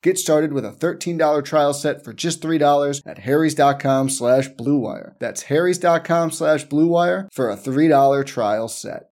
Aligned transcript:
Get 0.00 0.16
started 0.16 0.52
with 0.52 0.64
a 0.64 0.70
$13 0.70 1.44
trial 1.44 1.74
set 1.74 2.04
for 2.04 2.12
just 2.12 2.40
$3 2.40 3.02
at 3.04 3.18
harrys.com 3.18 4.08
slash 4.10 4.48
bluewire. 4.50 5.14
That's 5.18 5.42
harrys.com 5.42 6.30
slash 6.30 6.66
bluewire 6.66 7.28
for 7.32 7.50
a 7.50 7.56
$3 7.56 8.24
trial 8.24 8.68
set. 8.68 9.10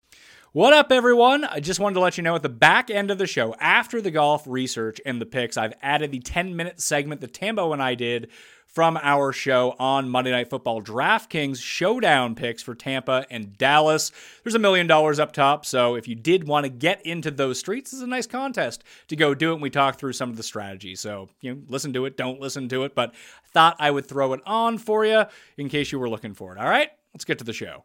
What 0.51 0.73
up, 0.73 0.91
everyone? 0.91 1.45
I 1.45 1.61
just 1.61 1.79
wanted 1.79 1.95
to 1.95 2.01
let 2.01 2.17
you 2.17 2.23
know 2.23 2.35
at 2.35 2.43
the 2.43 2.49
back 2.49 2.91
end 2.91 3.11
of 3.11 3.17
the 3.17 3.25
show, 3.25 3.55
after 3.59 4.01
the 4.01 4.11
golf 4.11 4.45
research 4.45 4.99
and 5.05 5.21
the 5.21 5.25
picks, 5.25 5.55
I've 5.55 5.73
added 5.81 6.11
the 6.11 6.19
10 6.19 6.55
minute 6.55 6.81
segment 6.81 7.21
that 7.21 7.33
Tambo 7.33 7.71
and 7.71 7.81
I 7.81 7.95
did 7.95 8.29
from 8.73 8.97
our 9.03 9.31
show 9.31 9.75
on 9.77 10.09
Monday 10.09 10.31
Night 10.31 10.49
Football 10.49 10.81
DraftKings 10.81 11.61
showdown 11.61 12.33
picks 12.33 12.63
for 12.63 12.73
Tampa 12.73 13.25
and 13.29 13.55
Dallas. 13.55 14.11
There's 14.43 14.55
a 14.55 14.59
million 14.59 14.87
dollars 14.87 15.19
up 15.19 15.31
top, 15.31 15.63
so 15.65 15.95
if 15.95 16.07
you 16.07 16.15
did 16.15 16.47
want 16.47 16.65
to 16.65 16.69
get 16.69 17.05
into 17.05 17.29
those 17.29 17.59
streets, 17.59 17.93
it's 17.93 18.01
a 18.01 18.07
nice 18.07 18.25
contest 18.25 18.83
to 19.09 19.15
go 19.15 19.35
do 19.35 19.51
it. 19.51 19.53
And 19.53 19.61
we 19.61 19.69
talk 19.69 19.99
through 19.99 20.13
some 20.13 20.31
of 20.31 20.37
the 20.37 20.43
strategies. 20.43 20.99
So, 20.99 21.29
you 21.39 21.53
know, 21.53 21.61
listen 21.67 21.93
to 21.93 22.05
it, 22.05 22.17
don't 22.17 22.39
listen 22.39 22.67
to 22.69 22.83
it, 22.83 22.95
but 22.95 23.13
thought 23.51 23.75
I 23.79 23.91
would 23.91 24.07
throw 24.07 24.33
it 24.33 24.41
on 24.45 24.79
for 24.79 25.05
you 25.05 25.25
in 25.57 25.69
case 25.69 25.91
you 25.91 25.99
were 25.99 26.09
looking 26.09 26.33
for 26.33 26.55
it. 26.55 26.59
All 26.59 26.69
right, 26.69 26.89
let's 27.13 27.25
get 27.25 27.37
to 27.37 27.45
the 27.45 27.53
show. 27.53 27.83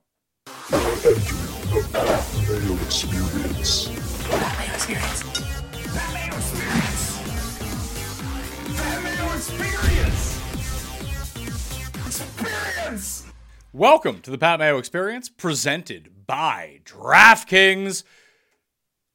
experience. 2.87 3.91
experience. 4.75 5.48
Experience. 12.21 13.27
Welcome 13.73 14.21
to 14.23 14.31
the 14.31 14.39
Pat 14.39 14.59
Mayo 14.59 14.79
Experience, 14.79 15.29
presented 15.29 16.27
by 16.27 16.81
DraftKings 16.85 18.03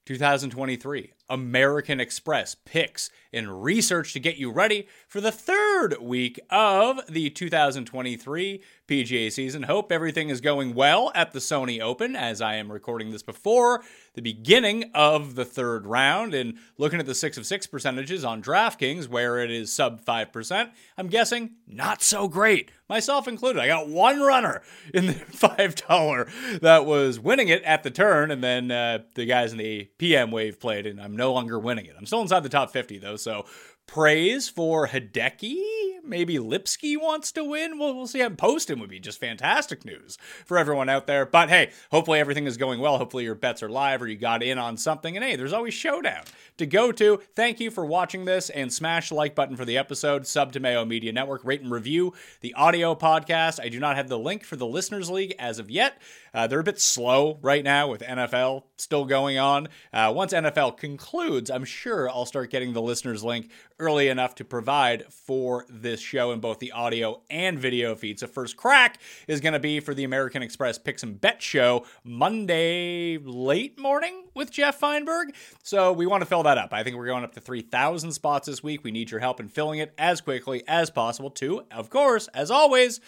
2023 0.06 1.12
American 1.29 2.00
Express 2.00 2.56
picks 2.56 3.09
and 3.34 3.63
research 3.63 4.13
to 4.13 4.19
get 4.19 4.38
you 4.38 4.51
ready 4.51 4.88
for 5.07 5.19
the 5.19 5.31
third 5.31 5.97
week 6.00 6.39
of 6.50 7.00
the 7.09 7.29
2023 7.29 8.61
PGA 8.88 9.31
season. 9.31 9.63
Hope 9.63 9.91
everything 9.91 10.29
is 10.29 10.41
going 10.41 10.75
well 10.75 11.11
at 11.16 11.31
the 11.31 11.39
Sony 11.39 11.81
Open 11.81 12.16
as 12.16 12.41
I 12.41 12.56
am 12.56 12.72
recording 12.72 13.11
this 13.11 13.23
before 13.23 13.81
the 14.13 14.22
beginning 14.22 14.91
of 14.94 15.35
the 15.35 15.45
third 15.45 15.88
round 15.88 16.34
and 16.34 16.56
looking 16.78 17.00
at 17.00 17.06
the 17.06 17.16
6 17.16 17.38
of 17.38 17.45
6 17.45 17.67
percentages 17.67 18.23
on 18.23 18.44
DraftKings 18.44 19.07
where 19.07 19.40
it 19.40 19.50
is 19.50 19.73
sub 19.73 20.03
5%, 20.03 20.69
I'm 20.97 21.07
guessing 21.07 21.55
not 21.67 22.01
so 22.01 22.28
great. 22.28 22.72
Myself 22.90 23.28
included. 23.28 23.61
I 23.61 23.67
got 23.67 23.88
one 23.88 24.19
runner 24.19 24.61
in 24.94 25.07
the 25.07 25.13
$5 25.13 26.59
that 26.59 26.85
was 26.85 27.19
winning 27.19 27.47
it 27.47 27.63
at 27.63 27.81
the 27.81 27.90
turn 27.90 28.29
and 28.29 28.44
then 28.44 28.69
uh, 28.69 29.00
the 29.16 29.25
guys 29.25 29.53
in 29.53 29.57
the 29.57 29.85
PM 29.97 30.29
wave 30.29 30.59
played 30.59 30.85
and 30.85 31.01
I'm 31.01 31.12
no 31.16 31.34
longer 31.34 31.57
winning 31.59 31.85
it. 31.85 31.96
I'm 31.97 32.06
still 32.06 32.22
inside 32.22 32.41
the 32.41 32.50
top 32.50 32.72
50 32.72 32.97
though, 33.00 33.16
so 33.16 33.46
praise 33.88 34.50
for 34.50 34.88
Hideki. 34.88 35.62
Maybe 36.06 36.38
Lipsky 36.38 36.98
wants 36.98 37.32
to 37.32 37.44
win. 37.44 37.80
We'll, 37.80 37.96
we'll 37.96 38.08
see. 38.08 38.20
How 38.20 38.30
posting 38.30 38.80
would 38.80 38.90
be 38.90 39.00
just 39.00 39.20
fantastic 39.20 39.86
news 39.86 40.18
for 40.46 40.58
everyone 40.58 40.90
out 40.90 41.08
there. 41.08 41.26
But 41.26 41.50
hey, 41.50 41.72
hopefully 41.92 42.20
everything 42.20 42.46
is 42.46 42.58
going 42.58 42.82
well. 42.82 42.98
Hopefully 42.98 43.24
your 43.24 43.36
bets 43.36 43.64
are 43.64 43.70
live 43.70 44.02
or 44.02 44.08
you 44.08 44.18
got 44.18 44.44
in 44.44 44.58
on 44.58 44.76
something. 44.76 45.16
And 45.16 45.24
hey, 45.24 45.38
there's 45.38 45.54
always 45.54 45.74
Showdown 45.74 46.24
to 46.58 46.66
go 46.66 46.92
to. 46.92 47.22
Thank 47.36 47.62
you 47.62 47.72
for 47.72 47.86
watching 47.86 48.26
this 48.26 48.50
and 48.50 48.72
smash 48.72 49.10
the 49.10 49.16
like 49.16 49.34
button 49.34 49.56
for 49.56 49.66
the 49.66 49.78
episode. 49.78 50.28
Sub 50.28 50.52
to 50.54 50.60
Mayo 50.60 50.84
Media 50.84 51.14
Network. 51.14 51.46
Rate 51.46 51.62
and 51.62 51.72
review 51.72 52.14
the 52.42 52.54
audio 52.56 52.96
podcast. 52.96 53.62
I 53.64 53.70
do 53.70 53.80
not 53.80 53.96
have 53.96 54.10
the 54.10 54.20
link 54.20 54.44
for 54.44 54.58
the 54.58 54.68
Listeners 54.68 55.10
League 55.10 55.36
as 55.40 55.58
of 55.58 55.72
yet. 55.72 56.02
Uh, 56.34 56.48
they're 56.48 56.60
a 56.60 56.64
bit 56.64 56.82
slow 56.82 57.38
right 57.42 57.64
now 57.64 57.88
with 57.88 58.02
NFL 58.02 58.64
still 58.78 59.06
going 59.06 59.38
on. 59.38 59.68
Uh, 59.94 60.12
once 60.14 60.34
NFL 60.34 60.78
concludes, 60.78 61.50
I'm 61.52 61.64
sure 61.64 62.10
I'll 62.10 62.26
start 62.26 62.50
getting 62.50 62.74
the 62.74 62.82
listeners 62.82 63.24
link 63.24 63.52
early 63.79 64.07
enough 64.07 64.35
to 64.35 64.45
provide 64.45 65.06
for 65.11 65.66
this 65.69 66.00
show 66.00 66.31
in 66.31 66.39
both 66.39 66.59
the 66.59 66.72
audio 66.72 67.22
and 67.29 67.59
video 67.59 67.96
feed. 67.96 68.20
So, 68.20 68.28
first 68.28 68.58
crack 68.58 68.99
is 69.28 69.41
going 69.41 69.53
to 69.53 69.59
be 69.59 69.79
for 69.79 69.93
the 69.93 70.03
American 70.03 70.41
Express 70.43 70.78
Picks 70.78 71.03
and 71.03 71.20
Bet 71.20 71.41
show 71.41 71.85
Monday 72.03 73.17
late 73.17 73.79
morning 73.79 74.25
with 74.34 74.52
Jeff 74.52 74.79
Feinberg. 74.79 75.35
So, 75.64 75.93
we 75.93 76.05
want 76.05 76.22
to 76.22 76.25
fill 76.25 76.43
that 76.43 76.58
up. 76.58 76.73
I 76.73 76.84
think 76.84 76.96
we're 76.96 77.08
going 77.08 77.23
up 77.23 77.34
to 77.34 77.41
3,000 77.41 78.11
spots 78.11 78.47
this 78.47 78.64
week. 78.64 78.84
We 78.84 78.91
need 78.91 79.11
your 79.11 79.20
help 79.20 79.40
in 79.40 79.49
filling 79.49 79.79
it 79.79 79.93
as 79.97 80.22
quickly 80.22 80.64
as 80.67 80.90
possible, 80.90 81.29
to, 81.31 81.64
of 81.72 81.90
course, 81.90 82.28
as 82.34 82.52
always, 82.52 82.99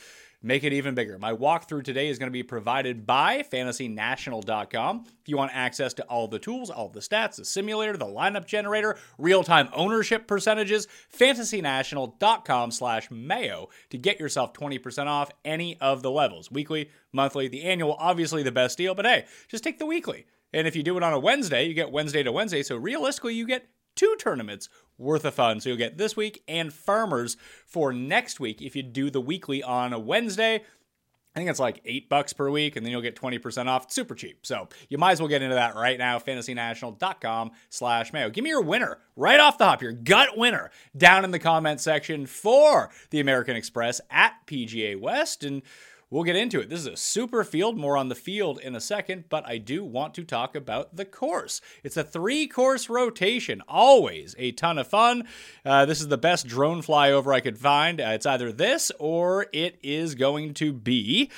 make 0.42 0.64
it 0.64 0.74
even 0.74 0.96
bigger. 0.96 1.18
My 1.18 1.34
walkthrough 1.34 1.84
today 1.84 2.10
is 2.10 2.20
going 2.20 2.28
to 2.28 2.34
be 2.34 2.44
provided 2.44 3.06
by 3.06 3.44
fantasynational.com. 3.44 5.06
If 5.06 5.30
you 5.30 5.38
want 5.38 5.52
access 5.54 5.94
to 5.96 6.04
all 6.04 6.28
the 6.28 6.40
tools, 6.40 6.70
all 6.70 6.90
the 6.90 7.00
stats, 7.00 7.38
the 7.38 7.46
simulator, 7.46 7.98
the 7.98 8.06
lineup 8.06 8.46
generator, 8.46 8.98
real-time 9.18 9.70
ownership 9.74 10.28
percentages, 10.28 10.88
fantasynational.com 11.18 12.72
slash 12.72 13.10
mayo 13.12 13.70
to 13.90 13.98
get 13.98 14.20
yourself 14.20 14.54
20% 14.54 15.08
off 15.08 15.32
any 15.44 15.80
of 15.80 16.04
the 16.04 16.12
levels. 16.12 16.52
Weekly, 16.52 16.90
monthly, 17.12 17.48
the 17.48 17.64
annual, 17.64 17.96
obviously 18.00 18.44
the 18.44 18.52
best 18.52 18.78
deal, 18.78 18.96
but 18.96 19.06
hey, 19.06 19.26
just 19.48 19.64
take 19.64 19.80
the 19.80 19.86
weekly. 19.86 20.26
And 20.54 20.68
if 20.68 20.76
you 20.76 20.84
do 20.84 20.96
it 20.96 21.04
on 21.04 21.12
a 21.12 21.20
Wednesday, 21.20 21.66
you 21.66 21.74
get 21.74 21.92
Wednesday 21.92 22.24
to 22.24 22.32
Wednesday. 22.32 22.64
So 22.64 22.78
realistically, 22.78 23.34
you 23.34 23.46
get 23.46 23.68
two 23.96 24.16
tournaments 24.20 24.70
worth 24.98 25.26
of 25.26 25.34
fun. 25.34 25.60
So 25.60 25.70
you'll 25.70 25.78
get 25.78 25.98
this 25.98 26.16
week 26.16 26.44
and 26.48 26.74
Farmers 26.74 27.38
for 27.66 27.92
next 27.94 28.40
week 28.40 28.62
if 28.62 28.76
you 28.76 28.84
do 28.84 29.10
the 29.10 29.22
weekly 29.22 29.62
on 29.64 29.94
a 29.94 30.00
Wednesday. 30.00 30.64
I 31.36 31.40
think 31.40 31.50
it's 31.50 31.60
like 31.60 31.82
eight 31.84 32.08
bucks 32.08 32.32
per 32.32 32.50
week, 32.50 32.78
and 32.78 32.86
then 32.86 32.92
you'll 32.92 33.02
get 33.02 33.18
20% 33.18 33.68
off. 33.68 33.84
It's 33.84 33.96
super 33.96 34.16
cheap. 34.16 34.46
So 34.46 34.70
you 34.88 34.98
might 34.98 35.12
as 35.12 35.20
well 35.20 35.28
get 35.28 35.42
into 35.42 35.56
that 35.56 35.76
right 35.76 36.00
now. 36.00 36.18
FantasyNational.com 36.18 37.52
slash 37.70 38.14
mayo. 38.14 38.30
Give 38.30 38.42
me 38.42 38.52
your 38.52 38.62
winner 38.62 39.00
right 39.18 39.40
off 39.42 39.58
the 39.58 39.66
hop, 39.66 39.82
your 39.82 39.92
gut 39.92 40.38
winner 40.38 40.72
down 40.96 41.26
in 41.26 41.32
the 41.32 41.40
comment 41.40 41.82
section 41.82 42.26
for 42.26 42.90
the 43.10 43.20
American 43.20 43.58
Express 43.58 44.00
at 44.10 44.36
PGA 44.48 44.98
West. 44.98 45.44
And 45.44 45.62
We'll 46.12 46.24
get 46.24 46.36
into 46.36 46.62
it. 46.62 46.70
This 46.70 46.82
is 46.82 46.86
a 46.86 46.96
super 46.96 47.44
field, 47.44 47.78
more 47.78 47.98
on 47.98 48.10
the 48.10 48.16
field 48.16 48.60
in 48.60 48.76
a 48.76 48.80
second, 48.80 49.26
but 49.28 49.44
I 49.48 49.58
do 49.58 49.84
want 49.84 50.14
to 50.14 50.24
talk 50.24 50.56
about 50.56 50.96
the 50.96 51.04
course. 51.04 51.62
It's 51.84 51.98
a 51.98 52.04
three 52.04 52.46
course 52.46 52.90
rotation, 52.90 53.64
always 53.68 54.36
a 54.38 54.52
ton 54.52 54.78
of 54.78 54.88
fun. 54.88 55.28
Uh, 55.66 55.86
this 55.86 56.02
is 56.02 56.08
the 56.08 56.18
best 56.18 56.46
drone 56.46 56.84
flyover 56.84 57.34
I 57.34 57.40
could 57.40 57.58
find. 57.58 58.00
Uh, 58.00 58.10
it's 58.10 58.28
either 58.28 58.52
this 58.52 58.92
or 59.00 59.48
it 59.52 59.80
is 59.82 60.14
going 60.14 60.54
to 60.56 60.74
be 60.74 61.32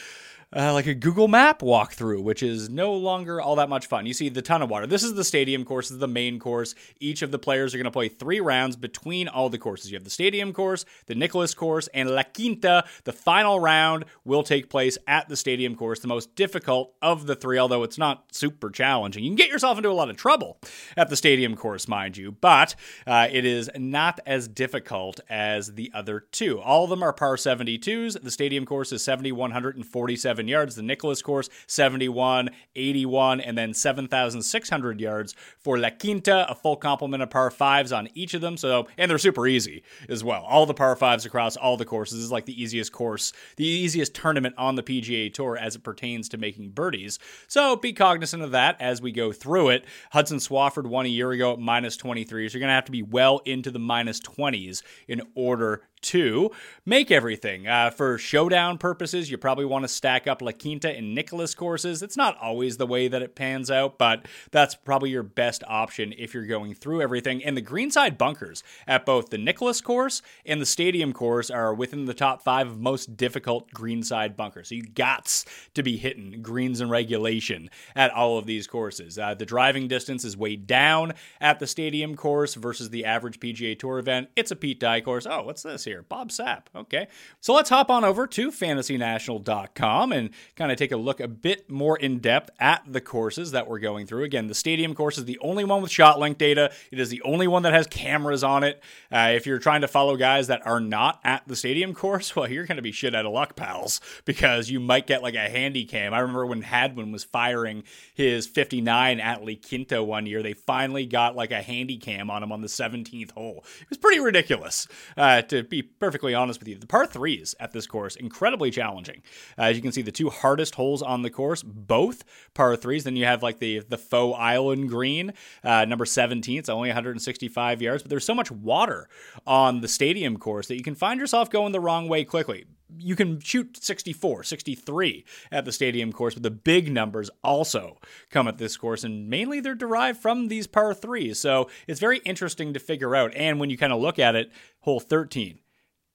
uh, 0.56 0.72
like 0.72 0.88
a 0.88 0.94
Google 0.94 1.28
Map 1.28 1.60
walkthrough, 1.60 2.24
which 2.24 2.42
is 2.42 2.70
no 2.70 2.94
longer 2.94 3.42
all 3.42 3.58
that 3.58 3.68
much 3.68 3.88
fun. 3.88 4.06
You 4.06 4.14
see 4.14 4.30
the 4.30 4.42
ton 4.42 4.62
of 4.62 4.70
water. 4.70 4.88
This 4.88 5.04
is 5.04 5.14
the 5.14 5.24
stadium 5.24 5.66
course, 5.66 5.90
this 5.90 5.96
is 5.96 6.00
the 6.00 6.08
main 6.08 6.40
course. 6.40 6.74
Each 7.00 7.22
of 7.22 7.32
the 7.32 7.40
players 7.40 7.74
are 7.74 7.78
going 7.78 7.86
to 7.86 7.92
play 7.92 8.08
three 8.08 8.40
rounds 8.40 8.78
between 8.78 9.28
all 9.28 9.50
the 9.50 9.58
courses. 9.58 9.92
You 9.92 9.98
have 9.98 10.06
the 10.06 10.10
stadium 10.10 10.54
course, 10.54 10.86
the 11.08 11.16
Nicklaus 11.16 11.54
course, 11.54 11.88
and 11.94 12.10
La 12.10 12.24
Quinta. 12.24 12.86
The 13.04 13.12
final 13.12 13.60
round 13.60 14.06
will 14.24 14.44
take 14.44 14.70
place 14.70 14.98
at 15.06 15.28
the 15.28 15.36
stadium 15.36 15.76
course, 15.76 16.00
the 16.00 16.08
most 16.08 16.34
difficult 16.36 16.94
of 17.02 17.26
the 17.26 17.36
three, 17.36 17.58
although 17.58 17.84
it's 17.84 17.98
not 17.98 18.34
super 18.34 18.70
challenging. 18.70 19.24
You 19.24 19.30
can 19.32 19.36
get 19.36 19.50
yourself 19.50 19.78
into 19.78 19.90
a 19.90 19.92
lot 19.92 20.10
of 20.10 20.16
trouble 20.16 20.60
at 20.96 21.10
the 21.10 21.18
stadium 21.18 21.58
course, 21.58 21.88
mind 21.90 22.16
you, 22.16 22.32
but 22.32 22.74
uh, 23.06 23.28
it 23.30 23.44
is 23.44 23.70
not 23.76 24.22
as 24.26 24.48
difficult 24.48 25.20
as 25.30 25.74
the 25.74 25.92
other 25.94 26.22
two. 26.32 26.62
All 26.62 26.86
of 26.86 26.90
them 26.90 27.04
are 27.04 27.12
par 27.12 27.36
72s. 27.36 28.22
The 28.22 28.32
stadium 28.32 28.66
course 28.66 28.94
is 28.94 29.04
7,147 29.04 30.37
yards. 30.46 30.76
The 30.76 30.82
Nicklaus 30.82 31.22
course, 31.22 31.50
71, 31.68 32.50
81, 32.76 33.42
and 33.42 33.58
then 33.58 33.74
7,600 33.74 35.00
yards 35.00 35.34
for 35.58 35.78
La 35.78 35.90
Quinta, 35.90 36.46
a 36.50 36.56
full 36.56 36.76
complement 36.76 37.24
of 37.24 37.30
par 37.30 37.50
fives 37.50 37.92
on 37.92 38.10
each 38.14 38.34
of 38.34 38.42
them. 38.42 38.58
So, 38.58 38.88
and 38.98 39.10
they're 39.10 39.18
super 39.18 39.48
easy 39.48 39.84
as 40.10 40.24
well. 40.24 40.44
All 40.44 40.66
the 40.66 40.74
par 40.74 40.96
fives 40.96 41.26
across 41.26 41.56
all 41.56 41.78
the 41.78 41.86
courses 41.86 42.24
is 42.24 42.32
like 42.32 42.46
the 42.46 42.62
easiest 42.62 42.92
course, 42.92 43.32
the 43.56 43.66
easiest 43.66 44.14
tournament 44.14 44.56
on 44.58 44.76
the 44.76 44.84
PGA 44.84 45.34
Tour 45.34 45.58
as 45.58 45.76
it 45.76 45.84
pertains 45.84 46.28
to 46.30 46.38
making 46.38 46.72
birdies. 46.72 47.20
So 47.48 47.76
be 47.76 47.94
cognizant 47.94 48.44
of 48.44 48.52
that 48.52 48.80
as 48.82 49.02
we 49.02 49.12
go 49.12 49.32
through 49.32 49.70
it. 49.70 49.86
Hudson 50.12 50.38
Swafford 50.38 50.88
won 50.88 51.06
a 51.06 51.10
year 51.10 51.32
ago 51.32 51.54
at 51.54 51.60
minus 51.60 51.96
23, 51.98 52.50
so 52.50 52.54
you're 52.54 52.60
going 52.60 52.70
to 52.70 52.74
have 52.74 52.86
to 52.86 52.92
be 52.92 53.04
well 53.04 53.40
into 53.46 53.72
the 53.72 53.80
minus 53.80 54.20
20s 54.20 54.84
in 55.08 55.22
order 55.36 55.84
to 56.02 56.52
make 56.86 57.12
everything. 57.12 57.68
Uh, 57.68 57.90
for 57.90 58.18
showdown 58.18 58.78
purposes, 58.78 59.30
you 59.30 59.38
probably 59.38 59.66
want 59.66 59.84
to 59.84 59.88
stack 59.88 60.28
up 60.28 60.42
La 60.42 60.52
Quinta 60.52 60.96
and 60.96 61.14
Nicklaus 61.14 61.56
courses. 61.56 62.02
It's 62.02 62.18
not 62.18 62.38
always 62.38 62.78
the 62.78 62.88
way 62.88 63.08
that 63.08 63.22
it 63.22 63.36
pans 63.36 63.72
out, 63.72 63.98
but 63.98 64.28
that's 64.52 64.76
probably 64.76 65.10
your 65.10 65.24
best 65.24 65.64
option 65.68 66.14
if 66.18 66.34
you're 66.34 66.46
going 66.46 66.74
through 66.74 67.02
everything. 67.02 67.44
And 67.44 67.58
the 67.58 67.62
greenside 67.62 68.18
bunkers 68.18 68.64
at 68.88 69.06
both 69.06 69.30
the 69.30 69.38
Nicklaus 69.38 69.82
course 69.82 70.22
and 70.46 70.62
the 70.62 70.66
stadium 70.66 71.14
course 71.14 71.50
are 71.50 71.74
within 71.74 72.06
the 72.06 72.14
top 72.14 72.42
five 72.42 72.68
of 72.68 72.80
most 72.80 73.18
difficult 73.18 73.72
greenside 73.72 74.38
bunkers. 74.38 74.70
So 74.70 74.76
you 74.76 74.84
gots 74.84 75.46
to 75.74 75.84
be 75.84 75.98
hitting 75.98 76.42
greens 76.42 76.80
and 76.80 76.92
regulation 76.92 77.70
at 77.96 78.12
all 78.12 78.38
of 78.38 78.46
these 78.46 78.68
courses. 78.68 79.18
Uh, 79.18 79.34
the 79.34 79.46
driving 79.46 79.88
distance 79.88 80.24
is 80.24 80.38
way 80.38 80.56
down 80.56 81.14
at 81.42 81.60
the 81.60 81.68
stadium 81.68 82.16
course 82.16 82.54
versus 82.56 82.90
the 82.90 83.06
average 83.06 83.40
PGA 83.40 83.78
Tour 83.78 84.00
event. 84.00 84.30
It's 84.36 84.52
a 84.52 84.56
Pete 84.56 84.80
Dye 84.80 85.02
course. 85.02 85.26
Oh, 85.26 85.44
what's 85.44 85.64
this 85.64 85.87
here? 85.88 86.04
Bob 86.04 86.30
Sapp. 86.30 86.64
Okay. 86.76 87.08
So 87.40 87.54
let's 87.54 87.70
hop 87.70 87.90
on 87.90 88.04
over 88.04 88.28
to 88.28 88.52
fantasynational.com 88.52 90.12
and 90.12 90.30
kind 90.56 90.72
of 90.72 90.78
take 90.78 90.92
a 90.92 90.98
look 90.98 91.20
a 91.20 91.28
bit 91.28 91.70
more 91.70 91.98
in 91.98 92.20
depth 92.20 92.50
at 92.60 92.84
the 92.88 93.02
courses 93.02 93.52
that 93.52 93.68
we're 93.68 93.80
going 93.80 94.06
through. 94.06 94.24
Again, 94.24 94.48
the 94.48 94.56
stadium 94.56 94.94
course 94.94 95.18
is 95.18 95.26
the 95.26 95.40
only 95.40 95.64
one 95.64 95.82
with 95.82 95.92
shot 95.92 96.20
link 96.20 96.38
data. 96.38 96.72
It 96.92 97.00
is 97.00 97.10
the 97.10 97.22
only 97.24 97.48
one 97.48 97.64
that 97.64 97.74
has 97.74 97.88
cameras 97.88 98.44
on 98.44 98.64
it. 98.64 98.82
Uh, 99.12 99.32
if 99.34 99.46
you're 99.46 99.60
trying 99.60 99.82
to 99.82 99.88
follow 99.88 100.18
guys 100.18 100.48
that 100.48 100.66
are 100.66 100.80
not 100.80 101.20
at 101.24 101.48
the 101.48 101.56
stadium 101.56 101.94
course, 101.94 102.36
well, 102.36 102.50
you're 102.50 102.66
going 102.66 102.78
to 102.78 102.82
be 102.82 102.92
shit 102.92 103.16
out 103.16 103.26
of 103.26 103.34
luck, 103.34 103.56
pals, 103.56 104.02
because 104.26 104.70
you 104.70 104.80
might 104.80 105.08
get 105.08 105.24
like 105.24 105.36
a 105.36 105.50
handy 105.50 105.86
cam. 105.86 106.14
I 106.14 106.20
remember 106.20 106.46
when 106.46 106.62
Hadwin 106.62 107.12
was 107.12 107.24
firing 107.24 107.84
his 108.14 108.48
59 108.48 109.20
at 109.20 109.44
La 109.44 109.54
Quinta 109.56 110.04
one 110.04 110.26
year, 110.26 110.44
they 110.44 110.54
finally 110.54 111.06
got 111.06 111.36
like 111.36 111.52
a 111.52 111.62
handy 111.62 111.98
cam 111.98 112.30
on 112.30 112.44
him 112.44 112.52
on 112.52 112.62
the 112.62 112.68
17th 112.68 113.32
hole. 113.32 113.64
It 113.82 113.90
was 113.90 113.98
pretty 113.98 114.20
ridiculous, 114.20 114.88
uh, 115.16 115.42
to 115.44 115.64
be 115.64 115.77
perfectly 115.82 116.34
honest 116.34 116.60
with 116.60 116.68
you. 116.68 116.78
The 116.78 116.88
par 116.88 117.06
threes 117.06 117.56
at 117.60 117.72
this 117.72 117.88
course, 117.88 118.16
incredibly 118.16 118.72
challenging. 118.72 119.22
As 119.58 119.76
you 119.76 119.82
can 119.82 119.92
see, 119.92 120.02
the 120.02 120.12
two 120.12 120.30
hardest 120.30 120.76
holes 120.76 121.02
on 121.02 121.22
the 121.22 121.30
course, 121.30 121.64
both 121.64 122.24
par 122.54 122.76
threes. 122.76 123.04
Then 123.04 123.16
you 123.16 123.26
have 123.26 123.44
like 123.44 123.60
the 123.60 123.80
the 123.80 123.98
faux 123.98 124.38
island 124.40 124.90
green, 124.90 125.34
uh, 125.64 125.86
number 125.86 126.06
17. 126.06 126.60
It's 126.60 126.70
only 126.70 126.90
165 126.90 127.82
yards, 127.82 128.04
but 128.04 128.10
there's 128.10 128.26
so 128.26 128.36
much 128.36 128.52
water 128.52 129.10
on 129.46 129.82
the 129.82 129.88
stadium 129.88 130.38
course 130.38 130.68
that 130.68 130.78
you 130.78 130.84
can 130.84 130.96
find 130.96 131.20
yourself 131.20 131.50
going 131.50 131.72
the 131.72 131.80
wrong 131.80 132.08
way 132.08 132.24
quickly 132.24 132.66
you 132.98 133.16
can 133.16 133.40
shoot 133.40 133.78
64, 133.82 134.44
63 134.44 135.26
at 135.52 135.66
the 135.66 135.72
stadium 135.72 136.12
course, 136.14 136.34
but 136.34 136.44
the 136.44 136.52
big 136.52 136.92
numbers 136.92 137.30
also 137.44 138.00
come 138.30 138.48
at 138.48 138.58
this 138.58 138.78
course, 138.78 139.04
and 139.04 139.30
mainly 139.30 139.60
they're 139.60 139.76
derived 139.76 140.22
from 140.22 140.48
these 140.48 140.68
par 140.68 140.94
threes. 140.94 141.40
So 141.40 141.70
it's 141.88 142.00
very 142.00 142.20
interesting 142.20 142.74
to 142.74 142.80
figure 142.80 143.16
out. 143.16 143.34
And 143.36 143.60
when 143.60 143.70
you 143.70 143.78
kind 143.78 143.94
of 143.94 144.00
look 144.00 144.20
at 144.20 144.36
it, 144.36 144.52
hole 144.82 145.00
13, 145.00 145.60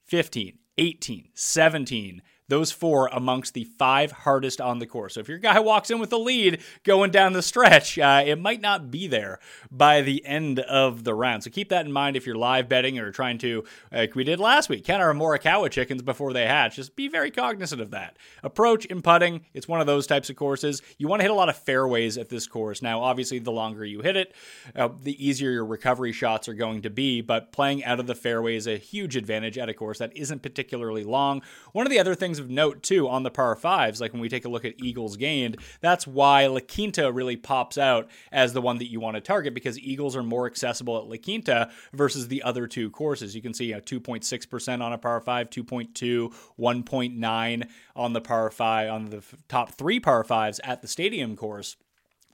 15, 0.05 0.59
18, 0.79 1.31
17, 1.35 2.21
those 2.53 2.71
four 2.71 3.09
amongst 3.13 3.55
the 3.55 3.65
five 3.65 4.13
hardest 4.13 4.61
on 4.61 4.79
the 4.79 4.87
course. 4.87 5.15
So 5.15 5.21
if 5.21 5.29
your 5.29 5.39
guy 5.39 5.59
walks 5.59 5.91
in 5.91 5.99
with 5.99 6.13
a 6.13 6.19
lead 6.19 6.61
going 6.85 7.11
down 7.11 7.33
the 7.33 7.41
stretch, 7.41 7.99
uh, 7.99 8.23
it 8.27 8.39
might 8.39 8.61
not 8.61 8.91
be 8.91 9.07
there 9.07 9.39
by 9.71 10.03
the 10.03 10.23
end 10.27 10.61
of 10.61 11.03
the 11.03 11.15
round. 11.15 11.45
So 11.45 11.51
keep 11.51 11.71
that 11.71 11.87
in 11.87 11.93
mind 11.93 12.15
if 12.15 12.27
you're 12.27 12.37
live 12.37 12.69
betting 12.69 12.99
or 12.99 13.11
trying 13.11 13.39
to, 13.39 13.65
like 13.91 14.15
we 14.15 14.23
did 14.23 14.39
last 14.39 14.69
week, 14.69 14.85
count 14.85 15.01
our 15.01 15.15
Morikawa 15.15 15.71
chickens 15.71 16.03
before 16.03 16.35
they 16.35 16.45
hatch. 16.47 16.77
Just 16.77 16.95
be 16.95 17.09
very 17.09 17.31
cognizant 17.31 17.81
of 17.81 17.91
that. 17.93 18.19
Approach 18.43 18.85
in 18.85 19.01
putting, 19.01 19.47
it's 19.55 19.67
one 19.67 19.81
of 19.81 19.87
those 19.87 20.07
types 20.07 20.29
of 20.29 20.37
courses. 20.37 20.83
You 20.99 21.09
want 21.09 21.21
to 21.21 21.25
hit 21.25 21.31
a 21.31 21.35
lot 21.35 21.49
of 21.49 21.57
fairways 21.57 22.19
at 22.19 22.29
this 22.29 22.47
course. 22.47 22.83
Now, 22.83 23.01
obviously, 23.01 23.39
the 23.39 23.51
longer 23.51 23.83
you 23.83 24.03
hit 24.03 24.17
it, 24.17 24.35
uh, 24.77 24.91
the 25.03 25.27
easier 25.27 25.51
your 25.51 25.65
recovery 25.65 26.13
shots 26.13 26.51
are 26.51 26.55
going 26.55 26.83
to 26.83 26.91
be, 26.91 27.23
but 27.23 27.51
playing 27.51 27.83
out 27.83 27.99
of 27.99 28.07
the 28.07 28.15
fairway 28.15 28.57
is 28.57 28.67
a 28.67 28.77
huge 28.77 29.17
advantage 29.17 29.57
at 29.57 29.71
a 29.71 29.75
course 29.75 29.99
that 30.01 30.15
isn't 30.15 30.43
particularly 30.43 31.03
long. 31.03 31.41
One 31.73 31.87
of 31.87 31.91
the 31.91 31.99
other 31.99 32.15
things 32.15 32.42
of 32.43 32.51
note 32.51 32.83
too 32.83 33.09
on 33.09 33.23
the 33.23 33.31
par 33.31 33.57
fives, 33.57 34.01
like 34.01 34.13
when 34.13 34.21
we 34.21 34.29
take 34.29 34.45
a 34.45 34.49
look 34.49 34.65
at 34.65 34.75
Eagles 34.83 35.17
gained, 35.17 35.57
that's 35.81 36.07
why 36.07 36.47
La 36.47 36.61
Quinta 36.61 37.11
really 37.11 37.37
pops 37.37 37.79
out 37.79 38.11
as 38.31 38.53
the 38.53 38.61
one 38.61 38.79
that 38.79 38.91
you 38.91 39.01
want 39.01 39.15
to 39.15 39.21
target 39.21 39.55
because 39.55 39.79
Eagles 39.79 40.15
are 40.15 40.23
more 40.23 40.47
accessible 40.47 40.99
at 40.99 41.07
La 41.07 41.17
Quinta 41.17 41.71
versus 41.93 42.29
the 42.29 42.43
other 42.43 42.67
two 42.67 42.91
courses. 42.91 43.35
You 43.35 43.43
can 43.43 43.55
see 43.55 43.73
a 43.73 43.81
2.6% 43.81 44.83
on 44.83 44.93
a 44.93 44.99
par 44.99 45.21
five, 45.21 45.49
2.2, 45.49 46.35
1.9 46.59 47.69
on 47.97 48.13
the 48.13 48.21
par 48.21 48.51
five, 48.51 48.91
on 48.91 49.07
the 49.07 49.23
top 49.49 49.73
three 49.73 50.01
par 50.01 50.25
fives 50.25 50.61
at 50.65 50.83
the 50.83 50.89
stadium 50.89 51.37
course 51.37 51.77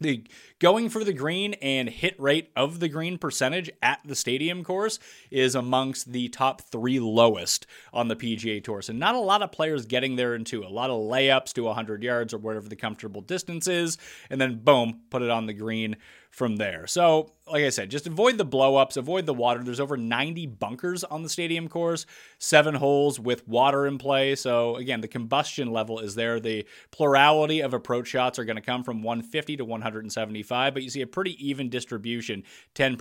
the 0.00 0.24
going 0.58 0.88
for 0.88 1.04
the 1.04 1.12
green 1.12 1.54
and 1.54 1.88
hit 1.88 2.18
rate 2.20 2.50
of 2.56 2.80
the 2.80 2.88
green 2.88 3.18
percentage 3.18 3.70
at 3.82 4.00
the 4.04 4.14
stadium 4.14 4.64
course 4.64 4.98
is 5.30 5.54
amongst 5.54 6.12
the 6.12 6.28
top 6.28 6.62
three 6.62 7.00
lowest 7.00 7.66
on 7.92 8.08
the 8.08 8.16
PGA 8.16 8.62
Tour. 8.62 8.82
So 8.82 8.92
not 8.92 9.14
a 9.14 9.20
lot 9.20 9.42
of 9.42 9.52
players 9.52 9.86
getting 9.86 10.16
there 10.16 10.34
into 10.34 10.64
a 10.64 10.68
lot 10.68 10.90
of 10.90 11.00
layups 11.00 11.52
to 11.54 11.64
100 11.64 12.02
yards 12.02 12.32
or 12.32 12.38
whatever 12.38 12.68
the 12.68 12.76
comfortable 12.76 13.20
distance 13.20 13.66
is, 13.66 13.98
and 14.30 14.40
then 14.40 14.60
boom, 14.62 15.00
put 15.10 15.22
it 15.22 15.30
on 15.30 15.46
the 15.46 15.54
green 15.54 15.96
from 16.38 16.56
there. 16.56 16.86
So, 16.86 17.32
like 17.50 17.64
I 17.64 17.70
said, 17.70 17.90
just 17.90 18.06
avoid 18.06 18.38
the 18.38 18.46
blowups, 18.46 18.96
avoid 18.96 19.26
the 19.26 19.34
water. 19.34 19.62
There's 19.62 19.80
over 19.80 19.96
90 19.96 20.46
bunkers 20.46 21.02
on 21.02 21.22
the 21.22 21.28
stadium 21.28 21.68
course, 21.68 22.06
seven 22.38 22.74
holes 22.74 23.18
with 23.18 23.46
water 23.48 23.86
in 23.86 23.98
play. 23.98 24.36
So, 24.36 24.76
again, 24.76 25.00
the 25.00 25.08
combustion 25.08 25.72
level 25.72 25.98
is 25.98 26.14
there. 26.14 26.38
The 26.38 26.66
plurality 26.90 27.60
of 27.60 27.74
approach 27.74 28.06
shots 28.06 28.38
are 28.38 28.44
going 28.44 28.56
to 28.56 28.62
come 28.62 28.84
from 28.84 29.02
150 29.02 29.56
to 29.56 29.64
175, 29.64 30.74
but 30.74 30.82
you 30.82 30.90
see 30.90 31.00
a 31.02 31.06
pretty 31.06 31.36
even 31.44 31.68
distribution 31.68 32.44
10%, 32.74 32.96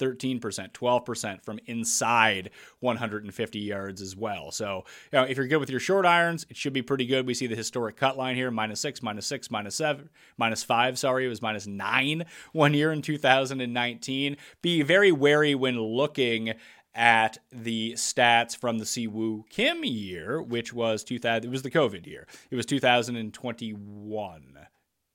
13%, 0.00 0.72
12% 0.72 1.44
from 1.44 1.58
inside 1.66 2.50
150 2.80 3.58
yards 3.60 4.02
as 4.02 4.16
well. 4.16 4.50
So, 4.50 4.84
you 5.12 5.18
know, 5.20 5.24
if 5.24 5.36
you're 5.36 5.46
good 5.46 5.58
with 5.58 5.70
your 5.70 5.80
short 5.80 6.04
irons, 6.04 6.46
it 6.50 6.56
should 6.56 6.72
be 6.72 6.82
pretty 6.82 7.06
good. 7.06 7.26
We 7.26 7.34
see 7.34 7.46
the 7.46 7.54
historic 7.54 7.96
cut 7.96 8.18
line 8.18 8.34
here 8.34 8.50
minus 8.50 8.80
six, 8.80 9.02
minus 9.02 9.26
six, 9.26 9.50
minus 9.50 9.76
seven, 9.76 10.08
minus 10.36 10.64
five. 10.64 10.98
Sorry, 10.98 11.24
it 11.24 11.28
was 11.28 11.42
minus 11.42 11.66
nine 11.66 12.24
one 12.52 12.71
year 12.74 12.92
in 12.92 13.02
2019. 13.02 14.36
Be 14.62 14.82
very 14.82 15.12
wary 15.12 15.54
when 15.54 15.80
looking 15.80 16.54
at 16.94 17.38
the 17.50 17.92
stats 17.92 18.56
from 18.56 18.78
the 18.78 18.84
Siwoo 18.84 19.48
Kim 19.48 19.84
year, 19.84 20.42
which 20.42 20.72
was 20.72 21.04
2000. 21.04 21.44
It 21.44 21.50
was 21.50 21.62
the 21.62 21.70
COVID 21.70 22.06
year. 22.06 22.26
It 22.50 22.56
was 22.56 22.66
2021. 22.66 24.58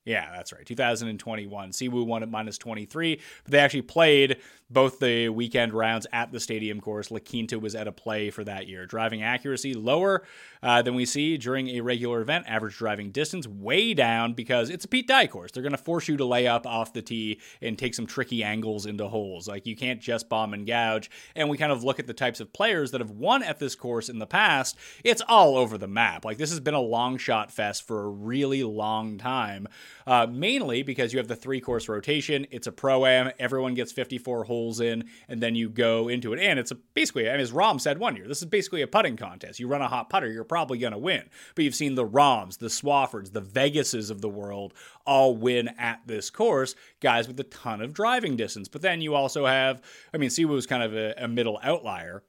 Yeah, 0.06 0.32
that's 0.32 0.54
right. 0.54 0.66
2021. 0.66 1.72
Siwoo 1.72 2.06
won 2.06 2.24
at 2.24 2.30
minus 2.30 2.58
23, 2.58 3.20
but 3.44 3.52
they 3.52 3.60
actually 3.60 3.82
played 3.82 4.38
both 4.70 5.00
the 5.00 5.30
weekend 5.30 5.74
rounds 5.74 6.06
at 6.12 6.32
the 6.32 6.40
stadium 6.40 6.82
course, 6.82 7.10
La 7.10 7.20
Quinta 7.20 7.58
was 7.58 7.74
at 7.74 7.88
a 7.88 7.92
play 7.92 8.30
for 8.30 8.44
that 8.44 8.68
year. 8.68 8.86
Driving 8.86 9.24
accuracy 9.24 9.74
lower 9.74 10.24
uh, 10.62 10.82
than 10.82 10.94
we 10.94 11.06
see 11.06 11.38
during 11.38 11.70
a 11.70 11.82
regular 11.82 12.22
event. 12.22 12.46
Average 12.48 12.78
driving 12.78 13.12
distance 13.12 13.48
way 13.48 13.94
down 13.94 14.34
because 14.34 14.70
it's 14.70 14.84
a 14.84 14.88
Pete 14.88 15.08
Dye 15.08 15.28
course. 15.28 15.52
They're 15.52 15.64
going 15.64 15.72
to 15.72 15.78
force 15.78 16.10
you 16.10 16.18
to 16.18 16.26
lay 16.26 16.48
up 16.48 16.68
off 16.68 16.92
the 16.92 17.02
tee 17.02 17.40
and 17.62 17.78
take 17.78 17.96
some 17.96 18.06
tricky 18.06 18.44
angles 18.44 18.86
into 18.86 19.08
holes. 19.08 19.48
Like 19.48 19.66
you 19.66 19.76
can't 19.76 20.02
just 20.02 20.28
bomb 20.28 20.54
and 20.54 20.68
gouge. 20.68 21.10
And 21.36 21.50
we 21.50 21.58
kind 21.58 21.72
of 21.72 21.86
look 21.86 22.00
at 22.00 22.08
the 22.08 22.14
types 22.14 22.42
of 22.42 22.52
players 22.52 22.92
that 22.92 23.00
have 23.00 23.12
won 23.12 23.44
at 23.44 23.60
this 23.60 23.76
course 23.76 24.10
in 24.10 24.20
the 24.20 24.28
past. 24.28 24.78
It's 25.04 25.22
all 25.30 25.56
over 25.56 25.78
the 25.78 25.88
map. 25.88 26.26
Like 26.26 26.38
this 26.38 26.50
has 26.50 26.60
been 26.60 26.74
a 26.74 26.82
long 26.82 27.18
shot 27.18 27.52
fest 27.52 27.88
for 27.88 28.04
a 28.04 28.10
really 28.10 28.64
long 28.64 29.18
time. 29.18 29.68
Uh, 30.06 30.28
mainly 30.30 30.84
because 30.84 31.14
you 31.14 31.20
have 31.20 31.28
the 31.28 31.36
three 31.36 31.62
course 31.62 31.88
rotation. 31.88 32.48
It's 32.52 32.68
a 32.68 32.72
pro 32.72 33.06
am. 33.06 33.32
Everyone 33.40 33.74
gets 33.74 33.92
54 33.92 34.44
holes 34.46 34.57
in, 34.80 35.10
and 35.28 35.42
then 35.42 35.56
you 35.56 35.70
go 35.70 36.08
into 36.08 36.34
it. 36.34 36.40
And 36.40 36.60
it's 36.60 36.72
a, 36.72 36.76
basically, 36.76 37.30
I 37.30 37.34
mean, 37.34 37.42
as 37.42 37.52
Rahm 37.52 37.80
said 37.80 38.00
one 38.00 38.16
year, 38.16 38.28
this 38.28 38.40
is 38.40 38.46
basically 38.46 38.82
a 38.82 38.88
putting 38.88 39.18
contest. 39.18 39.60
You 39.60 39.68
run 39.68 39.82
a 39.82 39.88
hot 39.88 40.10
putter, 40.10 40.32
you're 40.32 40.44
probably 40.44 40.78
going 40.78 40.94
to 40.94 40.98
win. 40.98 41.24
But 41.56 41.64
you've 41.64 41.76
seen 41.76 41.96
the 41.96 42.06
Rahms, 42.06 42.58
the 42.58 42.68
Swaffords, 42.68 43.34
the 43.34 43.42
Vegases 43.42 44.12
of 44.12 44.22
the 44.22 44.30
world 44.30 44.74
all 45.06 45.36
win 45.36 45.70
at 45.78 46.02
this 46.06 46.30
course, 46.30 46.76
guys 47.00 47.28
with 47.28 47.40
a 47.40 47.46
ton 47.46 47.82
of 47.82 47.94
driving 47.94 48.36
distance. 48.36 48.68
But 48.68 48.82
then 48.82 49.02
you 49.02 49.16
also 49.16 49.46
have, 49.46 49.82
I 50.14 50.18
mean, 50.18 50.30
Siwoo's 50.30 50.68
kind 50.68 50.84
of 50.84 50.94
a, 50.94 51.14
a 51.18 51.28
middle 51.28 51.60
outlier. 51.64 52.24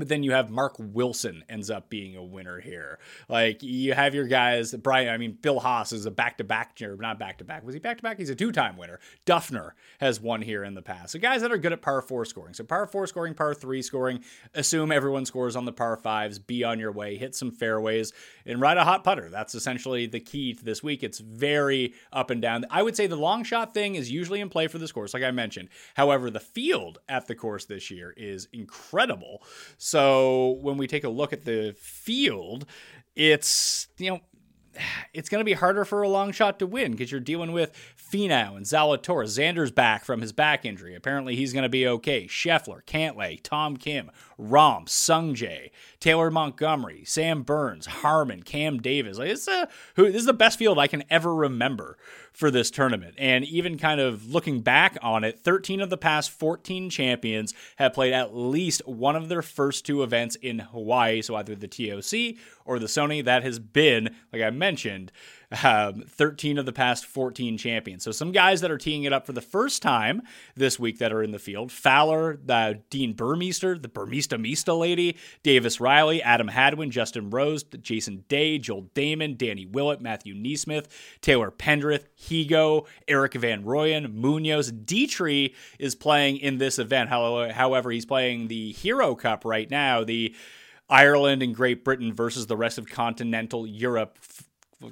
But 0.00 0.08
then 0.08 0.24
you 0.24 0.32
have 0.32 0.50
Mark 0.50 0.74
Wilson 0.78 1.44
ends 1.48 1.70
up 1.70 1.88
being 1.88 2.16
a 2.16 2.24
winner 2.24 2.58
here. 2.58 2.98
Like 3.28 3.62
you 3.62 3.94
have 3.94 4.14
your 4.14 4.26
guys, 4.26 4.74
Brian. 4.74 5.08
I 5.08 5.16
mean, 5.16 5.38
Bill 5.40 5.60
Haas 5.60 5.92
is 5.92 6.06
a 6.06 6.10
back-to-back, 6.10 6.76
not 6.80 7.18
back-to-back. 7.18 7.64
Was 7.64 7.74
he 7.74 7.78
back-to-back? 7.80 8.18
He's 8.18 8.30
a 8.30 8.34
two-time 8.34 8.76
winner. 8.76 8.98
Dufner 9.26 9.72
has 10.00 10.20
won 10.20 10.42
here 10.42 10.64
in 10.64 10.74
the 10.74 10.82
past. 10.82 11.12
So 11.12 11.18
guys 11.18 11.42
that 11.42 11.52
are 11.52 11.58
good 11.58 11.72
at 11.72 11.82
par 11.82 12.02
four 12.02 12.24
scoring. 12.24 12.54
So 12.54 12.64
par 12.64 12.86
four 12.86 13.06
scoring, 13.06 13.34
par 13.34 13.54
three 13.54 13.82
scoring. 13.82 14.24
Assume 14.54 14.90
everyone 14.90 15.26
scores 15.26 15.54
on 15.54 15.66
the 15.66 15.72
par 15.72 15.96
fives. 15.96 16.38
Be 16.38 16.64
on 16.64 16.80
your 16.80 16.92
way. 16.92 17.16
Hit 17.16 17.34
some 17.34 17.50
fairways 17.50 18.12
and 18.46 18.60
ride 18.60 18.78
a 18.78 18.84
hot 18.84 19.04
putter. 19.04 19.28
That's 19.28 19.54
essentially 19.54 20.06
the 20.06 20.20
key 20.20 20.54
to 20.54 20.64
this 20.64 20.82
week. 20.82 21.02
It's 21.02 21.18
very 21.18 21.92
up 22.12 22.30
and 22.30 22.40
down. 22.40 22.64
I 22.70 22.82
would 22.82 22.96
say 22.96 23.06
the 23.06 23.16
long 23.16 23.44
shot 23.44 23.74
thing 23.74 23.94
is 23.94 24.10
usually 24.10 24.40
in 24.40 24.48
play 24.48 24.66
for 24.66 24.78
this 24.78 24.92
course, 24.92 25.12
like 25.14 25.22
I 25.22 25.30
mentioned. 25.30 25.68
However, 25.94 26.30
the 26.30 26.40
field 26.40 27.00
at 27.08 27.26
the 27.26 27.34
course 27.34 27.66
this 27.66 27.90
year 27.90 28.14
is 28.16 28.48
incredible. 28.52 29.42
When 30.62 30.76
we 30.76 30.86
take 30.86 31.04
a 31.04 31.08
look 31.08 31.32
at 31.32 31.44
the 31.44 31.74
field, 31.78 32.66
it's, 33.14 33.88
you 33.98 34.10
know, 34.10 34.20
it's 35.14 35.28
going 35.28 35.40
to 35.40 35.44
be 35.44 35.52
harder 35.52 35.84
for 35.84 36.02
a 36.02 36.08
long 36.08 36.32
shot 36.32 36.58
to 36.58 36.66
win 36.66 36.92
because 36.92 37.10
you're 37.10 37.20
dealing 37.20 37.52
with 37.52 37.72
Finau 38.10 38.56
and 38.56 38.66
Zalatoris. 38.66 39.38
Xander's 39.38 39.70
back 39.70 40.04
from 40.04 40.20
his 40.20 40.32
back 40.32 40.64
injury. 40.64 40.94
Apparently, 40.94 41.36
he's 41.36 41.52
going 41.52 41.62
to 41.62 41.68
be 41.68 41.86
okay. 41.86 42.26
Scheffler, 42.26 42.82
Cantlay, 42.84 43.40
Tom 43.42 43.76
Kim, 43.76 44.10
Rahm, 44.38 44.86
Sungjae, 44.86 45.70
Taylor 46.00 46.30
Montgomery, 46.30 47.04
Sam 47.04 47.42
Burns, 47.42 47.86
Harman, 47.86 48.42
Cam 48.42 48.78
Davis. 48.78 49.18
Like 49.18 49.30
it's 49.30 49.48
a 49.48 49.68
who 49.96 50.06
this 50.06 50.20
is 50.20 50.26
the 50.26 50.32
best 50.32 50.58
field 50.58 50.78
I 50.78 50.86
can 50.86 51.04
ever 51.10 51.34
remember 51.34 51.98
for 52.32 52.50
this 52.50 52.70
tournament. 52.70 53.14
And 53.18 53.44
even 53.44 53.78
kind 53.78 54.00
of 54.00 54.32
looking 54.32 54.60
back 54.60 54.96
on 55.02 55.24
it, 55.24 55.40
13 55.40 55.80
of 55.80 55.90
the 55.90 55.96
past 55.96 56.30
14 56.30 56.88
champions 56.90 57.54
have 57.76 57.92
played 57.92 58.12
at 58.12 58.34
least 58.34 58.86
one 58.86 59.16
of 59.16 59.28
their 59.28 59.42
first 59.42 59.84
two 59.84 60.02
events 60.02 60.36
in 60.36 60.60
Hawaii, 60.60 61.22
so 61.22 61.34
either 61.36 61.54
the 61.54 61.68
TOC 61.68 62.40
or 62.64 62.78
the 62.78 62.86
Sony. 62.86 63.24
That 63.24 63.42
has 63.42 63.58
been, 63.58 64.14
like 64.32 64.42
I 64.42 64.50
mentioned, 64.50 65.12
um, 65.64 66.02
13 66.06 66.58
of 66.58 66.66
the 66.66 66.72
past 66.72 67.06
14 67.06 67.58
champions. 67.58 68.04
So 68.04 68.12
some 68.12 68.32
guys 68.32 68.60
that 68.60 68.70
are 68.70 68.78
teeing 68.78 69.04
it 69.04 69.12
up 69.12 69.26
for 69.26 69.32
the 69.32 69.40
first 69.40 69.82
time 69.82 70.22
this 70.54 70.78
week 70.78 70.98
that 70.98 71.12
are 71.12 71.22
in 71.22 71.32
the 71.32 71.38
field: 71.38 71.72
Fowler, 71.72 72.38
uh, 72.48 72.74
Dean 72.88 73.14
Burmester, 73.14 73.80
the 73.80 73.88
Burmista 73.88 74.40
Mista 74.40 74.72
lady, 74.74 75.16
Davis 75.42 75.80
Riley, 75.80 76.22
Adam 76.22 76.48
Hadwin, 76.48 76.90
Justin 76.90 77.30
Rose, 77.30 77.64
Jason 77.64 78.24
Day, 78.28 78.58
Joel 78.58 78.90
Dahmen, 78.94 79.36
Danny 79.36 79.66
Willett, 79.66 80.00
Matthew 80.00 80.34
NeSmith, 80.34 80.86
Taylor 81.20 81.50
Pendrith, 81.50 82.06
Higo, 82.20 82.86
Erik 83.08 83.34
van 83.34 83.64
Rooyen, 83.64 84.14
Munoz. 84.14 84.70
Detry 84.70 85.54
is 85.78 85.94
playing 85.94 86.36
in 86.36 86.58
this 86.58 86.78
event. 86.78 87.10
However, 87.10 87.90
he's 87.90 88.06
playing 88.06 88.48
the 88.48 88.72
Hero 88.72 89.14
Cup 89.14 89.44
right 89.44 89.70
now. 89.70 90.04
The 90.04 90.34
Ireland 90.88 91.42
and 91.42 91.54
Great 91.54 91.84
Britain 91.84 92.12
versus 92.12 92.46
the 92.46 92.56
rest 92.56 92.76
of 92.76 92.86
continental 92.86 93.66
Europe 93.66 94.18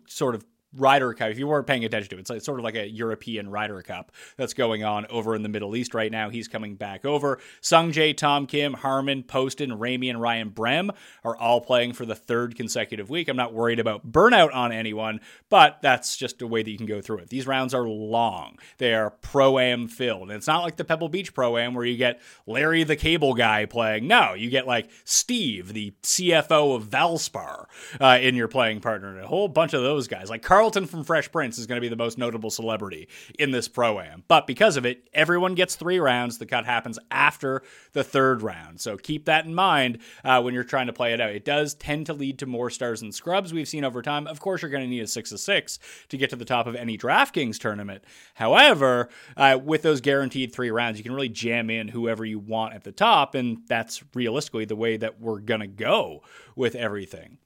sort 0.07 0.35
of 0.35 0.45
Ryder 0.77 1.15
Cup. 1.15 1.31
If 1.31 1.39
you 1.39 1.47
weren't 1.47 1.67
paying 1.67 1.85
attention 1.85 2.11
to 2.11 2.17
it, 2.17 2.21
it's, 2.21 2.31
like, 2.31 2.43
sort 2.43 2.61
of 2.61 2.65
like 2.65 2.75
a 2.75 2.89
European 2.89 3.49
Ryder 3.49 3.83
Cup 3.83 4.13
that's 4.37 4.55
going 4.55 4.85
on 4.85 5.07
over 5.07 5.35
in 5.35 5.43
the 5.43 5.49
Middle 5.49 5.75
East 5.77 5.95
right 5.95 6.13
now. 6.13 6.29
He's 6.29 6.49
coming 6.49 6.75
back 6.75 7.05
over. 7.05 7.39
Sung 7.61 7.93
Jae, 7.93 8.17
Tom 8.17 8.47
Kim, 8.47 8.75
Harman, 8.75 9.23
Poston, 9.23 9.79
Ramy, 9.79 10.11
and 10.11 10.21
Ryan 10.21 10.51
Brehm 10.51 10.91
are 11.25 11.37
all 11.37 11.61
playing 11.61 11.93
for 11.95 12.05
the 12.05 12.15
third 12.15 12.57
consecutive 12.57 13.09
week. 13.09 13.29
I'm 13.29 13.37
not 13.37 13.55
worried 13.55 13.81
about 13.81 14.11
burnout 14.11 14.55
on 14.55 14.73
anyone, 14.73 15.21
but 15.49 15.79
that's 15.83 16.17
just 16.17 16.43
a 16.43 16.47
way 16.47 16.63
that 16.63 16.71
you 16.71 16.77
can 16.77 16.87
go 16.87 17.01
through 17.01 17.19
it. 17.19 17.31
These 17.31 17.47
rounds 17.47 17.73
are 17.73 17.89
long. 17.89 18.59
They 18.79 18.95
are 18.95 19.11
pro 19.11 19.59
am 19.59 19.89
filled. 19.89 20.23
And 20.25 20.33
it's 20.33 20.47
not 20.47 20.63
like 20.63 20.77
the 20.77 20.85
Pebble 20.85 21.09
Beach 21.09 21.33
pro 21.33 21.57
am 21.57 21.75
where 21.75 21.85
you 21.85 21.97
get 21.97 22.21
Larry 22.47 22.85
the 22.85 22.97
cable 22.97 23.35
guy 23.35 23.65
playing. 23.65 24.07
No, 24.07 24.35
you 24.35 24.51
get 24.51 24.67
like 24.67 24.91
Steve, 25.05 25.73
the 25.73 25.95
CFO 26.03 26.77
of 26.77 26.85
Valspar, 26.85 27.67
uh, 28.01 28.19
in 28.21 28.35
your 28.35 28.49
playing 28.49 28.81
partner, 28.81 29.15
and 29.15 29.25
a 29.25 29.29
whole 29.29 29.49
bunch 29.49 29.73
of 29.73 29.83
those 29.83 30.09
guys. 30.09 30.29
Like 30.29 30.43
Carl 30.43 30.58
Carlton 30.59 30.87
from 30.87 31.05
Fresh 31.05 31.31
Prince 31.31 31.57
is 31.57 31.69
going 31.69 31.77
to 31.77 31.81
be 31.81 31.89
the 31.89 31.95
most 31.95 32.19
notable 32.19 32.51
celebrity 32.51 33.09
in 33.39 33.53
this 33.53 33.69
pro 33.69 34.01
am. 34.01 34.25
But 34.27 34.45
because 34.49 34.77
of 34.77 34.85
it, 34.85 35.09
everyone 35.15 35.55
gets 35.55 35.77
three 35.77 36.01
rounds. 36.01 36.39
The 36.39 36.47
cut 36.47 36.67
happens 36.67 36.99
after 37.13 37.63
the 37.93 38.03
third 38.03 38.43
round. 38.43 38.81
So 38.81 38.97
keep 38.97 39.27
that 39.27 39.45
in 39.45 39.55
mind 39.55 39.99
uh, 40.25 40.43
when 40.43 40.55
you're 40.55 40.65
trying 40.65 40.89
to 40.89 40.93
play 40.93 41.13
it 41.13 41.21
out. 41.21 41.31
It 41.31 41.45
does 41.45 41.75
tend 41.75 42.07
to 42.07 42.13
lead 42.13 42.41
to 42.41 42.47
more 42.47 42.71
stars 42.71 43.03
and 43.03 43.15
scrubs 43.15 43.55
we've 43.55 43.69
seen 43.69 43.85
over 43.85 44.03
time. 44.03 44.27
Of 44.27 44.41
course, 44.41 44.61
you're 44.61 44.71
going 44.73 44.83
to 44.83 44.91
need 44.91 44.99
a 44.99 45.07
six 45.07 45.31
of 45.31 45.39
six 45.39 45.79
to 46.09 46.17
get 46.17 46.29
to 46.31 46.37
the 46.37 46.45
top 46.45 46.67
of 46.67 46.75
any 46.75 46.99
DraftKings 46.99 47.61
tournament. 47.61 48.03
However, 48.35 49.11
uh, 49.37 49.61
with 49.63 49.83
those 49.83 50.01
guaranteed 50.01 50.53
three 50.53 50.73
rounds, 50.73 50.99
you 50.99 51.05
can 51.05 51.13
really 51.13 51.29
jam 51.29 51.71
in 51.71 51.87
whoever 51.87 52.25
you 52.25 52.41
want 52.41 52.75
at 52.75 52.83
the 52.83 52.91
top. 52.91 53.37
And 53.37 53.59
that's 53.69 54.03
realistically 54.13 54.65
the 54.65 54.75
way 54.75 54.97
that 54.97 55.21
we're 55.21 55.39
going 55.39 55.61
to 55.61 55.69
go 55.69 56.25
with 56.57 56.75
everything. 56.75 57.39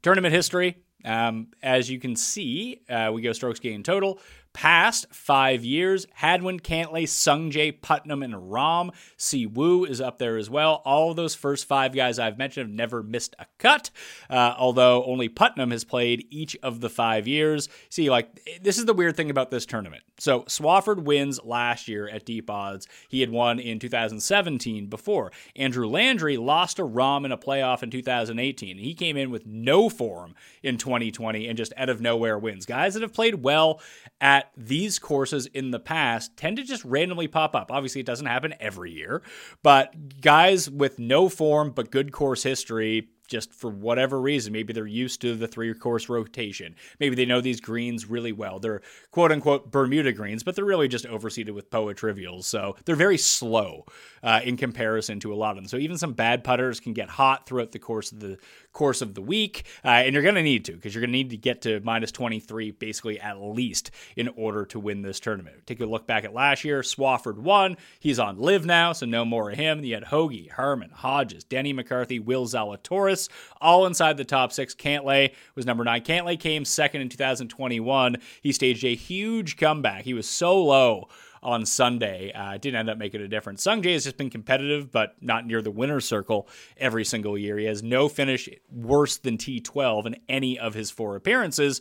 Tournament 0.00 0.32
history, 0.32 0.78
um, 1.04 1.48
as 1.62 1.90
you 1.90 1.98
can 1.98 2.16
see, 2.16 2.80
uh, 2.88 3.10
we 3.12 3.22
go 3.22 3.32
strokes 3.32 3.60
gained 3.60 3.84
total 3.84 4.20
past 4.58 5.06
five 5.12 5.64
years. 5.64 6.04
Hadwin, 6.14 6.58
Cantlay, 6.58 7.04
Sungjae, 7.04 7.80
Putnam, 7.80 8.24
and 8.24 8.34
Rahm. 8.34 8.90
Si 9.16 9.46
Woo 9.46 9.84
is 9.84 10.00
up 10.00 10.18
there 10.18 10.36
as 10.36 10.50
well. 10.50 10.82
All 10.84 11.12
of 11.12 11.16
those 11.16 11.36
first 11.36 11.64
five 11.64 11.94
guys 11.94 12.18
I've 12.18 12.38
mentioned 12.38 12.66
have 12.66 12.74
never 12.74 13.04
missed 13.04 13.36
a 13.38 13.46
cut, 13.58 13.90
uh, 14.28 14.56
although 14.58 15.04
only 15.04 15.28
Putnam 15.28 15.70
has 15.70 15.84
played 15.84 16.26
each 16.30 16.56
of 16.60 16.80
the 16.80 16.90
five 16.90 17.28
years. 17.28 17.68
See, 17.88 18.10
like, 18.10 18.28
this 18.60 18.78
is 18.78 18.84
the 18.84 18.94
weird 18.94 19.16
thing 19.16 19.30
about 19.30 19.52
this 19.52 19.64
tournament. 19.64 20.02
So, 20.18 20.40
Swafford 20.42 21.04
wins 21.04 21.38
last 21.44 21.86
year 21.86 22.08
at 22.08 22.26
deep 22.26 22.50
odds. 22.50 22.88
He 23.08 23.20
had 23.20 23.30
won 23.30 23.60
in 23.60 23.78
2017 23.78 24.86
before. 24.86 25.30
Andrew 25.54 25.86
Landry 25.86 26.36
lost 26.36 26.78
to 26.78 26.82
Rahm 26.82 27.24
in 27.24 27.30
a 27.30 27.38
playoff 27.38 27.84
in 27.84 27.92
2018. 27.92 28.76
He 28.76 28.94
came 28.94 29.16
in 29.16 29.30
with 29.30 29.46
no 29.46 29.88
form 29.88 30.34
in 30.64 30.78
2020 30.78 31.46
and 31.46 31.56
just 31.56 31.72
out 31.76 31.88
of 31.88 32.00
nowhere 32.00 32.36
wins. 32.36 32.66
Guys 32.66 32.94
that 32.94 33.02
have 33.02 33.14
played 33.14 33.44
well 33.44 33.80
at 34.20 34.47
these 34.56 34.98
courses 34.98 35.46
in 35.46 35.70
the 35.70 35.78
past 35.78 36.36
tend 36.36 36.56
to 36.56 36.64
just 36.64 36.84
randomly 36.84 37.28
pop 37.28 37.54
up. 37.54 37.70
Obviously, 37.70 38.00
it 38.00 38.06
doesn't 38.06 38.26
happen 38.26 38.54
every 38.60 38.92
year, 38.92 39.22
but 39.62 40.20
guys 40.20 40.70
with 40.70 40.98
no 40.98 41.28
form 41.28 41.70
but 41.70 41.90
good 41.90 42.12
course 42.12 42.42
history 42.42 43.08
just 43.28 43.52
for 43.52 43.70
whatever 43.70 44.20
reason. 44.20 44.52
Maybe 44.52 44.72
they're 44.72 44.86
used 44.86 45.20
to 45.20 45.36
the 45.36 45.46
three 45.46 45.72
course 45.74 46.08
rotation. 46.08 46.74
Maybe 46.98 47.14
they 47.14 47.26
know 47.26 47.40
these 47.40 47.60
greens 47.60 48.06
really 48.06 48.32
well. 48.32 48.58
They're 48.58 48.82
quote 49.10 49.30
unquote 49.30 49.70
Bermuda 49.70 50.12
greens, 50.12 50.42
but 50.42 50.56
they're 50.56 50.64
really 50.64 50.88
just 50.88 51.04
overseeded 51.04 51.52
with 51.52 51.70
Poa 51.70 51.94
trivialis. 51.94 52.44
So 52.44 52.76
they're 52.84 52.96
very 52.96 53.18
slow 53.18 53.84
uh, 54.22 54.40
in 54.42 54.56
comparison 54.56 55.20
to 55.20 55.32
a 55.32 55.36
lot 55.36 55.50
of 55.50 55.56
them. 55.56 55.68
So 55.68 55.76
even 55.76 55.98
some 55.98 56.14
bad 56.14 56.42
putters 56.42 56.80
can 56.80 56.92
get 56.92 57.08
hot 57.08 57.46
throughout 57.46 57.72
the 57.72 57.78
course 57.78 58.12
of 58.12 58.20
the 58.20 58.38
course 58.72 59.02
of 59.02 59.14
the 59.14 59.22
week, 59.22 59.64
uh, 59.84 59.88
and 59.88 60.14
you're 60.14 60.22
going 60.22 60.34
to 60.34 60.42
need 60.42 60.64
to 60.66 60.72
because 60.72 60.94
you're 60.94 61.00
going 61.00 61.10
to 61.10 61.18
need 61.18 61.30
to 61.30 61.36
get 61.36 61.62
to 61.62 61.80
minus 61.80 62.12
23 62.12 62.70
basically 62.72 63.20
at 63.20 63.40
least 63.40 63.90
in 64.16 64.28
order 64.36 64.64
to 64.66 64.78
win 64.78 65.02
this 65.02 65.20
tournament. 65.20 65.66
Take 65.66 65.80
a 65.80 65.86
look 65.86 66.06
back 66.06 66.24
at 66.24 66.32
last 66.32 66.64
year. 66.64 66.80
Swafford 66.82 67.38
won. 67.38 67.76
He's 67.98 68.18
on 68.18 68.38
live 68.38 68.64
now, 68.64 68.92
so 68.92 69.06
no 69.06 69.24
more 69.24 69.50
of 69.50 69.56
him. 69.56 69.84
You 69.84 69.94
had 69.94 70.04
Hoge, 70.04 70.48
Harman, 70.50 70.90
Hodges, 70.90 71.44
Denny 71.44 71.72
McCarthy, 71.72 72.18
Will 72.18 72.46
Zalatoris, 72.46 73.17
all 73.60 73.86
inside 73.86 74.16
the 74.16 74.24
top 74.24 74.52
six. 74.52 74.74
Cantlay 74.74 75.32
was 75.54 75.66
number 75.66 75.82
nine. 75.82 76.02
Cantlay 76.02 76.38
came 76.38 76.64
second 76.64 77.00
in 77.00 77.08
2021. 77.08 78.16
He 78.42 78.52
staged 78.52 78.84
a 78.84 78.94
huge 78.94 79.56
comeback. 79.56 80.04
He 80.04 80.14
was 80.14 80.28
so 80.28 80.62
low 80.62 81.08
on 81.42 81.64
Sunday. 81.64 82.32
Uh, 82.32 82.58
didn't 82.58 82.78
end 82.78 82.90
up 82.90 82.98
making 82.98 83.20
a 83.20 83.28
difference. 83.28 83.64
Sungjae 83.64 83.92
has 83.92 84.04
just 84.04 84.16
been 84.16 84.30
competitive, 84.30 84.90
but 84.90 85.16
not 85.20 85.46
near 85.46 85.62
the 85.62 85.70
winner's 85.70 86.04
circle 86.04 86.48
every 86.76 87.04
single 87.04 87.36
year. 87.38 87.58
He 87.58 87.66
has 87.66 87.82
no 87.82 88.08
finish 88.08 88.48
worse 88.70 89.16
than 89.16 89.38
T12 89.38 90.06
in 90.06 90.16
any 90.28 90.58
of 90.58 90.74
his 90.74 90.90
four 90.90 91.16
appearances, 91.16 91.80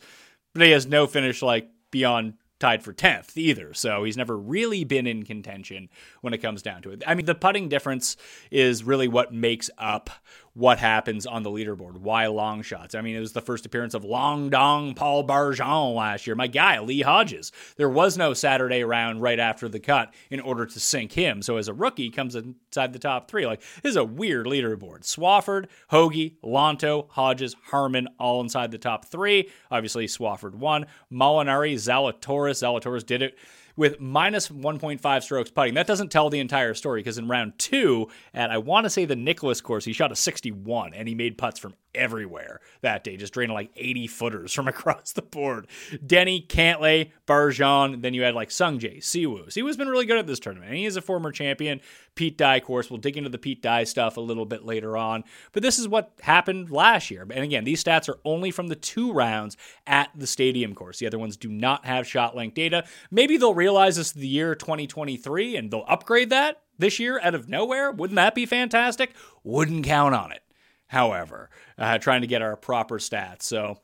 but 0.53 0.63
he 0.63 0.72
has 0.72 0.86
no 0.86 1.08
finish 1.08 1.41
like 1.41 1.70
beyond 1.91 2.34
tied 2.60 2.84
for 2.84 2.94
10th 2.94 3.38
either. 3.38 3.74
So 3.74 4.03
he's 4.03 4.17
never 4.17 4.38
really 4.38 4.84
been 4.84 5.06
in 5.06 5.24
contention 5.24 5.89
when 6.22 6.34
it 6.34 6.39
comes 6.39 6.62
down 6.62 6.82
to 6.84 6.91
it. 6.91 7.03
I 7.06 7.13
mean, 7.13 7.25
the 7.25 7.36
putting 7.36 7.70
difference 7.70 8.17
is 8.50 8.84
really 8.84 9.08
what 9.08 9.34
makes 9.34 9.70
up 9.77 10.10
what 10.57 10.79
happens 10.79 11.27
on 11.27 11.43
the 11.43 11.51
leaderboard. 11.51 11.99
Why 11.99 12.25
long 12.25 12.63
shots? 12.63 12.95
I 12.95 13.01
mean, 13.01 13.15
it 13.15 13.19
was 13.19 13.33
the 13.33 13.41
first 13.41 13.67
appearance 13.67 13.93
of 13.93 14.03
Long 14.03 14.49
Dong 14.49 14.95
Paul 14.95 15.23
Barjon 15.23 15.93
last 15.93 16.25
year. 16.25 16.35
My 16.35 16.47
guy, 16.47 16.79
Lee 16.79 17.01
Hodges. 17.01 17.51
There 17.75 17.89
was 17.89 18.17
no 18.17 18.33
Saturday 18.33 18.83
round 18.83 19.21
right 19.21 19.39
after 19.39 19.69
the 19.69 19.79
cut 19.79 20.11
in 20.31 20.39
order 20.39 20.65
to 20.65 20.79
sink 20.79 21.13
him. 21.13 21.43
So 21.43 21.57
as 21.57 21.67
a 21.67 21.75
rookie, 21.75 22.09
comes 22.09 22.35
inside 22.35 22.91
the 22.91 22.97
top 22.97 23.29
three. 23.29 23.45
Like, 23.45 23.61
this 23.83 23.91
is 23.91 23.97
a 23.97 24.03
weird 24.03 24.47
leaderboard. 24.47 25.03
Swafford, 25.03 25.67
Hoge, 25.89 26.33
Lanto, 26.43 27.07
Hodges, 27.11 27.55
Harman, 27.65 28.07
all 28.19 28.41
inside 28.41 28.71
the 28.71 28.79
top 28.79 29.05
three. 29.05 29.51
Obviously, 29.69 30.07
Swafford 30.07 30.55
won. 30.55 30.87
Molinari, 31.13 31.75
Zalatoris. 31.75 32.63
Zalatoris 32.63 33.05
did 33.05 33.21
it 33.21 33.37
with 33.77 34.01
minus 34.01 34.50
1.5 34.50 35.24
strokes 35.24 35.51
putting. 35.51 35.75
That 35.75 35.88
doesn't 35.88 36.12
tell 36.12 36.29
the 36.29 36.39
entire 36.39 36.74
story 36.74 37.00
because 37.00 37.17
in 37.17 37.29
round 37.29 37.57
two, 37.57 38.10
at 38.34 38.51
I 38.51 38.57
want 38.57 38.84
to 38.84 38.89
say 38.89 39.05
the 39.05 39.15
Nicklaus 39.15 39.62
course, 39.62 39.86
he 39.86 39.93
shot 39.93 40.12
a 40.12 40.15
61 40.15 40.93
and 40.93 41.07
he 41.07 41.15
made 41.15 41.38
putts 41.38 41.60
from 41.60 41.75
everywhere 41.96 42.62
that 42.82 43.03
day, 43.03 43.17
just 43.17 43.34
draining 43.34 43.53
like 43.53 43.72
80 43.75 44.08
footers 44.08 44.53
from 44.53 44.67
across 44.67 45.13
the 45.13 45.22
board. 45.22 45.67
Denny, 46.06 46.46
Cantlay, 46.48 47.12
Barjon, 47.25 48.01
then 48.01 48.13
you 48.13 48.24
had 48.24 48.36
like 48.36 48.50
Sungjae, 48.50 49.00
Siwoo. 49.00 49.48
Siwoo's 49.48 49.77
been 49.77 49.89
really 49.89 50.06
good 50.06 50.17
at 50.17 50.27
this 50.27 50.39
tournament. 50.39 50.70
And 50.70 50.77
he 50.77 50.86
is 50.86 50.96
a 50.96 51.01
former 51.01 51.32
champion. 51.32 51.82
Pete 52.15 52.38
Dye 52.38 52.60
course. 52.60 52.89
We'll 52.89 53.00
dig 53.00 53.17
into 53.17 53.29
the 53.29 53.38
Pete 53.38 53.62
Dye 53.62 53.84
stuff 53.84 54.17
a 54.17 54.22
little 54.22 54.46
bit 54.46 54.65
later 54.65 54.98
on. 54.98 55.24
But 55.51 55.63
this 55.63 55.79
is 55.79 55.88
what 55.88 56.12
happened 56.22 56.72
last 56.72 57.12
year. 57.12 57.22
And 57.22 57.44
again, 57.44 57.63
these 57.63 57.84
stats 57.84 58.10
are 58.10 58.20
only 58.25 58.51
from 58.51 58.67
the 58.67 58.75
two 58.75 59.12
rounds 59.12 59.58
at 59.86 60.10
the 60.15 60.27
stadium 60.27 60.74
course. 60.74 61.00
The 61.00 61.08
other 61.08 61.20
ones 61.20 61.38
do 61.38 61.50
not 61.50 61.86
have 61.86 62.08
shot 62.08 62.36
link 62.36 62.53
data. 62.53 62.86
Maybe 63.12 63.38
they'll 63.38 63.53
realize 63.53 63.96
this 63.96 64.08
is 64.08 64.13
the 64.13 64.27
year 64.27 64.56
2023 64.56 65.56
and 65.56 65.72
they'll 65.72 65.86
upgrade 65.88 66.29
that 66.32 66.62
this 66.79 67.00
year 67.00 67.20
out 67.24 67.36
of 67.36 67.50
nowhere. 67.50 67.91
Wouldn't 67.91 68.15
that 68.15 68.36
be 68.36 68.46
fantastic? 68.46 69.13
Wouldn't 69.44 69.86
count 69.86 70.15
on 70.15 70.32
it 70.32 70.41
however, 70.88 71.50
uh, 71.77 71.98
trying 71.98 72.22
to 72.22 72.27
get 72.27 72.41
our 72.41 72.56
proper 72.56 73.00
stats. 73.00 73.44
So 73.44 73.79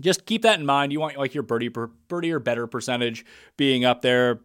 just 0.00 0.26
keep 0.26 0.42
that 0.42 0.60
in 0.60 0.66
mind. 0.66 0.92
You 0.92 1.00
want 1.00 1.16
like 1.16 1.34
your 1.34 1.42
birdie 1.42 1.70
per, 1.70 1.88
birdie 2.08 2.32
or 2.32 2.38
better 2.38 2.66
percentage 2.66 3.24
being 3.56 3.84
up 3.84 4.02
there. 4.02 4.40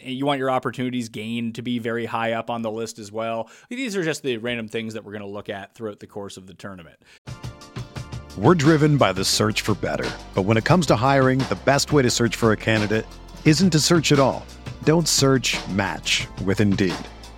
You 0.00 0.26
want 0.26 0.38
your 0.38 0.50
opportunities 0.50 1.08
gained 1.08 1.56
to 1.56 1.62
be 1.62 1.80
very 1.80 2.06
high 2.06 2.32
up 2.32 2.50
on 2.50 2.62
the 2.62 2.70
list 2.70 2.98
as 3.00 3.10
well. 3.10 3.50
These 3.68 3.96
are 3.96 4.04
just 4.04 4.22
the 4.22 4.36
random 4.36 4.68
things 4.68 4.94
that 4.94 5.04
we're 5.04 5.12
going 5.12 5.22
to 5.22 5.28
look 5.28 5.48
at 5.48 5.74
throughout 5.74 5.98
the 5.98 6.06
course 6.06 6.36
of 6.36 6.46
the 6.46 6.54
tournament. 6.54 6.98
We're 8.36 8.54
driven 8.54 8.96
by 8.96 9.12
the 9.12 9.24
search 9.24 9.62
for 9.62 9.74
better. 9.74 10.08
But 10.34 10.42
when 10.42 10.56
it 10.56 10.64
comes 10.64 10.86
to 10.86 10.96
hiring, 10.96 11.40
the 11.40 11.58
best 11.64 11.92
way 11.92 12.02
to 12.02 12.10
search 12.10 12.36
for 12.36 12.52
a 12.52 12.56
candidate 12.56 13.04
isn't 13.44 13.70
to 13.70 13.80
search 13.80 14.12
at 14.12 14.20
all. 14.20 14.46
Don't 14.84 15.08
search 15.08 15.56
match 15.70 16.28
with 16.44 16.60
Indeed. 16.60 16.94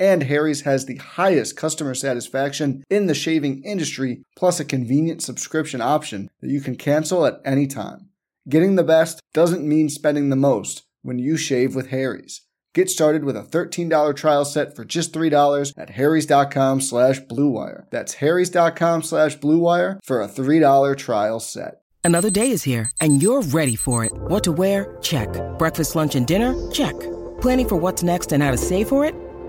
And 0.00 0.24
Harry's 0.24 0.62
has 0.62 0.86
the 0.86 0.96
highest 0.96 1.56
customer 1.56 1.94
satisfaction 1.94 2.82
in 2.88 3.06
the 3.06 3.14
shaving 3.14 3.62
industry, 3.62 4.22
plus 4.34 4.58
a 4.58 4.64
convenient 4.64 5.22
subscription 5.22 5.80
option 5.82 6.30
that 6.40 6.50
you 6.50 6.62
can 6.62 6.74
cancel 6.74 7.26
at 7.26 7.40
any 7.44 7.66
time. 7.68 8.08
Getting 8.48 8.76
the 8.76 8.82
best 8.82 9.20
doesn't 9.34 9.68
mean 9.68 9.90
spending 9.90 10.30
the 10.30 10.36
most 10.36 10.84
when 11.02 11.18
you 11.18 11.36
shave 11.36 11.74
with 11.74 11.88
Harry's. 11.88 12.40
Get 12.72 12.88
started 12.88 13.24
with 13.24 13.36
a 13.36 13.42
$13 13.42 14.16
trial 14.16 14.44
set 14.44 14.74
for 14.74 14.84
just 14.84 15.12
$3 15.12 15.74
at 15.76 15.90
harrys.com 15.90 16.80
slash 16.80 17.20
bluewire. 17.20 17.84
That's 17.90 18.14
harrys.com 18.14 19.02
slash 19.02 19.36
bluewire 19.38 19.98
for 20.02 20.22
a 20.22 20.28
$3 20.28 20.96
trial 20.96 21.40
set. 21.40 21.82
Another 22.02 22.30
day 22.30 22.50
is 22.52 22.62
here, 22.62 22.90
and 23.00 23.22
you're 23.22 23.42
ready 23.42 23.76
for 23.76 24.04
it. 24.04 24.12
What 24.14 24.44
to 24.44 24.52
wear? 24.52 24.96
Check. 25.02 25.28
Breakfast, 25.58 25.94
lunch, 25.94 26.14
and 26.14 26.26
dinner? 26.26 26.54
Check. 26.70 26.98
Planning 27.42 27.68
for 27.68 27.76
what's 27.76 28.02
next 28.02 28.32
and 28.32 28.42
how 28.42 28.50
to 28.50 28.56
save 28.56 28.88
for 28.88 29.04
it? 29.04 29.14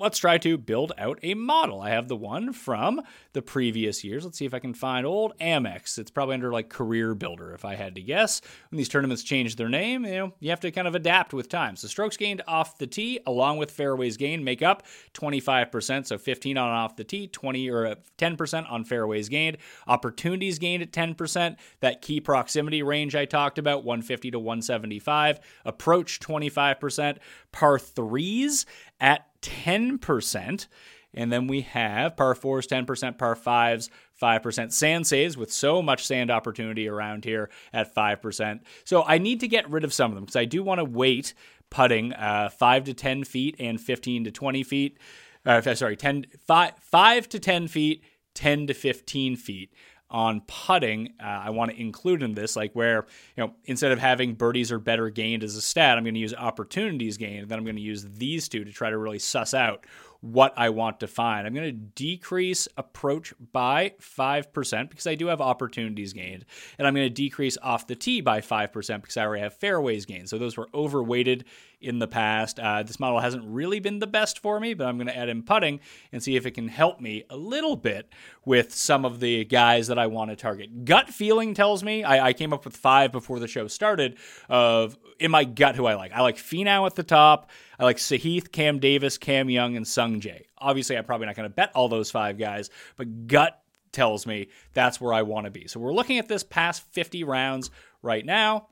let's 0.00 0.18
try 0.18 0.38
to 0.38 0.56
build 0.56 0.92
out 0.96 1.18
a 1.22 1.34
model. 1.34 1.80
I 1.80 1.90
have 1.90 2.08
the 2.08 2.16
one 2.16 2.54
from 2.54 3.02
the 3.34 3.42
previous 3.42 4.02
years. 4.02 4.24
Let's 4.24 4.38
see 4.38 4.46
if 4.46 4.54
I 4.54 4.58
can 4.58 4.72
find 4.72 5.04
old 5.04 5.34
Amex. 5.38 5.98
It's 5.98 6.10
probably 6.10 6.34
under 6.34 6.50
like 6.50 6.70
Career 6.70 7.14
Builder, 7.14 7.52
if 7.52 7.66
I 7.66 7.74
had 7.74 7.94
to 7.96 8.00
guess. 8.00 8.40
When 8.70 8.78
these 8.78 8.88
tournaments 8.88 9.22
change 9.22 9.56
their 9.56 9.68
name, 9.68 10.06
you 10.06 10.14
know, 10.14 10.32
you 10.40 10.50
have 10.50 10.60
to 10.60 10.70
kind 10.72 10.88
of 10.88 10.94
adapt 10.94 11.34
with 11.34 11.50
time. 11.50 11.76
So 11.76 11.86
strokes 11.86 12.16
gained 12.16 12.40
off 12.48 12.78
the 12.78 12.86
tee, 12.86 13.20
along 13.26 13.58
with 13.58 13.70
fairways 13.70 14.16
gained, 14.16 14.44
make 14.44 14.62
up 14.62 14.84
25%. 15.12 16.06
So 16.06 16.16
15 16.16 16.56
on 16.56 16.70
off 16.70 16.96
the 16.96 17.04
tee, 17.04 17.26
20 17.26 17.70
or 17.70 17.86
uh, 17.86 17.94
10% 18.16 18.72
on 18.72 18.84
fairways 18.84 19.28
gained. 19.28 19.58
Opportunities 19.86 20.58
gained 20.58 20.82
at 20.82 20.92
10%. 20.92 21.56
That 21.80 22.00
key 22.00 22.20
proximity 22.20 22.82
range 22.82 23.14
I 23.14 23.26
talked 23.26 23.58
about, 23.58 23.84
150 23.84 24.30
to 24.30 24.38
175. 24.38 25.40
Approach 25.66 26.20
25%. 26.20 27.18
Par 27.52 27.78
threes 27.78 28.64
at 29.00 29.29
10%. 29.42 30.66
And 31.12 31.32
then 31.32 31.48
we 31.48 31.62
have 31.62 32.16
par 32.16 32.34
fours, 32.34 32.66
10%, 32.66 33.18
par 33.18 33.34
fives, 33.34 33.90
5%. 34.20 34.72
Sand 34.72 35.06
saves 35.06 35.36
with 35.36 35.52
so 35.52 35.82
much 35.82 36.06
sand 36.06 36.30
opportunity 36.30 36.88
around 36.88 37.24
here 37.24 37.50
at 37.72 37.94
5%. 37.94 38.60
So 38.84 39.02
I 39.04 39.18
need 39.18 39.40
to 39.40 39.48
get 39.48 39.68
rid 39.68 39.82
of 39.82 39.92
some 39.92 40.12
of 40.12 40.14
them 40.14 40.24
because 40.24 40.36
I 40.36 40.44
do 40.44 40.62
want 40.62 40.78
to 40.78 40.84
wait 40.84 41.34
putting 41.68 42.12
uh, 42.12 42.50
5 42.50 42.84
to 42.84 42.94
10 42.94 43.24
feet 43.24 43.56
and 43.58 43.80
15 43.80 44.24
to 44.24 44.30
20 44.30 44.62
feet. 44.62 44.98
Uh, 45.44 45.74
sorry, 45.74 45.96
10, 45.96 46.26
5, 46.46 46.72
5 46.78 47.28
to 47.30 47.38
10 47.38 47.68
feet, 47.68 48.04
10 48.34 48.66
to 48.68 48.74
15 48.74 49.36
feet 49.36 49.72
on 50.10 50.42
putting, 50.46 51.14
uh, 51.22 51.26
I 51.26 51.50
want 51.50 51.70
to 51.70 51.80
include 51.80 52.22
in 52.22 52.34
this, 52.34 52.56
like 52.56 52.72
where, 52.72 53.06
you 53.36 53.44
know, 53.44 53.54
instead 53.64 53.92
of 53.92 53.98
having 53.98 54.34
birdies 54.34 54.72
or 54.72 54.78
better 54.78 55.08
gained 55.08 55.44
as 55.44 55.56
a 55.56 55.62
stat, 55.62 55.96
I'm 55.96 56.04
going 56.04 56.14
to 56.14 56.20
use 56.20 56.34
opportunities 56.34 57.16
gained. 57.16 57.42
And 57.42 57.48
then 57.48 57.58
I'm 57.58 57.64
going 57.64 57.76
to 57.76 57.82
use 57.82 58.04
these 58.04 58.48
two 58.48 58.64
to 58.64 58.72
try 58.72 58.90
to 58.90 58.98
really 58.98 59.18
suss 59.18 59.54
out 59.54 59.86
what 60.20 60.52
I 60.56 60.68
want 60.68 61.00
to 61.00 61.06
find. 61.06 61.46
I'm 61.46 61.54
going 61.54 61.66
to 61.66 61.72
decrease 61.72 62.68
approach 62.76 63.32
by 63.52 63.94
5% 64.00 64.90
because 64.90 65.06
I 65.06 65.14
do 65.14 65.28
have 65.28 65.40
opportunities 65.40 66.12
gained. 66.12 66.44
And 66.78 66.86
I'm 66.86 66.94
going 66.94 67.06
to 67.06 67.10
decrease 67.14 67.56
off 67.62 67.86
the 67.86 67.94
tee 67.94 68.20
by 68.20 68.40
5% 68.40 69.00
because 69.00 69.16
I 69.16 69.24
already 69.24 69.42
have 69.42 69.54
fairways 69.54 70.04
gained. 70.06 70.28
So 70.28 70.38
those 70.38 70.56
were 70.56 70.68
overweighted 70.74 71.44
in 71.80 71.98
the 71.98 72.06
past. 72.06 72.58
Uh, 72.58 72.82
this 72.82 73.00
model 73.00 73.20
hasn't 73.20 73.44
really 73.44 73.80
been 73.80 73.98
the 73.98 74.06
best 74.06 74.38
for 74.38 74.60
me, 74.60 74.74
but 74.74 74.86
I'm 74.86 74.96
going 74.96 75.06
to 75.06 75.16
add 75.16 75.28
in 75.28 75.42
putting 75.42 75.80
and 76.12 76.22
see 76.22 76.36
if 76.36 76.46
it 76.46 76.52
can 76.52 76.68
help 76.68 77.00
me 77.00 77.24
a 77.30 77.36
little 77.36 77.76
bit 77.76 78.12
with 78.44 78.74
some 78.74 79.04
of 79.04 79.20
the 79.20 79.44
guys 79.44 79.86
that 79.88 79.98
I 79.98 80.06
want 80.06 80.30
to 80.30 80.36
target. 80.36 80.84
Gut 80.84 81.08
feeling 81.08 81.54
tells 81.54 81.82
me 81.82 82.04
I, 82.04 82.28
I 82.28 82.32
came 82.32 82.52
up 82.52 82.64
with 82.64 82.76
five 82.76 83.12
before 83.12 83.38
the 83.38 83.48
show 83.48 83.66
started 83.66 84.18
of 84.48 84.98
in 85.18 85.30
my 85.30 85.44
gut 85.44 85.76
who 85.76 85.86
I 85.86 85.94
like. 85.94 86.12
I 86.12 86.20
like 86.20 86.36
Finau 86.36 86.86
at 86.86 86.94
the 86.94 87.02
top. 87.02 87.50
I 87.78 87.84
like 87.84 87.96
Sahith, 87.96 88.52
Cam 88.52 88.78
Davis, 88.78 89.16
Cam 89.16 89.48
Young, 89.48 89.76
and 89.76 89.86
Sung 89.86 90.20
Jae. 90.20 90.44
Obviously, 90.58 90.96
I'm 90.96 91.04
probably 91.04 91.26
not 91.26 91.36
going 91.36 91.48
to 91.48 91.54
bet 91.54 91.72
all 91.74 91.88
those 91.88 92.10
five 92.10 92.38
guys, 92.38 92.70
but 92.96 93.26
gut 93.26 93.60
tells 93.92 94.26
me 94.26 94.48
that's 94.72 95.00
where 95.00 95.12
I 95.12 95.22
want 95.22 95.46
to 95.46 95.50
be. 95.50 95.66
So 95.66 95.80
we're 95.80 95.92
looking 95.92 96.18
at 96.18 96.28
this 96.28 96.44
past 96.44 96.82
50 96.92 97.24
rounds 97.24 97.70
right 98.02 98.24
now. 98.24 98.68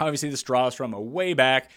Obviously, 0.00 0.30
this 0.30 0.42
draws 0.42 0.74
from 0.74 0.94
a 0.94 1.00
way 1.00 1.34
back 1.34 1.70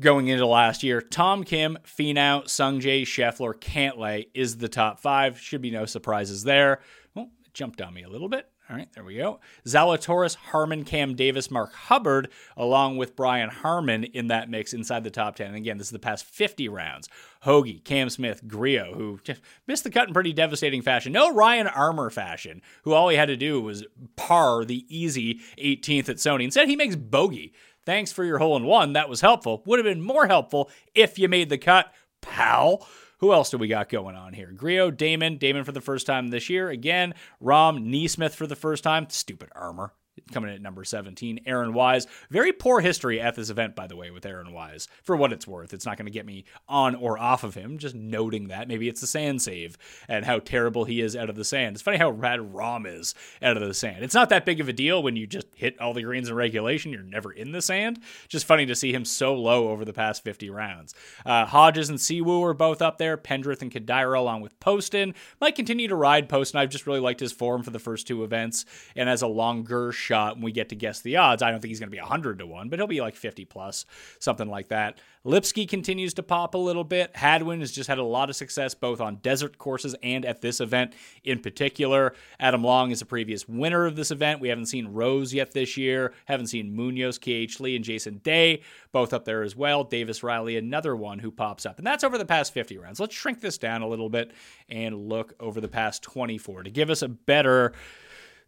going 0.00 0.28
into 0.28 0.46
last 0.46 0.82
year. 0.82 1.00
Tom 1.00 1.44
Kim, 1.44 1.78
Finau, 1.84 2.44
Sungjae, 2.44 3.02
Scheffler, 3.02 3.54
Cantlay 3.54 4.28
is 4.34 4.58
the 4.58 4.68
top 4.68 5.00
five. 5.00 5.38
Should 5.38 5.62
be 5.62 5.70
no 5.70 5.86
surprises 5.86 6.44
there. 6.44 6.80
Well, 7.14 7.30
it 7.44 7.54
jumped 7.54 7.80
on 7.80 7.94
me 7.94 8.02
a 8.02 8.08
little 8.08 8.28
bit. 8.28 8.48
All 8.70 8.76
right, 8.76 8.88
there 8.94 9.04
we 9.04 9.16
go. 9.16 9.40
Zalatoris, 9.66 10.36
Harman, 10.36 10.84
Cam 10.84 11.14
Davis, 11.14 11.50
Mark 11.50 11.74
Hubbard, 11.74 12.30
along 12.56 12.96
with 12.96 13.14
Brian 13.14 13.50
Harman 13.50 14.04
in 14.04 14.28
that 14.28 14.48
mix 14.48 14.72
inside 14.72 15.04
the 15.04 15.10
top 15.10 15.36
10. 15.36 15.48
And 15.48 15.56
again, 15.56 15.76
this 15.76 15.88
is 15.88 15.92
the 15.92 15.98
past 15.98 16.24
50 16.24 16.70
rounds. 16.70 17.10
Hoge, 17.42 17.84
Cam 17.84 18.08
Smith, 18.08 18.48
Grillo, 18.48 18.94
who 18.94 19.20
missed 19.66 19.84
the 19.84 19.90
cut 19.90 20.08
in 20.08 20.14
pretty 20.14 20.32
devastating 20.32 20.80
fashion. 20.80 21.12
No 21.12 21.34
Ryan 21.34 21.66
Armour 21.66 22.08
fashion, 22.08 22.62
who 22.84 22.94
all 22.94 23.10
he 23.10 23.18
had 23.18 23.28
to 23.28 23.36
do 23.36 23.60
was 23.60 23.84
par 24.16 24.64
the 24.64 24.86
easy 24.88 25.40
18th 25.58 26.08
at 26.08 26.16
Sony. 26.16 26.44
Instead, 26.44 26.68
he 26.68 26.76
makes 26.76 26.96
bogey. 26.96 27.52
Thanks 27.86 28.12
for 28.12 28.24
your 28.24 28.38
hole 28.38 28.56
in 28.56 28.64
one. 28.64 28.94
That 28.94 29.08
was 29.08 29.20
helpful. 29.20 29.62
Would 29.66 29.78
have 29.78 29.84
been 29.84 30.02
more 30.02 30.26
helpful 30.26 30.70
if 30.94 31.18
you 31.18 31.28
made 31.28 31.48
the 31.48 31.58
cut, 31.58 31.92
pal. 32.22 32.86
Who 33.18 33.32
else 33.32 33.50
do 33.50 33.58
we 33.58 33.68
got 33.68 33.88
going 33.88 34.16
on 34.16 34.32
here? 34.32 34.52
Grillo, 34.52 34.90
Dahmen, 34.90 35.38
Dahmen 35.38 35.64
for 35.64 35.72
the 35.72 35.80
first 35.80 36.06
time 36.06 36.28
this 36.28 36.50
year. 36.50 36.68
Again, 36.68 37.14
Rahm, 37.42 37.86
NeSmith 37.88 38.32
for 38.32 38.46
the 38.46 38.56
first 38.56 38.84
time. 38.84 39.06
Stupid 39.08 39.50
Armour 39.54 39.92
coming 40.32 40.50
in 40.50 40.56
at 40.56 40.62
number 40.62 40.84
17. 40.84 41.40
Aaron 41.46 41.72
Wise. 41.72 42.06
Very 42.30 42.52
poor 42.52 42.80
history 42.80 43.20
at 43.20 43.34
this 43.34 43.50
event, 43.50 43.74
by 43.74 43.86
the 43.86 43.96
way, 43.96 44.10
with 44.10 44.26
Aaron 44.26 44.52
Wise. 44.52 44.88
For 45.02 45.16
what 45.16 45.32
it's 45.32 45.46
worth, 45.46 45.74
it's 45.74 45.86
not 45.86 45.96
going 45.96 46.06
to 46.06 46.12
get 46.12 46.26
me 46.26 46.44
on 46.68 46.94
or 46.94 47.18
off 47.18 47.44
of 47.44 47.54
him. 47.54 47.78
Just 47.78 47.94
noting 47.94 48.48
that. 48.48 48.68
Maybe 48.68 48.88
it's 48.88 49.00
the 49.00 49.06
sand 49.06 49.42
save 49.42 49.76
and 50.08 50.24
how 50.24 50.38
terrible 50.38 50.84
he 50.84 51.00
is 51.00 51.16
out 51.16 51.30
of 51.30 51.36
the 51.36 51.44
sand. 51.44 51.76
It's 51.76 51.82
funny 51.82 51.98
how 51.98 52.10
rad 52.10 52.40
Rahm 52.40 52.86
is 52.86 53.14
out 53.42 53.56
of 53.56 53.66
the 53.66 53.74
sand. 53.74 54.04
It's 54.04 54.14
not 54.14 54.28
that 54.30 54.44
big 54.44 54.60
of 54.60 54.68
a 54.68 54.72
deal 54.72 55.02
when 55.02 55.16
you 55.16 55.26
just 55.26 55.46
hit 55.54 55.80
all 55.80 55.94
the 55.94 56.02
greens 56.02 56.28
in 56.28 56.34
regulation. 56.34 56.92
You're 56.92 57.02
never 57.02 57.32
in 57.32 57.52
the 57.52 57.62
sand. 57.62 58.00
Just 58.28 58.46
funny 58.46 58.66
to 58.66 58.74
see 58.74 58.92
him 58.92 59.04
so 59.04 59.34
low 59.34 59.68
over 59.68 59.84
the 59.84 59.92
past 59.92 60.24
50 60.24 60.50
rounds. 60.50 60.94
Uh, 61.24 61.46
Hodges 61.46 61.88
and 61.88 61.98
Siwoo 61.98 62.42
are 62.42 62.54
both 62.54 62.82
up 62.82 62.98
there. 62.98 63.16
Pendrith 63.16 63.62
and 63.62 63.70
Kodaira 63.70 64.18
along 64.18 64.40
with 64.40 64.58
Poston. 64.60 65.14
Might 65.40 65.56
continue 65.56 65.88
to 65.88 65.96
ride 65.96 66.28
Poston. 66.28 66.60
I've 66.60 66.70
just 66.70 66.86
really 66.86 67.00
liked 67.00 67.20
his 67.20 67.32
form 67.32 67.62
for 67.62 67.70
the 67.70 67.78
first 67.78 68.06
two 68.06 68.24
events. 68.24 68.64
And 68.96 69.08
as 69.08 69.22
a 69.22 69.26
longer 69.26 69.92
shot 70.04 70.36
when 70.36 70.44
we 70.44 70.52
get 70.52 70.68
to 70.68 70.76
guess 70.76 71.00
the 71.00 71.16
odds. 71.16 71.42
I 71.42 71.50
don't 71.50 71.60
think 71.60 71.70
he's 71.70 71.80
going 71.80 71.90
to 71.90 71.96
be 71.96 72.00
100 72.00 72.38
to 72.38 72.46
1, 72.46 72.68
but 72.68 72.78
he'll 72.78 72.86
be 72.86 73.00
like 73.00 73.16
50 73.16 73.44
plus, 73.46 73.86
something 74.18 74.48
like 74.48 74.68
that. 74.68 75.00
Lipsky 75.24 75.66
continues 75.66 76.12
to 76.14 76.22
pop 76.22 76.54
a 76.54 76.58
little 76.58 76.84
bit. 76.84 77.16
Hadwin 77.16 77.60
has 77.60 77.72
just 77.72 77.88
had 77.88 77.96
a 77.96 78.04
lot 78.04 78.28
of 78.28 78.36
success 78.36 78.74
both 78.74 79.00
on 79.00 79.16
desert 79.16 79.56
courses 79.56 79.96
and 80.02 80.26
at 80.26 80.42
this 80.42 80.60
event 80.60 80.92
in 81.24 81.38
particular. 81.38 82.14
Adam 82.38 82.62
Long 82.62 82.90
is 82.90 83.00
a 83.00 83.06
previous 83.06 83.48
winner 83.48 83.86
of 83.86 83.96
this 83.96 84.10
event. 84.10 84.40
We 84.40 84.48
haven't 84.48 84.66
seen 84.66 84.88
Rose 84.88 85.32
yet 85.32 85.52
this 85.52 85.78
year. 85.78 86.12
Haven't 86.26 86.48
seen 86.48 86.76
Munoz, 86.76 87.18
KH 87.18 87.58
Lee, 87.60 87.74
and 87.74 87.84
Jason 87.84 88.18
Day 88.18 88.60
both 88.92 89.14
up 89.14 89.24
there 89.24 89.42
as 89.42 89.56
well. 89.56 89.82
Davis 89.82 90.22
Riley, 90.22 90.58
another 90.58 90.94
one 90.94 91.18
who 91.18 91.30
pops 91.30 91.64
up. 91.64 91.78
And 91.78 91.86
that's 91.86 92.04
over 92.04 92.18
the 92.18 92.26
past 92.26 92.52
50 92.52 92.76
rounds. 92.76 93.00
Let's 93.00 93.14
shrink 93.14 93.40
this 93.40 93.56
down 93.56 93.80
a 93.80 93.88
little 93.88 94.10
bit 94.10 94.32
and 94.68 95.08
look 95.08 95.32
over 95.40 95.60
the 95.60 95.68
past 95.68 96.02
24 96.02 96.64
to 96.64 96.70
give 96.70 96.90
us 96.90 97.00
a 97.00 97.08
better 97.08 97.72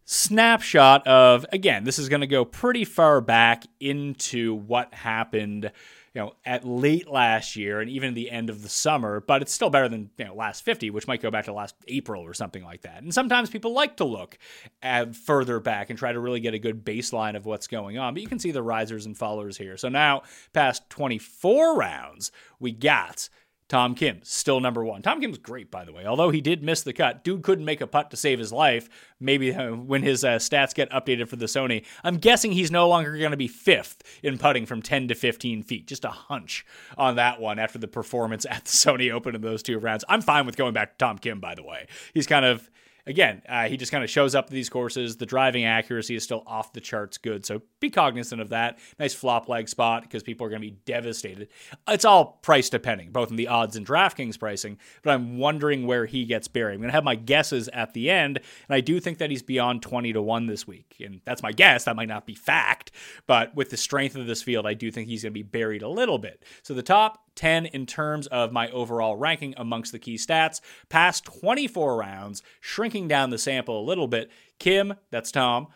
snapshot 0.09 1.05
of 1.05 1.45
again 1.51 1.83
this 1.83 1.99
is 1.99 2.07
going 2.07 2.21
to 2.21 2.27
go 2.27 2.45
pretty 2.45 2.85
far 2.85 3.19
back 3.19 3.65
into 3.81 4.55
what 4.55 4.93
happened 4.93 5.69
you 6.13 6.21
know 6.21 6.31
at 6.45 6.65
late 6.65 7.09
last 7.09 7.57
year 7.57 7.81
and 7.81 7.89
even 7.89 8.13
the 8.13 8.31
end 8.31 8.49
of 8.49 8.63
the 8.63 8.69
summer 8.69 9.19
but 9.19 9.41
it's 9.41 9.51
still 9.51 9.69
better 9.69 9.89
than 9.89 10.09
you 10.17 10.23
know 10.23 10.33
last 10.33 10.63
50 10.63 10.91
which 10.91 11.09
might 11.09 11.21
go 11.21 11.29
back 11.29 11.43
to 11.43 11.51
last 11.51 11.75
april 11.89 12.23
or 12.23 12.33
something 12.33 12.63
like 12.63 12.83
that. 12.83 13.03
And 13.03 13.13
sometimes 13.13 13.49
people 13.49 13.73
like 13.73 13.97
to 13.97 14.05
look 14.05 14.37
at 14.81 15.13
further 15.13 15.59
back 15.59 15.89
and 15.89 15.99
try 15.99 16.13
to 16.13 16.19
really 16.21 16.39
get 16.39 16.53
a 16.53 16.59
good 16.59 16.85
baseline 16.85 17.35
of 17.35 17.45
what's 17.45 17.67
going 17.67 17.97
on 17.97 18.13
but 18.13 18.23
you 18.23 18.29
can 18.29 18.39
see 18.39 18.51
the 18.51 18.63
risers 18.63 19.05
and 19.05 19.17
fallers 19.17 19.57
here. 19.57 19.75
So 19.75 19.89
now 19.89 20.21
past 20.53 20.89
24 20.89 21.75
rounds 21.75 22.31
we 22.61 22.71
got 22.71 23.27
Tom 23.69 23.95
Kim, 23.95 24.21
still 24.23 24.61
number 24.61 24.83
one. 24.83 25.01
Tom 25.01 25.19
Kim's 25.19 25.37
great, 25.37 25.69
by 25.69 25.83
the 25.83 25.91
way. 25.91 26.05
Although 26.05 26.29
he 26.29 26.39
did 26.39 26.63
miss 26.63 26.83
the 26.83 26.93
cut, 26.93 27.23
dude 27.23 27.43
couldn't 27.43 27.65
make 27.65 27.81
a 27.81 27.87
putt 27.87 28.11
to 28.11 28.17
save 28.17 28.39
his 28.39 28.53
life. 28.53 28.87
Maybe 29.19 29.53
uh, 29.53 29.71
when 29.71 30.03
his 30.03 30.23
uh, 30.23 30.37
stats 30.37 30.73
get 30.73 30.89
updated 30.89 31.27
for 31.27 31.35
the 31.35 31.47
Sony, 31.47 31.85
I'm 32.03 32.17
guessing 32.17 32.53
he's 32.53 32.71
no 32.71 32.87
longer 32.87 33.17
going 33.17 33.31
to 33.31 33.37
be 33.37 33.49
fifth 33.49 34.03
in 34.23 34.37
putting 34.37 34.65
from 34.65 34.81
10 34.81 35.09
to 35.09 35.15
15 35.15 35.63
feet. 35.63 35.85
Just 35.85 36.05
a 36.05 36.09
hunch 36.09 36.65
on 36.97 37.17
that 37.17 37.41
one 37.41 37.59
after 37.59 37.77
the 37.77 37.89
performance 37.89 38.45
at 38.49 38.65
the 38.65 38.71
Sony 38.71 39.11
Open 39.11 39.35
in 39.35 39.41
those 39.41 39.63
two 39.63 39.79
rounds. 39.79 40.05
I'm 40.07 40.21
fine 40.21 40.45
with 40.45 40.55
going 40.55 40.73
back 40.73 40.97
to 40.97 41.05
Tom 41.05 41.17
Kim, 41.17 41.41
by 41.41 41.55
the 41.55 41.63
way. 41.63 41.87
He's 42.13 42.27
kind 42.27 42.45
of 42.45 42.69
again, 43.07 43.41
uh, 43.47 43.67
he 43.67 43.77
just 43.77 43.91
kind 43.91 44.03
of 44.03 44.09
shows 44.09 44.35
up 44.35 44.45
at 44.45 44.51
these 44.51 44.69
courses. 44.69 45.17
The 45.17 45.25
driving 45.25 45.65
accuracy 45.65 46.15
is 46.15 46.23
still 46.23 46.43
off 46.45 46.73
the 46.73 46.81
charts 46.81 47.17
good. 47.17 47.45
So 47.45 47.61
be 47.79 47.89
cognizant 47.89 48.41
of 48.41 48.49
that. 48.49 48.77
Nice 48.99 49.13
flop 49.13 49.49
leg 49.49 49.69
spot 49.69 50.03
because 50.03 50.23
people 50.23 50.45
are 50.45 50.49
going 50.49 50.61
to 50.61 50.67
be 50.67 50.77
devastated. 50.85 51.47
It's 51.87 52.05
all 52.05 52.39
price 52.41 52.69
depending, 52.69 53.11
both 53.11 53.29
in 53.29 53.37
the 53.37 53.47
odds 53.47 53.75
and 53.75 53.85
DraftKings 53.85 54.37
pricing, 54.37 54.77
but 55.01 55.11
I'm 55.11 55.37
wondering 55.37 55.87
where 55.87 56.05
he 56.05 56.25
gets 56.25 56.47
buried. 56.47 56.75
I'm 56.75 56.81
going 56.81 56.89
to 56.89 56.93
have 56.93 57.03
my 57.03 57.15
guesses 57.15 57.69
at 57.69 57.93
the 57.93 58.09
end, 58.09 58.37
and 58.37 58.75
I 58.75 58.81
do 58.81 58.99
think 58.99 59.17
that 59.19 59.31
he's 59.31 59.43
beyond 59.43 59.81
20 59.81 60.13
to 60.13 60.21
1 60.21 60.47
this 60.47 60.67
week. 60.67 60.95
And 61.03 61.21
that's 61.25 61.41
my 61.41 61.51
guess. 61.51 61.85
That 61.85 61.95
might 61.95 62.09
not 62.09 62.25
be 62.25 62.35
fact, 62.35 62.91
but 63.25 63.55
with 63.55 63.69
the 63.69 63.77
strength 63.77 64.15
of 64.15 64.27
this 64.27 64.43
field, 64.43 64.65
I 64.65 64.73
do 64.73 64.91
think 64.91 65.07
he's 65.07 65.23
going 65.23 65.31
to 65.31 65.33
be 65.33 65.43
buried 65.43 65.81
a 65.81 65.89
little 65.89 66.17
bit. 66.17 66.43
So 66.63 66.73
the 66.73 66.83
top 66.83 67.26
10 67.37 67.67
in 67.67 67.85
terms 67.85 68.27
of 68.27 68.51
my 68.51 68.69
overall 68.71 69.15
ranking 69.15 69.53
amongst 69.55 69.93
the 69.93 69.99
key 69.99 70.15
stats. 70.15 70.59
Past 70.89 71.23
24 71.23 71.95
rounds, 71.95 72.43
shrinking 72.59 73.07
down 73.07 73.29
the 73.29 73.37
sample 73.37 73.79
a 73.79 73.87
little 73.87 74.07
bit. 74.07 74.29
Kim, 74.59 74.95
that's 75.11 75.31
Tom. 75.31 75.67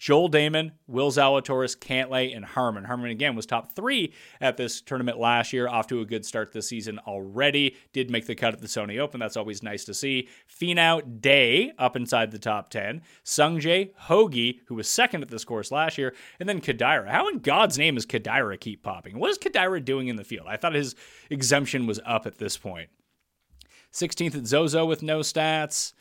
Joel 0.00 0.30
Dahmen, 0.30 0.72
Will 0.86 1.10
Zalatoris, 1.10 1.76
Cantlay, 1.76 2.34
and 2.34 2.42
Harman. 2.42 2.84
Harman, 2.84 3.10
again, 3.10 3.36
was 3.36 3.44
top 3.44 3.72
three 3.72 4.14
at 4.40 4.56
this 4.56 4.80
tournament 4.80 5.18
last 5.18 5.52
year, 5.52 5.68
off 5.68 5.86
to 5.88 6.00
a 6.00 6.06
good 6.06 6.24
start 6.24 6.52
this 6.52 6.68
season 6.68 6.98
already. 7.00 7.76
Did 7.92 8.10
make 8.10 8.24
the 8.24 8.34
cut 8.34 8.54
at 8.54 8.62
the 8.62 8.66
Sony 8.66 8.98
Open. 8.98 9.20
That's 9.20 9.36
always 9.36 9.62
nice 9.62 9.84
to 9.84 9.92
see. 9.92 10.26
Finau 10.50 11.20
Day 11.20 11.72
up 11.78 11.96
inside 11.96 12.30
the 12.30 12.38
top 12.38 12.70
10. 12.70 13.02
Sungjae 13.26 13.92
Hoge, 13.94 14.60
who 14.66 14.74
was 14.74 14.88
second 14.88 15.20
at 15.20 15.28
this 15.28 15.44
course 15.44 15.70
last 15.70 15.98
year. 15.98 16.14
And 16.40 16.48
then 16.48 16.62
Kodaira. 16.62 17.10
How 17.10 17.28
in 17.28 17.40
God's 17.40 17.76
name 17.76 17.98
is 17.98 18.06
Kodaira 18.06 18.58
keep 18.58 18.82
popping? 18.82 19.18
What 19.18 19.30
is 19.30 19.36
Kodaira 19.36 19.84
doing 19.84 20.08
in 20.08 20.16
the 20.16 20.24
field? 20.24 20.46
I 20.48 20.56
thought 20.56 20.72
his 20.72 20.94
exemption 21.28 21.86
was 21.86 22.00
up 22.06 22.26
at 22.26 22.38
this 22.38 22.56
point. 22.56 22.88
16th 23.92 24.34
at 24.34 24.46
Zozo 24.46 24.86
with 24.86 25.02
no 25.02 25.20
stats. 25.20 25.92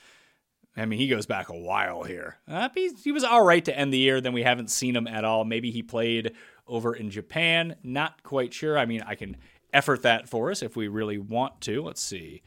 I 0.80 0.86
mean, 0.86 1.00
he 1.00 1.08
goes 1.08 1.26
back 1.26 1.50
a 1.50 1.58
while 1.58 2.04
here. 2.04 2.38
Uh, 2.48 2.70
he, 2.74 2.92
he 3.04 3.12
was 3.12 3.24
all 3.24 3.44
right 3.44 3.64
to 3.66 3.78
end 3.78 3.94
the 3.94 3.98
year. 3.98 4.22
Then 4.22 4.34
we 4.34 4.44
haven't 4.44 4.70
seen 4.70 4.96
him 4.96 5.08
at 5.08 5.26
all. 5.26 5.46
Maybe 5.46 5.72
he 5.72 5.84
played 5.84 6.34
over 6.68 6.96
in 6.96 7.10
Japan. 7.10 7.76
Not 7.84 8.24
quite 8.24 8.54
sure. 8.54 8.78
I 8.78 8.86
mean, 8.86 9.04
I 9.06 9.16
can 9.16 9.38
effort 9.74 10.04
that 10.04 10.30
for 10.30 10.52
us 10.52 10.62
if 10.62 10.76
we 10.76 10.88
really 10.88 11.18
want 11.18 11.62
to. 11.62 11.82
Let's 11.82 12.02
see. 12.02 12.42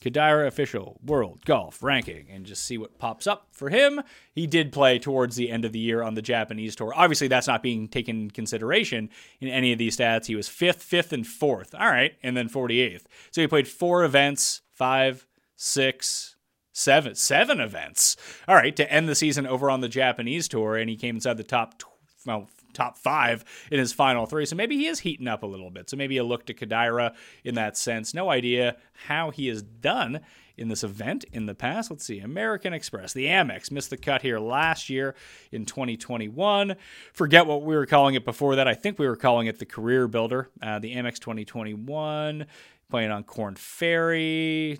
Kodaira 0.00 0.46
official 0.46 0.98
world 1.04 1.44
golf 1.44 1.82
ranking 1.82 2.26
and 2.30 2.46
just 2.46 2.64
see 2.64 2.78
what 2.78 2.98
pops 2.98 3.26
up 3.26 3.48
for 3.52 3.68
him. 3.68 4.00
He 4.32 4.46
did 4.46 4.72
play 4.72 4.98
towards 4.98 5.36
the 5.36 5.50
end 5.50 5.66
of 5.66 5.72
the 5.72 5.78
year 5.78 6.02
on 6.02 6.14
the 6.14 6.22
Japanese 6.22 6.74
tour. 6.74 6.94
Obviously, 6.96 7.28
that's 7.28 7.46
not 7.46 7.62
being 7.62 7.86
taken 7.86 8.30
consideration 8.30 9.10
in 9.40 9.48
any 9.48 9.72
of 9.72 9.78
these 9.78 9.96
stats. 9.98 10.26
He 10.26 10.34
was 10.34 10.48
fifth, 10.48 10.82
fifth, 10.82 11.12
and 11.12 11.26
fourth. 11.26 11.74
All 11.74 11.88
right, 11.90 12.14
and 12.22 12.34
then 12.34 12.48
48th. 12.48 13.02
So 13.30 13.42
he 13.42 13.46
played 13.46 13.68
four 13.68 14.02
events 14.04 14.62
five, 14.72 15.26
six, 15.56 16.36
seven, 16.80 17.14
seven 17.14 17.60
events. 17.60 18.16
All 18.48 18.54
right, 18.54 18.74
to 18.76 18.90
end 18.90 19.08
the 19.08 19.14
season 19.14 19.46
over 19.46 19.70
on 19.70 19.80
the 19.80 19.88
Japanese 19.88 20.48
tour, 20.48 20.76
and 20.76 20.88
he 20.88 20.96
came 20.96 21.16
inside 21.16 21.36
the 21.36 21.44
top, 21.44 21.82
well, 22.26 22.48
top 22.72 22.96
five 22.98 23.44
in 23.70 23.78
his 23.78 23.92
final 23.92 24.26
three. 24.26 24.46
So 24.46 24.56
maybe 24.56 24.76
he 24.76 24.86
is 24.86 25.00
heating 25.00 25.28
up 25.28 25.42
a 25.42 25.46
little 25.46 25.70
bit. 25.70 25.90
So 25.90 25.96
maybe 25.96 26.16
a 26.16 26.24
look 26.24 26.46
to 26.46 26.54
Kodaira 26.54 27.14
in 27.44 27.54
that 27.56 27.76
sense. 27.76 28.14
No 28.14 28.30
idea 28.30 28.76
how 29.06 29.30
he 29.30 29.48
has 29.48 29.62
done 29.62 30.20
in 30.56 30.68
this 30.68 30.84
event 30.84 31.24
in 31.32 31.46
the 31.46 31.54
past. 31.54 31.90
Let's 31.90 32.04
see. 32.04 32.20
American 32.20 32.72
Express, 32.72 33.12
the 33.12 33.26
Amex, 33.26 33.70
missed 33.70 33.90
the 33.90 33.96
cut 33.96 34.22
here 34.22 34.38
last 34.38 34.90
year 34.90 35.14
in 35.50 35.64
2021. 35.64 36.76
Forget 37.12 37.46
what 37.46 37.62
we 37.62 37.74
were 37.74 37.86
calling 37.86 38.14
it 38.14 38.24
before 38.24 38.56
that. 38.56 38.68
I 38.68 38.74
think 38.74 38.98
we 38.98 39.08
were 39.08 39.16
calling 39.16 39.46
it 39.46 39.58
the 39.58 39.66
Career 39.66 40.06
Builder. 40.06 40.48
Uh, 40.62 40.78
the 40.78 40.94
Amex 40.94 41.18
2021, 41.18 42.46
playing 42.90 43.10
on 43.10 43.24
Korn 43.24 43.54
Ferry. 43.56 44.78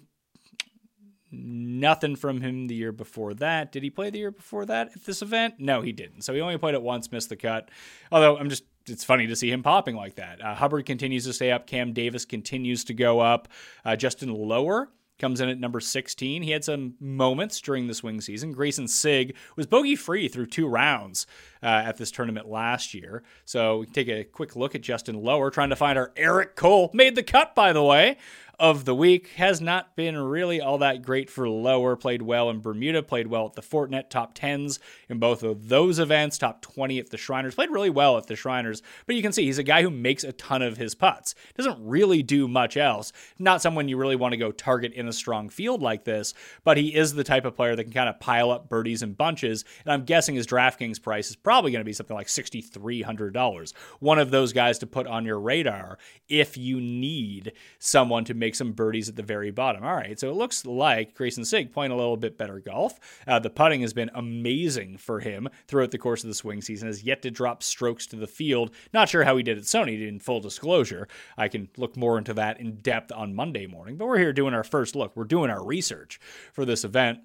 Nothing 1.32 2.16
from 2.16 2.40
him 2.40 2.66
the 2.66 2.74
year 2.74 2.92
before 2.92 3.34
that. 3.34 3.70
Did 3.70 3.82
he 3.82 3.90
play 3.90 4.10
the 4.10 4.18
year 4.18 4.30
before 4.32 4.66
that 4.66 4.90
at 4.96 5.04
this 5.04 5.22
event? 5.22 5.54
No, 5.58 5.80
he 5.80 5.92
didn't. 5.92 6.22
So 6.22 6.34
he 6.34 6.40
only 6.40 6.58
played 6.58 6.74
it 6.74 6.82
once, 6.82 7.12
missed 7.12 7.28
the 7.28 7.36
cut. 7.36 7.70
Although 8.10 8.36
I'm 8.36 8.48
just, 8.48 8.64
it's 8.86 9.04
funny 9.04 9.28
to 9.28 9.36
see 9.36 9.50
him 9.50 9.62
popping 9.62 9.94
like 9.94 10.16
that. 10.16 10.42
Uh, 10.42 10.54
Hubbard 10.54 10.86
continues 10.86 11.24
to 11.26 11.32
stay 11.32 11.52
up. 11.52 11.66
Cam 11.66 11.92
Davis 11.92 12.24
continues 12.24 12.82
to 12.84 12.94
go 12.94 13.20
up. 13.20 13.46
Uh, 13.84 13.94
Justin 13.94 14.34
Lower 14.34 14.88
comes 15.20 15.40
in 15.40 15.48
at 15.48 15.60
number 15.60 15.78
16. 15.78 16.42
He 16.42 16.50
had 16.50 16.64
some 16.64 16.94
moments 16.98 17.60
during 17.60 17.86
the 17.86 17.94
swing 17.94 18.20
season. 18.20 18.54
Greyson 18.54 18.88
Sigg 18.88 19.36
was 19.54 19.66
bogey 19.66 19.94
free 19.94 20.26
through 20.26 20.46
two 20.46 20.66
rounds 20.66 21.26
uh, 21.62 21.66
at 21.66 21.98
this 21.98 22.10
tournament 22.10 22.48
last 22.48 22.94
year. 22.94 23.22
So 23.44 23.78
we 23.78 23.84
can 23.86 23.94
take 23.94 24.08
a 24.08 24.24
quick 24.24 24.56
look 24.56 24.74
at 24.74 24.80
Justin 24.80 25.22
Lower, 25.22 25.50
trying 25.50 25.70
to 25.70 25.76
find 25.76 25.98
our 25.98 26.10
Eric 26.16 26.56
Cole. 26.56 26.90
Made 26.92 27.14
the 27.14 27.22
cut, 27.22 27.54
by 27.54 27.72
the 27.72 27.84
way 27.84 28.16
of 28.60 28.84
the 28.84 28.94
week 28.94 29.28
has 29.36 29.62
not 29.62 29.96
been 29.96 30.18
really 30.18 30.60
all 30.60 30.76
that 30.78 31.00
great 31.00 31.30
for 31.30 31.48
lower. 31.48 31.96
Played 31.96 32.20
well 32.20 32.50
in 32.50 32.60
Bermuda, 32.60 33.02
played 33.02 33.26
well 33.26 33.46
at 33.46 33.54
the 33.54 33.62
Fortinet, 33.62 34.10
top 34.10 34.34
10s 34.34 34.78
in 35.08 35.18
both 35.18 35.42
of 35.42 35.70
those 35.70 35.98
events, 35.98 36.36
top 36.36 36.60
20 36.60 36.98
at 36.98 37.08
the 37.08 37.16
Shriners. 37.16 37.54
Played 37.54 37.70
really 37.70 37.88
well 37.88 38.18
at 38.18 38.26
the 38.26 38.36
Shriners, 38.36 38.82
but 39.06 39.16
you 39.16 39.22
can 39.22 39.32
see 39.32 39.46
he's 39.46 39.56
a 39.56 39.62
guy 39.62 39.80
who 39.80 39.90
makes 39.90 40.24
a 40.24 40.32
ton 40.32 40.60
of 40.60 40.76
his 40.76 40.94
putts. 40.94 41.34
Doesn't 41.56 41.78
really 41.80 42.22
do 42.22 42.46
much 42.46 42.76
else. 42.76 43.12
Not 43.38 43.62
someone 43.62 43.88
you 43.88 43.96
really 43.96 44.14
want 44.14 44.32
to 44.32 44.38
go 44.38 44.52
target 44.52 44.92
in 44.92 45.08
a 45.08 45.12
strong 45.12 45.48
field 45.48 45.80
like 45.80 46.04
this, 46.04 46.34
but 46.62 46.76
he 46.76 46.94
is 46.94 47.14
the 47.14 47.24
type 47.24 47.46
of 47.46 47.56
player 47.56 47.74
that 47.74 47.84
can 47.84 47.92
kind 47.94 48.10
of 48.10 48.20
pile 48.20 48.50
up 48.50 48.68
birdies 48.68 49.02
in 49.02 49.14
bunches. 49.14 49.64
And 49.86 49.92
I'm 49.92 50.04
guessing 50.04 50.34
his 50.34 50.46
DraftKings 50.46 51.02
price 51.02 51.30
is 51.30 51.36
probably 51.36 51.72
going 51.72 51.80
to 51.80 51.84
be 51.84 51.94
something 51.94 52.14
like 52.14 52.26
$6,300. 52.26 53.72
One 54.00 54.18
of 54.18 54.30
those 54.30 54.52
guys 54.52 54.78
to 54.80 54.86
put 54.86 55.06
on 55.06 55.24
your 55.24 55.40
radar 55.40 55.96
if 56.28 56.58
you 56.58 56.78
need 56.78 57.52
someone 57.78 58.26
to 58.26 58.34
make 58.34 58.49
make 58.50 58.56
some 58.56 58.72
birdies 58.72 59.08
at 59.08 59.14
the 59.14 59.22
very 59.22 59.52
bottom. 59.52 59.84
All 59.84 59.94
right, 59.94 60.18
so 60.18 60.28
it 60.28 60.34
looks 60.34 60.66
like 60.66 61.16
Greyson 61.16 61.46
Sigg 61.46 61.72
playing 61.72 61.92
a 61.92 61.96
little 61.96 62.16
bit 62.16 62.36
better 62.36 62.58
golf. 62.58 62.98
Uh, 63.28 63.38
the 63.38 63.48
putting 63.48 63.82
has 63.82 63.92
been 63.92 64.10
amazing 64.12 64.96
for 64.96 65.20
him 65.20 65.48
throughout 65.68 65.92
the 65.92 65.98
course 65.98 66.24
of 66.24 66.28
the 66.28 66.34
swing 66.34 66.60
season. 66.60 66.88
Has 66.88 67.04
yet 67.04 67.22
to 67.22 67.30
drop 67.30 67.62
strokes 67.62 68.08
to 68.08 68.16
the 68.16 68.26
field. 68.26 68.72
Not 68.92 69.08
sure 69.08 69.22
how 69.22 69.36
he 69.36 69.44
did 69.44 69.56
at 69.56 69.64
Sony. 69.64 70.08
In 70.08 70.18
full 70.18 70.40
disclosure, 70.40 71.06
I 71.38 71.46
can 71.46 71.68
look 71.76 71.96
more 71.96 72.18
into 72.18 72.34
that 72.34 72.58
in 72.58 72.74
depth 72.78 73.12
on 73.12 73.36
Monday 73.36 73.68
morning. 73.68 73.96
But 73.96 74.08
we're 74.08 74.18
here 74.18 74.32
doing 74.32 74.52
our 74.52 74.64
first 74.64 74.96
look. 74.96 75.14
We're 75.14 75.22
doing 75.22 75.48
our 75.48 75.64
research 75.64 76.18
for 76.52 76.64
this 76.64 76.82
event, 76.82 77.20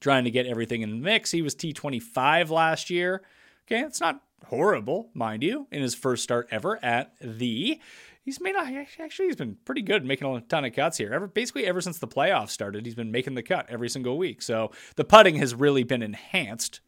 trying 0.00 0.24
to 0.24 0.30
get 0.30 0.44
everything 0.44 0.82
in 0.82 0.90
the 0.90 0.96
mix. 0.96 1.30
He 1.30 1.40
was 1.40 1.54
T25 1.54 2.50
last 2.50 2.90
year. 2.90 3.22
Okay, 3.66 3.80
it's 3.80 4.02
not 4.02 4.20
horrible, 4.48 5.08
mind 5.14 5.42
you, 5.42 5.66
in 5.70 5.80
his 5.80 5.94
first 5.94 6.22
start 6.22 6.48
ever 6.50 6.78
at 6.84 7.14
the 7.22 7.80
he's 8.22 8.40
made 8.40 8.54
a, 8.54 8.86
actually 9.00 9.26
he's 9.26 9.36
been 9.36 9.56
pretty 9.64 9.82
good 9.82 10.04
making 10.04 10.34
a 10.34 10.40
ton 10.42 10.64
of 10.64 10.74
cuts 10.74 10.98
here. 10.98 11.12
Ever 11.12 11.26
basically 11.26 11.66
ever 11.66 11.80
since 11.80 11.98
the 11.98 12.08
playoffs 12.08 12.50
started, 12.50 12.86
he's 12.86 12.94
been 12.94 13.10
making 13.10 13.34
the 13.34 13.42
cut 13.42 13.66
every 13.68 13.88
single 13.88 14.16
week. 14.16 14.42
So 14.42 14.70
the 14.96 15.04
putting 15.04 15.36
has 15.36 15.54
really 15.54 15.82
been 15.82 16.02
enhanced. 16.02 16.80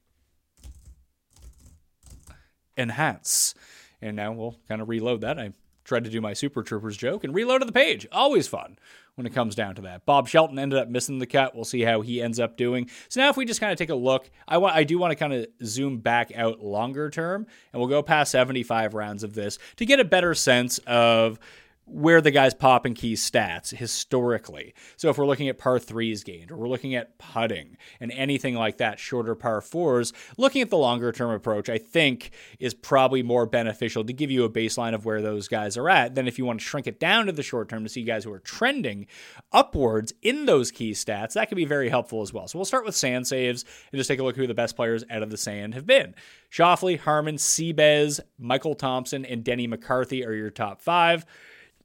Enhance. 2.76 3.54
And 4.00 4.16
now 4.16 4.32
we'll 4.32 4.58
kind 4.68 4.82
of 4.82 4.88
reload 4.88 5.22
that. 5.22 5.38
I 5.38 5.52
tried 5.84 6.04
to 6.04 6.10
do 6.10 6.20
my 6.20 6.32
Super 6.32 6.62
Troopers 6.62 6.96
joke 6.96 7.24
and 7.24 7.34
reloaded 7.34 7.68
the 7.68 7.72
page. 7.72 8.06
Always 8.10 8.48
fun 8.48 8.78
when 9.14 9.26
it 9.26 9.34
comes 9.34 9.54
down 9.54 9.74
to 9.76 9.82
that. 9.82 10.04
Bob 10.06 10.26
Shelton 10.28 10.58
ended 10.58 10.78
up 10.78 10.88
missing 10.88 11.18
the 11.18 11.26
cut. 11.26 11.54
We'll 11.54 11.64
see 11.64 11.82
how 11.82 12.00
he 12.00 12.20
ends 12.20 12.40
up 12.40 12.56
doing. 12.56 12.90
So 13.08 13.20
now 13.20 13.28
if 13.28 13.36
we 13.36 13.44
just 13.44 13.60
kind 13.60 13.72
of 13.72 13.78
take 13.78 13.90
a 13.90 13.94
look, 13.94 14.30
I 14.48 14.58
want 14.58 14.74
I 14.74 14.84
do 14.84 14.98
want 14.98 15.12
to 15.12 15.16
kind 15.16 15.32
of 15.32 15.46
zoom 15.62 15.98
back 15.98 16.32
out 16.34 16.60
longer 16.60 17.10
term 17.10 17.46
and 17.72 17.80
we'll 17.80 17.88
go 17.88 18.02
past 18.02 18.32
75 18.32 18.94
rounds 18.94 19.22
of 19.22 19.34
this 19.34 19.58
to 19.76 19.86
get 19.86 20.00
a 20.00 20.04
better 20.04 20.34
sense 20.34 20.78
of 20.86 21.38
where 21.86 22.20
the 22.20 22.30
guys 22.30 22.54
pop 22.54 22.86
in 22.86 22.94
key 22.94 23.14
stats 23.14 23.70
historically. 23.70 24.74
So 24.96 25.10
if 25.10 25.18
we're 25.18 25.26
looking 25.26 25.48
at 25.48 25.58
par 25.58 25.78
threes 25.78 26.24
gained, 26.24 26.50
or 26.50 26.56
we're 26.56 26.68
looking 26.68 26.94
at 26.94 27.18
putting 27.18 27.76
and 28.00 28.10
anything 28.12 28.54
like 28.54 28.78
that, 28.78 28.98
shorter 28.98 29.34
par 29.34 29.60
fours, 29.60 30.12
looking 30.38 30.62
at 30.62 30.70
the 30.70 30.78
longer 30.78 31.12
term 31.12 31.30
approach, 31.30 31.68
I 31.68 31.78
think 31.78 32.30
is 32.58 32.72
probably 32.72 33.22
more 33.22 33.44
beneficial 33.46 34.04
to 34.04 34.12
give 34.12 34.30
you 34.30 34.44
a 34.44 34.50
baseline 34.50 34.94
of 34.94 35.04
where 35.04 35.20
those 35.20 35.46
guys 35.46 35.76
are 35.76 35.90
at 35.90 36.14
than 36.14 36.26
if 36.26 36.38
you 36.38 36.44
want 36.44 36.60
to 36.60 36.66
shrink 36.66 36.86
it 36.86 36.98
down 36.98 37.26
to 37.26 37.32
the 37.32 37.42
short 37.42 37.68
term 37.68 37.82
to 37.84 37.90
see 37.90 38.02
guys 38.02 38.24
who 38.24 38.32
are 38.32 38.40
trending 38.40 39.06
upwards 39.52 40.12
in 40.22 40.46
those 40.46 40.70
key 40.70 40.92
stats. 40.92 41.34
That 41.34 41.48
can 41.48 41.56
be 41.56 41.66
very 41.66 41.90
helpful 41.90 42.22
as 42.22 42.32
well. 42.32 42.48
So 42.48 42.58
we'll 42.58 42.64
start 42.64 42.86
with 42.86 42.96
sand 42.96 43.26
saves 43.26 43.64
and 43.92 43.98
just 43.98 44.08
take 44.08 44.20
a 44.20 44.24
look 44.24 44.36
who 44.36 44.46
the 44.46 44.54
best 44.54 44.74
players 44.74 45.04
out 45.10 45.22
of 45.22 45.30
the 45.30 45.36
sand 45.36 45.74
have 45.74 45.86
been. 45.86 46.14
Schauffele, 46.50 46.98
Harman, 46.98 47.36
Seabez, 47.36 48.20
Michael 48.38 48.74
Thompson, 48.74 49.24
and 49.24 49.44
Denny 49.44 49.66
McCarthy 49.66 50.24
are 50.24 50.32
your 50.32 50.50
top 50.50 50.80
five. 50.80 51.26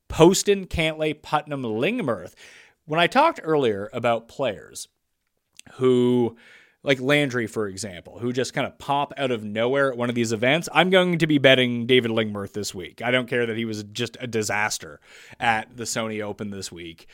Poston, 0.09 0.67
Cantlay, 0.67 1.19
Putnam, 1.19 1.63
Lingmerth. 1.63 2.33
When 2.85 2.99
I 2.99 3.07
talked 3.07 3.39
earlier 3.43 3.89
about 3.93 4.27
players 4.27 4.89
who, 5.73 6.35
like 6.83 6.99
Landry, 6.99 7.47
for 7.47 7.67
example, 7.67 8.19
who 8.19 8.33
just 8.33 8.53
kind 8.53 8.67
of 8.67 8.77
pop 8.77 9.13
out 9.15 9.31
of 9.31 9.43
nowhere 9.43 9.91
at 9.91 9.97
one 9.97 10.09
of 10.09 10.15
these 10.15 10.33
events, 10.33 10.67
I'm 10.73 10.89
going 10.89 11.19
to 11.19 11.27
be 11.27 11.37
betting 11.37 11.85
David 11.85 12.11
Lingmerth 12.11 12.53
this 12.53 12.75
week. 12.75 13.01
I 13.01 13.11
don't 13.11 13.29
care 13.29 13.45
that 13.45 13.55
he 13.57 13.65
was 13.65 13.83
just 13.83 14.17
a 14.19 14.27
disaster 14.27 14.99
at 15.39 15.77
the 15.77 15.83
Sony 15.83 16.21
Open 16.21 16.49
this 16.49 16.71
week. 16.71 17.07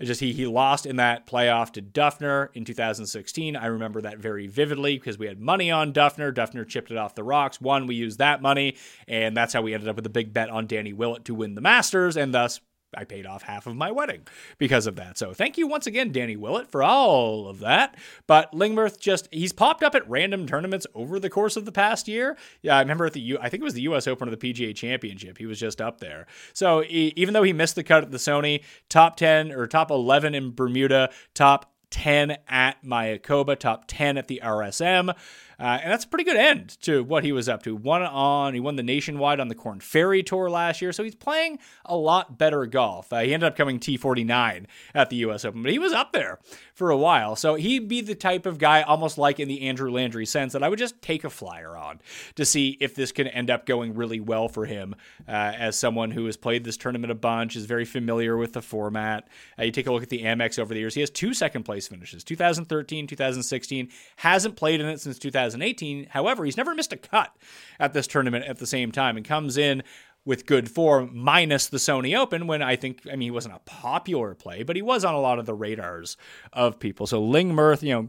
It's 0.00 0.08
just 0.08 0.20
he 0.20 0.32
he 0.32 0.46
lost 0.46 0.86
in 0.86 0.96
that 0.96 1.26
playoff 1.26 1.72
to 1.72 1.82
Dufner 1.82 2.48
in 2.54 2.64
2016. 2.64 3.54
I 3.54 3.66
remember 3.66 4.00
that 4.00 4.16
very 4.16 4.46
vividly 4.46 4.96
because 4.96 5.18
we 5.18 5.26
had 5.26 5.38
money 5.38 5.70
on 5.70 5.92
Dufner. 5.92 6.32
Dufner 6.32 6.66
chipped 6.66 6.90
it 6.90 6.96
off 6.96 7.14
the 7.14 7.22
rocks. 7.22 7.60
One, 7.60 7.86
we 7.86 7.96
used 7.96 8.18
that 8.18 8.40
money, 8.40 8.76
and 9.06 9.36
that's 9.36 9.52
how 9.52 9.60
we 9.60 9.74
ended 9.74 9.90
up 9.90 9.96
with 9.96 10.06
a 10.06 10.10
big 10.10 10.32
bet 10.32 10.48
on 10.48 10.66
Danny 10.66 10.94
Willett 10.94 11.26
to 11.26 11.34
win 11.34 11.54
the 11.54 11.60
Masters, 11.60 12.16
and 12.16 12.32
thus 12.32 12.60
I 12.94 13.04
paid 13.04 13.26
off 13.26 13.42
half 13.42 13.66
of 13.66 13.76
my 13.76 13.90
wedding 13.90 14.26
because 14.58 14.86
of 14.86 14.96
that. 14.96 15.16
So 15.16 15.32
thank 15.32 15.56
you 15.56 15.66
once 15.66 15.86
again, 15.86 16.12
Danny 16.12 16.36
Willett, 16.36 16.70
for 16.70 16.82
all 16.82 17.48
of 17.48 17.60
that. 17.60 17.96
But 18.26 18.52
Lingmerth 18.52 18.98
just 18.98 19.28
he's 19.30 19.52
popped 19.52 19.82
up 19.82 19.94
at 19.94 20.08
random 20.08 20.46
tournaments 20.46 20.86
over 20.94 21.20
the 21.20 21.30
course 21.30 21.56
of 21.56 21.64
the 21.64 21.72
past 21.72 22.08
year. 22.08 22.36
Yeah, 22.62 22.76
I 22.76 22.80
remember 22.80 23.06
at 23.06 23.12
the 23.12 23.20
U 23.20 23.38
I 23.40 23.48
think 23.48 23.62
it 23.62 23.64
was 23.64 23.74
the 23.74 23.82
US 23.82 24.06
Open 24.06 24.28
or 24.28 24.34
the 24.34 24.52
PGA 24.52 24.74
Championship. 24.74 25.38
He 25.38 25.46
was 25.46 25.60
just 25.60 25.80
up 25.80 26.00
there. 26.00 26.26
So 26.52 26.80
he, 26.80 27.12
even 27.16 27.34
though 27.34 27.42
he 27.42 27.52
missed 27.52 27.76
the 27.76 27.84
cut 27.84 28.02
at 28.02 28.10
the 28.10 28.18
Sony, 28.18 28.62
top 28.88 29.16
10 29.16 29.52
or 29.52 29.66
top 29.66 29.90
11 29.90 30.34
in 30.34 30.52
Bermuda, 30.54 31.10
top 31.34 31.72
10 31.90 32.36
at 32.48 32.82
Mayakoba, 32.84 33.58
top 33.58 33.84
10 33.86 34.16
at 34.16 34.28
the 34.28 34.40
RSM. 34.42 35.14
Uh, 35.60 35.78
and 35.82 35.92
that's 35.92 36.04
a 36.04 36.08
pretty 36.08 36.24
good 36.24 36.36
end 36.38 36.80
to 36.80 37.04
what 37.04 37.22
he 37.22 37.32
was 37.32 37.46
up 37.48 37.62
to. 37.64 37.76
One 37.76 38.02
on, 38.02 38.54
he 38.54 38.60
won 38.60 38.76
the 38.76 38.82
nationwide 38.82 39.40
on 39.40 39.48
the 39.48 39.54
Korn 39.54 39.80
Ferry 39.80 40.22
Tour 40.22 40.48
last 40.48 40.80
year, 40.80 40.90
so 40.90 41.04
he's 41.04 41.14
playing 41.14 41.58
a 41.84 41.94
lot 41.94 42.38
better 42.38 42.64
golf. 42.64 43.12
Uh, 43.12 43.20
he 43.20 43.34
ended 43.34 43.46
up 43.46 43.56
coming 43.56 43.78
T49 43.78 44.64
at 44.94 45.10
the 45.10 45.16
U.S. 45.16 45.44
Open, 45.44 45.62
but 45.62 45.70
he 45.70 45.78
was 45.78 45.92
up 45.92 46.12
there 46.12 46.38
for 46.72 46.90
a 46.90 46.96
while. 46.96 47.36
So 47.36 47.56
he'd 47.56 47.88
be 47.88 48.00
the 48.00 48.14
type 48.14 48.46
of 48.46 48.56
guy, 48.56 48.80
almost 48.80 49.18
like 49.18 49.38
in 49.38 49.48
the 49.48 49.68
Andrew 49.68 49.90
Landry 49.90 50.24
sense, 50.24 50.54
that 50.54 50.62
I 50.62 50.68
would 50.70 50.78
just 50.78 51.02
take 51.02 51.24
a 51.24 51.30
flyer 51.30 51.76
on 51.76 52.00
to 52.36 52.46
see 52.46 52.78
if 52.80 52.94
this 52.94 53.12
can 53.12 53.26
end 53.26 53.50
up 53.50 53.66
going 53.66 53.94
really 53.94 54.20
well 54.20 54.48
for 54.48 54.64
him 54.64 54.94
uh, 55.28 55.30
as 55.30 55.78
someone 55.78 56.10
who 56.10 56.24
has 56.24 56.38
played 56.38 56.64
this 56.64 56.78
tournament 56.78 57.10
a 57.10 57.14
bunch, 57.14 57.54
is 57.54 57.66
very 57.66 57.84
familiar 57.84 58.38
with 58.38 58.54
the 58.54 58.62
format. 58.62 59.28
Uh, 59.58 59.64
you 59.64 59.72
take 59.72 59.86
a 59.86 59.92
look 59.92 60.02
at 60.02 60.08
the 60.08 60.22
Amex 60.22 60.58
over 60.58 60.72
the 60.72 60.80
years, 60.80 60.94
he 60.94 61.00
has 61.00 61.10
two 61.10 61.34
second 61.34 61.64
place 61.64 61.86
finishes 61.86 62.24
2013, 62.24 63.06
2016, 63.06 63.88
hasn't 64.16 64.56
played 64.56 64.80
in 64.80 64.86
it 64.86 65.00
since 65.00 65.18
2000. 65.18 65.49
2018. 65.58 66.08
However, 66.10 66.44
he's 66.44 66.56
never 66.56 66.74
missed 66.74 66.92
a 66.92 66.96
cut 66.96 67.34
at 67.78 67.92
this 67.92 68.06
tournament 68.06 68.44
at 68.46 68.58
the 68.58 68.66
same 68.66 68.92
time 68.92 69.16
and 69.16 69.26
comes 69.26 69.56
in 69.56 69.82
with 70.24 70.46
good 70.46 70.70
form 70.70 71.10
minus 71.14 71.68
the 71.68 71.78
Sony 71.78 72.16
Open 72.16 72.46
when 72.46 72.62
I 72.62 72.76
think 72.76 73.00
I 73.06 73.12
mean 73.12 73.22
he 73.22 73.30
wasn't 73.30 73.54
a 73.54 73.60
popular 73.60 74.34
play, 74.34 74.62
but 74.62 74.76
he 74.76 74.82
was 74.82 75.04
on 75.04 75.14
a 75.14 75.20
lot 75.20 75.38
of 75.38 75.46
the 75.46 75.54
radars 75.54 76.16
of 76.52 76.78
people. 76.78 77.06
So 77.06 77.22
Ling 77.22 77.52
Lingmerth, 77.52 77.82
you 77.82 77.94
know, 77.94 78.08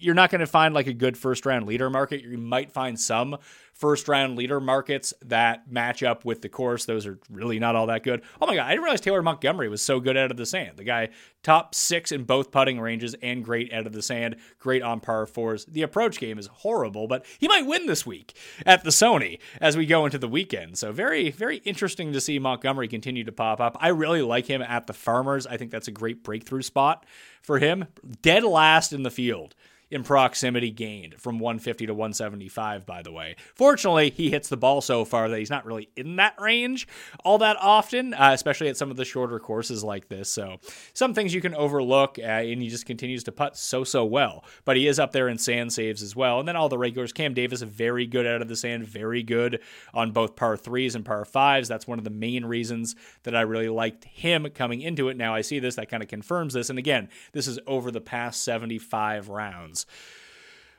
you're 0.00 0.14
not 0.14 0.30
going 0.30 0.40
to 0.40 0.46
find 0.46 0.74
like 0.74 0.86
a 0.86 0.92
good 0.92 1.16
first 1.16 1.46
round 1.46 1.66
leader 1.66 1.90
market. 1.90 2.22
You 2.22 2.38
might 2.38 2.72
find 2.72 2.98
some 2.98 3.38
first 3.78 4.08
round 4.08 4.36
leader 4.36 4.60
markets 4.60 5.14
that 5.24 5.70
match 5.70 6.02
up 6.02 6.24
with 6.24 6.42
the 6.42 6.48
course. 6.48 6.84
Those 6.84 7.06
are 7.06 7.18
really 7.30 7.60
not 7.60 7.76
all 7.76 7.86
that 7.86 8.02
good. 8.02 8.22
Oh 8.40 8.46
my 8.46 8.56
God, 8.56 8.66
I 8.66 8.70
didn't 8.70 8.82
realize 8.82 9.00
Taylor 9.00 9.22
Montgomery 9.22 9.68
was 9.68 9.80
so 9.80 10.00
good 10.00 10.16
out 10.16 10.32
of 10.32 10.36
the 10.36 10.46
sand. 10.46 10.76
The 10.76 10.84
guy, 10.84 11.10
top 11.44 11.76
six 11.76 12.10
in 12.10 12.24
both 12.24 12.50
putting 12.50 12.80
ranges 12.80 13.14
and 13.22 13.44
great 13.44 13.72
out 13.72 13.86
of 13.86 13.92
the 13.92 14.02
sand, 14.02 14.36
great 14.58 14.82
on 14.82 14.98
par 14.98 15.26
fours. 15.26 15.64
The 15.66 15.82
approach 15.82 16.18
game 16.18 16.40
is 16.40 16.48
horrible, 16.48 17.06
but 17.06 17.24
he 17.38 17.46
might 17.46 17.66
win 17.66 17.86
this 17.86 18.04
week 18.04 18.36
at 18.66 18.82
the 18.82 18.90
Sony 18.90 19.38
as 19.60 19.76
we 19.76 19.86
go 19.86 20.04
into 20.04 20.18
the 20.18 20.28
weekend. 20.28 20.76
So 20.76 20.90
very, 20.90 21.30
very 21.30 21.58
interesting 21.58 22.12
to 22.12 22.20
see 22.20 22.40
Montgomery 22.40 22.88
continue 22.88 23.22
to 23.24 23.32
pop 23.32 23.60
up. 23.60 23.76
I 23.80 23.88
really 23.88 24.22
like 24.22 24.46
him 24.46 24.60
at 24.60 24.88
the 24.88 24.92
Farmers. 24.92 25.46
I 25.46 25.56
think 25.56 25.70
that's 25.70 25.88
a 25.88 25.92
great 25.92 26.24
breakthrough 26.24 26.62
spot 26.62 27.06
for 27.42 27.60
him. 27.60 27.86
Dead 28.22 28.42
last 28.42 28.92
in 28.92 29.04
the 29.04 29.10
field 29.10 29.54
in 29.90 30.02
proximity 30.02 30.70
gained 30.70 31.14
from 31.20 31.38
150 31.38 31.86
to 31.86 31.94
175, 31.94 32.84
by 32.84 33.02
the 33.02 33.12
way. 33.12 33.36
Fortunately, 33.54 34.10
he 34.10 34.30
hits 34.30 34.48
the 34.48 34.56
ball 34.56 34.80
so 34.80 35.04
far 35.04 35.28
that 35.28 35.38
he's 35.38 35.50
not 35.50 35.64
really 35.64 35.88
in 35.96 36.16
that 36.16 36.38
range 36.40 36.86
all 37.24 37.38
that 37.38 37.56
often, 37.60 38.14
uh, 38.14 38.30
especially 38.32 38.68
at 38.68 38.76
some 38.76 38.90
of 38.90 38.96
the 38.96 39.04
shorter 39.04 39.38
courses 39.38 39.82
like 39.82 40.08
this. 40.08 40.30
So, 40.30 40.58
some 40.92 41.14
things 41.14 41.34
you 41.34 41.40
can 41.40 41.54
overlook, 41.54 42.18
uh, 42.18 42.22
and 42.22 42.60
he 42.60 42.68
just 42.68 42.86
continues 42.86 43.24
to 43.24 43.32
putt 43.32 43.56
so, 43.56 43.84
so 43.84 44.04
well. 44.04 44.44
But 44.64 44.76
he 44.76 44.86
is 44.86 44.98
up 44.98 45.12
there 45.12 45.28
in 45.28 45.38
sand 45.38 45.72
saves 45.72 46.02
as 46.02 46.14
well. 46.14 46.38
And 46.38 46.48
then 46.48 46.56
all 46.56 46.68
the 46.68 46.78
regulars, 46.78 47.12
Cam 47.12 47.34
Davis, 47.34 47.62
very 47.62 48.06
good 48.06 48.26
out 48.26 48.42
of 48.42 48.48
the 48.48 48.56
sand, 48.56 48.86
very 48.86 49.22
good 49.22 49.60
on 49.94 50.12
both 50.12 50.36
par 50.36 50.56
threes 50.56 50.94
and 50.94 51.04
par 51.04 51.24
fives. 51.24 51.68
That's 51.68 51.86
one 51.86 51.98
of 51.98 52.04
the 52.04 52.10
main 52.10 52.44
reasons 52.44 52.94
that 53.22 53.34
I 53.34 53.42
really 53.42 53.68
liked 53.68 54.04
him 54.04 54.46
coming 54.54 54.80
into 54.80 55.08
it. 55.08 55.16
Now 55.16 55.34
I 55.34 55.40
see 55.40 55.58
this, 55.58 55.76
that 55.76 55.88
kind 55.88 56.02
of 56.02 56.08
confirms 56.08 56.54
this. 56.54 56.70
And 56.70 56.78
again, 56.78 57.08
this 57.32 57.46
is 57.46 57.58
over 57.66 57.90
the 57.90 58.00
past 58.00 58.42
75 58.42 59.28
rounds. 59.28 59.77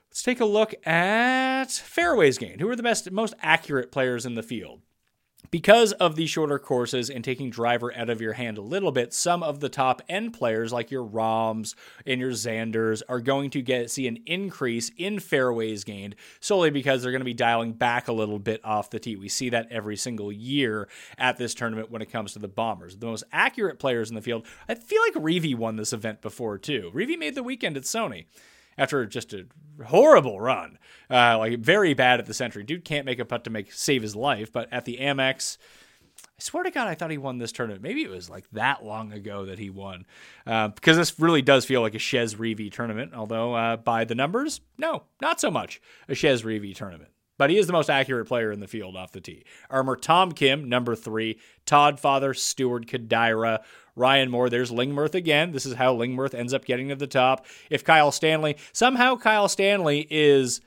Let's 0.10 0.24
take 0.24 0.40
a 0.40 0.46
look 0.46 0.74
at 0.88 1.72
fairways 1.72 2.38
gained. 2.38 2.62
Who 2.62 2.70
are 2.70 2.76
the 2.76 2.84
best, 2.84 3.12
most 3.12 3.36
accurate 3.42 3.92
players 3.92 4.26
in 4.26 4.36
the 4.36 4.44
field? 4.44 4.82
Because 5.52 5.94
of 5.94 6.16
the 6.16 6.28
shorter 6.28 6.60
courses 6.60 7.10
and 7.10 7.24
taking 7.24 7.50
driver 7.50 7.96
out 7.96 8.10
of 8.10 8.22
your 8.22 8.34
hand 8.34 8.58
a 8.58 8.62
little 8.62 8.92
bit, 8.92 9.14
some 9.14 9.42
of 9.42 9.62
the 9.62 9.70
top 9.70 10.02
end 10.08 10.34
players 10.34 10.72
like 10.72 10.92
your 10.92 11.04
Rahms 11.04 11.76
and 12.06 12.20
your 12.20 12.32
Xanders 12.32 13.02
are 13.10 13.20
going 13.20 13.50
to 13.52 13.62
get 13.62 13.90
see 13.90 14.08
an 14.08 14.20
increase 14.28 14.92
in 14.98 15.20
fairways 15.20 15.84
gained 15.84 16.16
solely 16.40 16.70
because 16.70 17.02
they're 17.02 17.12
going 17.12 17.22
to 17.22 17.26
be 17.26 17.34
dialing 17.34 17.74
back 17.74 18.08
a 18.08 18.14
little 18.14 18.38
bit 18.38 18.64
off 18.64 18.92
the 18.92 19.00
tee. 19.00 19.16
We 19.16 19.30
see 19.30 19.50
that 19.50 19.72
every 19.72 19.96
single 19.96 20.32
year 20.32 20.88
at 21.18 21.38
this 21.38 21.56
tournament 21.56 21.90
when 21.90 22.04
it 22.04 22.12
comes 22.12 22.34
to 22.34 22.40
the 22.40 22.48
Bombers. 22.48 22.98
The 22.98 23.08
most 23.08 23.24
accurate 23.32 23.80
players 23.80 24.10
in 24.10 24.16
the 24.16 24.22
field, 24.22 24.46
I 24.68 24.76
feel 24.76 25.02
like 25.02 25.24
Reavie 25.24 25.56
won 25.56 25.78
this 25.78 25.94
event 25.94 26.22
before 26.22 26.60
too. 26.60 26.92
Reavie 26.94 27.18
made 27.18 27.34
the 27.34 27.44
weekend 27.44 27.78
at 27.78 27.84
Sony 27.84 28.26
after 28.80 29.06
just 29.06 29.34
a 29.34 29.46
horrible 29.86 30.40
run, 30.40 30.80
uh, 31.12 31.38
like 31.38 31.60
very 31.60 31.94
bad 31.94 32.20
at 32.20 32.26
the 32.26 32.34
Sentry. 32.34 32.64
Dude 32.64 32.86
can't 32.86 33.06
make 33.06 33.20
a 33.20 33.26
putt 33.26 33.44
to 33.44 33.50
make 33.50 33.72
save 33.72 34.02
his 34.02 34.16
life, 34.16 34.52
but 34.52 34.72
at 34.72 34.86
the 34.86 34.98
Amex. 34.98 35.58
I 36.22 36.42
swear 36.42 36.64
to 36.64 36.72
God, 36.72 36.88
I 36.88 36.96
thought 36.96 37.12
he 37.12 37.18
won 37.18 37.38
this 37.38 37.52
tournament. 37.52 37.84
Maybe 37.84 38.02
it 38.02 38.10
was 38.10 38.30
like 38.30 38.50
that 38.54 38.84
long 38.84 39.12
ago 39.12 39.46
that 39.46 39.60
he 39.60 39.70
won, 39.70 40.06
uh, 40.48 40.70
because 40.70 40.96
this 40.96 41.20
really 41.20 41.42
does 41.42 41.66
feel 41.66 41.82
like 41.82 41.96
a 41.96 42.00
Chez 42.00 42.36
Reavie 42.36 42.72
tournament. 42.72 43.14
Although 43.14 43.54
uh, 43.54 43.78
by 43.78 44.06
the 44.06 44.16
numbers, 44.16 44.62
no, 44.78 45.04
not 45.22 45.40
so 45.42 45.52
much 45.52 45.82
a 46.08 46.16
Chez 46.16 46.44
Reavie 46.44 46.76
tournament 46.76 47.12
but 47.40 47.50
he 47.50 47.58
is 47.58 47.66
the 47.66 47.74
most 47.74 47.90
accurate 47.90 48.28
player 48.28 48.52
in 48.52 48.60
the 48.60 48.68
field 48.68 48.98
off 48.98 49.14
the 49.14 49.22
tee. 49.22 49.46
Armour 49.72 49.96
Tom 49.96 50.34
Kim, 50.34 50.68
number 50.68 50.94
three. 50.94 51.40
Todd 51.66 51.98
Father, 52.00 52.34
Stewart 52.34 52.86
Kodaira, 52.86 53.60
Ryan 53.96 54.30
Moore. 54.30 54.50
There's 54.50 54.72
Lingmerth 54.72 55.16
again. 55.16 55.54
This 55.54 55.66
is 55.66 55.76
how 55.76 55.96
Lingmerth 55.96 56.34
ends 56.34 56.54
up 56.54 56.66
getting 56.66 56.90
to 56.90 56.98
the 56.98 57.08
top. 57.08 57.46
If 57.70 57.84
Kyle 57.84 58.12
Stanley, 58.12 58.58
somehow 58.74 59.16
Kyle 59.16 59.48
Stanley 59.48 60.06
is. 60.12 60.62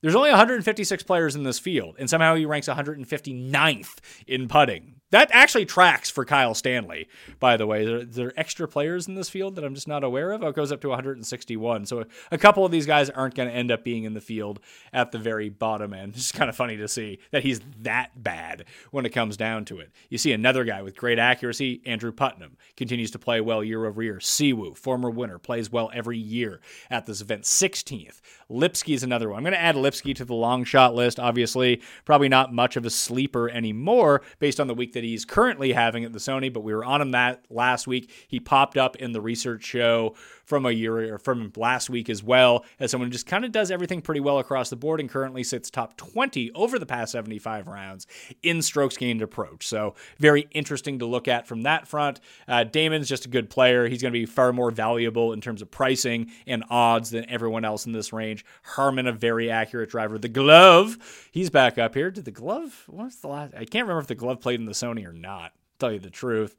There's 0.00 0.14
only 0.14 0.30
156 0.30 1.02
players 1.02 1.34
in 1.34 1.42
this 1.42 1.58
field, 1.58 1.96
and 1.98 2.08
somehow 2.08 2.36
he 2.36 2.46
ranks 2.46 2.68
159th 2.68 3.96
in 4.28 4.46
putting. 4.46 4.97
That 5.10 5.30
actually 5.32 5.64
tracks 5.64 6.10
for 6.10 6.26
Kyle 6.26 6.54
Stanley, 6.54 7.08
by 7.40 7.56
the 7.56 7.66
way. 7.66 7.84
There, 7.84 8.04
there, 8.04 8.26
are 8.28 8.32
extra 8.36 8.68
players 8.68 9.08
in 9.08 9.14
this 9.14 9.30
field 9.30 9.56
that 9.56 9.64
I'm 9.64 9.74
just 9.74 9.88
not 9.88 10.04
aware 10.04 10.32
of. 10.32 10.42
Oh, 10.42 10.48
it 10.48 10.54
goes 10.54 10.70
up 10.70 10.82
to 10.82 10.88
161. 10.88 11.86
So 11.86 12.04
a, 12.30 12.36
couple 12.36 12.64
of 12.66 12.70
these 12.70 12.84
guys 12.84 13.08
aren't 13.08 13.34
going 13.34 13.48
to 13.48 13.54
end 13.54 13.70
up 13.70 13.84
being 13.84 14.04
in 14.04 14.12
the 14.12 14.20
field 14.20 14.60
at 14.92 15.10
the 15.10 15.18
very 15.18 15.48
bottom 15.48 15.94
end. 15.94 16.14
It's 16.28 16.32
kind 16.32 16.50
of 16.50 16.56
funny 16.56 16.76
to 16.76 16.88
see 16.88 17.20
that 17.30 17.42
he's 17.42 17.60
that 17.80 18.22
bad 18.22 18.66
when 18.90 19.06
it 19.06 19.10
comes 19.10 19.36
down 19.38 19.64
to 19.66 19.78
it. 19.78 19.92
You 20.10 20.18
see 20.18 20.32
another 20.32 20.64
guy 20.64 20.82
with 20.82 20.96
great 20.96 21.18
accuracy, 21.18 21.80
Andrew 21.86 22.12
Putnam, 22.12 22.58
continues 22.76 23.10
to 23.12 23.18
play 23.18 23.40
well 23.40 23.64
year 23.64 23.86
over 23.86 24.02
year. 24.02 24.16
Siwoo, 24.16 24.76
former 24.76 25.08
winner, 25.08 25.38
plays 25.38 25.72
well 25.72 25.90
every 25.94 26.18
year 26.18 26.60
at 26.90 27.06
this 27.06 27.22
event. 27.22 27.44
16th. 27.44 28.20
Lipsky 28.50 28.94
is 28.94 29.02
another 29.02 29.28
one. 29.28 29.38
I'm 29.38 29.44
going 29.44 29.52
to 29.52 29.60
add 29.60 29.76
Lipsky 29.76 30.14
to 30.16 30.24
the 30.24 30.34
long 30.34 30.64
shot 30.64 30.94
list. 30.94 31.18
Obviously, 31.18 31.80
probably 32.04 32.28
not 32.28 32.52
much 32.52 32.76
of 32.76 32.84
a 32.84 32.90
sleeper 32.90 33.48
anymore 33.48 34.22
based 34.38 34.60
on 34.60 34.66
the 34.66 34.74
week 34.74 34.92
that 34.98 35.04
he's 35.04 35.24
currently 35.24 35.72
having 35.74 36.02
at 36.04 36.12
the 36.12 36.18
Sony, 36.18 36.52
but 36.52 36.64
we 36.64 36.74
were 36.74 36.84
on 36.84 37.00
him 37.00 37.12
that 37.12 37.44
last 37.50 37.86
week. 37.86 38.10
He 38.26 38.40
popped 38.40 38.76
up 38.76 38.96
in 38.96 39.12
the 39.12 39.20
research 39.20 39.62
show 39.62 40.16
from 40.48 40.64
a 40.64 40.70
year 40.70 41.14
or 41.14 41.18
from 41.18 41.52
last 41.56 41.90
week 41.90 42.08
as 42.08 42.22
well 42.22 42.64
as 42.80 42.90
someone 42.90 43.08
who 43.08 43.12
just 43.12 43.26
kind 43.26 43.44
of 43.44 43.52
does 43.52 43.70
everything 43.70 44.00
pretty 44.00 44.20
well 44.20 44.38
across 44.38 44.70
the 44.70 44.76
board 44.76 44.98
and 44.98 45.10
currently 45.10 45.44
sits 45.44 45.68
top 45.68 45.94
20 45.98 46.50
over 46.54 46.78
the 46.78 46.86
past 46.86 47.12
75 47.12 47.66
rounds 47.66 48.06
in 48.42 48.62
strokes 48.62 48.96
gained 48.96 49.20
approach. 49.20 49.66
So 49.66 49.94
very 50.16 50.48
interesting 50.52 51.00
to 51.00 51.06
look 51.06 51.28
at 51.28 51.46
from 51.46 51.64
that 51.64 51.86
front. 51.86 52.20
Uh, 52.48 52.64
Dahmen's 52.64 53.10
just 53.10 53.26
a 53.26 53.28
good 53.28 53.50
player. 53.50 53.88
He's 53.88 54.00
going 54.00 54.10
to 54.12 54.18
be 54.18 54.24
far 54.24 54.54
more 54.54 54.70
valuable 54.70 55.34
in 55.34 55.42
terms 55.42 55.60
of 55.60 55.70
pricing 55.70 56.30
and 56.46 56.64
odds 56.70 57.10
than 57.10 57.28
everyone 57.28 57.66
else 57.66 57.84
in 57.84 57.92
this 57.92 58.10
range. 58.10 58.42
Harman, 58.62 59.06
a 59.06 59.12
very 59.12 59.50
accurate 59.50 59.90
driver. 59.90 60.18
The 60.18 60.28
glove, 60.30 61.28
he's 61.30 61.50
back 61.50 61.76
up 61.76 61.94
here. 61.94 62.10
Did 62.10 62.24
the 62.24 62.30
glove? 62.30 62.84
What's 62.86 63.16
the 63.16 63.28
last? 63.28 63.52
I 63.52 63.66
can't 63.66 63.84
remember 63.84 64.00
if 64.00 64.06
the 64.06 64.14
glove 64.14 64.40
played 64.40 64.60
in 64.60 64.64
the 64.64 64.72
Sony 64.72 65.06
or 65.06 65.12
not. 65.12 65.52
Tell 65.78 65.92
you 65.92 65.98
the 65.98 66.08
truth. 66.08 66.56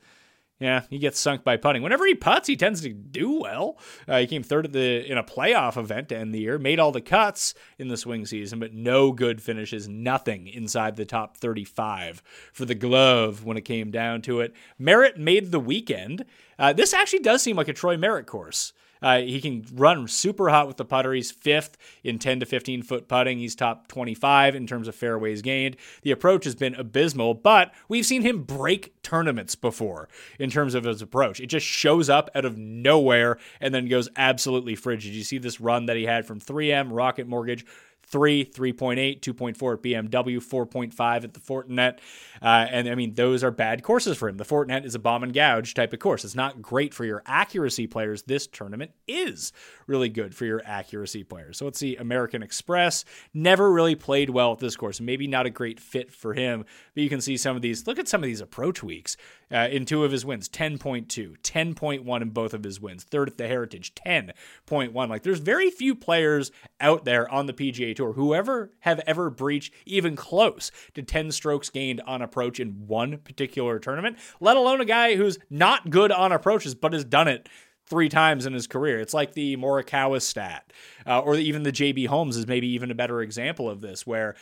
Yeah, 0.60 0.84
he 0.90 1.00
gets 1.00 1.18
sunk 1.20 1.46
by 1.46 1.56
putting. 1.56 1.82
Whenever 1.82 2.06
he 2.06 2.16
puts, 2.16 2.48
he 2.48 2.58
tends 2.58 2.82
to 2.82 2.90
do 2.90 3.40
well. 3.40 3.78
Uh, 4.06 4.20
he 4.20 4.28
came 4.28 4.44
third 4.44 4.66
at 4.66 4.74
the 4.74 5.10
in 5.10 5.18
a 5.18 5.24
playoff 5.24 5.78
event 5.78 6.10
to 6.10 6.18
end 6.18 6.34
the 6.34 6.40
year, 6.40 6.60
made 6.60 6.80
all 6.80 6.92
the 6.92 7.00
cuts 7.00 7.54
in 7.78 7.88
the 7.88 7.96
swing 7.96 8.26
season, 8.26 8.60
but 8.60 8.74
no 8.74 9.14
good 9.14 9.42
finishes, 9.42 9.88
nothing 9.88 10.48
inside 10.48 10.98
the 10.98 11.06
top 11.06 11.38
35 11.38 12.22
for 12.52 12.66
the 12.66 12.76
glove 12.76 13.46
when 13.46 13.56
it 13.56 13.62
came 13.62 13.90
down 13.90 14.22
to 14.24 14.42
it. 14.42 14.54
Merritt 14.78 15.18
made 15.18 15.52
the 15.52 15.62
weekend. 15.62 16.26
Uh, 16.58 16.74
this 16.74 16.94
actually 16.94 17.20
does 17.20 17.42
seem 17.42 17.56
like 17.56 17.70
a 17.70 17.74
Troy 17.74 17.96
Merritt 17.96 18.28
course. 18.28 18.74
Uh, 19.02 19.20
he 19.20 19.40
can 19.42 19.66
run 19.74 20.08
super 20.08 20.50
hot 20.50 20.68
with 20.68 20.78
the 20.78 20.86
putter. 20.86 21.14
He's 21.14 21.32
fifth 21.32 21.78
in 22.04 22.20
10 22.20 22.42
to 22.42 22.46
15 22.46 22.84
foot 22.84 23.08
putting. 23.08 23.40
He's 23.40 23.56
top 23.56 23.88
25 23.88 24.56
in 24.56 24.68
terms 24.68 24.88
of 24.88 24.96
fairways 24.96 25.42
gained. 25.42 25.78
The 26.02 26.12
approach 26.12 26.46
has 26.46 26.56
been 26.56 26.76
abysmal, 26.76 27.36
but 27.36 27.74
we've 27.88 28.06
seen 28.06 28.22
him 28.22 28.44
break 28.44 29.02
tournaments 29.04 29.56
before 29.56 30.10
in 30.38 30.50
terms 30.50 30.76
of 30.76 30.84
his 30.84 31.02
approach. 31.02 31.40
It 31.40 31.48
just 31.48 31.66
shows 31.66 32.10
up 32.10 32.30
out 32.36 32.46
of 32.46 32.58
nowhere 32.58 33.38
and 33.60 33.74
then 33.74 33.88
goes 33.88 34.10
absolutely 34.16 34.76
frigid. 34.76 35.14
You 35.14 35.24
see 35.24 35.38
this 35.38 35.62
run 35.62 35.86
that 35.88 35.98
he 35.98 36.06
had 36.06 36.26
from 36.26 36.40
3M, 36.40 36.90
Rocket 36.92 37.28
Mortgage, 37.28 37.66
3, 38.10 38.46
3.8, 38.46 39.20
2.4 39.22 39.74
at 39.74 40.10
BMW, 40.10 40.38
4.5 40.38 41.24
at 41.24 41.34
the 41.34 41.40
Fortinet. 41.40 42.00
Uh, 42.42 42.68
and 42.70 42.90
I 42.90 42.96
mean, 42.96 43.14
those 43.14 43.44
are 43.44 43.52
bad 43.52 43.84
courses 43.84 44.18
for 44.18 44.28
him. 44.28 44.38
The 44.38 44.46
Fortinet 44.46 44.86
is 44.86 44.96
a 44.96 45.00
bomb 45.00 45.24
and 45.24 45.34
gouge 45.34 45.74
type 45.74 45.94
of 45.94 46.00
course. 46.00 46.26
It's 46.26 46.36
not 46.36 46.62
great 46.62 46.94
for 46.94 47.06
your 47.06 47.22
accuracy 47.26 47.88
players. 47.88 48.24
This 48.24 48.48
tournament 48.48 48.92
is 49.08 49.54
really 49.88 50.10
good 50.10 50.34
for 50.34 50.46
your 50.46 50.62
accuracy 50.66 51.24
players. 51.24 51.58
So 51.58 51.66
let's 51.66 51.80
see, 51.80 51.96
American 51.96 52.44
Express 52.44 53.06
never 53.34 53.72
really 53.72 53.96
played 53.96 54.30
well 54.30 54.54
at 54.54 54.60
this 54.60 54.76
course. 54.76 55.00
Maybe 55.00 55.28
not 55.28 55.46
a 55.46 55.52
great 55.52 55.80
fit 55.80 56.12
for 56.12 56.34
him, 56.34 56.66
but 56.94 57.04
you 57.04 57.10
can 57.10 57.22
see 57.22 57.38
some 57.38 57.56
of 57.56 57.62
these. 57.62 57.86
Look 57.86 58.00
at 58.00 58.08
some 58.08 58.24
of 58.24 58.28
these 58.28 58.42
approach 58.42 58.82
weeks 58.82 59.18
uh, 59.52 59.68
in 59.72 59.86
two 59.86 60.04
of 60.04 60.12
his 60.12 60.26
wins 60.26 60.50
10.2, 60.50 61.08
10.1 61.42 62.22
in 62.22 62.30
both 62.30 62.54
of 62.54 62.64
his 62.64 62.80
wins, 62.80 63.04
third 63.04 63.30
at 63.30 63.38
the 63.38 63.48
Heritage, 63.48 63.94
10.1. 63.96 65.10
Like 65.10 65.24
there's 65.24 65.40
very 65.40 65.70
few 65.70 65.96
players 65.96 66.52
out 66.80 67.06
there 67.06 67.30
on 67.32 67.46
the 67.46 67.54
PGA 67.54 67.96
Tour 68.00 68.14
whoever 68.14 68.72
have 68.80 69.00
ever 69.06 69.30
breached 69.30 69.74
even 69.86 70.16
close 70.16 70.72
to 70.94 71.04
10 71.04 71.32
strokes 71.32 71.70
gained 71.70 72.02
on 72.02 72.22
approach 72.22 72.60
in 72.60 72.88
one 72.88 73.18
particular 73.18 73.78
tournament, 73.78 74.18
let 74.40 74.58
alone 74.58 74.80
a 74.80 74.86
guy 74.86 75.16
who's 75.16 75.38
not 75.50 75.90
good 75.90 76.12
on 76.12 76.32
approaches 76.32 76.76
but 76.76 76.94
has 76.94 77.04
done 77.04 77.28
it 77.28 77.50
three 77.90 78.08
times 78.08 78.46
in 78.46 78.54
his 78.54 78.68
career. 78.68 79.00
It's 79.00 79.14
like 79.14 79.34
the 79.34 79.58
Morikawa 79.58 80.22
stat, 80.22 80.72
uh, 81.06 81.20
or 81.20 81.36
even 81.36 81.64
the 81.64 81.72
JB 81.72 82.08
Holmes 82.08 82.38
is 82.38 82.48
maybe 82.48 82.68
even 82.68 82.92
a 82.92 82.96
better 82.96 83.22
example 83.22 83.70
of 83.70 83.82
this, 83.82 84.08
where 84.08 84.36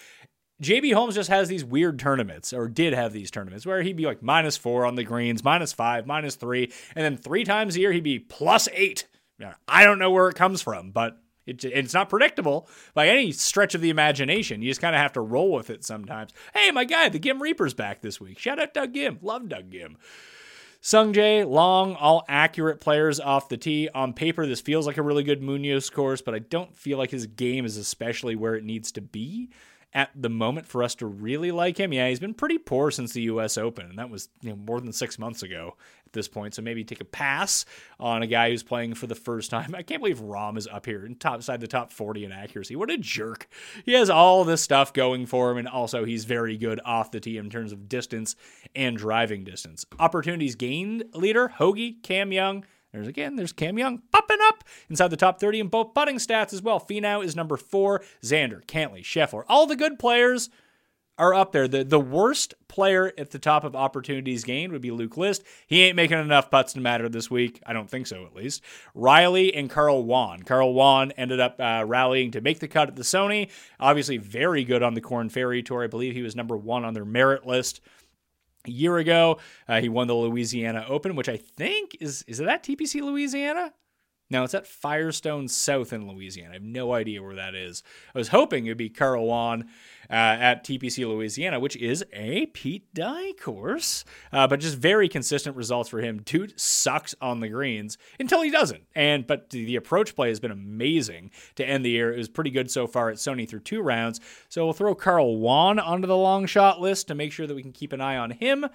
JB 0.62 0.94
Holmes 0.94 1.16
just 1.16 1.30
has 1.30 1.48
these 1.48 1.64
weird 1.64 1.98
tournaments, 1.98 2.52
or 2.54 2.68
did 2.68 2.94
have 2.94 3.14
these 3.14 3.32
tournaments, 3.32 3.66
where 3.66 3.82
he'd 3.82 3.96
be 3.96 4.06
like 4.06 4.22
minus 4.22 4.58
four 4.58 4.86
on 4.86 4.96
the 4.96 5.04
greens, 5.04 5.44
minus 5.44 5.74
five, 5.74 6.06
minus 6.06 6.36
three, 6.36 6.72
and 6.96 7.06
then 7.06 7.18
three 7.18 7.44
times 7.44 7.76
a 7.76 7.80
year 7.80 7.92
he'd 7.92 8.04
be 8.04 8.20
plus 8.20 8.68
eight. 8.74 9.08
I 9.68 9.84
don't 9.84 10.00
know 10.00 10.12
where 10.12 10.30
it 10.30 10.36
comes 10.36 10.62
from, 10.62 10.92
but 10.92 11.18
it, 11.48 11.64
it's 11.64 11.94
not 11.94 12.10
predictable 12.10 12.68
by 12.94 13.08
any 13.08 13.32
stretch 13.32 13.74
of 13.74 13.82
the 13.82 13.90
imagination. 13.90 14.62
You 14.62 14.70
just 14.70 14.82
kind 14.82 14.96
of 14.96 15.02
have 15.02 15.14
to 15.14 15.22
roll 15.22 15.52
with 15.52 15.70
it 15.70 15.84
sometimes. 15.84 16.34
Hey, 16.54 16.72
my 16.72 16.84
guy, 16.84 17.10
the 17.10 17.20
Ghim 17.20 17.40
Reaper's 17.40 17.74
back 17.74 18.02
this 18.02 18.20
week. 18.22 18.38
Shout 18.38 18.60
out 18.60 18.74
Doug 18.74 18.94
Ghim. 18.94 19.18
Love 19.22 19.50
Doug 19.50 19.72
Ghim. 19.72 19.96
Sungjae, 20.82 21.50
Long, 21.50 21.96
all 21.96 22.24
accurate 22.30 22.80
players 22.80 23.20
off 23.20 23.50
the 23.50 23.58
tee. 23.58 23.90
On 23.94 24.14
paper, 24.14 24.46
this 24.46 24.62
feels 24.62 24.86
like 24.86 24.98
a 24.98 25.02
really 25.02 25.24
good 25.24 25.42
Munoz 25.42 25.90
course, 25.90 26.22
but 26.22 26.36
I 26.36 26.40
don't 26.40 26.76
feel 26.78 26.98
like 26.98 27.12
his 27.12 27.26
game 27.26 27.66
is 27.66 27.78
especially 27.78 28.36
where 28.36 28.56
it 28.56 28.64
needs 28.64 28.92
to 28.94 29.02
be 29.02 29.50
at 29.94 30.12
the 30.16 30.30
moment 30.30 30.68
for 30.68 30.84
us 30.84 30.96
to 30.96 31.08
really 31.08 31.52
like 31.52 31.78
him. 31.78 31.92
Yeah, 31.92 32.08
he's 32.08 32.20
been 32.20 32.34
pretty 32.34 32.58
poor 32.58 32.92
since 32.92 33.14
the 33.14 33.24
U.S. 33.24 33.58
Open, 33.58 33.88
and 33.88 33.98
that 33.98 34.10
was 34.10 34.30
you 34.42 34.50
know 34.50 34.56
more 34.56 34.80
than 34.80 34.94
six 34.94 35.18
months 35.18 35.44
ago 35.44 35.76
at 36.08 36.14
this 36.14 36.28
point. 36.28 36.56
So 36.56 36.62
maybe 36.62 36.84
take 36.84 37.02
a 37.02 37.06
pass 37.06 37.66
on 38.00 38.24
a 38.24 38.28
guy 38.28 38.50
who's 38.50 38.64
playing 38.64 38.96
for 38.96 39.08
the 39.08 39.16
first 39.16 39.52
time. 39.52 39.76
I 39.76 39.84
can't 39.84 40.02
believe 40.02 40.22
Rahm 40.22 40.58
is 40.58 40.68
up 40.68 40.86
here 40.86 41.06
in 41.06 41.16
top 41.16 41.44
side 41.44 41.60
the 41.60 41.68
top 41.68 41.92
40 41.92 42.26
in 42.26 42.32
accuracy. 42.32 42.76
What 42.76 42.90
a 42.90 42.98
jerk! 42.98 43.48
He 43.86 43.94
has 43.94 44.10
all 44.10 44.44
this 44.44 44.62
stuff 44.62 44.94
going 44.94 45.26
for 45.26 45.52
him, 45.52 45.58
and 45.58 45.68
also 45.68 46.06
he's 46.06 46.26
very 46.26 46.58
good 46.58 46.80
off 46.86 47.12
the 47.12 47.20
tee 47.20 47.38
in 47.38 47.50
terms 47.50 47.72
of 47.72 47.90
distance 47.90 48.36
and 48.76 48.98
driving 48.98 49.44
distance. 49.44 49.86
Opportunities 50.00 50.56
gained 50.56 51.04
leader 51.14 51.50
Hoge, 51.50 52.02
Cam 52.02 52.32
Young. 52.32 52.66
There's 52.94 53.08
again, 53.08 53.36
there's 53.36 53.54
Cam 53.54 53.78
Young 53.78 54.02
popping 54.12 54.38
up 54.44 54.64
inside 54.90 55.10
the 55.10 55.18
top 55.18 55.40
30 55.40 55.60
in 55.60 55.68
both 55.68 55.94
putting 55.94 56.16
stats 56.16 56.54
as 56.54 56.62
well. 56.62 56.80
Finau 56.80 57.24
is 57.24 57.36
number 57.36 57.58
four. 57.58 58.02
Xander, 58.24 58.66
Cantlay, 58.66 59.04
Scheffler, 59.04 59.44
all 59.48 59.68
the 59.68 59.76
good 59.76 60.00
players 60.00 60.50
are 61.18 61.34
up 61.34 61.52
there. 61.52 61.68
The 61.68 61.84
the 61.84 62.00
worst 62.00 62.54
player 62.68 63.12
at 63.18 63.32
the 63.32 63.40
top 63.40 63.64
of 63.64 63.76
opportunities 63.76 64.44
gained 64.44 64.72
would 64.72 64.82
be 64.82 64.92
Luke 64.92 65.18
List. 65.18 65.44
He 65.66 65.82
ain't 65.84 65.96
making 65.96 66.20
enough 66.20 66.52
putts 66.52 66.74
to 66.74 66.80
matter 66.80 67.10
this 67.10 67.32
week. 67.32 67.62
I 67.66 67.74
don't 67.74 67.90
think 67.90 68.08
so, 68.08 68.26
at 68.26 68.36
least. 68.36 68.64
Riley 68.94 69.54
and 69.54 69.70
Carl 69.70 70.06
Yuan. 70.06 70.44
Carl 70.44 70.74
Yuan 70.74 71.12
ended 71.12 71.40
up 71.40 71.60
uh, 71.60 71.84
rallying 71.86 72.32
to 72.32 72.42
make 72.42 72.60
the 72.60 72.68
cut 72.68 72.90
at 72.90 72.96
the 72.96 73.04
Sony. 73.04 73.50
Obviously, 73.80 74.18
very 74.18 74.64
good 74.64 74.84
on 74.84 74.94
the 74.94 75.02
Korn 75.02 75.30
Ferry 75.30 75.64
Tour. 75.64 75.84
I 75.84 75.88
believe 75.88 76.14
he 76.14 76.22
was 76.22 76.36
number 76.36 76.56
one 76.56 76.86
on 76.86 76.94
their 76.94 77.06
merit 77.06 77.46
list 77.46 77.82
a 78.66 78.72
year 78.72 78.98
ago. 78.98 79.40
Uh, 79.68 79.82
he 79.82 79.90
won 79.90 80.08
the 80.08 80.16
Louisiana 80.16 80.86
Open, 80.88 81.16
which 81.16 81.30
I 81.30 81.38
think 81.38 81.98
is 82.00 82.24
is 82.28 82.38
that 82.38 82.64
TPC 82.64 83.02
Louisiana? 83.02 83.74
No, 84.30 84.44
it's 84.44 84.54
at 84.54 84.68
Firestone 84.68 85.48
South 85.48 85.94
in 85.94 86.08
Louisiana. 86.08 86.52
I 86.52 86.54
have 86.56 86.64
no 86.64 86.94
idea 86.94 87.24
where 87.24 87.36
that 87.36 87.56
is. 87.56 87.82
I 88.14 88.18
was 88.18 88.30
hoping 88.30 88.66
it 88.66 88.72
would 88.72 88.78
be 88.78 88.90
Carl 88.90 89.28
uh, 89.30 89.64
at 90.10 90.64
TPC 90.64 91.08
Louisiana, 91.08 91.60
which 91.60 91.76
is 91.78 92.04
a 92.14 92.48
Pete 92.48 92.94
Dye 92.94 93.34
course, 93.42 94.04
uh, 94.32 94.48
but 94.48 94.60
just 94.60 94.78
very 94.78 95.08
consistent 95.08 95.56
results 95.56 95.90
for 95.90 96.00
him. 96.00 96.22
Dude 96.24 96.60
sucks 96.60 97.16
on 97.22 97.40
the 97.40 97.50
greens 97.50 97.98
until 98.20 98.42
he 98.42 98.50
doesn't. 98.50 98.84
And 98.96 99.26
but 99.28 99.50
the 99.50 99.76
approach 99.76 100.16
play 100.16 100.30
has 100.30 100.40
been 100.40 100.52
amazing 100.52 101.32
to 101.56 101.66
end 101.66 101.86
the 101.86 101.92
year. 101.92 102.14
It 102.14 102.18
was 102.18 102.30
pretty 102.30 102.52
good 102.52 102.72
so 102.72 102.88
far 102.88 103.10
at 103.10 103.18
Sony 103.18 103.48
through 103.48 103.62
two 103.62 103.82
rounds. 103.82 104.20
So 104.50 104.66
we'll 104.66 104.74
throw 104.74 104.96
Carl 104.96 105.38
Yuan 105.38 105.80
onto 105.80 106.08
the 106.08 106.18
long 106.18 106.46
shot 106.46 106.82
list 106.82 107.08
to 107.08 107.16
make 107.16 107.32
sure 107.32 107.48
that 107.48 107.56
we 107.56 107.62
can 107.62 107.72
keep 107.74 107.94
an 107.94 108.02
eye 108.02 108.18
on 108.18 108.32
him 108.32 108.66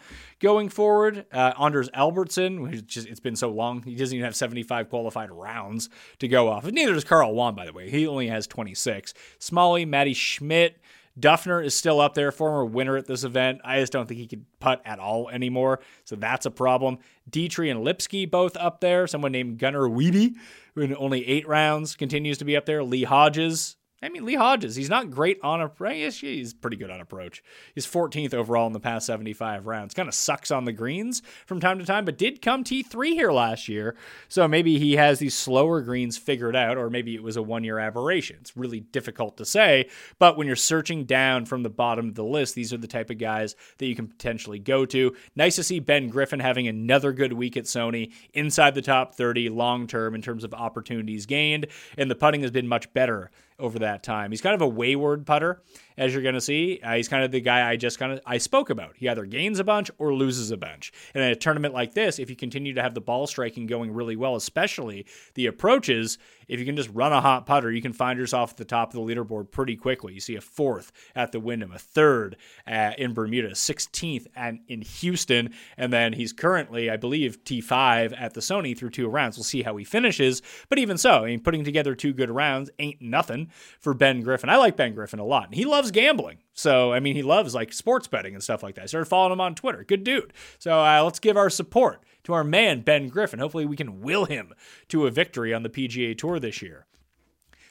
going 0.40 0.68
forward. 0.68 1.26
Uh, 1.32 1.52
Anders 1.58 1.90
Albertson, 1.94 2.62
which 2.62 2.86
just 2.86 3.08
it's 3.08 3.20
been 3.20 3.36
so 3.36 3.50
long, 3.50 3.82
he 3.82 3.94
doesn't 3.94 4.14
even 4.14 4.24
have 4.24 4.36
75 4.36 4.88
qualified 4.88 5.30
rounds 5.42 5.90
to 6.20 6.28
go 6.28 6.48
off. 6.48 6.64
Neither 6.64 6.94
does 6.94 7.04
Carl 7.04 7.34
Yuan, 7.34 7.54
by 7.54 7.66
the 7.66 7.72
way. 7.72 7.90
He 7.90 8.06
only 8.06 8.28
has 8.28 8.46
26. 8.46 9.12
Smalley, 9.38 9.84
Matty 9.84 10.14
Schmid. 10.14 10.76
Duffner 11.18 11.62
is 11.62 11.74
still 11.74 12.00
up 12.00 12.14
there, 12.14 12.32
former 12.32 12.64
winner 12.64 12.96
at 12.96 13.06
this 13.06 13.22
event. 13.22 13.60
I 13.64 13.80
just 13.80 13.92
don't 13.92 14.06
think 14.06 14.18
he 14.18 14.26
could 14.26 14.46
putt 14.60 14.80
at 14.86 14.98
all 14.98 15.28
anymore, 15.28 15.80
so 16.04 16.16
that's 16.16 16.46
a 16.46 16.50
problem. 16.50 16.98
Dietrich 17.28 17.70
and 17.70 17.84
Lipsky 17.84 18.24
both 18.24 18.56
up 18.56 18.80
there. 18.80 19.06
Someone 19.06 19.32
named 19.32 19.58
Gunnar 19.58 19.88
Wiebe, 19.88 20.34
who 20.74 20.80
in 20.80 20.96
only 20.96 21.26
eight 21.28 21.46
rounds 21.46 21.96
continues 21.96 22.38
to 22.38 22.46
be 22.46 22.56
up 22.56 22.64
there. 22.64 22.82
Lee 22.82 23.04
Hodges, 23.04 23.76
I 24.02 24.08
mean, 24.08 24.24
Lee 24.24 24.34
Hodges, 24.34 24.74
he's 24.74 24.90
not 24.90 25.10
great 25.10 25.38
on 25.44 25.60
approach. 25.60 26.18
He's 26.18 26.52
pretty 26.52 26.76
good 26.76 26.90
on 26.90 27.00
approach. 27.00 27.42
He's 27.72 27.86
14th 27.86 28.34
overall 28.34 28.66
in 28.66 28.72
the 28.72 28.80
past 28.80 29.06
75 29.06 29.66
rounds. 29.66 29.94
Kind 29.94 30.08
of 30.08 30.14
sucks 30.14 30.50
on 30.50 30.64
the 30.64 30.72
greens 30.72 31.22
from 31.46 31.60
time 31.60 31.78
to 31.78 31.84
time, 31.84 32.04
but 32.04 32.18
did 32.18 32.42
come 32.42 32.64
T3 32.64 33.12
here 33.12 33.30
last 33.30 33.68
year. 33.68 33.94
So 34.28 34.48
maybe 34.48 34.80
he 34.80 34.96
has 34.96 35.20
these 35.20 35.36
slower 35.36 35.80
greens 35.82 36.18
figured 36.18 36.56
out, 36.56 36.76
or 36.76 36.90
maybe 36.90 37.14
it 37.14 37.22
was 37.22 37.36
a 37.36 37.42
one 37.42 37.62
year 37.62 37.78
aberration. 37.78 38.38
It's 38.40 38.56
really 38.56 38.80
difficult 38.80 39.36
to 39.36 39.44
say. 39.44 39.88
But 40.18 40.36
when 40.36 40.48
you're 40.48 40.56
searching 40.56 41.04
down 41.04 41.46
from 41.46 41.62
the 41.62 41.70
bottom 41.70 42.08
of 42.08 42.14
the 42.16 42.24
list, 42.24 42.56
these 42.56 42.72
are 42.72 42.78
the 42.78 42.88
type 42.88 43.10
of 43.10 43.18
guys 43.18 43.54
that 43.78 43.86
you 43.86 43.94
can 43.94 44.08
potentially 44.08 44.58
go 44.58 44.84
to. 44.86 45.14
Nice 45.36 45.54
to 45.56 45.62
see 45.62 45.78
Ben 45.78 46.08
Griffin 46.08 46.40
having 46.40 46.66
another 46.66 47.12
good 47.12 47.34
week 47.34 47.56
at 47.56 47.64
Sony, 47.64 48.12
inside 48.34 48.74
the 48.74 48.82
top 48.82 49.14
30 49.14 49.48
long 49.48 49.86
term 49.86 50.16
in 50.16 50.22
terms 50.22 50.42
of 50.42 50.52
opportunities 50.52 51.24
gained. 51.26 51.68
And 51.96 52.10
the 52.10 52.16
putting 52.16 52.42
has 52.42 52.50
been 52.50 52.66
much 52.66 52.92
better 52.92 53.30
over 53.62 53.78
that 53.78 54.02
time. 54.02 54.32
He's 54.32 54.40
kind 54.40 54.54
of 54.54 54.60
a 54.60 54.68
wayward 54.68 55.24
putter, 55.24 55.62
as 55.96 56.12
you're 56.12 56.22
going 56.22 56.34
to 56.34 56.40
see. 56.40 56.80
Uh, 56.82 56.96
he's 56.96 57.08
kind 57.08 57.24
of 57.24 57.30
the 57.30 57.40
guy 57.40 57.70
I 57.70 57.76
just 57.76 57.98
kind 57.98 58.12
of 58.12 58.20
I 58.26 58.38
spoke 58.38 58.68
about. 58.70 58.96
He 58.96 59.08
either 59.08 59.24
gains 59.24 59.58
a 59.60 59.64
bunch 59.64 59.90
or 59.98 60.12
loses 60.12 60.50
a 60.50 60.56
bunch. 60.56 60.92
And 61.14 61.22
in 61.22 61.30
a 61.30 61.36
tournament 61.36 61.72
like 61.72 61.94
this, 61.94 62.18
if 62.18 62.28
you 62.28 62.36
continue 62.36 62.74
to 62.74 62.82
have 62.82 62.94
the 62.94 63.00
ball 63.00 63.26
striking 63.26 63.66
going 63.66 63.92
really 63.92 64.16
well, 64.16 64.34
especially 64.34 65.06
the 65.34 65.46
approaches, 65.46 66.18
if 66.52 66.60
you 66.60 66.66
can 66.66 66.76
just 66.76 66.90
run 66.92 67.14
a 67.14 67.20
hot 67.22 67.46
putter, 67.46 67.72
you 67.72 67.80
can 67.80 67.94
find 67.94 68.18
yourself 68.18 68.50
at 68.50 68.56
the 68.58 68.66
top 68.66 68.92
of 68.92 68.94
the 68.94 69.00
leaderboard 69.00 69.50
pretty 69.50 69.74
quickly. 69.74 70.12
You 70.12 70.20
see 70.20 70.36
a 70.36 70.40
fourth 70.42 70.92
at 71.16 71.32
the 71.32 71.40
Wyndham, 71.40 71.72
a 71.72 71.78
third 71.78 72.36
uh, 72.66 72.92
in 72.98 73.14
Bermuda, 73.14 73.52
16th 73.52 74.26
and 74.36 74.60
in 74.68 74.82
Houston, 74.82 75.54
and 75.78 75.90
then 75.90 76.12
he's 76.12 76.34
currently, 76.34 76.90
I 76.90 76.98
believe, 76.98 77.42
T5 77.44 78.14
at 78.20 78.34
the 78.34 78.42
Sony 78.42 78.76
through 78.76 78.90
two 78.90 79.08
rounds. 79.08 79.38
We'll 79.38 79.44
see 79.44 79.62
how 79.62 79.74
he 79.78 79.84
finishes, 79.84 80.42
but 80.68 80.78
even 80.78 80.98
so, 80.98 81.24
I 81.24 81.28
mean, 81.28 81.40
putting 81.40 81.64
together 81.64 81.94
two 81.94 82.12
good 82.12 82.30
rounds 82.30 82.68
ain't 82.78 83.00
nothing 83.00 83.50
for 83.80 83.94
Ben 83.94 84.20
Griffin. 84.20 84.50
I 84.50 84.56
like 84.56 84.76
Ben 84.76 84.94
Griffin 84.94 85.20
a 85.20 85.24
lot, 85.24 85.46
and 85.46 85.54
he 85.54 85.64
loves 85.64 85.90
gambling. 85.90 86.36
So, 86.52 86.92
I 86.92 87.00
mean, 87.00 87.16
he 87.16 87.22
loves 87.22 87.54
like 87.54 87.72
sports 87.72 88.08
betting 88.08 88.34
and 88.34 88.42
stuff 88.42 88.62
like 88.62 88.74
that. 88.74 88.82
I 88.82 88.86
started 88.86 89.06
following 89.06 89.32
him 89.32 89.40
on 89.40 89.54
Twitter. 89.54 89.84
Good 89.84 90.04
dude. 90.04 90.34
So, 90.58 90.84
uh, 90.84 91.00
let's 91.02 91.18
give 91.18 91.38
our 91.38 91.48
support 91.48 92.04
to 92.24 92.32
our 92.32 92.44
man, 92.44 92.80
Ben 92.80 93.08
Griffin. 93.08 93.38
Hopefully, 93.38 93.66
we 93.66 93.76
can 93.76 94.00
will 94.00 94.24
him 94.24 94.52
to 94.88 95.06
a 95.06 95.10
victory 95.10 95.52
on 95.52 95.62
the 95.62 95.70
PGA 95.70 96.16
Tour 96.16 96.38
this 96.38 96.62
year. 96.62 96.86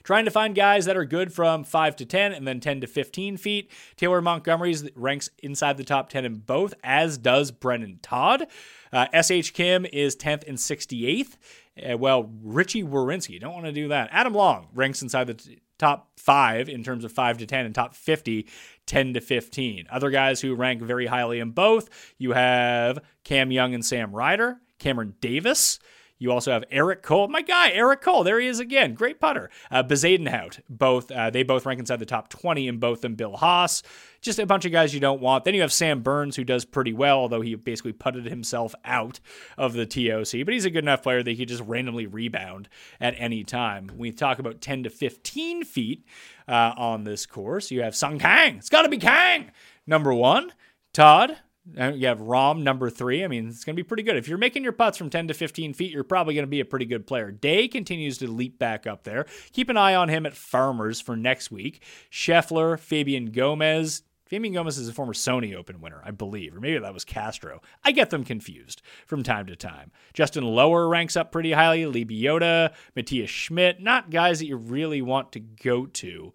Trying 0.04 0.26
to 0.26 0.32
find 0.32 0.56
guys 0.56 0.86
that 0.86 0.98
are 0.98 1.06
good 1.06 1.32
from 1.32 1.64
5 1.64 1.96
to 1.98 2.06
10 2.06 2.34
and 2.34 2.48
then 2.48 2.60
10 2.60 2.82
to 2.82 2.88
15 2.88 3.38
feet. 3.38 3.72
Taylor 3.96 4.22
Montgomery's 4.22 4.90
ranks 4.96 5.30
inside 5.44 5.78
the 5.78 5.84
top 5.84 6.10
10 6.10 6.26
in 6.26 6.36
both, 6.38 6.74
as 6.84 7.18
does 7.18 7.52
Brendon 7.52 8.00
Todd. 8.02 8.48
Uh, 8.92 9.08
S.H. 9.14 9.54
Kim 9.54 9.86
is 9.86 10.16
10th 10.16 10.48
and 10.48 10.58
68th. 10.58 11.38
Uh, 11.78 11.98
well, 11.98 12.32
Richie 12.42 12.84
Werenski, 12.84 13.40
don't 13.40 13.54
want 13.54 13.66
to 13.66 13.72
do 13.72 13.90
that. 13.90 14.10
Adam 14.12 14.34
Long 14.34 14.70
ranks 14.74 15.02
inside 15.02 15.28
the 15.28 15.36
t- 15.36 15.60
top 15.82 16.12
five 16.16 16.70
in 16.70 16.84
terms 16.84 17.04
of 17.04 17.12
5 17.12 17.40
to 17.40 17.48
10 17.48 17.66
and 17.66 17.74
top 17.74 17.96
50 17.96 18.48
10 18.86 19.14
to 19.16 19.20
15 19.20 19.88
other 19.92 20.12
guys 20.12 20.40
who 20.40 20.54
rank 20.54 20.80
very 20.80 21.08
highly 21.08 21.40
in 21.40 21.50
both 21.50 21.90
you 22.20 22.34
have 22.34 23.00
cam 23.24 23.52
young 23.52 23.74
and 23.74 23.84
sam 23.84 24.12
ryder 24.12 24.62
cameron 24.78 25.16
davis 25.22 25.80
you 26.22 26.32
also 26.32 26.52
have 26.52 26.64
Eric 26.70 27.02
Cole, 27.02 27.28
my 27.30 27.42
guy, 27.42 27.72
Eric 27.72 28.02
Cole. 28.02 28.24
There 28.24 28.40
he 28.40 28.46
is 28.46 28.60
again. 28.60 28.94
Great 28.94 29.20
putter. 29.20 29.50
Uh, 29.72 29.82
Bezuidenhout, 29.82 30.60
both 30.70 31.10
uh, 31.10 31.32
they 31.32 31.42
both 31.42 31.66
rank 31.66 31.80
inside 31.80 31.98
the 31.98 32.06
top 32.06 32.30
20 32.30 32.68
in 32.68 32.78
both. 32.78 33.04
And 33.04 33.18
Bill 33.18 33.36
Haas, 33.36 33.82
just 34.22 34.38
a 34.38 34.46
bunch 34.46 34.64
of 34.64 34.72
guys 34.72 34.94
you 34.94 35.00
don't 35.00 35.20
want. 35.20 35.46
Then 35.46 35.56
you 35.56 35.62
have 35.62 35.74
Sam 35.74 36.04
Burns, 36.04 36.36
who 36.36 36.44
does 36.44 36.64
pretty 36.64 36.94
well, 36.94 37.18
although 37.18 37.42
he 37.42 37.56
basically 37.56 37.94
putted 37.94 38.26
himself 38.26 38.76
out 38.86 39.20
of 39.58 39.74
the 39.74 39.88
TOC. 39.88 40.46
But 40.46 40.54
he's 40.54 40.66
a 40.66 40.70
good 40.70 40.84
enough 40.84 41.02
player 41.02 41.24
that 41.24 41.32
he 41.32 41.44
just 41.44 41.64
randomly 41.64 42.06
rebound 42.06 42.70
at 43.00 43.16
any 43.18 43.44
time. 43.44 43.90
We 43.98 44.12
talk 44.12 44.38
about 44.38 44.62
10 44.62 44.84
to 44.84 44.92
15 44.92 45.64
feet 45.64 46.06
uh, 46.48 46.74
on 46.78 47.04
this 47.04 47.26
course. 47.26 47.72
You 47.72 47.82
have 47.82 47.96
Sung 47.96 48.20
Kang. 48.20 48.58
It's 48.58 48.70
got 48.70 48.84
to 48.84 48.90
be 48.90 49.00
Kang. 49.00 49.50
Number 49.88 50.14
one, 50.14 50.54
Todd. 50.94 51.38
Uh, 51.80 51.92
you 51.94 52.08
have 52.08 52.20
Rahm 52.20 52.64
number 52.64 52.90
three. 52.90 53.24
I 53.24 53.28
mean, 53.28 53.48
it's 53.48 53.64
going 53.64 53.76
to 53.76 53.84
be 53.84 53.88
pretty 53.88 54.04
good. 54.04 54.18
If 54.18 54.28
you're 54.28 54.38
making 54.38 54.64
your 54.64 54.72
putts 54.72 54.98
from 54.98 55.10
10 55.12 55.28
to 55.28 55.34
15 55.34 55.74
feet, 55.74 55.92
you're 55.92 56.04
probably 56.04 56.34
going 56.34 56.46
to 56.46 56.50
be 56.50 56.60
a 56.60 56.66
pretty 56.66 56.86
good 56.86 57.06
player. 57.06 57.32
Day 57.32 57.68
continues 57.68 58.18
to 58.18 58.28
leap 58.28 58.58
back 58.58 58.88
up 58.88 59.04
there. 59.04 59.26
Keep 59.54 59.70
an 59.70 59.78
eye 59.78 59.94
on 59.94 60.10
him 60.10 60.26
at 60.26 60.34
Farmers 60.36 61.00
for 61.00 61.16
next 61.16 61.52
week. 61.52 61.84
Scheffler, 62.12 62.80
Fabian 62.80 63.28
Gomez. 63.28 64.02
Fabian 64.26 64.54
Gomez 64.54 64.78
is 64.78 64.88
a 64.88 64.94
former 64.94 65.14
Sony 65.14 65.54
Open 65.54 65.82
winner, 65.82 66.02
I 66.06 66.12
believe, 66.12 66.56
or 66.56 66.62
maybe 66.62 66.80
that 66.80 66.94
was 66.94 67.04
Castro. 67.04 67.62
I 67.84 67.92
get 67.92 68.12
them 68.12 68.24
confused 68.24 68.82
from 69.06 69.24
time 69.24 69.46
to 69.48 69.58
time. 69.58 69.92
Justin 70.14 70.46
Lower 70.46 70.88
ranks 70.88 71.18
up 71.18 71.34
pretty 71.34 71.52
highly. 71.52 71.86
Lee 71.86 72.06
Biota, 72.06 72.72
Matthias 72.96 73.30
Schmid, 73.30 73.82
not 73.82 74.10
guys 74.10 74.40
that 74.40 74.48
you 74.48 74.56
really 74.56 75.02
want 75.02 75.34
to 75.34 75.42
go 75.42 75.86
to. 75.86 76.34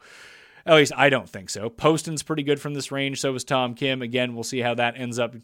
At 0.66 0.74
least 0.74 0.92
I 0.96 1.10
don't 1.10 1.28
think 1.28 1.48
so. 1.48 1.70
Poston's 1.70 2.24
pretty 2.24 2.42
good 2.42 2.60
from 2.60 2.74
this 2.74 2.90
range. 2.90 3.20
So 3.20 3.32
is 3.36 3.44
Tom 3.44 3.74
Kim. 3.74 4.02
Again, 4.02 4.34
we'll 4.34 4.42
see 4.42 4.58
how 4.58 4.74
that 4.74 4.98
ends 4.98 5.16
up. 5.16 5.36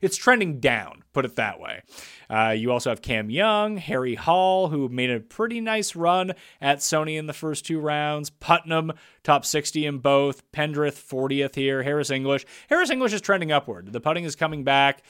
It's 0.00 0.16
trending 0.16 0.60
down, 0.60 1.02
put 1.12 1.24
it 1.24 1.34
that 1.34 1.58
way. 1.58 1.82
Uh, 2.30 2.54
you 2.56 2.70
also 2.70 2.90
have 2.90 3.02
Cam 3.02 3.28
Young, 3.28 3.76
Harry 3.78 4.14
Hall, 4.14 4.68
who 4.68 4.88
made 4.88 5.10
a 5.10 5.18
pretty 5.18 5.60
nice 5.60 5.96
run 5.96 6.32
at 6.60 6.78
Sony 6.78 7.18
in 7.18 7.26
the 7.26 7.32
first 7.32 7.66
two 7.66 7.80
rounds. 7.80 8.30
Putnam, 8.30 8.92
top 9.24 9.44
60 9.44 9.84
in 9.84 9.98
both. 9.98 10.48
Pendrith, 10.52 10.94
40th 10.94 11.56
here. 11.56 11.82
Harris 11.82 12.10
English. 12.10 12.46
Harris 12.68 12.90
English 12.90 13.12
is 13.12 13.20
trending 13.20 13.50
upward. 13.50 13.92
The 13.92 14.00
putting 14.00 14.24
is 14.24 14.36
coming 14.36 14.62
back. 14.62 15.02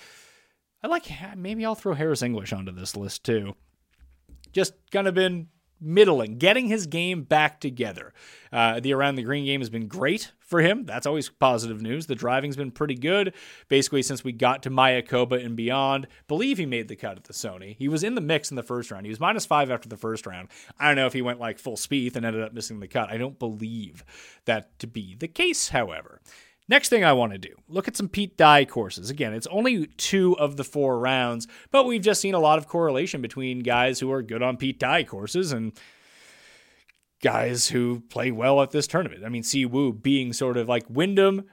I 0.82 0.86
like, 0.86 1.06
maybe 1.36 1.66
I'll 1.66 1.74
throw 1.74 1.92
Harris 1.92 2.22
English 2.22 2.54
onto 2.54 2.72
this 2.72 2.96
list 2.96 3.22
too. 3.22 3.54
Just 4.52 4.72
kind 4.90 5.06
of 5.06 5.12
been 5.12 5.48
middling, 5.80 6.38
getting 6.38 6.68
his 6.68 6.86
game 6.86 7.22
back 7.22 7.60
together. 7.60 8.12
Uh, 8.52 8.80
the 8.80 8.92
around 8.92 9.16
the 9.16 9.22
green 9.22 9.44
game 9.44 9.60
has 9.60 9.70
been 9.70 9.88
great 9.88 10.32
for 10.40 10.60
him. 10.60 10.84
That's 10.86 11.06
always 11.06 11.28
positive 11.28 11.82
news. 11.82 12.06
The 12.06 12.14
driving's 12.14 12.56
been 12.56 12.70
pretty 12.70 12.94
good, 12.94 13.34
basically 13.68 14.02
since 14.02 14.24
we 14.24 14.32
got 14.32 14.62
to 14.62 14.70
Mayakoba 14.70 15.44
and 15.44 15.54
beyond. 15.54 16.06
Believe 16.26 16.58
he 16.58 16.66
made 16.66 16.88
the 16.88 16.96
cut 16.96 17.18
at 17.18 17.24
the 17.24 17.34
Sony. 17.34 17.76
He 17.76 17.88
was 17.88 18.02
in 18.02 18.14
the 18.14 18.20
mix 18.20 18.50
in 18.50 18.56
the 18.56 18.62
first 18.62 18.90
round. 18.90 19.04
He 19.04 19.10
was 19.10 19.20
minus 19.20 19.44
five 19.44 19.70
after 19.70 19.88
the 19.88 19.96
first 19.96 20.26
round. 20.26 20.48
I 20.78 20.86
don't 20.86 20.96
know 20.96 21.06
if 21.06 21.12
he 21.12 21.22
went 21.22 21.40
like 21.40 21.58
full 21.58 21.76
speed 21.76 22.16
and 22.16 22.24
ended 22.24 22.42
up 22.42 22.54
missing 22.54 22.80
the 22.80 22.88
cut. 22.88 23.10
I 23.10 23.18
don't 23.18 23.38
believe 23.38 24.04
that 24.46 24.78
to 24.78 24.86
be 24.86 25.14
the 25.14 25.28
case, 25.28 25.68
however. 25.68 26.20
Next 26.68 26.90
thing 26.90 27.02
I 27.02 27.14
want 27.14 27.32
to 27.32 27.38
do, 27.38 27.54
look 27.66 27.88
at 27.88 27.96
some 27.96 28.08
Pete 28.08 28.36
Dye 28.36 28.66
courses. 28.66 29.08
Again, 29.08 29.32
it's 29.32 29.46
only 29.46 29.86
two 29.86 30.36
of 30.38 30.58
the 30.58 30.64
four 30.64 30.98
rounds, 30.98 31.48
but 31.70 31.86
we've 31.86 32.02
just 32.02 32.20
seen 32.20 32.34
a 32.34 32.38
lot 32.38 32.58
of 32.58 32.68
correlation 32.68 33.22
between 33.22 33.60
guys 33.60 33.98
who 33.98 34.12
are 34.12 34.22
good 34.22 34.42
on 34.42 34.58
Pete 34.58 34.78
Dye 34.78 35.04
courses 35.04 35.50
and 35.52 35.72
guys 37.22 37.68
who 37.68 38.00
play 38.10 38.30
well 38.30 38.60
at 38.60 38.70
this 38.70 38.86
tournament. 38.86 39.24
I 39.24 39.30
mean, 39.30 39.42
Si 39.42 39.64
Woo 39.64 39.92
being 39.94 40.34
sort 40.34 40.58
of 40.58 40.68
like 40.68 40.84
Wyndham, 40.90 41.44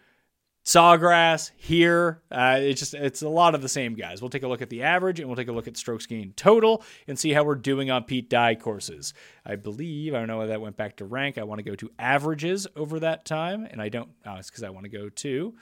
Sawgrass 0.65 1.51
here. 1.57 2.23
Uh, 2.31 2.57
it's 2.59 2.79
just 2.79 2.95
it's 2.95 3.21
a 3.21 3.29
lot 3.29 3.53
of 3.53 3.61
the 3.61 3.69
same 3.69 3.93
guys. 3.93 4.19
We'll 4.19 4.31
take 4.31 4.41
a 4.41 4.47
look 4.47 4.63
at 4.63 4.69
the 4.71 4.81
average 4.81 5.19
and 5.19 5.29
we'll 5.29 5.35
take 5.35 5.47
a 5.47 5.51
look 5.51 5.67
at 5.67 5.77
strokes 5.77 6.07
gained 6.07 6.35
total 6.35 6.83
and 7.07 7.19
see 7.19 7.33
how 7.33 7.43
we're 7.43 7.53
doing 7.53 7.91
on 7.91 8.03
Pete 8.03 8.31
Dye 8.31 8.55
courses. 8.55 9.13
I 9.45 9.57
believe 9.57 10.15
I 10.15 10.17
don't 10.17 10.27
know 10.27 10.37
why 10.37 10.47
that 10.47 10.61
went 10.61 10.75
back 10.75 10.95
to 10.97 11.05
rank. 11.05 11.37
I 11.37 11.43
want 11.43 11.59
to 11.59 11.63
go 11.63 11.75
to 11.75 11.91
averages 11.99 12.65
over 12.75 12.99
that 13.01 13.25
time, 13.25 13.67
and 13.69 13.79
I 13.79 13.89
don't. 13.89 14.09
Oh, 14.25 14.35
it's 14.35 14.49
because 14.49 14.63
I 14.63 14.71
want 14.71 14.85
to 14.85 14.89
go 14.89 15.07
to 15.07 15.53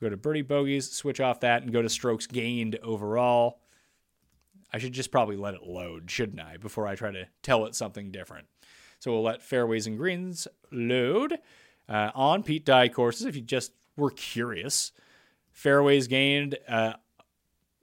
go 0.00 0.08
to 0.08 0.16
birdie 0.16 0.42
bogeys, 0.42 0.90
switch 0.90 1.20
off 1.20 1.40
that, 1.40 1.62
and 1.62 1.72
go 1.72 1.82
to 1.82 1.88
strokes 1.88 2.28
gained 2.28 2.78
overall. 2.84 3.60
I 4.72 4.78
should 4.78 4.92
just 4.92 5.10
probably 5.10 5.36
let 5.36 5.54
it 5.54 5.64
load, 5.64 6.08
shouldn't 6.08 6.40
I, 6.40 6.56
before 6.56 6.86
I 6.86 6.94
try 6.94 7.10
to 7.10 7.26
tell 7.42 7.66
it 7.66 7.74
something 7.74 8.10
different. 8.12 8.46
So 9.00 9.10
we'll 9.10 9.22
let 9.22 9.42
fairways 9.42 9.88
and 9.88 9.98
greens 9.98 10.46
load 10.70 11.38
uh, 11.88 12.10
on 12.14 12.44
Pete 12.44 12.64
Dye 12.64 12.88
courses. 12.88 13.26
If 13.26 13.34
you 13.34 13.42
just 13.42 13.72
were 13.96 14.10
curious. 14.10 14.92
Fairways 15.52 16.06
gained 16.06 16.58
uh, 16.68 16.94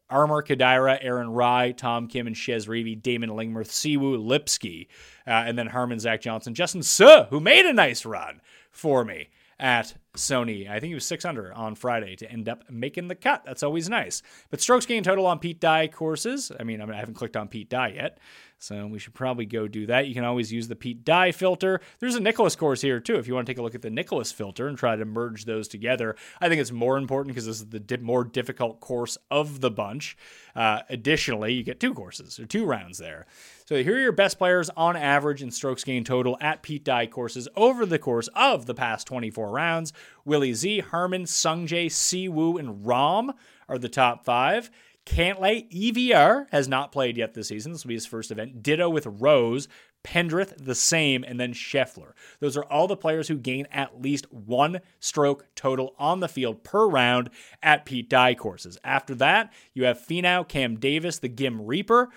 Armour 0.10 0.41
Kodaira, 0.41 0.97
Aaron 1.01 1.30
Rai, 1.30 1.74
Tom 1.74 2.07
Kim, 2.07 2.28
and 2.28 2.36
Chez 2.36 2.66
Reavie, 2.68 2.99
Dahmen 2.99 3.30
Lingmerth, 3.30 3.70
Si 3.70 3.95
Woo 3.95 4.18
Lipsky, 4.18 4.88
uh, 5.28 5.32
and 5.32 5.57
then 5.57 5.68
Harman, 5.68 5.99
Zach 5.99 6.22
Johnson, 6.22 6.53
Justin 6.53 6.82
Suh, 6.82 7.28
who 7.30 7.39
made 7.39 7.66
a 7.66 7.74
nice 7.74 8.05
run 8.05 8.41
for 8.72 9.05
me 9.05 9.30
at 9.60 9.93
Sony. 10.16 10.70
I 10.70 10.80
think 10.80 10.89
he 10.89 10.95
was 10.95 11.05
six 11.05 11.26
under 11.26 11.53
on 11.53 11.76
Friday 11.76 12.16
to 12.18 12.32
end 12.32 12.49
up 12.49 12.64
making 12.70 13.07
the 13.07 13.16
cut. 13.16 13.43
That's 13.45 13.62
always 13.62 13.89
nice. 13.89 14.24
But 14.49 14.62
strokes 14.62 14.86
gained 14.86 15.05
total 15.05 15.28
on 15.28 15.39
Pete 15.39 15.60
Dye 15.60 15.88
courses. 15.88 16.51
I 16.60 16.64
mean, 16.64 16.82
I, 16.82 16.86
mean, 16.86 16.95
I 16.95 16.99
haven't 16.99 17.16
clicked 17.16 17.38
on 17.38 17.47
Pete 17.47 17.70
Dye 17.70 17.89
yet. 17.89 18.20
So 18.62 18.86
we 18.88 18.99
should 18.99 19.14
probably 19.14 19.45
go 19.45 19.70
do 19.70 19.86
that. 19.86 20.07
You 20.07 20.14
can 20.14 20.26
always 20.26 20.51
use 20.51 20.68
the 20.68 20.76
Pete 20.76 21.05
Dye 21.05 21.32
filter. 21.32 21.80
There's 21.99 22.16
a 22.16 22.20
Nicklaus 22.20 22.57
course 22.57 22.82
here 22.82 22.99
too. 22.99 23.16
If 23.16 23.26
you 23.26 23.34
want 23.34 23.47
to 23.47 23.53
take 23.53 23.57
a 23.57 23.62
look 23.62 23.74
at 23.74 23.82
the 23.82 23.89
Nicklaus 23.89 24.34
filter 24.34 24.68
and 24.68 24.78
try 24.78 24.97
to 24.97 25.05
merge 25.05 25.45
those 25.45 25.70
together, 25.70 26.18
I 26.41 26.49
think 26.49 26.60
it's 26.60 26.72
more 26.72 26.97
important 26.97 27.34
because 27.34 27.45
this 27.45 27.62
is 27.62 27.70
the 27.70 27.80
di- 27.80 27.97
more 27.97 28.26
difficult 28.26 28.82
course 28.82 29.18
of 29.32 29.62
the 29.62 29.72
bunch. 29.72 30.18
Uh, 30.55 30.82
additionally, 30.89 31.53
you 31.53 31.64
get 31.64 31.80
two 31.80 31.93
courses 31.93 32.38
or 32.38 32.45
two 32.45 32.66
rounds 32.66 32.97
there. 32.97 33.28
So 33.66 33.82
here 33.82 33.95
are 33.95 34.01
your 34.01 34.12
best 34.12 34.38
players 34.38 34.70
on 34.76 34.97
average 34.97 35.41
in 35.41 35.51
strokes 35.51 35.86
gained 35.86 36.07
total 36.07 36.38
at 36.41 36.62
Pete 36.62 36.84
Dye 36.84 37.07
courses 37.07 37.47
over 37.55 37.86
the 37.86 37.99
course 37.99 38.28
of 38.36 38.66
the 38.66 38.74
past 38.74 39.07
24 39.07 39.51
rounds. 39.51 39.93
Willie 40.26 40.53
Z, 40.53 40.80
Harman, 40.80 41.24
Sungjae, 41.24 41.89
Si 41.89 42.28
Woo, 42.28 42.57
and 42.57 42.86
Rahm 42.86 43.34
are 43.70 43.78
the 43.78 43.88
top 43.88 44.26
five. 44.26 44.70
Cantlay, 45.06 45.70
EVR 45.72 46.47
has 46.52 46.68
not 46.68 46.91
played 46.91 47.18
yet 47.18 47.34
this 47.34 47.47
season. 47.47 47.72
This 47.72 47.84
will 47.84 47.89
be 47.89 47.95
his 47.95 48.06
first 48.06 48.32
event. 48.32 48.62
Ditto 48.62 48.89
with 48.89 49.08
Rose, 49.08 49.68
Pendrith, 50.04 50.64
the 50.64 50.76
same, 50.76 51.24
and 51.24 51.39
then 51.39 51.54
Scheffler. 51.54 52.12
Those 52.39 52.56
are 52.56 52.64
all 52.64 52.88
the 52.88 52.95
players 52.95 53.28
who 53.28 53.38
gain 53.38 53.68
at 53.72 54.02
least 54.02 54.32
one 54.32 54.82
stroke 55.00 55.45
total 55.56 55.95
on 55.97 56.20
the 56.20 56.28
field 56.28 56.64
per 56.64 56.88
round 56.88 57.30
at 57.62 57.86
Pete 57.86 58.10
Dye 58.10 58.36
courses. 58.36 58.78
After 58.84 59.16
that, 59.16 59.52
you 59.74 59.86
have 59.86 60.00
Finau, 60.00 60.47
Cam 60.47 60.78
Davis, 60.78 61.20
the 61.20 61.30
Ghim 61.30 61.62
Reaper, 61.64 62.10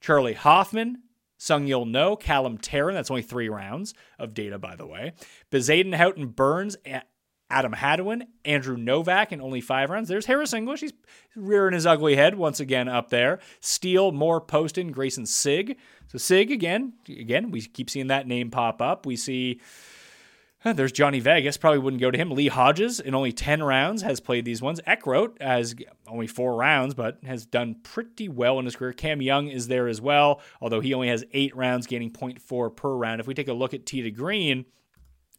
Charlie 0.00 0.34
Hoffman, 0.34 1.02
Seung-Yul 1.38 1.88
Noh, 1.88 2.16
Callum 2.16 2.58
Tarren. 2.58 2.92
That's 2.92 3.10
only 3.10 3.22
three 3.22 3.48
rounds 3.48 3.94
of 4.18 4.34
data, 4.34 4.58
by 4.58 4.76
the 4.76 4.86
way. 4.86 5.14
Bezuidenhout, 5.50 6.36
Burns, 6.36 6.76
Adam 7.50 7.72
Hadwin, 7.72 8.26
Andrew 8.44 8.76
Novak 8.76 9.32
in 9.32 9.40
only 9.40 9.60
five 9.60 9.90
rounds. 9.90 10.08
There's 10.08 10.26
Harris 10.26 10.52
English. 10.52 10.80
He's 10.80 10.92
rearing 11.34 11.74
his 11.74 11.86
ugly 11.86 12.16
head 12.16 12.36
once 12.36 12.60
again 12.60 12.88
up 12.88 13.10
there. 13.10 13.40
Steele, 13.60 14.12
Moore, 14.12 14.40
Poston, 14.40 14.94
Greyson 14.94 15.26
Sigg. 15.26 15.76
So 16.08 16.18
Sigg 16.18 16.50
again, 16.50 16.94
again, 17.08 17.50
we 17.50 17.60
keep 17.62 17.90
seeing 17.90 18.06
that 18.06 18.26
name 18.26 18.50
pop 18.50 18.80
up. 18.80 19.04
We 19.04 19.16
see 19.16 19.60
there's 20.64 20.92
Johnny 20.92 21.20
Vegas. 21.20 21.56
Probably 21.56 21.78
wouldn't 21.78 22.02
go 22.02 22.10
to 22.10 22.18
him. 22.18 22.30
Lee 22.30 22.48
Hodges 22.48 23.00
in 23.00 23.14
only 23.14 23.32
10 23.32 23.62
rounds 23.62 24.02
has 24.02 24.20
played 24.20 24.44
these 24.44 24.60
ones. 24.60 24.80
Eckroat 24.86 25.40
has 25.40 25.74
only 26.06 26.26
four 26.26 26.54
rounds, 26.54 26.92
but 26.92 27.18
has 27.24 27.46
done 27.46 27.76
pretty 27.82 28.28
well 28.28 28.58
in 28.58 28.66
his 28.66 28.76
career. 28.76 28.92
Cam 28.92 29.22
Young 29.22 29.48
is 29.48 29.68
there 29.68 29.88
as 29.88 30.00
well, 30.00 30.40
although 30.60 30.80
he 30.80 30.92
only 30.92 31.08
has 31.08 31.24
eight 31.32 31.56
rounds, 31.56 31.86
gaining 31.86 32.10
0.4 32.10 32.76
per 32.76 32.94
round. 32.94 33.20
If 33.20 33.26
we 33.26 33.34
take 33.34 33.48
a 33.48 33.54
look 33.54 33.72
at 33.72 33.86
to 33.86 34.10
Green, 34.10 34.66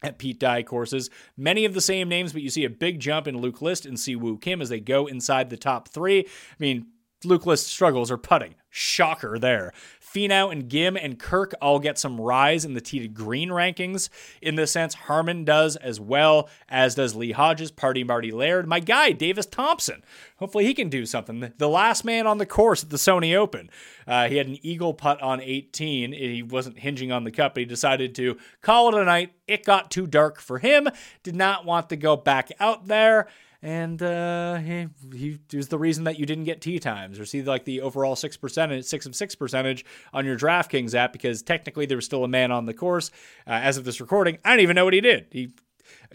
at 0.02 0.18
Pete 0.18 0.38
Dye 0.38 0.62
courses. 0.62 1.10
Many 1.36 1.64
of 1.64 1.74
the 1.74 1.80
same 1.80 2.08
names, 2.08 2.32
but 2.32 2.42
you 2.42 2.50
see 2.50 2.64
a 2.64 2.70
big 2.70 3.00
jump 3.00 3.26
in 3.26 3.38
Luke 3.38 3.62
List 3.62 3.86
and 3.86 3.98
Si 3.98 4.16
Woo 4.16 4.38
Kim 4.38 4.60
as 4.60 4.68
they 4.68 4.80
go 4.80 5.06
inside 5.06 5.50
the 5.50 5.56
top 5.56 5.88
three. 5.88 6.20
I 6.20 6.56
mean, 6.58 6.86
List 7.24 7.66
struggles 7.66 8.10
are 8.10 8.18
putting. 8.18 8.54
Shocker 8.70 9.38
there. 9.38 9.72
Finau 10.00 10.50
and 10.50 10.68
Ghim 10.68 10.98
and 11.00 11.18
Kirk 11.18 11.54
all 11.60 11.78
get 11.78 11.98
some 11.98 12.20
rise 12.20 12.64
in 12.64 12.74
the 12.74 12.80
Tee 12.80 13.00
to 13.00 13.08
Green 13.08 13.50
rankings. 13.50 14.08
In 14.40 14.56
this 14.56 14.70
sense, 14.70 14.94
Harman 14.94 15.44
does 15.44 15.76
as 15.76 16.00
well, 16.00 16.48
as 16.68 16.94
does 16.94 17.14
Lee 17.14 17.32
Hodges, 17.32 17.70
Party 17.70 18.04
Marty 18.04 18.30
Laird, 18.30 18.66
my 18.66 18.80
guy, 18.80 19.12
Davis 19.12 19.46
Thompson. 19.46 20.02
Hopefully 20.36 20.64
he 20.64 20.74
can 20.74 20.88
do 20.88 21.06
something. 21.06 21.52
The 21.56 21.68
last 21.68 22.04
man 22.04 22.26
on 22.26 22.38
the 22.38 22.46
course 22.46 22.82
at 22.82 22.90
the 22.90 22.96
Sony 22.96 23.36
Open. 23.36 23.70
Uh, 24.06 24.28
he 24.28 24.36
had 24.36 24.46
an 24.46 24.58
eagle 24.62 24.94
putt 24.94 25.20
on 25.22 25.40
18. 25.40 26.12
He 26.12 26.42
wasn't 26.42 26.78
hinging 26.78 27.12
on 27.12 27.24
the 27.24 27.30
cup, 27.30 27.54
but 27.54 27.60
he 27.60 27.66
decided 27.66 28.14
to 28.16 28.36
call 28.60 28.88
it 28.88 29.00
a 29.00 29.04
night. 29.04 29.32
It 29.46 29.64
got 29.64 29.90
too 29.90 30.06
dark 30.06 30.40
for 30.40 30.58
him. 30.58 30.88
Did 31.22 31.36
not 31.36 31.64
want 31.64 31.88
to 31.90 31.96
go 31.96 32.16
back 32.16 32.50
out 32.58 32.86
there 32.86 33.28
and 33.62 34.02
uh, 34.02 34.56
he, 34.56 34.88
he 35.14 35.38
was 35.54 35.68
the 35.68 35.78
reason 35.78 36.04
that 36.04 36.18
you 36.18 36.26
didn't 36.26 36.44
get 36.44 36.60
tee 36.60 36.80
times 36.80 37.20
or 37.20 37.24
see 37.24 37.42
like 37.42 37.64
the 37.64 37.80
overall 37.80 38.16
six 38.16 38.36
percentage, 38.36 38.84
six 38.84 39.06
of 39.06 39.14
six 39.14 39.36
percentage 39.36 39.84
on 40.12 40.26
your 40.26 40.36
DraftKings 40.36 40.94
app 40.94 41.12
because 41.12 41.42
technically 41.42 41.86
there 41.86 41.96
was 41.96 42.04
still 42.04 42.24
a 42.24 42.28
man 42.28 42.50
on 42.50 42.66
the 42.66 42.74
course. 42.74 43.12
Uh, 43.46 43.52
as 43.52 43.76
of 43.76 43.84
this 43.84 44.00
recording, 44.00 44.38
I 44.44 44.50
don't 44.50 44.60
even 44.60 44.74
know 44.74 44.84
what 44.84 44.94
he 44.94 45.00
did. 45.00 45.26
He 45.30 45.52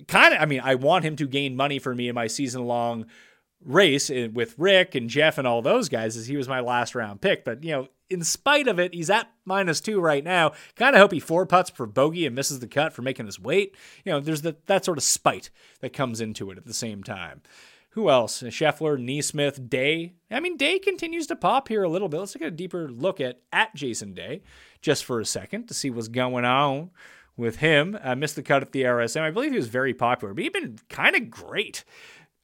kind 0.10 0.34
of, 0.34 0.42
I 0.42 0.46
mean, 0.46 0.60
I 0.62 0.76
want 0.76 1.06
him 1.06 1.16
to 1.16 1.28
gain 1.28 1.56
money 1.56 1.80
for 1.80 1.96
me 1.96 2.10
in 2.10 2.16
my 2.16 2.28
season 2.28 2.66
long 2.66 3.06
race 3.64 4.10
eh, 4.10 4.28
with 4.28 4.56
Rick 4.58 4.94
and 4.96 5.10
Jeff 5.10 5.38
and 5.38 5.48
all 5.48 5.62
those 5.62 5.88
guys 5.88 6.18
as 6.18 6.28
he 6.28 6.36
was 6.36 6.50
my 6.50 6.60
last 6.60 6.96
round 6.96 7.22
pick. 7.22 7.46
But, 7.46 7.64
you 7.64 7.72
know, 7.72 7.88
in 8.10 8.24
spite 8.24 8.68
of 8.68 8.80
it, 8.80 8.94
he's 8.94 9.10
at 9.10 9.32
minus 9.46 9.82
two 9.82 10.00
right 10.00 10.24
now. 10.24 10.54
Kind 10.76 10.96
of 10.96 11.02
hope 11.02 11.12
he 11.12 11.20
four 11.20 11.46
putts 11.46 11.70
for 11.70 11.86
bogey 11.86 12.26
and 12.26 12.36
misses 12.36 12.60
the 12.60 12.68
cut 12.68 12.94
for 12.94 13.02
making 13.02 13.28
us 13.28 13.40
wait. 13.40 13.76
You 14.06 14.14
know, 14.14 14.20
there's 14.20 14.42
the, 14.42 14.56
that 14.68 14.86
sort 14.86 14.98
of 14.98 15.04
spite 15.04 15.50
that 15.82 15.94
comes 15.94 16.22
into 16.22 16.52
it 16.52 16.58
at 16.58 16.66
the 16.66 16.74
same 16.74 17.04
time. 17.04 17.42
Who 17.92 18.10
else? 18.10 18.44
Scheffler, 18.44 18.98
NeSmith, 18.98 19.70
Day. 19.70 20.14
I 20.30 20.40
mean, 20.40 20.56
Day 20.56 20.78
continues 20.78 21.26
to 21.28 21.36
pop 21.36 21.68
here 21.68 21.84
a 21.84 21.90
little 21.90 22.10
bit. 22.10 22.20
Let's 22.20 22.34
take 22.34 22.44
a 22.44 22.52
deeper 22.52 22.90
look 22.90 23.20
at 23.20 23.40
at 23.52 23.74
Jason 23.74 24.14
Day 24.14 24.44
just 24.82 25.04
for 25.04 25.20
a 25.20 25.26
second 25.26 25.68
to 25.68 25.74
see 25.74 25.90
what's 25.90 26.08
going 26.08 26.46
on 26.46 26.92
with 27.36 27.58
him. 27.58 27.98
I 28.04 28.14
missed 28.16 28.36
the 28.36 28.44
cut 28.44 28.62
at 28.62 28.72
the 28.72 28.84
RSM. 28.84 29.22
I 29.22 29.32
believe 29.32 29.52
he 29.52 29.58
was 29.58 29.68
very 29.68 29.96
popular, 29.96 30.34
but 30.34 30.44
he's 30.44 30.52
been 30.52 30.78
kind 30.90 31.16
of 31.16 31.32
great. 31.32 31.84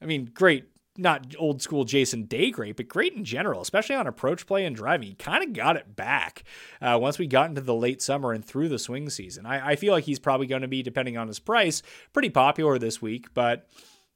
I 0.02 0.06
mean, 0.06 0.32
great 0.34 0.66
not 0.98 1.36
old 1.38 1.62
school 1.62 1.86
Jason 1.86 2.26
Day 2.26 2.52
great, 2.52 2.78
but 2.78 2.88
great 2.88 3.14
in 3.14 3.24
general, 3.24 3.62
especially 3.62 3.96
on 3.96 4.08
approach 4.08 4.46
play 4.46 4.66
and 4.66 4.76
driving. 4.76 5.08
He 5.08 5.16
kind 5.16 5.44
of 5.44 5.54
got 5.54 5.76
it 5.76 5.96
back 5.96 6.44
uh, 6.82 6.98
once 7.02 7.18
we 7.18 7.28
got 7.28 7.50
into 7.50 7.62
the 7.62 7.74
late 7.74 8.02
summer 8.02 8.32
and 8.32 8.46
through 8.46 8.70
the 8.70 8.80
swing 8.80 9.10
season. 9.10 9.46
I, 9.46 9.72
I 9.72 9.76
feel 9.76 9.94
like 9.94 10.04
he's 10.04 10.20
probably 10.20 10.48
going 10.48 10.62
to 10.62 10.68
be, 10.68 10.84
depending 10.84 11.18
on 11.18 11.28
his 11.28 11.40
price, 11.40 11.82
pretty 12.14 12.30
popular 12.30 12.78
this 12.78 13.02
week, 13.02 13.34
but. 13.34 13.68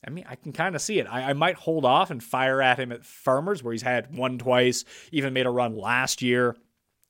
I 0.05 0.11
mean, 0.11 0.25
I 0.29 0.35
can 0.35 0.53
kind 0.53 0.75
of 0.75 0.81
see 0.81 0.99
it. 0.99 1.07
I, 1.09 1.31
I, 1.31 1.33
might 1.33 1.55
hold 1.55 1.83
off 1.83 2.11
and 2.11 2.23
fire 2.23 2.61
at 2.61 2.77
him 2.77 2.91
at 2.91 3.03
Farmers, 3.03 3.63
where 3.63 3.73
he's 3.73 3.81
had 3.81 4.15
one 4.15 4.37
twice, 4.37 4.85
even 5.11 5.33
made 5.33 5.47
a 5.47 5.49
run 5.49 5.75
last 5.75 6.21
year 6.21 6.55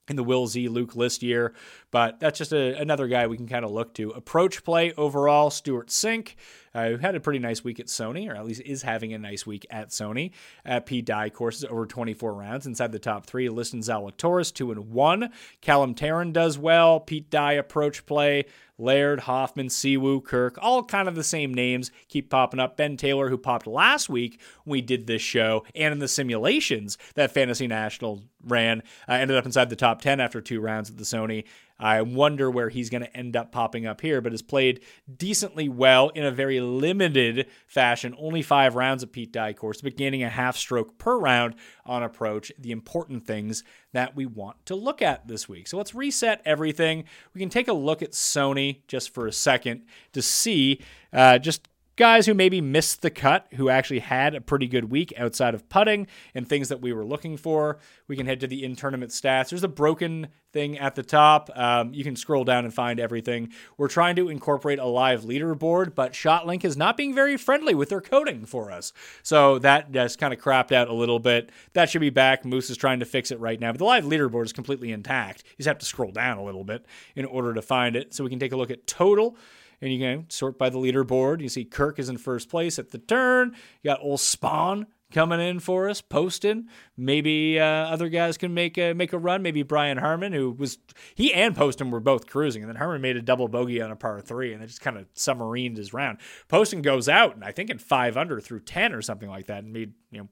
in 0.07 0.15
the 0.15 0.24
Will 0.24 0.47
Z 0.47 0.70
Luke 0.70 0.95
List 0.95 1.24
year. 1.24 1.53
But 1.91 2.20
that's 2.20 2.38
just 2.38 2.53
a, 2.53 2.80
another 2.80 3.07
guy 3.07 3.28
we 3.28 3.38
can 3.38 3.47
kind 3.47 3.65
of 3.65 3.72
look 3.72 3.93
to. 3.95 4.11
Approach 4.11 4.63
play 4.63 4.93
overall, 4.93 5.49
Stewart 5.49 5.89
Cink 5.89 6.36
uh, 6.78 6.89
who 6.89 6.97
had 6.97 7.15
a 7.15 7.19
pretty 7.19 7.39
nice 7.39 7.63
week 7.63 7.80
at 7.80 7.88
Sony, 7.88 8.30
or 8.30 8.36
at 8.36 8.45
least 8.45 8.61
is 8.63 8.84
having 8.84 9.11
a 9.11 9.17
nice 9.17 9.47
week 9.47 9.65
at 9.71 9.89
Sony. 9.89 10.32
At 10.63 10.86
Pete 10.86 11.05
Dye 11.05 11.32
courses 11.32 11.65
over 11.65 11.88
24 11.88 12.36
rounds 12.36 12.67
inside 12.67 12.91
the 12.91 12.99
top 12.99 13.25
three. 13.25 13.49
Liston 13.49 13.80
Zalatoris 13.80 14.53
two 14.53 14.71
and 14.71 14.91
one. 14.91 15.32
Callum 15.59 15.95
Tarren 15.95 16.32
does 16.32 16.59
well. 16.59 16.99
Pete 16.99 17.32
Dye 17.32 17.53
approach 17.53 18.05
play. 18.05 18.45
Laird, 18.78 19.21
Hoffman, 19.21 19.69
Si 19.69 19.97
Woo, 19.97 20.21
Kirk, 20.21 20.55
all 20.61 20.84
kind 20.84 21.07
of 21.07 21.15
the 21.15 21.23
same 21.23 21.51
names 21.51 21.89
keep 22.09 22.30
popping 22.30 22.59
up. 22.59 22.78
Ben 22.78 22.95
Taylor, 22.95 23.30
who 23.30 23.38
popped 23.38 23.65
last 23.65 24.07
week 24.07 24.39
we 24.65 24.82
did 24.82 25.07
this 25.07 25.21
show, 25.21 25.65
and 25.73 25.93
in 25.93 25.99
the 25.99 26.07
simulations 26.07 26.97
that 27.15 27.32
Fantasy 27.32 27.65
National 27.65 28.21
ran, 28.43 28.84
uh, 29.09 29.13
ended 29.13 29.36
up 29.36 29.45
inside 29.45 29.71
the 29.71 29.75
top 29.75 30.01
10 30.01 30.19
after 30.19 30.41
two 30.41 30.61
rounds 30.61 30.91
at 30.91 30.97
the 30.97 31.03
Sony. 31.03 31.43
I 31.80 32.01
wonder 32.01 32.49
where 32.49 32.69
he's 32.69 32.89
going 32.89 33.03
to 33.03 33.17
end 33.17 33.36
up 33.36 33.51
popping 33.51 33.86
up 33.86 34.01
here, 34.01 34.21
but 34.21 34.32
has 34.32 34.41
played 34.41 34.82
decently 35.15 35.69
well 35.69 36.09
in 36.09 36.25
a 36.25 36.32
very 36.32 36.59
limited 36.59 37.47
fashion. 37.67 38.15
Only 38.17 38.41
five 38.41 38.75
rounds 38.75 39.03
of 39.03 39.11
Pete 39.11 39.32
Dye 39.32 39.53
course, 39.53 39.82
but 39.82 39.97
gaining 39.97 40.23
a 40.23 40.30
half 40.30 40.57
stroke 40.57 40.97
per 40.97 41.17
round 41.17 41.55
on 41.86 42.03
approach. 42.03 42.51
The 42.57 42.71
important 42.71 43.25
things 43.25 43.63
that 43.93 44.15
we 44.15 44.25
want 44.25 44.65
to 44.65 44.75
look 44.75 45.01
at 45.01 45.28
this 45.28 45.47
week. 45.47 45.67
So 45.67 45.78
let's 45.78 45.95
reset 45.95 46.41
everything. 46.45 47.05
We 47.34 47.39
can 47.39 47.49
take 47.49 47.67
a 47.67 47.73
look 47.73 48.01
at 48.01 48.11
Sony 48.11 48.82
just 48.88 49.13
for 49.13 49.28
a 49.28 49.32
second 49.32 49.84
to 50.13 50.21
see 50.21 50.82
uh, 51.13 51.39
just 51.39 51.67
guys 51.98 52.28
who 52.28 52.34
maybe 52.34 52.62
missed 52.62 53.02
the 53.02 53.10
cut, 53.10 53.48
who 53.56 53.70
actually 53.70 54.00
had 54.00 54.36
a 54.36 54.41
pretty 54.41 54.68
good 54.68 54.86
week 54.86 55.12
outside 55.18 55.54
of 55.54 55.68
putting 55.68 56.08
and 56.34 56.48
things 56.48 56.70
that 56.70 56.80
we 56.80 56.93
were 56.93 57.04
looking 57.04 57.36
for. 57.36 57.80
We 58.08 58.16
can 58.16 58.28
head 58.28 58.39
to 58.41 58.48
the 58.48 58.64
in 58.64 58.76
tournament 58.76 59.12
stats. 59.12 59.50
There's 59.50 59.64
a 59.64 59.68
broken 59.68 60.28
thing 60.54 60.78
at 60.78 60.95
the 60.95 61.04
top. 61.04 61.50
Um, 61.56 61.93
you 61.93 62.04
can 62.04 62.16
scroll 62.16 62.43
down 62.43 62.66
and 62.66 62.74
find 62.74 63.00
everything. 63.00 63.52
We're 63.78 63.88
trying 63.88 64.16
to 64.18 64.30
incorporate 64.30 64.80
a 64.80 64.86
live 64.86 65.24
leaderboard, 65.24 65.95
but 65.95 66.14
ShotLink 66.14 66.64
is 66.64 66.78
not 66.78 66.98
being 66.98 67.14
very 67.14 67.36
friendly 67.36 67.74
with 67.74 67.89
their 67.89 68.02
coding 68.02 68.45
for 68.45 68.72
us. 68.72 68.93
So 69.24 69.60
that 69.60 69.91
just 69.91 70.20
kind 70.20 70.34
of 70.34 70.39
crapped 70.39 70.72
out 70.72 70.88
a 70.88 70.93
little 70.93 71.20
bit. 71.20 71.52
That 71.74 71.89
should 71.89 72.02
be 72.02 72.12
back. 72.12 72.45
Moose 72.45 72.70
is 72.70 72.78
trying 72.78 73.00
to 73.00 73.06
fix 73.06 73.32
it 73.32 73.39
right 73.39 73.60
now, 73.60 73.72
but 73.72 73.80
the 73.80 73.86
live 73.86 74.06
leaderboard 74.06 74.45
is 74.45 74.54
completely 74.54 74.91
intact. 74.91 75.43
You 75.45 75.58
just 75.58 75.68
have 75.68 75.80
to 75.80 75.86
scroll 75.86 76.12
down 76.12 76.38
a 76.38 76.43
little 76.43 76.64
bit 76.64 76.86
in 77.16 77.26
order 77.26 77.54
to 77.56 77.62
find 77.62 77.95
it. 77.95 78.14
So 78.14 78.24
we 78.24 78.30
can 78.30 78.39
take 78.39 78.52
a 78.52 78.58
look 78.58 78.72
at 78.72 78.86
total 78.86 79.36
and 79.82 79.93
you 79.93 79.99
can 79.99 80.30
sort 80.30 80.57
by 80.57 80.69
the 80.69 80.78
leaderboard. 80.78 81.41
You 81.41 81.49
see 81.49 81.65
Kirk 81.65 81.99
is 81.99 82.09
in 82.09 82.17
first 82.17 82.49
place 82.49 82.80
at 82.80 82.91
the 82.91 82.97
turn. 82.97 83.55
You 83.82 83.91
got 83.91 84.01
old 84.01 84.19
Spaun 84.19 84.86
coming 85.11 85.39
in 85.39 85.59
for 85.59 85.89
us, 85.89 86.01
posting. 86.01 86.67
Maybe 86.95 87.59
uh, 87.59 87.65
other 87.65 88.09
guys 88.09 88.38
can 88.38 88.53
make 88.53 88.78
a 88.78 88.93
make 88.93 89.13
a 89.13 89.17
run. 89.17 89.41
Maybe 89.41 89.63
Brian 89.63 89.97
Harman, 89.97 90.34
who 90.34 90.51
was 90.51 90.78
he 91.15 91.34
and 91.34 91.55
Poston 91.55 91.91
were 91.91 91.99
both 91.99 92.28
cruising, 92.28 92.63
and 92.63 92.69
then 92.69 92.78
Harman 92.78 93.01
made 93.01 93.17
a 93.17 93.21
double 93.21 93.47
bogey 93.47 93.82
on 93.82 93.91
a 93.91 93.95
par 93.95 94.19
three, 94.21 94.53
and 94.53 94.63
it 94.63 94.67
just 94.67 94.82
kind 94.82 94.97
of 94.97 95.11
submarined 95.13 95.78
his 95.78 95.93
round. 95.93 96.17
Poston 96.47 96.82
goes 96.82 97.07
out, 97.07 97.36
and 97.36 97.43
I 97.43 97.51
think 97.51 97.69
in 97.69 97.78
five 97.78 98.17
under 98.17 98.39
through 98.39 98.61
ten 98.61 98.93
or 98.93 99.01
something 99.01 99.30
like 99.30 99.47
that, 99.47 99.63
and 99.63 99.73
made 99.73 99.93
you 100.11 100.19
know 100.19 100.30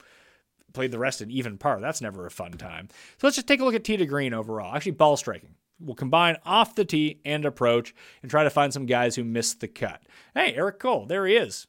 played 0.74 0.92
the 0.92 1.00
rest 1.00 1.22
in 1.22 1.32
even 1.32 1.58
par. 1.58 1.80
That's 1.80 2.02
never 2.02 2.26
a 2.26 2.32
fun 2.32 2.52
time. 2.52 2.90
So 3.18 3.28
let's 3.28 3.36
just 3.36 3.48
take 3.48 3.62
a 3.62 3.66
look 3.66 3.76
at 3.76 3.84
tee 3.84 3.98
to 3.98 4.06
green 4.06 4.34
overall. 4.34 4.76
Actually, 4.76 4.94
ball 4.94 5.18
striking. 5.18 5.56
We'll 5.80 5.96
combine 5.96 6.38
off 6.46 6.76
the 6.76 6.86
tee 6.86 7.20
and 7.26 7.46
approach 7.46 7.94
and 8.22 8.32
try 8.32 8.44
to 8.44 8.50
find 8.50 8.74
some 8.74 8.86
guys 8.86 9.16
who 9.16 9.24
missed 9.24 9.60
the 9.60 9.68
cut. 9.68 10.02
Hey, 10.34 10.54
Eric 10.56 10.80
Cole, 10.80 11.06
there 11.06 11.26
he 11.26 11.36
is. 11.36 11.68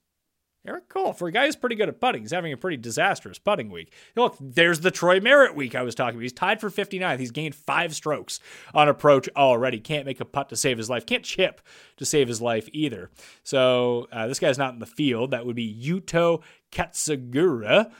Eric 0.67 0.89
Cole, 0.89 1.13
for 1.13 1.29
a 1.29 1.33
guy 1.33 1.47
who's 1.47 1.57
pretty 1.57 1.77
good 1.77 1.89
at 1.89 2.01
putting, 2.01 2.23
he's 2.23 2.33
having 2.33 2.53
a 2.53 2.57
pretty 2.57 2.77
disastrous 2.77 3.39
putting 3.39 3.71
week. 3.71 3.93
Look, 4.17 4.37
there's 4.41 4.81
the 4.81 4.91
Troy 4.91 5.21
Merritt 5.21 5.55
week 5.55 5.75
I 5.75 5.83
was 5.83 5.95
talking 5.95 6.17
about. 6.17 6.23
He's 6.23 6.33
tied 6.33 6.61
for 6.61 6.71
59th. 6.71 7.19
He's 7.19 7.31
gained 7.31 7.55
five 7.55 7.95
strokes 7.95 8.41
on 8.75 8.89
approach 8.89 9.29
already. 9.37 9.79
Can't 9.79 10.07
make 10.07 10.21
a 10.21 10.25
putt 10.25 10.49
to 10.49 10.57
save 10.57 10.79
his 10.79 10.91
life. 10.91 11.07
Can't 11.07 11.25
chip 11.25 11.61
to 11.99 12.05
save 12.05 12.27
his 12.29 12.43
life 12.43 12.69
either. 12.73 13.11
So 13.45 14.09
uh, 14.11 14.27
this 14.27 14.41
guy's 14.41 14.59
not 14.59 14.75
in 14.75 14.81
the 14.81 14.87
field. 14.87 15.31
That 15.31 15.47
would 15.47 15.57
be 15.57 15.73
Yuto 15.73 16.43
Katsugura 16.73 17.93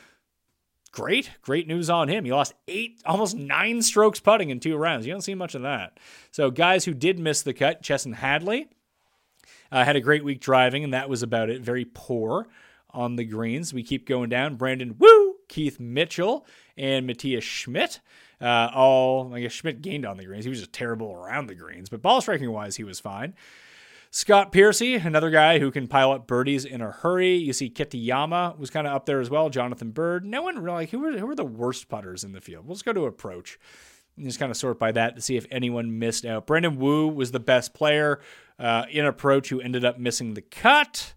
great, 0.97 1.31
great 1.43 1.69
news 1.69 1.91
on 1.91 2.09
him. 2.09 2.25
He 2.25 2.33
lost 2.33 2.55
eight, 2.67 3.03
almost 3.05 3.37
nine 3.37 3.83
strokes 3.83 4.19
putting 4.19 4.49
in 4.49 4.61
two 4.61 4.79
rounds. 4.79 5.07
You 5.07 5.13
don't 5.13 5.21
see 5.21 5.35
much 5.35 5.55
of 5.55 5.61
that. 5.61 6.01
So, 6.31 6.51
guys 6.51 6.87
who 6.87 6.95
did 6.95 7.19
miss 7.19 7.43
the 7.43 7.53
cut, 7.53 7.83
Chesson 7.83 8.15
Hadley 8.15 8.69
uh, 9.71 9.85
had 9.85 9.95
a 9.95 10.01
great 10.01 10.25
week 10.25 10.41
driving, 10.41 10.85
and 10.85 10.95
that 10.95 11.11
was 11.11 11.23
about 11.23 11.51
it. 11.51 11.61
Very 11.61 11.85
poor 11.85 12.49
on 12.91 13.17
the 13.17 13.27
greens. 13.27 13.75
We 13.75 13.83
keep 13.83 14.09
going 14.09 14.31
down. 14.31 14.57
Brandon 14.57 14.97
Wu, 14.99 15.37
Keith 15.49 15.79
Mitchell, 15.79 16.47
and 16.79 17.07
Matthias 17.07 17.45
Schmid. 17.45 17.99
Uh, 18.41 18.71
all, 18.75 19.35
I 19.35 19.41
guess 19.41 19.53
Schmid 19.53 19.83
gained 19.83 20.07
on 20.07 20.17
the 20.17 20.25
greens. 20.25 20.45
He 20.45 20.51
was 20.51 20.61
just 20.61 20.73
terrible 20.73 21.13
around 21.13 21.49
the 21.49 21.55
greens, 21.55 21.91
but 21.91 22.01
ball 22.01 22.23
striking 22.23 22.51
wise, 22.51 22.77
he 22.77 22.85
was 22.85 23.01
fine. 23.01 23.35
Scott 24.17 24.51
Piercy, 24.51 24.95
another 24.95 25.29
guy 25.29 25.59
who 25.59 25.71
can 25.71 25.87
pile 25.87 26.11
up 26.11 26.27
birdies 26.27 26.65
in 26.65 26.81
a 26.81 26.91
hurry. 26.91 27.35
You 27.35 27.53
see 27.53 27.69
Kitayama 27.69 28.57
was 28.57 28.71
kind 28.71 28.87
of 28.87 28.95
up 28.95 29.05
there 29.05 29.21
as 29.21 29.29
well. 29.29 29.51
Jonathan 29.51 29.91
Byrd. 29.91 30.25
No 30.25 30.41
one 30.41 30.59
really, 30.63 30.87
who 30.87 31.01
were, 31.01 31.13
who 31.13 31.27
were 31.27 31.35
the 31.35 31.45
worst 31.45 31.91
putters 31.91 32.25
in 32.25 32.33
the 32.33 32.41
field? 32.41 32.67
Just 32.67 32.87
go 32.87 32.95
to 32.95 33.05
approach 33.05 33.59
and 34.17 34.25
just 34.25 34.39
kind 34.39 34.51
of 34.51 34.57
sort 34.57 34.79
by 34.79 34.91
that 34.93 35.17
to 35.17 35.21
see 35.21 35.37
if 35.37 35.45
anyone 35.51 35.99
missed 35.99 36.25
out. 36.25 36.47
Brandon 36.47 36.77
Wu 36.79 37.09
was 37.09 37.31
the 37.31 37.41
best 37.41 37.75
player 37.75 38.19
uh, 38.59 38.87
in 38.91 39.05
approach 39.05 39.51
who 39.51 39.61
ended 39.61 39.85
up 39.85 39.99
missing 39.99 40.33
the 40.33 40.41
cut. 40.41 41.13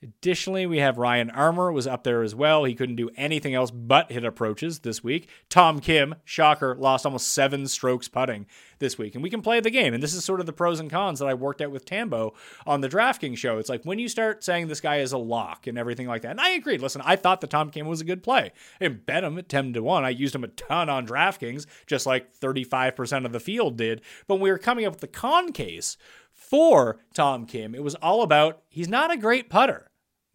Additionally, 0.00 0.64
we 0.64 0.78
have 0.78 0.96
Ryan 0.96 1.28
Armour 1.28 1.72
was 1.72 1.88
up 1.88 2.04
there 2.04 2.22
as 2.22 2.32
well. 2.32 2.62
He 2.62 2.76
couldn't 2.76 2.94
do 2.94 3.10
anything 3.16 3.52
else 3.52 3.72
but 3.72 4.12
hit 4.12 4.24
approaches 4.24 4.80
this 4.80 5.02
week. 5.02 5.28
Tom 5.50 5.80
Kim, 5.80 6.14
shocker, 6.24 6.76
lost 6.76 7.04
almost 7.04 7.30
seven 7.30 7.66
strokes 7.66 8.06
putting 8.06 8.46
this 8.78 8.96
week. 8.96 9.16
And 9.16 9.24
we 9.24 9.30
can 9.30 9.42
play 9.42 9.58
the 9.58 9.70
game. 9.70 9.94
And 9.94 10.00
this 10.00 10.14
is 10.14 10.24
sort 10.24 10.38
of 10.38 10.46
the 10.46 10.52
pros 10.52 10.78
and 10.78 10.88
cons 10.88 11.18
that 11.18 11.26
I 11.26 11.34
worked 11.34 11.60
out 11.60 11.72
with 11.72 11.84
Tambo 11.84 12.34
on 12.64 12.80
the 12.80 12.88
DraftKings 12.88 13.38
show. 13.38 13.58
It's 13.58 13.68
like 13.68 13.82
when 13.82 13.98
you 13.98 14.08
start 14.08 14.44
saying 14.44 14.68
this 14.68 14.80
guy 14.80 14.98
is 14.98 15.10
a 15.10 15.18
lock 15.18 15.66
and 15.66 15.76
everything 15.76 16.06
like 16.06 16.22
that. 16.22 16.30
And 16.30 16.40
I 16.40 16.50
agreed. 16.50 16.80
Listen, 16.80 17.02
I 17.04 17.16
thought 17.16 17.40
the 17.40 17.48
Tom 17.48 17.70
Kim 17.70 17.88
was 17.88 18.00
a 18.00 18.04
good 18.04 18.22
play. 18.22 18.52
I 18.80 18.86
bet 18.86 19.24
him 19.24 19.36
at 19.36 19.48
10 19.48 19.72
to 19.72 19.82
1. 19.82 20.04
I 20.04 20.10
used 20.10 20.34
him 20.34 20.44
a 20.44 20.48
ton 20.48 20.88
on 20.88 21.08
DraftKings, 21.08 21.66
just 21.88 22.06
like 22.06 22.32
35% 22.38 23.26
of 23.26 23.32
the 23.32 23.40
field 23.40 23.76
did. 23.76 24.02
But 24.28 24.36
when 24.36 24.42
we 24.42 24.52
were 24.52 24.58
coming 24.58 24.84
up 24.84 24.92
with 24.92 25.00
the 25.00 25.08
con 25.08 25.50
case 25.50 25.96
for 26.32 27.00
Tom 27.14 27.46
Kim, 27.46 27.74
it 27.74 27.82
was 27.82 27.96
all 27.96 28.22
about 28.22 28.62
he's 28.68 28.88
not 28.88 29.10
a 29.10 29.16
great 29.16 29.50
putter 29.50 29.87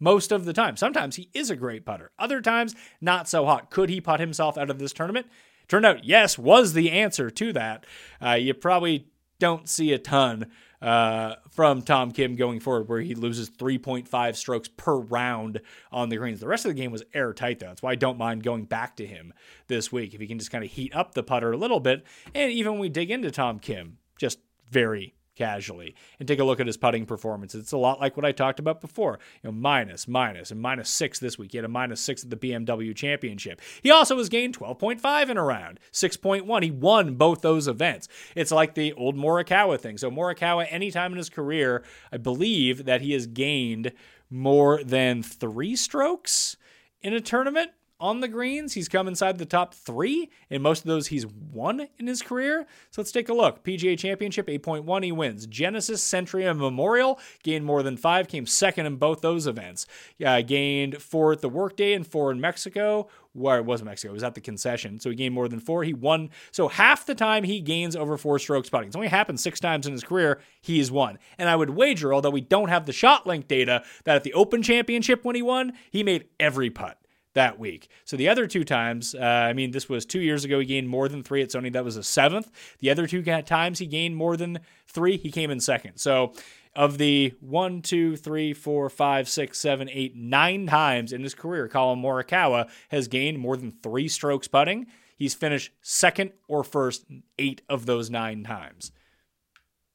most 0.04 0.30
of 0.30 0.44
the 0.44 0.52
time. 0.52 0.76
Sometimes 0.76 1.16
he 1.16 1.30
is 1.32 1.50
a 1.50 1.56
great 1.56 1.86
putter, 1.86 2.12
other 2.18 2.42
times, 2.42 2.76
not 3.00 3.26
so 3.26 3.46
hot. 3.46 3.70
Could 3.70 3.88
he 3.88 4.02
putt 4.02 4.20
himself 4.20 4.58
out 4.58 4.70
of 4.70 4.78
this 4.78 4.92
tournament? 4.92 5.26
Turned 5.66 5.86
out, 5.86 6.04
yes, 6.04 6.38
was 6.38 6.74
the 6.74 6.90
answer 6.90 7.30
to 7.30 7.52
that. 7.54 7.86
Uh, 8.22 8.32
you 8.32 8.52
probably 8.52 9.08
don't 9.38 9.66
see 9.66 9.94
a 9.94 9.98
ton 9.98 10.50
uh, 10.82 11.36
from 11.50 11.80
Tom 11.80 12.12
Kim 12.12 12.36
going 12.36 12.60
forward, 12.60 12.86
where 12.86 13.00
he 13.00 13.14
loses 13.14 13.48
3.5 13.48 14.36
strokes 14.36 14.68
per 14.68 14.94
round 14.94 15.62
on 15.90 16.10
the 16.10 16.18
greens. 16.18 16.40
The 16.40 16.48
rest 16.48 16.66
of 16.66 16.68
the 16.68 16.80
game 16.80 16.92
was 16.92 17.02
airtight, 17.14 17.60
though. 17.60 17.68
That's 17.68 17.82
why 17.82 17.92
I 17.92 17.96
don't 17.96 18.18
mind 18.18 18.42
going 18.42 18.66
back 18.66 18.96
to 18.96 19.06
him 19.06 19.32
this 19.68 19.90
week 19.90 20.12
if 20.12 20.20
he 20.20 20.26
can 20.26 20.38
just 20.38 20.50
kind 20.50 20.62
of 20.62 20.70
heat 20.70 20.94
up 20.94 21.14
the 21.14 21.22
putter 21.22 21.50
a 21.50 21.56
little 21.56 21.80
bit. 21.80 22.04
And 22.34 22.52
even 22.52 22.72
when 22.72 22.80
we 22.82 22.90
dig 22.90 23.10
into 23.10 23.30
Tom 23.30 23.58
Kim, 23.58 23.96
just 24.18 24.38
very 24.70 25.14
casually 25.34 25.94
and 26.18 26.28
take 26.28 26.38
a 26.38 26.44
look 26.44 26.60
at 26.60 26.66
his 26.66 26.76
putting 26.76 27.06
performance. 27.06 27.54
It's 27.54 27.72
a 27.72 27.78
lot 27.78 28.00
like 28.00 28.16
what 28.16 28.26
I 28.26 28.32
talked 28.32 28.58
about 28.58 28.80
before. 28.80 29.18
You 29.42 29.50
know, 29.50 29.52
minus, 29.52 30.06
minus, 30.08 30.50
and 30.50 30.60
minus 30.60 30.88
six 30.88 31.18
this 31.18 31.38
week. 31.38 31.52
He 31.52 31.58
had 31.58 31.64
a 31.64 31.68
minus 31.68 32.00
six 32.00 32.24
at 32.24 32.30
the 32.30 32.36
BMW 32.36 32.94
Championship. 32.94 33.60
He 33.82 33.90
also 33.90 34.16
has 34.18 34.28
gained 34.28 34.58
12.5 34.58 35.28
in 35.28 35.36
a 35.36 35.42
round, 35.42 35.80
6.1. 35.92 36.62
He 36.62 36.70
won 36.70 37.14
both 37.14 37.40
those 37.40 37.68
events. 37.68 38.08
It's 38.34 38.52
like 38.52 38.74
the 38.74 38.92
old 38.94 39.16
Morikawa 39.16 39.78
thing. 39.80 39.98
So 39.98 40.10
Morikawa, 40.10 40.66
anytime 40.70 41.12
in 41.12 41.18
his 41.18 41.30
career, 41.30 41.84
I 42.12 42.16
believe 42.16 42.84
that 42.84 43.02
he 43.02 43.12
has 43.12 43.26
gained 43.26 43.92
more 44.30 44.82
than 44.82 45.22
three 45.22 45.76
strokes 45.76 46.56
in 47.02 47.12
a 47.12 47.20
tournament 47.20 47.70
on 48.04 48.20
the 48.20 48.28
greens. 48.28 48.74
He's 48.74 48.86
come 48.86 49.08
inside 49.08 49.38
the 49.38 49.46
top 49.46 49.72
three. 49.72 50.28
In 50.50 50.60
most 50.60 50.80
of 50.80 50.88
those, 50.88 51.06
he's 51.06 51.26
won 51.26 51.88
in 51.98 52.06
his 52.06 52.20
career. 52.20 52.66
So 52.90 53.00
let's 53.00 53.10
take 53.10 53.30
a 53.30 53.32
look. 53.32 53.64
PGA 53.64 53.98
Championship 53.98 54.46
8.1, 54.46 55.04
he 55.04 55.10
wins. 55.10 55.46
Genesis, 55.46 56.02
Sentry, 56.02 56.44
and 56.44 56.58
Memorial 56.58 57.18
gained 57.42 57.64
more 57.64 57.82
than 57.82 57.96
five, 57.96 58.28
came 58.28 58.44
second 58.44 58.84
in 58.84 58.96
both 58.96 59.22
those 59.22 59.46
events. 59.46 59.86
Uh, 60.22 60.42
gained 60.42 61.00
four 61.00 61.32
at 61.32 61.40
the 61.40 61.48
workday 61.48 61.94
and 61.94 62.06
four 62.06 62.30
in 62.30 62.42
Mexico. 62.42 63.08
Where 63.32 63.56
it 63.56 63.64
wasn't 63.64 63.86
Mexico, 63.86 64.12
it 64.12 64.14
was 64.14 64.22
at 64.22 64.34
the 64.34 64.40
concession. 64.42 65.00
So 65.00 65.08
he 65.08 65.16
gained 65.16 65.34
more 65.34 65.48
than 65.48 65.58
four. 65.58 65.82
He 65.82 65.94
won. 65.94 66.28
So 66.52 66.68
half 66.68 67.06
the 67.06 67.14
time 67.14 67.42
he 67.42 67.60
gains 67.60 67.96
over 67.96 68.18
four 68.18 68.38
strokes 68.38 68.68
putting. 68.68 68.88
It's 68.88 68.96
only 68.96 69.08
happened 69.08 69.40
six 69.40 69.58
times 69.58 69.86
in 69.86 69.92
his 69.92 70.04
career. 70.04 70.40
He 70.60 70.78
has 70.78 70.92
won. 70.92 71.18
And 71.38 71.48
I 71.48 71.56
would 71.56 71.70
wager, 71.70 72.12
although 72.12 72.30
we 72.30 72.42
don't 72.42 72.68
have 72.68 72.84
the 72.84 72.92
ShotLink 72.92 73.48
data, 73.48 73.82
that 74.04 74.14
at 74.14 74.24
the 74.24 74.34
Open 74.34 74.62
Championship 74.62 75.24
when 75.24 75.34
he 75.34 75.42
won, 75.42 75.72
he 75.90 76.04
made 76.04 76.26
every 76.38 76.68
putt 76.68 76.98
that 77.34 77.58
week. 77.58 77.88
So 78.04 78.16
the 78.16 78.28
other 78.28 78.46
two 78.46 78.64
times, 78.64 79.14
uh, 79.14 79.18
I 79.20 79.52
mean, 79.52 79.70
this 79.70 79.88
was 79.88 80.06
two 80.06 80.20
years 80.20 80.44
ago, 80.44 80.60
he 80.60 80.66
gained 80.66 80.88
more 80.88 81.08
than 81.08 81.22
three 81.22 81.42
at 81.42 81.50
Sony. 81.50 81.72
That 81.72 81.84
was 81.84 81.96
a 81.96 82.02
seventh. 82.02 82.50
The 82.78 82.90
other 82.90 83.06
two 83.06 83.22
times 83.22 83.78
he 83.78 83.86
gained 83.86 84.16
more 84.16 84.36
than 84.36 84.60
three, 84.86 85.16
he 85.16 85.30
came 85.30 85.50
in 85.50 85.60
second. 85.60 85.98
So 85.98 86.32
of 86.76 86.98
the 86.98 87.34
one, 87.40 87.82
two, 87.82 88.16
three, 88.16 88.52
four, 88.52 88.88
five, 88.88 89.28
six, 89.28 89.58
seven, 89.58 89.88
eight, 89.90 90.16
nine 90.16 90.66
times 90.66 91.12
in 91.12 91.22
his 91.22 91.34
career, 91.34 91.68
Collin 91.68 92.00
Morikawa 92.00 92.68
has 92.88 93.08
gained 93.08 93.38
more 93.38 93.56
than 93.56 93.70
three 93.70 94.08
strokes 94.08 94.48
putting. 94.48 94.86
He's 95.16 95.34
finished 95.34 95.72
second 95.82 96.32
or 96.48 96.64
first 96.64 97.04
eight 97.38 97.62
of 97.68 97.86
those 97.86 98.10
nine 98.10 98.42
times. 98.42 98.90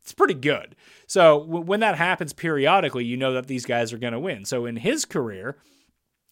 It's 0.01 0.13
pretty 0.13 0.33
good. 0.33 0.75
So 1.05 1.37
when 1.37 1.81
that 1.81 1.95
happens 1.95 2.33
periodically, 2.33 3.05
you 3.05 3.17
know 3.17 3.33
that 3.33 3.47
these 3.47 3.65
guys 3.65 3.93
are 3.93 3.97
going 3.97 4.13
to 4.13 4.19
win. 4.19 4.45
So 4.45 4.65
in 4.65 4.77
his 4.77 5.05
career, 5.05 5.57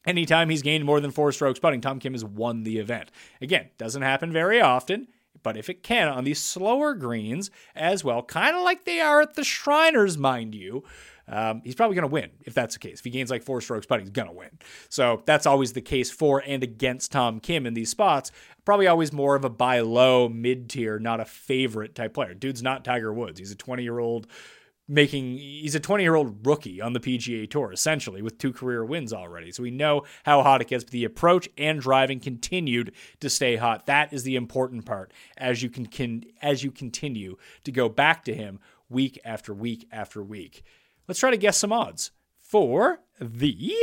Anytime 0.07 0.49
he's 0.49 0.61
gained 0.61 0.85
more 0.85 1.01
than 1.01 1.11
four 1.11 1.33
strokes 1.33 1.59
putting, 1.59 1.81
Tom 1.81 1.99
Kim 1.99 2.13
has 2.13 2.23
won 2.23 2.63
the 2.63 2.79
event. 2.79 3.11
Again, 3.41 3.67
doesn't 3.77 4.01
happen 4.01 4.31
very 4.31 4.61
often, 4.61 5.09
but 5.43 5.57
if 5.57 5.69
it 5.69 5.83
can 5.83 6.07
on 6.07 6.23
these 6.23 6.41
slower 6.41 6.93
greens 6.93 7.51
as 7.75 8.05
well, 8.05 8.23
kind 8.23 8.55
of 8.55 8.63
like 8.63 8.85
they 8.85 9.01
are 9.01 9.21
at 9.21 9.35
the 9.35 9.43
Shriners, 9.43 10.17
mind 10.17 10.55
you, 10.55 10.85
um, 11.27 11.61
he's 11.65 11.75
probably 11.75 11.95
going 11.95 12.07
to 12.07 12.13
win 12.13 12.29
if 12.45 12.53
that's 12.53 12.75
the 12.75 12.79
case. 12.79 12.99
If 12.99 13.03
he 13.03 13.09
gains 13.09 13.29
like 13.29 13.43
four 13.43 13.59
strokes 13.59 13.85
putting, 13.85 14.05
he's 14.05 14.11
going 14.11 14.29
to 14.29 14.33
win. 14.33 14.57
So 14.87 15.23
that's 15.25 15.45
always 15.45 15.73
the 15.73 15.81
case 15.81 16.09
for 16.09 16.41
and 16.45 16.63
against 16.63 17.11
Tom 17.11 17.41
Kim 17.41 17.65
in 17.65 17.73
these 17.73 17.89
spots. 17.89 18.31
Probably 18.63 18.87
always 18.87 19.11
more 19.11 19.35
of 19.35 19.43
a 19.43 19.49
buy 19.49 19.81
low, 19.81 20.29
mid 20.29 20.69
tier, 20.69 20.99
not 20.99 21.19
a 21.19 21.25
favorite 21.25 21.95
type 21.95 22.13
player. 22.13 22.33
Dude's 22.33 22.63
not 22.63 22.85
Tiger 22.85 23.11
Woods. 23.11 23.39
He's 23.39 23.51
a 23.51 23.55
20 23.55 23.83
year 23.83 23.99
old 23.99 24.27
making 24.87 25.37
he's 25.37 25.75
a 25.75 25.79
20 25.79 26.03
year 26.03 26.15
old 26.15 26.45
rookie 26.45 26.81
on 26.81 26.93
the 26.93 26.99
PGA 26.99 27.49
Tour 27.49 27.71
essentially 27.71 28.21
with 28.21 28.37
two 28.37 28.53
career 28.53 28.85
wins 28.85 29.11
already. 29.11 29.51
So 29.51 29.63
we 29.63 29.71
know 29.71 30.03
how 30.23 30.41
hot 30.43 30.61
it 30.61 30.67
gets, 30.67 30.83
but 30.83 30.91
the 30.91 31.05
approach 31.05 31.49
and 31.57 31.81
driving 31.81 32.19
continued 32.19 32.93
to 33.19 33.29
stay 33.29 33.57
hot. 33.57 33.85
That 33.85 34.13
is 34.13 34.23
the 34.23 34.35
important 34.35 34.85
part 34.85 35.11
as 35.37 35.61
you 35.61 35.69
can, 35.69 35.85
can 35.85 36.23
as 36.41 36.63
you 36.63 36.71
continue 36.71 37.37
to 37.65 37.71
go 37.71 37.89
back 37.89 38.23
to 38.25 38.33
him 38.33 38.59
week 38.89 39.19
after 39.25 39.53
week 39.53 39.87
after 39.91 40.23
week. 40.23 40.63
Let's 41.07 41.19
try 41.19 41.31
to 41.31 41.37
guess 41.37 41.57
some 41.57 41.73
odds 41.73 42.11
for 42.39 42.99
the 43.19 43.75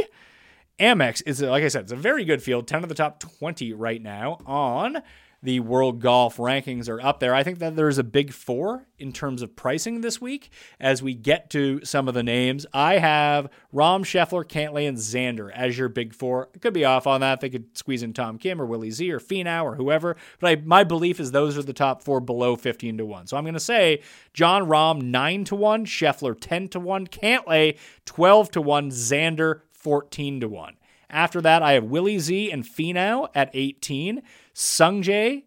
Amex. 0.79 1.23
Is 1.27 1.43
like 1.43 1.65
I 1.65 1.69
said, 1.69 1.85
it's 1.85 1.93
a 1.93 1.97
very 1.97 2.25
good 2.25 2.43
field. 2.43 2.67
10 2.67 2.83
of 2.83 2.89
the 2.89 2.95
top 2.95 3.21
20 3.21 3.73
right 3.73 4.03
now 4.03 4.39
on 4.47 5.03
the 5.45 5.61
world 5.61 6.01
golf 6.01 6.39
rankings 6.39 6.89
are 6.89 7.03
up 7.03 7.21
there. 7.21 7.35
I 7.35 7.43
think 7.43 7.59
that 7.59 7.77
there's 7.77 7.99
a 7.99 8.03
big 8.03 8.33
four 8.33 8.87
in 8.99 9.13
terms 9.13 9.43
of 9.43 9.55
pricing 9.55 10.01
this 10.01 10.19
week 10.19 10.51
as 10.81 11.03
we 11.03 11.13
get 11.13 11.51
to 11.51 11.85
some 11.85 12.09
of 12.09 12.15
the 12.15 12.23
names. 12.23 12.65
I 12.73 12.97
have 12.97 13.51
Rahm, 13.73 14.05
Scheffler, 14.05 14.43
Cantlay, 14.43 14.89
and 14.89 14.97
Xander 14.97 15.53
as 15.53 15.77
your 15.77 15.91
big 15.91 16.15
four. 16.15 16.49
I 16.55 16.59
could 16.59 16.73
be 16.73 16.87
off 16.87 17.07
on 17.07 17.21
that. 17.21 17.43
They 17.43 17.51
could 17.51 17.77
squeeze 17.77 18.03
in 18.03 18.15
Tom 18.15 18.39
Kim 18.39 18.59
or 18.59 18.65
Willie 18.65 18.91
Z 18.91 19.13
or 19.13 19.21
Finau 19.21 19.65
or 19.65 19.75
whoever. 19.75 20.17
But 20.41 20.49
I, 20.49 20.57
my 20.65 20.83
belief 20.83 21.21
is 21.21 21.31
those 21.31 21.59
are 21.59 21.63
the 21.63 21.75
top 21.75 22.03
four 22.03 22.21
below 22.21 22.57
15 22.57 22.97
to 22.97 23.05
1. 23.05 23.27
So 23.27 23.37
I'm 23.37 23.45
going 23.45 23.53
to 23.53 23.61
say 23.61 24.01
Jon 24.33 24.65
Rahm 24.67 25.03
9 25.03 25.45
to 25.45 25.57
1, 25.57 25.85
Scheffler 25.85 26.35
10 26.41 26.69
to 26.69 26.81
1, 26.81 27.09
Cantlay 27.09 27.77
12 28.07 28.51
to 28.53 28.63
1, 28.63 28.91
Xander 28.91 29.61
14 29.73 30.41
to 30.41 30.49
1. 30.49 30.77
After 31.15 31.41
that, 31.43 31.63
I 31.63 31.75
have 31.75 31.85
Willie 31.85 32.19
Z 32.19 32.51
and 32.51 32.65
Finau 32.65 33.29
at 33.37 33.49
18. 33.55 34.21
Sungjae 34.53 35.45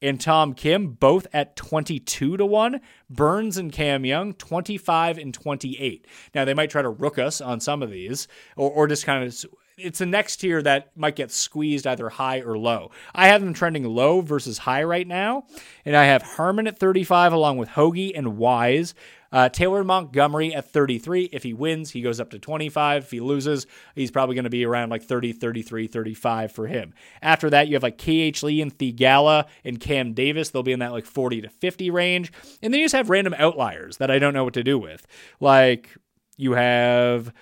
and 0.00 0.20
Tom 0.20 0.54
Kim 0.54 0.92
both 0.92 1.26
at 1.32 1.56
22 1.56 2.36
to 2.36 2.46
1. 2.46 2.80
Burns 3.10 3.56
and 3.56 3.72
Cam 3.72 4.04
Young 4.04 4.32
25 4.32 5.18
and 5.18 5.34
28. 5.34 6.06
Now 6.36 6.44
they 6.44 6.54
might 6.54 6.70
try 6.70 6.82
to 6.82 6.88
rook 6.88 7.18
us 7.18 7.40
on 7.40 7.58
some 7.58 7.82
of 7.82 7.90
these 7.90 8.28
or, 8.56 8.70
or 8.70 8.86
just 8.86 9.04
kind 9.04 9.24
of 9.24 9.44
it's 9.76 9.98
the 9.98 10.06
next 10.06 10.36
tier 10.36 10.62
that 10.62 10.96
might 10.96 11.16
get 11.16 11.30
squeezed 11.30 11.86
either 11.86 12.08
high 12.08 12.40
or 12.40 12.56
low. 12.58 12.90
I 13.14 13.28
have 13.28 13.40
them 13.40 13.54
trending 13.54 13.84
low 13.84 14.20
versus 14.20 14.58
high 14.58 14.84
right 14.84 15.06
now, 15.06 15.44
and 15.84 15.96
I 15.96 16.04
have 16.04 16.22
Harman 16.22 16.66
at 16.66 16.78
35 16.78 17.32
along 17.32 17.56
with 17.56 17.70
Hoge 17.70 18.12
and 18.14 18.36
Wise. 18.36 18.94
Uh, 19.32 19.48
Taylor 19.48 19.84
Montgomery 19.84 20.54
at 20.54 20.70
33. 20.70 21.30
If 21.32 21.42
he 21.42 21.52
wins, 21.52 21.90
he 21.90 22.02
goes 22.02 22.20
up 22.20 22.30
to 22.30 22.38
25. 22.38 23.04
If 23.04 23.10
he 23.10 23.20
loses, 23.20 23.66
he's 23.94 24.10
probably 24.10 24.34
going 24.34 24.44
to 24.44 24.50
be 24.50 24.64
around 24.64 24.90
like 24.90 25.02
30, 25.02 25.32
33, 25.32 25.86
35 25.86 26.52
for 26.52 26.66
him. 26.66 26.94
After 27.22 27.50
that, 27.50 27.68
you 27.68 27.74
have 27.74 27.82
like 27.82 27.98
KH 27.98 28.42
Lee 28.42 28.60
and 28.60 28.76
Theegala 28.76 29.46
and 29.64 29.80
Cam 29.80 30.12
Davis. 30.14 30.50
They'll 30.50 30.62
be 30.62 30.72
in 30.72 30.80
that 30.80 30.92
like 30.92 31.06
40 31.06 31.42
to 31.42 31.48
50 31.48 31.90
range. 31.90 32.32
And 32.62 32.72
then 32.72 32.80
you 32.80 32.84
just 32.84 32.94
have 32.94 33.10
random 33.10 33.34
outliers 33.38 33.98
that 33.98 34.10
I 34.10 34.18
don't 34.18 34.34
know 34.34 34.44
what 34.44 34.54
to 34.54 34.64
do 34.64 34.78
with. 34.78 35.06
Like 35.38 35.96
you 36.36 36.52
have 36.52 37.32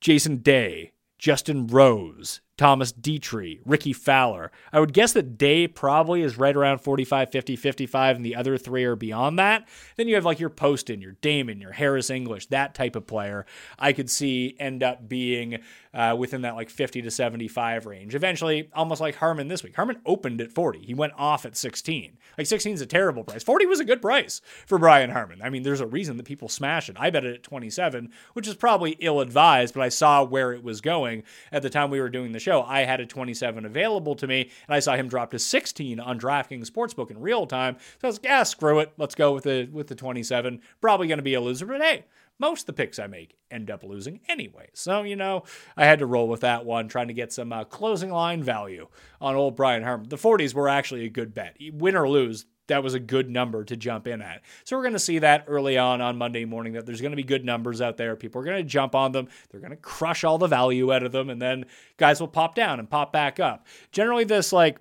Jason 0.00 0.38
Day, 0.38 0.92
Justin 1.18 1.66
Rose, 1.66 2.40
Thomas 2.56 2.92
Detry, 2.92 3.60
Rickie 3.66 3.92
Fowler. 3.92 4.50
I 4.72 4.80
would 4.80 4.94
guess 4.94 5.12
that 5.12 5.36
Day 5.36 5.68
probably 5.68 6.22
is 6.22 6.38
right 6.38 6.56
around 6.56 6.78
45, 6.78 7.30
50, 7.30 7.56
55, 7.56 8.16
and 8.16 8.24
the 8.24 8.34
other 8.34 8.56
three 8.56 8.84
are 8.84 8.96
beyond 8.96 9.38
that. 9.38 9.68
Then 9.96 10.08
you 10.08 10.14
have 10.14 10.24
like 10.24 10.40
your 10.40 10.48
Poston, 10.48 11.02
your 11.02 11.16
Dahmen, 11.20 11.60
your 11.60 11.72
Harris 11.72 12.08
English, 12.08 12.46
that 12.46 12.74
type 12.74 12.96
of 12.96 13.06
player. 13.06 13.44
I 13.78 13.92
could 13.92 14.10
see 14.10 14.56
end 14.58 14.82
up 14.82 15.06
being 15.06 15.58
uh, 15.92 16.14
within 16.18 16.42
that 16.42 16.56
like 16.56 16.70
50 16.70 17.02
to 17.02 17.10
75 17.10 17.86
range. 17.86 18.14
Eventually, 18.14 18.70
almost 18.74 19.00
like 19.00 19.16
Harman 19.16 19.48
this 19.48 19.62
week. 19.62 19.76
Harman 19.76 20.00
opened 20.04 20.40
at 20.40 20.52
40. 20.52 20.80
He 20.80 20.94
went 20.94 21.14
off 21.16 21.44
at 21.44 21.56
16. 21.56 22.16
Like 22.36 22.46
16 22.46 22.74
is 22.74 22.80
a 22.80 22.86
terrible 22.86 23.24
price. 23.24 23.42
40 23.42 23.66
was 23.66 23.80
a 23.80 23.84
good 23.84 24.02
price 24.02 24.40
for 24.66 24.78
Brian 24.78 25.10
Harman. 25.10 25.40
I 25.42 25.50
mean, 25.50 25.62
there's 25.62 25.80
a 25.80 25.86
reason 25.86 26.16
that 26.18 26.26
people 26.26 26.48
smash 26.48 26.88
it. 26.88 26.96
I 26.98 27.10
bet 27.10 27.24
it 27.24 27.34
at 27.34 27.42
27, 27.42 28.10
which 28.34 28.46
is 28.46 28.54
probably 28.54 28.96
ill 29.00 29.20
advised, 29.20 29.72
but 29.72 29.82
I 29.82 29.88
saw 29.88 30.22
where 30.22 30.52
it 30.52 30.62
was 30.62 30.82
going 30.82 31.22
at 31.50 31.62
the 31.62 31.70
time 31.70 31.90
we 31.90 32.00
were 32.00 32.10
doing 32.10 32.32
the 32.32 32.45
show, 32.46 32.62
I 32.62 32.82
had 32.82 33.00
a 33.00 33.06
27 33.06 33.66
available 33.66 34.14
to 34.14 34.26
me, 34.26 34.42
and 34.68 34.74
I 34.74 34.78
saw 34.78 34.94
him 34.94 35.08
drop 35.08 35.32
to 35.32 35.38
16 35.38 35.98
on 35.98 36.18
DraftKings 36.18 36.70
Sportsbook 36.70 37.10
in 37.10 37.20
real 37.20 37.46
time. 37.46 37.76
So 38.00 38.04
I 38.04 38.06
was 38.06 38.16
like, 38.16 38.24
yeah, 38.24 38.42
screw 38.44 38.78
it. 38.78 38.92
Let's 38.96 39.16
go 39.16 39.34
with 39.34 39.44
the 39.44 39.68
with 39.72 39.88
the 39.88 39.94
27. 39.94 40.60
Probably 40.80 41.08
going 41.08 41.18
to 41.18 41.22
be 41.24 41.34
a 41.34 41.40
loser, 41.40 41.66
but 41.66 41.82
hey, 41.82 42.04
most 42.38 42.62
of 42.62 42.66
the 42.66 42.72
picks 42.74 42.98
I 42.98 43.06
make 43.06 43.36
end 43.50 43.70
up 43.70 43.82
losing 43.82 44.20
anyway. 44.28 44.68
So, 44.74 45.02
you 45.02 45.16
know, 45.16 45.44
I 45.76 45.86
had 45.86 45.98
to 46.00 46.06
roll 46.06 46.28
with 46.28 46.40
that 46.42 46.64
one, 46.64 46.88
trying 46.88 47.08
to 47.08 47.14
get 47.14 47.32
some 47.32 47.52
uh, 47.52 47.64
closing 47.64 48.10
line 48.10 48.42
value 48.42 48.88
on 49.20 49.34
old 49.34 49.56
Brian 49.56 49.82
Harman. 49.82 50.08
The 50.08 50.16
40s 50.16 50.54
were 50.54 50.68
actually 50.68 51.04
a 51.04 51.10
good 51.10 51.34
bet. 51.34 51.56
Win 51.72 51.96
or 51.96 52.08
lose, 52.08 52.46
that 52.68 52.82
was 52.82 52.94
a 52.94 53.00
good 53.00 53.30
number 53.30 53.64
to 53.64 53.76
jump 53.76 54.06
in 54.06 54.20
at. 54.20 54.42
So 54.64 54.76
we're 54.76 54.82
going 54.82 54.94
to 54.94 54.98
see 54.98 55.18
that 55.20 55.44
early 55.46 55.78
on 55.78 56.00
on 56.00 56.16
Monday 56.16 56.44
morning 56.44 56.74
that 56.74 56.86
there's 56.86 57.00
going 57.00 57.12
to 57.12 57.16
be 57.16 57.24
good 57.24 57.44
numbers 57.44 57.80
out 57.80 57.96
there. 57.96 58.16
People 58.16 58.40
are 58.40 58.44
going 58.44 58.56
to 58.56 58.68
jump 58.68 58.94
on 58.94 59.12
them. 59.12 59.28
They're 59.50 59.60
going 59.60 59.70
to 59.70 59.76
crush 59.76 60.24
all 60.24 60.38
the 60.38 60.48
value 60.48 60.92
out 60.92 61.02
of 61.02 61.12
them 61.12 61.30
and 61.30 61.40
then 61.40 61.66
guys 61.96 62.20
will 62.20 62.28
pop 62.28 62.54
down 62.54 62.78
and 62.78 62.88
pop 62.88 63.12
back 63.12 63.40
up. 63.40 63.66
Generally 63.92 64.24
this 64.24 64.52
like 64.52 64.78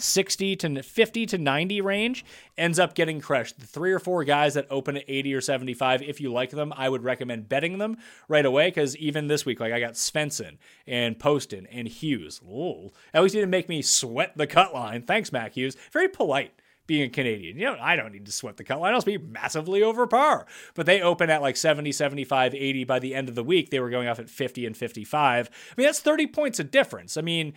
60 0.00 0.56
to 0.56 0.82
50 0.82 1.26
to 1.26 1.38
90 1.38 1.80
range 1.80 2.24
ends 2.56 2.78
up 2.78 2.94
getting 2.94 3.20
crushed. 3.20 3.58
The 3.58 3.66
three 3.66 3.92
or 3.92 3.98
four 3.98 4.24
guys 4.24 4.54
that 4.54 4.66
open 4.70 4.96
at 4.96 5.04
80 5.08 5.34
or 5.34 5.40
75, 5.40 6.02
if 6.02 6.20
you 6.20 6.32
like 6.32 6.50
them, 6.50 6.72
I 6.76 6.88
would 6.88 7.04
recommend 7.04 7.48
betting 7.48 7.78
them 7.78 7.98
right 8.28 8.46
away 8.46 8.68
because 8.68 8.96
even 8.96 9.26
this 9.26 9.44
week, 9.44 9.60
like 9.60 9.72
I 9.72 9.80
got 9.80 9.94
Svensson 9.94 10.58
and 10.86 11.18
Poston 11.18 11.66
and 11.66 11.88
Hughes. 11.88 12.40
Ooh, 12.48 12.90
at 13.12 13.22
least 13.22 13.34
he 13.34 13.40
didn't 13.40 13.50
make 13.50 13.68
me 13.68 13.82
sweat 13.82 14.36
the 14.36 14.46
cut 14.46 14.72
line. 14.72 15.02
Thanks, 15.02 15.32
Mac 15.32 15.54
Hughes. 15.54 15.76
Very 15.92 16.08
polite 16.08 16.52
being 16.88 17.02
a 17.02 17.08
Canadian. 17.08 17.56
You 17.56 17.66
know, 17.66 17.76
I 17.80 17.94
don't 17.94 18.12
need 18.12 18.26
to 18.26 18.32
sweat 18.32 18.56
the 18.56 18.64
cut 18.64 18.80
line. 18.80 18.94
I'll 18.94 19.02
be 19.02 19.18
massively 19.18 19.82
over 19.84 20.08
par. 20.08 20.46
But 20.74 20.86
they 20.86 21.00
open 21.00 21.30
at 21.30 21.42
like 21.42 21.56
70, 21.56 21.92
75, 21.92 22.54
80. 22.54 22.84
By 22.84 22.98
the 22.98 23.14
end 23.14 23.28
of 23.28 23.36
the 23.36 23.44
week, 23.44 23.70
they 23.70 23.78
were 23.78 23.90
going 23.90 24.08
off 24.08 24.18
at 24.18 24.28
50 24.28 24.66
and 24.66 24.76
55. 24.76 25.48
I 25.48 25.74
mean, 25.76 25.86
that's 25.86 26.00
30 26.00 26.26
points 26.28 26.58
of 26.58 26.72
difference. 26.72 27.16
I 27.16 27.20
mean, 27.20 27.52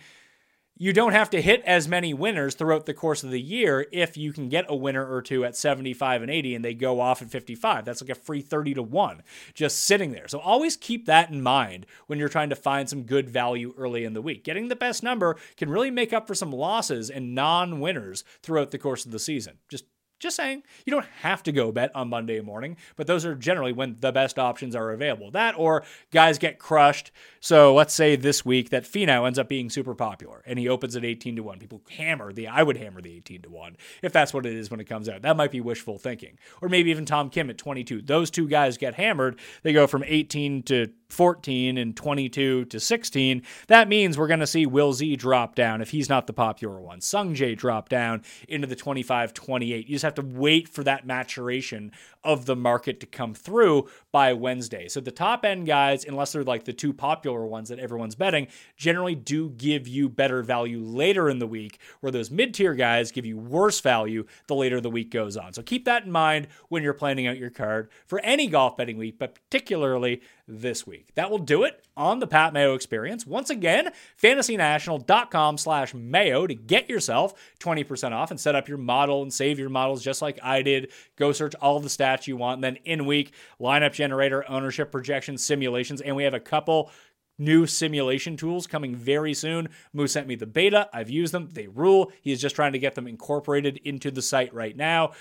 you 0.76 0.92
don't 0.92 1.12
have 1.12 1.30
to 1.30 1.42
hit 1.42 1.62
as 1.66 1.86
many 1.86 2.14
winners 2.14 2.54
throughout 2.54 2.86
the 2.86 2.94
course 2.94 3.22
of 3.22 3.30
the 3.30 3.40
year 3.40 3.86
if 3.92 4.16
you 4.16 4.32
can 4.32 4.48
get 4.48 4.64
a 4.68 4.74
winner 4.74 5.06
or 5.06 5.20
two 5.20 5.44
at 5.44 5.56
75 5.56 6.22
and 6.22 6.30
80 6.30 6.54
and 6.54 6.64
they 6.64 6.74
go 6.74 7.00
off 7.00 7.20
at 7.22 7.30
55. 7.30 7.84
That's 7.84 8.00
like 8.00 8.10
a 8.10 8.14
free 8.14 8.40
30 8.40 8.74
to 8.74 8.82
1 8.82 9.22
just 9.54 9.84
sitting 9.84 10.12
there. 10.12 10.28
So 10.28 10.40
always 10.40 10.76
keep 10.76 11.06
that 11.06 11.30
in 11.30 11.42
mind 11.42 11.86
when 12.06 12.18
you're 12.18 12.28
trying 12.28 12.50
to 12.50 12.56
find 12.56 12.88
some 12.88 13.02
good 13.02 13.28
value 13.28 13.74
early 13.76 14.04
in 14.04 14.14
the 14.14 14.22
week. 14.22 14.44
Getting 14.44 14.68
the 14.68 14.76
best 14.76 15.02
number 15.02 15.36
can 15.56 15.68
really 15.68 15.90
make 15.90 16.12
up 16.12 16.26
for 16.26 16.34
some 16.34 16.50
losses 16.50 17.10
and 17.10 17.34
non 17.34 17.80
winners 17.80 18.24
throughout 18.42 18.70
the 18.70 18.78
course 18.78 19.04
of 19.04 19.12
the 19.12 19.18
season. 19.18 19.58
Just 19.68 19.84
just 20.22 20.36
saying, 20.36 20.62
you 20.86 20.92
don't 20.92 21.06
have 21.20 21.42
to 21.42 21.52
go 21.52 21.72
bet 21.72 21.94
on 21.94 22.08
Monday 22.08 22.40
morning, 22.40 22.76
but 22.96 23.06
those 23.06 23.24
are 23.24 23.34
generally 23.34 23.72
when 23.72 23.96
the 24.00 24.12
best 24.12 24.38
options 24.38 24.76
are 24.76 24.92
available. 24.92 25.30
That 25.32 25.58
or 25.58 25.82
guys 26.12 26.38
get 26.38 26.58
crushed. 26.58 27.10
So 27.40 27.74
let's 27.74 27.92
say 27.92 28.14
this 28.14 28.44
week 28.44 28.70
that 28.70 28.84
Finau 28.84 29.26
ends 29.26 29.38
up 29.38 29.48
being 29.48 29.68
super 29.68 29.94
popular 29.94 30.42
and 30.46 30.58
he 30.58 30.68
opens 30.68 30.94
at 30.94 31.04
18 31.04 31.36
to 31.36 31.42
1. 31.42 31.58
People 31.58 31.82
hammer 31.90 32.32
the, 32.32 32.46
I 32.46 32.62
would 32.62 32.76
hammer 32.76 33.02
the 33.02 33.14
18 33.16 33.42
to 33.42 33.50
1 33.50 33.76
if 34.02 34.12
that's 34.12 34.32
what 34.32 34.46
it 34.46 34.54
is 34.54 34.70
when 34.70 34.80
it 34.80 34.88
comes 34.88 35.08
out. 35.08 35.22
That 35.22 35.36
might 35.36 35.50
be 35.50 35.60
wishful 35.60 35.98
thinking. 35.98 36.38
Or 36.60 36.68
maybe 36.68 36.90
even 36.90 37.04
Tom 37.04 37.28
Kim 37.28 37.50
at 37.50 37.58
22. 37.58 38.02
Those 38.02 38.30
two 38.30 38.48
guys 38.48 38.78
get 38.78 38.94
hammered. 38.94 39.40
They 39.64 39.72
go 39.72 39.88
from 39.88 40.04
18 40.06 40.62
to 40.64 40.88
14 41.12 41.76
and 41.76 41.94
22 41.94 42.64
to 42.64 42.80
16. 42.80 43.42
That 43.68 43.88
means 43.88 44.16
we're 44.16 44.28
going 44.28 44.40
to 44.40 44.46
see 44.46 44.66
Will 44.66 44.92
Z 44.92 45.16
drop 45.16 45.54
down 45.54 45.82
if 45.82 45.90
he's 45.90 46.08
not 46.08 46.26
the 46.26 46.32
popular 46.32 46.80
one. 46.80 47.00
Sung 47.00 47.34
Jae 47.34 47.56
drop 47.56 47.88
down 47.88 48.22
into 48.48 48.66
the 48.66 48.76
25 48.76 49.34
28. 49.34 49.86
You 49.86 49.94
just 49.94 50.02
have 50.04 50.11
to 50.16 50.22
wait 50.22 50.68
for 50.68 50.84
that 50.84 51.06
maturation 51.06 51.92
of 52.24 52.46
the 52.46 52.56
market 52.56 53.00
to 53.00 53.06
come 53.06 53.34
through 53.34 53.88
by 54.12 54.32
Wednesday. 54.32 54.88
So 54.88 55.00
the 55.00 55.10
top 55.10 55.44
end 55.44 55.66
guys, 55.66 56.04
unless 56.04 56.32
they're 56.32 56.44
like 56.44 56.64
the 56.64 56.72
two 56.72 56.92
popular 56.92 57.44
ones 57.46 57.68
that 57.68 57.78
everyone's 57.78 58.14
betting, 58.14 58.46
generally 58.76 59.14
do 59.14 59.50
give 59.50 59.88
you 59.88 60.08
better 60.08 60.42
value 60.42 60.80
later 60.80 61.28
in 61.28 61.38
the 61.38 61.46
week, 61.46 61.78
where 62.00 62.12
those 62.12 62.30
mid 62.30 62.54
tier 62.54 62.74
guys 62.74 63.10
give 63.10 63.26
you 63.26 63.38
worse 63.38 63.80
value 63.80 64.24
the 64.46 64.54
later 64.54 64.80
the 64.80 64.90
week 64.90 65.10
goes 65.10 65.36
on. 65.36 65.52
So 65.52 65.62
keep 65.62 65.84
that 65.86 66.04
in 66.04 66.12
mind 66.12 66.48
when 66.68 66.82
you're 66.82 66.94
planning 66.94 67.26
out 67.26 67.38
your 67.38 67.50
card 67.50 67.90
for 68.06 68.20
any 68.20 68.46
golf 68.46 68.76
betting 68.76 68.98
week, 68.98 69.18
but 69.18 69.34
particularly 69.34 70.22
this 70.48 70.86
week. 70.86 71.14
That 71.14 71.30
will 71.30 71.38
do 71.38 71.64
it 71.64 71.84
on 71.96 72.18
the 72.18 72.26
Pat 72.26 72.52
Mayo 72.52 72.74
experience. 72.74 73.26
Once 73.26 73.50
again, 73.50 73.90
fantasynational.com 74.20 75.58
slash 75.58 75.94
mayo 75.94 76.46
to 76.46 76.54
get 76.54 76.88
yourself 76.88 77.34
20% 77.60 78.12
off 78.12 78.30
and 78.30 78.40
set 78.40 78.54
up 78.54 78.68
your 78.68 78.78
model 78.78 79.22
and 79.22 79.32
save 79.32 79.58
your 79.58 79.68
models 79.68 80.02
just 80.02 80.22
like 80.22 80.38
I 80.42 80.62
did. 80.62 80.90
Go 81.16 81.32
search 81.32 81.54
all 81.56 81.80
the 81.80 81.88
stats 81.88 82.26
you 82.26 82.36
want. 82.36 82.56
And 82.56 82.64
then 82.64 82.82
in 82.84 83.06
week, 83.06 83.32
lineup 83.60 83.92
generator, 83.92 84.44
ownership 84.50 84.90
projections, 84.90 85.44
simulations. 85.44 86.00
And 86.00 86.16
we 86.16 86.24
have 86.24 86.34
a 86.34 86.40
couple 86.40 86.90
new 87.38 87.66
simulation 87.66 88.36
tools 88.36 88.66
coming 88.66 88.94
very 88.94 89.34
soon. 89.34 89.68
Moose 89.92 90.12
sent 90.12 90.26
me 90.26 90.34
the 90.34 90.46
beta. 90.46 90.88
I've 90.92 91.10
used 91.10 91.32
them. 91.32 91.48
They 91.52 91.66
rule. 91.66 92.12
He 92.20 92.32
is 92.32 92.40
just 92.40 92.54
trying 92.56 92.72
to 92.72 92.78
get 92.78 92.94
them 92.94 93.06
incorporated 93.06 93.80
into 93.84 94.10
the 94.10 94.22
site 94.22 94.52
right 94.52 94.76
now 94.76 95.12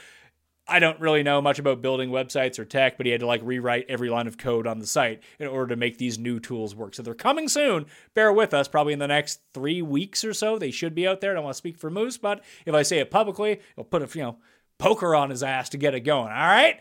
I 0.68 0.80
don't 0.80 1.00
really 1.00 1.24
know 1.24 1.42
much 1.42 1.60
about 1.60 1.82
building 1.82 2.12
websites 2.12 2.60
or 2.60 2.66
tech, 2.66 2.98
but 2.98 3.06
he 3.06 3.12
had 3.12 3.22
to 3.22 3.28
like 3.28 3.42
rewrite 3.44 3.86
every 3.90 4.10
line 4.10 4.28
of 4.28 4.38
code 4.38 4.68
on 4.68 4.80
the 4.80 4.88
site 4.88 5.22
in 5.40 5.48
order 5.48 5.68
to 5.68 5.76
make 5.76 5.98
these 5.98 6.20
new 6.20 6.40
tools 6.40 6.76
work. 6.76 6.96
So 6.96 7.04
they're 7.04 7.14
coming 7.14 7.48
soon. 7.48 7.88
Bear 8.14 8.32
with 8.32 8.54
us, 8.54 8.68
probably 8.68 8.94
in 8.94 9.00
the 9.00 9.08
next 9.08 9.42
three 9.54 9.82
weeks 9.82 10.24
or 10.24 10.34
so. 10.34 10.58
They 10.58 10.72
should 10.72 10.96
be 10.96 11.08
out 11.08 11.20
there. 11.20 11.32
I 11.32 11.34
don't 11.34 11.44
want 11.44 11.56
to 11.56 11.58
speak 11.58 11.78
for 11.78 11.90
Moose, 11.90 12.18
but 12.18 12.44
if 12.66 12.74
I 12.74 12.84
say 12.84 13.00
it 13.00 13.12
publicly, 13.12 13.60
he'll 13.76 13.86
put 13.86 14.04
a 14.04 14.18
you 14.18 14.24
know 14.24 14.38
poker 14.78 15.16
on 15.16 15.30
his 15.30 15.44
ass 15.44 15.70
to 15.70 15.78
get 15.78 15.96
it 15.96 16.02
going. 16.02 16.32
All 16.32 16.48
right. 16.48 16.80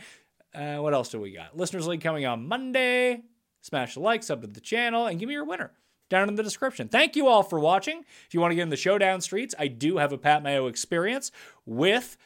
Uh, 0.55 0.77
what 0.77 0.95
else 0.95 1.09
do 1.09 1.21
we 1.21 1.33
got? 1.33 1.57
Listeners 1.57 1.87
League 1.87 2.01
coming 2.01 2.27
on 2.27 2.47
Monday. 2.47 3.23
Smash 3.63 3.95
the 3.95 4.01
like, 4.01 4.23
sub 4.23 4.41
to 4.43 4.47
the 4.47 4.61
channel, 4.61 5.07
and 5.07 5.19
give 5.19 5.29
me 5.29 5.35
your 5.35 5.45
winner 5.45 5.73
down 6.09 6.29
in 6.29 6.35
the 6.35 6.43
description. 6.43 6.89
Thank 6.89 7.17
you 7.17 7.29
all 7.29 7.43
for 7.43 7.59
watching. 7.61 8.05
If 8.27 8.35
you 8.35 8.41
want 8.41 8.51
to 8.51 8.57
get 8.57 8.63
in 8.63 8.69
the 8.69 8.77
showdown 8.77 9.21
streets, 9.21 9.55
I 9.59 9.69
do 9.69 9.99
have 9.99 10.13
a 10.13 10.19
Pat 10.19 10.43
Mayo 10.43 10.67
experience 10.67 11.31
with 11.65 12.17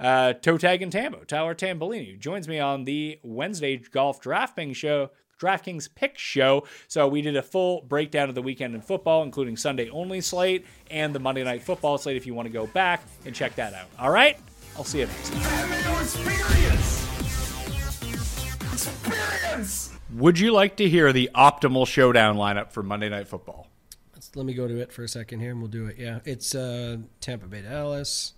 uh, 0.00 0.32
Toe 0.32 0.58
Tag 0.58 0.82
and 0.82 0.90
Tambo, 0.90 1.24
Tyler 1.24 1.54
Tambolini, 1.54 2.12
who 2.12 2.16
joins 2.16 2.48
me 2.48 2.58
on 2.58 2.84
the 2.84 3.20
Wednesday 3.22 3.76
Golf 3.76 4.20
Drafting 4.20 4.72
Show. 4.72 5.10
DraftKings 5.38 5.88
Pick 5.94 6.18
Show. 6.18 6.66
So 6.86 7.08
we 7.08 7.22
did 7.22 7.34
a 7.34 7.42
full 7.42 7.80
breakdown 7.80 8.28
of 8.28 8.34
the 8.34 8.42
weekend 8.42 8.74
in 8.74 8.82
football, 8.82 9.22
including 9.22 9.56
Sunday 9.56 9.88
only 9.88 10.20
slate 10.20 10.66
and 10.90 11.14
the 11.14 11.18
Monday 11.18 11.42
Night 11.42 11.62
Football 11.62 11.96
slate. 11.96 12.18
If 12.18 12.26
you 12.26 12.34
want 12.34 12.44
to 12.44 12.52
go 12.52 12.66
back 12.66 13.02
and 13.24 13.34
check 13.34 13.54
that 13.54 13.72
out. 13.72 13.86
All 13.98 14.10
right, 14.10 14.38
I'll 14.76 14.84
see 14.84 14.98
you 14.98 15.06
next. 15.06 15.32
Experience. 18.70 19.98
Would 20.14 20.38
you 20.38 20.52
like 20.52 20.76
to 20.76 20.88
hear 20.88 21.12
the 21.12 21.30
optimal 21.34 21.86
showdown 21.86 22.36
lineup 22.36 22.72
for 22.72 22.82
Monday 22.82 23.08
Night 23.08 23.28
Football? 23.28 23.68
Let's, 24.12 24.34
let 24.36 24.44
me 24.44 24.54
go 24.54 24.68
to 24.68 24.78
it 24.78 24.92
for 24.92 25.04
a 25.04 25.08
second 25.08 25.40
here, 25.40 25.52
and 25.52 25.60
we'll 25.60 25.70
do 25.70 25.86
it. 25.86 25.96
Yeah, 25.98 26.18
it's 26.24 26.54
uh, 26.54 26.98
Tampa 27.20 27.46
Bay 27.46 27.62
Dallas. 27.62 28.34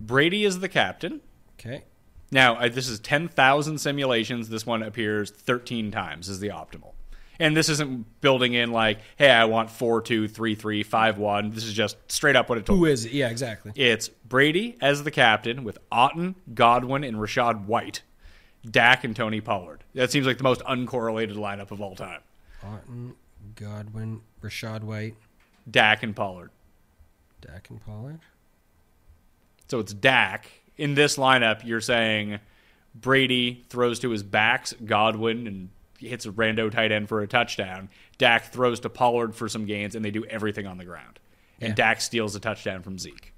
Brady 0.00 0.44
is 0.44 0.60
the 0.60 0.68
captain. 0.68 1.20
Okay. 1.58 1.84
Now, 2.30 2.56
uh, 2.56 2.68
this 2.68 2.88
is 2.88 3.00
10,000 3.00 3.78
simulations. 3.78 4.48
This 4.48 4.66
one 4.66 4.82
appears 4.82 5.30
13 5.30 5.90
times 5.90 6.28
as 6.28 6.40
the 6.40 6.48
optimal. 6.48 6.92
And 7.40 7.56
this 7.56 7.68
isn't 7.68 8.20
building 8.20 8.54
in 8.54 8.72
like, 8.72 8.98
hey, 9.16 9.30
I 9.30 9.44
want 9.44 9.70
4 9.70 10.02
2, 10.02 10.26
3 10.28 10.54
3, 10.54 10.82
5 10.82 11.18
1. 11.18 11.50
This 11.50 11.64
is 11.64 11.72
just 11.72 11.96
straight 12.10 12.34
up 12.34 12.48
what 12.48 12.58
it 12.58 12.66
told 12.66 12.80
Who 12.80 12.84
is 12.86 13.04
it? 13.04 13.12
Yeah, 13.12 13.28
exactly. 13.28 13.72
It's 13.76 14.08
Brady 14.08 14.76
as 14.80 15.04
the 15.04 15.10
captain 15.10 15.62
with 15.62 15.78
Otton, 15.92 16.34
Godwin, 16.52 17.04
and 17.04 17.18
Rachaad 17.18 17.66
White, 17.66 18.02
Dak, 18.68 19.04
and 19.04 19.14
Tony 19.14 19.40
Pollard. 19.40 19.84
That 19.94 20.10
seems 20.10 20.26
like 20.26 20.38
the 20.38 20.44
most 20.44 20.62
uncorrelated 20.62 21.36
lineup 21.36 21.70
of 21.70 21.80
all 21.80 21.94
time. 21.94 22.20
Orton, 22.64 23.14
Godwin, 23.54 24.22
Rachaad 24.42 24.82
White, 24.82 25.14
Dak 25.70 26.02
and 26.02 26.16
Pollard. 26.16 26.50
Dak, 27.40 27.70
and 27.70 27.80
Pollard. 27.80 28.18
So 29.68 29.78
it's 29.80 29.92
Dak. 29.92 30.50
In 30.76 30.94
this 30.94 31.16
lineup, 31.16 31.64
you're 31.64 31.80
saying 31.80 32.40
Brady 32.94 33.64
throws 33.68 33.98
to 34.00 34.10
his 34.10 34.22
backs, 34.22 34.74
Godwin, 34.84 35.46
and 35.46 35.68
hits 35.98 36.26
a 36.26 36.30
rando 36.30 36.70
tight 36.70 36.92
end 36.92 37.08
for 37.08 37.20
a 37.20 37.26
touchdown. 37.26 37.88
Dak 38.16 38.52
throws 38.52 38.80
to 38.80 38.88
Pollard 38.88 39.34
for 39.34 39.48
some 39.48 39.66
gains, 39.66 39.94
and 39.94 40.04
they 40.04 40.10
do 40.10 40.24
everything 40.26 40.66
on 40.66 40.78
the 40.78 40.84
ground. 40.84 41.18
And 41.60 41.70
Yeah. 41.70 41.74
Dak 41.74 42.00
steals 42.00 42.34
a 42.36 42.40
touchdown 42.40 42.82
from 42.82 42.98
Zeke. 42.98 43.32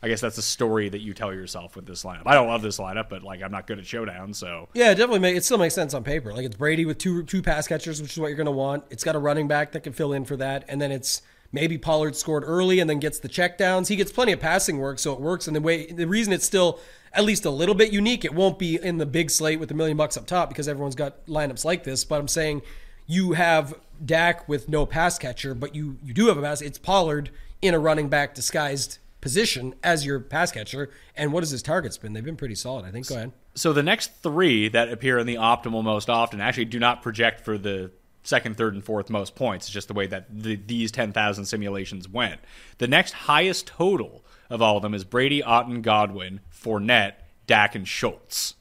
I 0.00 0.06
guess 0.06 0.20
that's 0.20 0.36
the 0.36 0.42
story 0.42 0.88
that 0.88 1.00
you 1.00 1.12
tell 1.12 1.34
yourself 1.34 1.74
with 1.74 1.84
this 1.84 2.04
lineup. 2.04 2.22
I 2.26 2.34
don't 2.34 2.46
love 2.46 2.62
this 2.62 2.78
lineup, 2.78 3.08
but 3.08 3.24
like 3.24 3.42
I'm 3.42 3.50
not 3.50 3.66
good 3.66 3.80
at 3.80 3.86
showdown, 3.86 4.32
so 4.32 4.68
Yeah, 4.72 4.92
it 4.92 4.94
definitely 4.94 5.18
make 5.18 5.36
it 5.36 5.44
still 5.44 5.58
makes 5.58 5.74
sense 5.74 5.92
on 5.92 6.04
paper. 6.04 6.32
Like 6.32 6.46
it's 6.46 6.54
Brady 6.54 6.84
with 6.86 6.98
two 6.98 7.24
two 7.24 7.42
pass 7.42 7.66
catchers, 7.66 8.00
which 8.00 8.12
is 8.12 8.18
what 8.20 8.28
you're 8.28 8.36
going 8.36 8.46
to 8.46 8.52
want. 8.52 8.84
It's 8.90 9.02
got 9.02 9.16
a 9.16 9.18
running 9.18 9.48
back 9.48 9.72
that 9.72 9.80
can 9.80 9.92
fill 9.92 10.12
in 10.12 10.24
for 10.24 10.36
that, 10.36 10.64
and 10.68 10.80
then 10.80 10.92
it's 10.92 11.22
maybe 11.52 11.78
Pollard 11.78 12.16
scored 12.16 12.44
early 12.46 12.80
and 12.80 12.88
then 12.88 12.98
gets 12.98 13.18
the 13.18 13.28
checkdowns. 13.28 13.88
He 13.88 13.96
gets 13.96 14.12
plenty 14.12 14.32
of 14.32 14.40
passing 14.40 14.78
work, 14.78 14.98
so 14.98 15.12
it 15.12 15.20
works. 15.20 15.46
And 15.46 15.56
the 15.56 15.60
way 15.60 15.86
the 15.90 16.06
reason 16.06 16.32
it's 16.32 16.44
still 16.44 16.80
at 17.12 17.24
least 17.24 17.44
a 17.44 17.50
little 17.50 17.74
bit 17.74 17.92
unique, 17.92 18.24
it 18.24 18.34
won't 18.34 18.58
be 18.58 18.76
in 18.76 18.98
the 18.98 19.06
big 19.06 19.30
slate 19.30 19.58
with 19.58 19.70
a 19.70 19.74
million 19.74 19.96
bucks 19.96 20.16
up 20.16 20.26
top 20.26 20.48
because 20.48 20.68
everyone's 20.68 20.94
got 20.94 21.24
lineups 21.26 21.64
like 21.64 21.84
this. 21.84 22.04
But 22.04 22.20
I'm 22.20 22.28
saying 22.28 22.62
you 23.06 23.32
have 23.32 23.74
Dak 24.04 24.48
with 24.48 24.68
no 24.68 24.86
pass 24.86 25.18
catcher, 25.18 25.54
but 25.54 25.74
you 25.74 25.98
you 26.04 26.12
do 26.12 26.26
have 26.28 26.38
a 26.38 26.42
pass. 26.42 26.60
It's 26.60 26.78
Pollard 26.78 27.30
in 27.62 27.74
a 27.74 27.78
running 27.78 28.08
back 28.08 28.34
disguised 28.34 28.98
position 29.20 29.74
as 29.82 30.06
your 30.06 30.20
pass 30.20 30.52
catcher. 30.52 30.90
And 31.16 31.32
what 31.32 31.42
has 31.42 31.50
his 31.50 31.62
targets 31.62 31.98
been? 31.98 32.12
They've 32.12 32.24
been 32.24 32.36
pretty 32.36 32.54
solid. 32.54 32.84
I 32.84 32.90
think. 32.90 33.08
Go 33.08 33.16
ahead. 33.16 33.32
So 33.54 33.72
the 33.72 33.82
next 33.82 34.22
three 34.22 34.68
that 34.68 34.92
appear 34.92 35.18
in 35.18 35.26
the 35.26 35.34
optimal 35.34 35.82
most 35.82 36.08
often 36.08 36.40
actually 36.40 36.66
do 36.66 36.78
not 36.78 37.02
project 37.02 37.40
for 37.40 37.58
the 37.58 37.90
second, 38.28 38.56
third, 38.56 38.74
and 38.74 38.84
fourth 38.84 39.10
most 39.10 39.34
points. 39.34 39.66
It's 39.66 39.72
just 39.72 39.88
the 39.88 39.94
way 39.94 40.06
that 40.06 40.26
the, 40.30 40.56
these 40.56 40.92
10,000 40.92 41.44
simulations 41.46 42.08
went. 42.08 42.40
The 42.78 42.86
next 42.86 43.12
highest 43.12 43.66
total 43.66 44.24
of 44.50 44.62
all 44.62 44.76
of 44.76 44.82
them 44.82 44.94
is 44.94 45.04
Brady, 45.04 45.42
Otton, 45.42 45.82
Godwin, 45.82 46.40
Fournette, 46.52 47.14
Dak, 47.46 47.74
and 47.74 47.88
Schultz. 47.88 48.54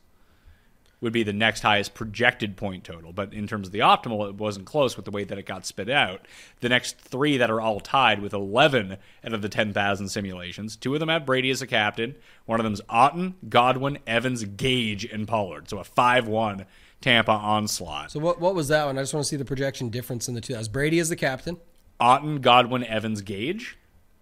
Would 0.99 1.13
be 1.13 1.21
the 1.21 1.31
next 1.31 1.61
highest 1.61 1.93
projected 1.93 2.57
point 2.57 2.83
total. 2.83 3.13
But 3.13 3.31
in 3.31 3.45
terms 3.45 3.67
of 3.67 3.71
the 3.71 3.79
optimal, 3.79 4.27
it 4.27 4.35
wasn't 4.35 4.65
close 4.65 4.95
with 4.95 5.05
the 5.05 5.11
way 5.11 5.23
that 5.25 5.37
it 5.37 5.45
got 5.45 5.63
spit 5.63 5.91
out. 5.91 6.21
The 6.61 6.69
next 6.69 6.97
three 6.97 7.37
that 7.37 7.51
are 7.51 7.61
all 7.61 7.79
tied 7.79 8.19
with 8.19 8.33
11 8.33 8.97
out 9.23 9.33
of 9.33 9.43
the 9.43 9.49
10,000 9.49 10.09
simulations. 10.09 10.75
Two 10.75 10.95
of 10.95 10.99
them 10.99 11.09
have 11.09 11.23
Brady 11.23 11.51
as 11.51 11.61
a 11.61 11.67
captain. 11.67 12.15
One 12.47 12.59
of 12.59 12.63
them's 12.63 12.81
Otton, 12.89 13.35
Godwin, 13.47 13.99
Evans, 14.07 14.43
Gage, 14.43 15.05
and 15.05 15.27
Pollard. 15.27 15.69
So 15.69 15.77
a 15.77 15.83
5 15.83 16.27
1 16.27 16.65
Tampa 17.01 17.31
onslaught. 17.31 18.11
So 18.11 18.19
what 18.19 18.39
what 18.39 18.55
was 18.55 18.67
that 18.69 18.85
one? 18.85 18.97
I 18.97 19.01
just 19.01 19.13
want 19.13 19.25
to 19.25 19.29
see 19.29 19.35
the 19.35 19.45
projection 19.45 19.89
difference 19.89 20.27
in 20.27 20.33
the 20.35 20.41
two. 20.41 20.53
That 20.53 20.59
was 20.59 20.67
Brady 20.69 20.99
as 20.99 21.09
the 21.09 21.15
captain. 21.15 21.57
Otton, 21.99 22.41
Godwin, 22.41 22.83
Evans, 22.83 23.21
Gage 23.21 23.77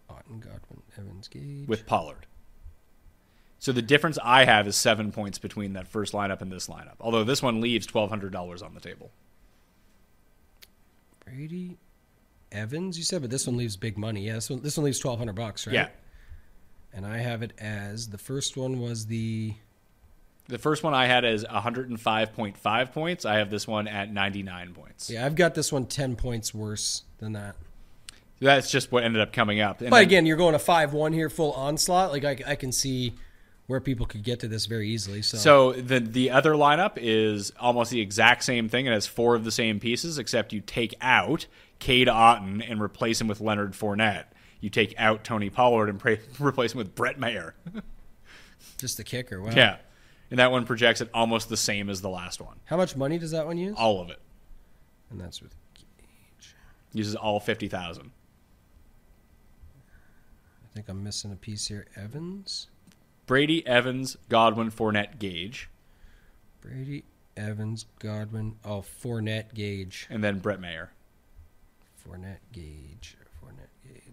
Otton, 0.10 0.40
Godwin, 0.40 0.82
Evans, 0.98 1.28
Gage. 1.28 1.68
with 1.68 1.86
Pollard. 1.86 2.26
So 3.60 3.72
the 3.72 3.82
difference 3.82 4.18
I 4.24 4.46
have 4.46 4.68
is 4.68 4.76
seven 4.76 5.12
points 5.12 5.40
between 5.40 5.74
that 5.74 5.88
first 5.88 6.14
lineup 6.14 6.42
and 6.42 6.52
this 6.52 6.68
lineup. 6.68 6.96
Although 7.00 7.24
this 7.24 7.42
one 7.42 7.62
leaves 7.62 7.88
$1,200 7.88 8.64
on 8.64 8.74
the 8.76 8.80
table. 8.80 9.10
Brady, 11.26 11.78
Evans. 12.52 12.98
You 12.98 13.04
said, 13.04 13.22
but 13.22 13.32
this 13.32 13.48
one 13.48 13.58
leaves 13.58 13.76
big 13.76 13.98
money. 13.98 14.28
Yeah, 14.28 14.36
this 14.36 14.50
one 14.50 14.62
this 14.62 14.78
one 14.78 14.86
leaves 14.86 15.00
twelve 15.00 15.18
hundred 15.20 15.36
bucks, 15.36 15.66
right? 15.68 15.74
Yeah. 15.74 15.88
And 16.94 17.06
I 17.06 17.18
have 17.18 17.42
it 17.42 17.52
as 17.58 18.08
the 18.10 18.18
first 18.18 18.56
one 18.56 18.80
was 18.80 19.08
the 19.08 19.54
The 20.48 20.58
first 20.60 20.84
one 20.84 20.94
I 20.94 21.08
had 21.08 21.26
is 21.26 21.44
105.5 21.44 22.92
points. 22.94 23.26
I 23.26 23.36
have 23.38 23.50
this 23.50 23.68
one 23.68 23.88
at 23.88 24.12
99 24.12 24.74
points. 24.74 25.10
yeah. 25.10 25.26
I've 25.26 25.36
got 25.36 25.56
this 25.56 25.72
one 25.72 25.86
10 25.88 26.16
points 26.16 26.54
worse 26.54 27.04
than 27.18 27.34
that. 27.34 27.56
That's 28.40 28.70
just 28.70 28.92
what 28.92 29.04
ended 29.04 29.22
up 29.22 29.32
coming 29.34 29.60
up. 29.62 29.82
And 29.82 29.90
But 29.90 29.98
then- 29.98 30.06
again, 30.06 30.26
you're 30.26 30.38
going 30.38 30.56
a 30.56 30.60
five 30.60 30.94
one 30.94 31.14
here, 31.14 31.30
full 31.30 31.54
onslaught. 31.54 32.12
Like 32.12 32.26
I, 32.26 32.38
I 32.52 32.56
can 32.56 32.72
see 32.72 33.14
where 33.68 33.80
people 33.80 34.06
could 34.06 34.22
get 34.24 34.42
to 34.42 34.48
this 34.48 34.66
very 34.68 34.90
easily. 34.90 35.22
So, 35.24 35.38
So 35.38 35.74
the 35.74 36.00
the 36.00 36.30
other 36.30 36.52
lineup 36.54 36.98
is 36.98 37.52
almost 37.60 37.90
the 37.92 38.02
exact 38.02 38.44
same 38.44 38.70
thing. 38.70 38.86
It 38.86 38.92
has 38.92 39.08
four 39.08 39.34
of 39.36 39.46
the 39.46 39.52
same 39.52 39.80
pieces, 39.80 40.20
except 40.20 40.54
you 40.54 40.60
take 40.62 40.94
out 41.02 41.48
Cade 41.80 42.08
Otton 42.08 42.64
and 42.70 42.80
replace 42.82 43.20
him 43.20 43.28
with 43.28 43.40
Leonard 43.42 43.72
Fournette. 43.74 44.26
You 44.60 44.70
take 44.70 44.94
out 45.00 45.24
Tony 45.24 45.50
Pollard 45.50 45.90
and 45.90 46.00
pre- 46.00 46.20
replace 46.40 46.74
him 46.74 46.78
with 46.80 46.94
Brett 46.94 47.18
Maher. 47.18 47.56
just 48.78 48.98
the 48.98 49.04
kicker. 49.04 49.42
Wow. 49.42 49.52
Yeah, 49.56 49.78
and 50.36 50.40
that 50.42 50.52
one 50.52 50.66
projects 50.66 51.00
it 51.00 51.10
almost 51.14 51.48
the 51.48 51.56
same 51.56 51.90
as 51.90 52.02
the 52.02 52.10
last 52.10 52.42
one. 52.42 52.58
How 52.66 52.76
much 52.76 52.98
money 52.98 53.18
does 53.18 53.32
that 53.32 53.46
one 53.46 53.58
use? 53.58 53.74
All 53.78 54.02
of 54.02 54.10
it 54.10 54.20
And 55.10 55.22
that's 55.22 55.42
with 55.42 55.56
Gage. 55.74 56.54
uses 56.92 57.16
all 57.16 57.40
fifty 57.40 57.70
thousand. 57.70 58.12
I 60.62 60.68
think 60.76 60.90
I'm 60.90 61.02
missing 61.06 61.32
a 61.32 61.38
piece 61.38 61.68
here. 61.68 61.88
Evans, 61.96 62.68
Brady, 63.28 63.66
Evans, 63.66 64.18
Godwin, 64.28 64.72
Fournette, 64.72 65.20
Gage, 65.20 65.70
Brady, 66.60 67.06
Evans, 67.38 67.86
Godwin. 68.00 68.58
Oh, 68.66 68.82
Fournette, 68.82 69.54
Gage. 69.54 70.06
and 70.10 70.22
then 70.22 70.40
Brett 70.40 70.60
Maher. 70.60 70.92
Fournette, 72.06 72.40
Gage. 72.52 73.16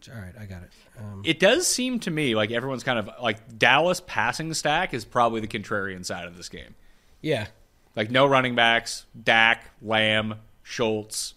All 0.08 0.20
right, 0.20 0.32
I 0.38 0.46
got 0.46 0.62
it. 0.62 0.70
Um, 0.98 1.22
It 1.24 1.38
does 1.38 1.66
seem 1.66 1.98
to 2.00 2.10
me 2.10 2.34
like 2.34 2.50
everyone's 2.50 2.82
kind 2.84 2.98
of 2.98 3.10
like 3.20 3.58
Dallas 3.58 4.00
passing 4.06 4.52
stack 4.54 4.94
is 4.94 5.04
probably 5.04 5.40
the 5.40 5.48
contrarian 5.48 6.04
side 6.04 6.26
of 6.26 6.36
this 6.36 6.48
game. 6.48 6.74
yeah, 7.20 7.48
Like 7.94 8.10
no 8.10 8.26
running 8.26 8.54
backs, 8.54 9.06
Dak, 9.22 9.70
Lamb, 9.80 10.34
Schultz, 10.62 11.34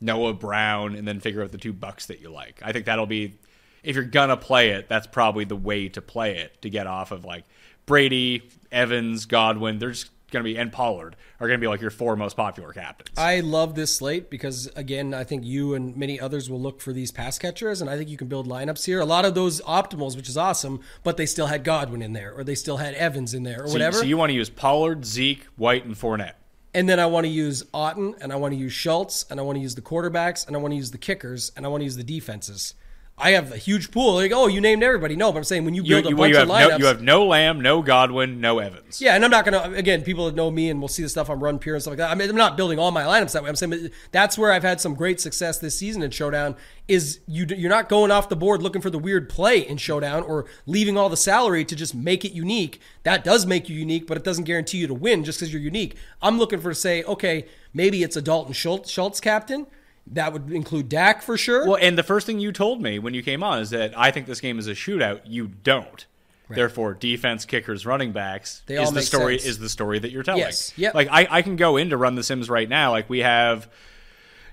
Noah 0.00 0.34
Brown, 0.34 0.94
and 0.94 1.06
then 1.06 1.20
figure 1.20 1.42
out 1.42 1.52
the 1.52 1.58
two 1.58 1.72
bucks 1.72 2.06
that 2.06 2.20
you 2.20 2.30
like. 2.30 2.60
I 2.62 2.72
think 2.72 2.86
that'll 2.86 3.06
be 3.06 3.34
if 3.82 3.94
you're 3.96 4.04
gonna 4.04 4.36
play 4.36 4.70
it, 4.70 4.88
that's 4.88 5.06
probably 5.06 5.44
the 5.44 5.56
way 5.56 5.88
to 5.90 6.00
play 6.00 6.38
it 6.38 6.60
to 6.62 6.70
get 6.70 6.86
off 6.86 7.10
of 7.12 7.24
like 7.24 7.44
Brady, 7.86 8.48
Evans, 8.72 9.26
Godwin. 9.26 9.78
They're 9.78 9.90
just 9.90 10.10
gonna 10.34 10.44
be 10.44 10.58
and 10.58 10.70
Pollard 10.70 11.16
are 11.40 11.48
gonna 11.48 11.58
be 11.58 11.66
like 11.66 11.80
your 11.80 11.90
four 11.90 12.14
most 12.16 12.36
popular 12.36 12.72
captains. 12.74 13.16
I 13.16 13.40
love 13.40 13.74
this 13.74 13.96
slate 13.96 14.28
because 14.28 14.66
again, 14.76 15.14
I 15.14 15.24
think 15.24 15.44
you 15.46 15.72
and 15.74 15.96
many 15.96 16.20
others 16.20 16.50
will 16.50 16.60
look 16.60 16.82
for 16.82 16.92
these 16.92 17.10
pass 17.10 17.38
catchers, 17.38 17.80
and 17.80 17.88
I 17.88 17.96
think 17.96 18.10
you 18.10 18.18
can 18.18 18.28
build 18.28 18.46
lineups 18.46 18.84
here. 18.84 19.00
A 19.00 19.06
lot 19.06 19.24
of 19.24 19.34
those 19.34 19.62
optimals, 19.62 20.16
which 20.16 20.28
is 20.28 20.36
awesome, 20.36 20.80
but 21.02 21.16
they 21.16 21.24
still 21.26 21.46
had 21.46 21.64
Godwin 21.64 22.02
in 22.02 22.12
there, 22.12 22.34
or 22.36 22.44
they 22.44 22.54
still 22.54 22.76
had 22.76 22.92
Evans 22.94 23.32
in 23.32 23.44
there, 23.44 23.62
or 23.62 23.68
so, 23.68 23.72
whatever. 23.72 23.96
so 23.96 24.04
you 24.04 24.18
want 24.18 24.28
to 24.30 24.34
use 24.34 24.50
Pollard, 24.50 25.06
Zeke, 25.06 25.44
White, 25.56 25.86
and 25.86 25.94
Fournette. 25.94 26.34
and 26.74 26.88
then 26.88 26.98
I 26.98 27.06
want 27.06 27.24
to 27.24 27.30
use 27.30 27.62
Otton, 27.72 28.14
and 28.20 28.32
I 28.32 28.36
want 28.36 28.52
to 28.52 28.58
use 28.58 28.72
Schultz, 28.72 29.24
and 29.30 29.38
I 29.38 29.44
want 29.44 29.56
to 29.56 29.60
use 29.62 29.76
the 29.76 29.80
quarterbacks, 29.82 30.46
and 30.46 30.56
I 30.56 30.58
want 30.58 30.72
to 30.72 30.76
use 30.76 30.90
the 30.90 30.98
kickers, 30.98 31.52
and 31.56 31.64
I 31.64 31.68
want 31.68 31.80
to 31.82 31.84
use 31.84 31.96
the 31.96 32.02
defenses. 32.04 32.74
I 33.16 33.30
have 33.30 33.52
a 33.52 33.56
huge 33.56 33.92
pool. 33.92 34.14
Like, 34.14 34.32
oh, 34.32 34.48
you 34.48 34.60
named 34.60 34.82
everybody. 34.82 35.14
No, 35.14 35.30
but 35.30 35.38
I'm 35.38 35.44
saying 35.44 35.64
when 35.64 35.72
you 35.72 35.84
You, 35.84 35.88
build 36.02 36.06
a 36.06 36.08
you, 36.08 36.16
bunch 36.16 36.34
you 36.34 36.40
of 36.40 36.48
have 36.48 36.56
lineups, 36.56 36.70
no, 36.70 36.76
you 36.78 36.84
have 36.86 37.00
no 37.02 37.26
Lamb, 37.26 37.60
no 37.60 37.80
Godwin, 37.80 38.40
no 38.40 38.58
Evans. 38.58 39.00
yeah, 39.00 39.14
and 39.14 39.24
I'm 39.24 39.30
not 39.30 39.44
gonna. 39.44 39.70
Again, 39.76 40.02
people 40.02 40.26
that 40.26 40.34
know 40.34 40.50
me 40.50 40.68
and 40.68 40.80
will 40.80 40.88
see 40.88 41.04
the 41.04 41.08
stuff 41.08 41.30
on 41.30 41.38
Run 41.38 41.60
Pure 41.60 41.76
and 41.76 41.82
stuff 41.82 41.92
like 41.92 41.98
that. 41.98 42.10
I 42.10 42.16
mean, 42.16 42.28
I'm 42.28 42.34
not 42.34 42.56
building 42.56 42.80
all 42.80 42.90
my 42.90 43.04
lineups 43.04 43.30
that 43.32 43.44
way. 43.44 43.48
I'm 43.48 43.54
saying 43.54 43.90
that's 44.10 44.36
where 44.36 44.50
I've 44.50 44.64
had 44.64 44.80
some 44.80 44.94
great 44.94 45.20
success 45.20 45.58
this 45.58 45.78
season 45.78 46.02
in 46.02 46.10
Showdown. 46.10 46.56
Is 46.88 47.20
you 47.28 47.46
you're 47.56 47.70
not 47.70 47.88
going 47.88 48.10
off 48.10 48.28
the 48.28 48.36
board 48.36 48.62
looking 48.62 48.82
for 48.82 48.90
the 48.90 48.98
weird 48.98 49.28
play 49.28 49.60
in 49.60 49.76
Showdown 49.76 50.24
or 50.24 50.46
leaving 50.66 50.98
all 50.98 51.08
the 51.08 51.16
salary 51.16 51.64
to 51.66 51.76
just 51.76 51.94
make 51.94 52.24
it 52.24 52.32
unique. 52.32 52.80
That 53.04 53.22
does 53.22 53.46
make 53.46 53.68
you 53.68 53.76
unique, 53.76 54.08
but 54.08 54.16
it 54.16 54.24
doesn't 54.24 54.44
guarantee 54.44 54.78
you 54.78 54.88
to 54.88 54.94
win 54.94 55.22
just 55.22 55.38
because 55.38 55.52
you're 55.52 55.62
unique. 55.62 55.96
I'm 56.20 56.36
looking 56.36 56.58
for 56.60 56.74
say, 56.74 57.04
okay, 57.04 57.46
maybe 57.72 58.02
it's 58.02 58.16
a 58.16 58.22
Dalton 58.22 58.54
Schultz, 58.54 58.90
Schultz 58.90 59.20
captain. 59.20 59.68
That 60.08 60.32
would 60.32 60.52
include 60.52 60.88
Dak 60.88 61.22
for 61.22 61.38
sure. 61.38 61.66
Well, 61.66 61.78
and 61.80 61.96
the 61.96 62.02
first 62.02 62.26
thing 62.26 62.38
you 62.38 62.52
told 62.52 62.82
me 62.82 62.98
when 62.98 63.14
you 63.14 63.22
came 63.22 63.42
on 63.42 63.60
is 63.60 63.70
that 63.70 63.96
I 63.98 64.10
think 64.10 64.26
this 64.26 64.40
game 64.40 64.58
is 64.58 64.66
a 64.66 64.72
shootout. 64.72 65.22
You 65.24 65.48
don't. 65.48 66.06
Therefore, 66.50 66.94
defense, 66.94 67.44
kickers, 67.46 67.86
running 67.86 68.12
backs 68.12 68.62
They 68.66 68.80
is 68.80 68.92
the 68.92 69.02
story 69.02 69.38
sense. 69.38 69.50
is 69.50 69.58
the 69.58 69.68
story 69.68 69.98
that 69.98 70.10
you're 70.10 70.22
telling. 70.22 70.40
Yes. 70.40 70.72
Yep. 70.76 70.94
Like 70.94 71.08
I, 71.10 71.26
I 71.30 71.42
can 71.42 71.56
go 71.56 71.76
in 71.76 71.90
to 71.90 71.96
run 71.96 72.14
the 72.14 72.22
Sims 72.22 72.50
right 72.50 72.68
now. 72.68 72.90
Like 72.90 73.08
we 73.08 73.20
have 73.20 73.68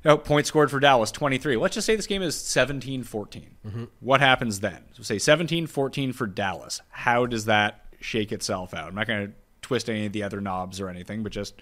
you 0.04 0.10
know, 0.10 0.18
points 0.18 0.48
scored 0.48 0.72
for 0.72 0.80
Dallas 0.80 1.12
23. 1.12 1.58
Let's 1.58 1.76
just 1.76 1.86
say 1.86 1.96
this 1.96 2.08
game 2.08 2.22
is 2.22 2.36
17-14. 2.36 3.04
Mm-hmm. 3.06 3.84
What 4.00 4.20
happens 4.20 4.62
then? 4.62 4.84
So 4.94 5.04
say 5.04 5.18
17-14 5.18 6.16
for 6.16 6.28
Dallas. 6.28 6.82
How 6.90 7.26
does 7.26 7.46
that 7.46 7.86
shake 8.00 8.32
itself 8.32 8.74
out? 8.74 8.88
I'm 8.88 8.96
not 8.96 9.06
going 9.06 9.28
to 9.28 9.34
twist 9.62 9.90
any 9.90 10.08
of 10.08 10.14
the 10.14 10.24
other 10.24 10.42
knobs 10.42 10.80
or 10.82 10.90
anything, 10.90 11.22
but 11.24 11.32
just 11.32 11.54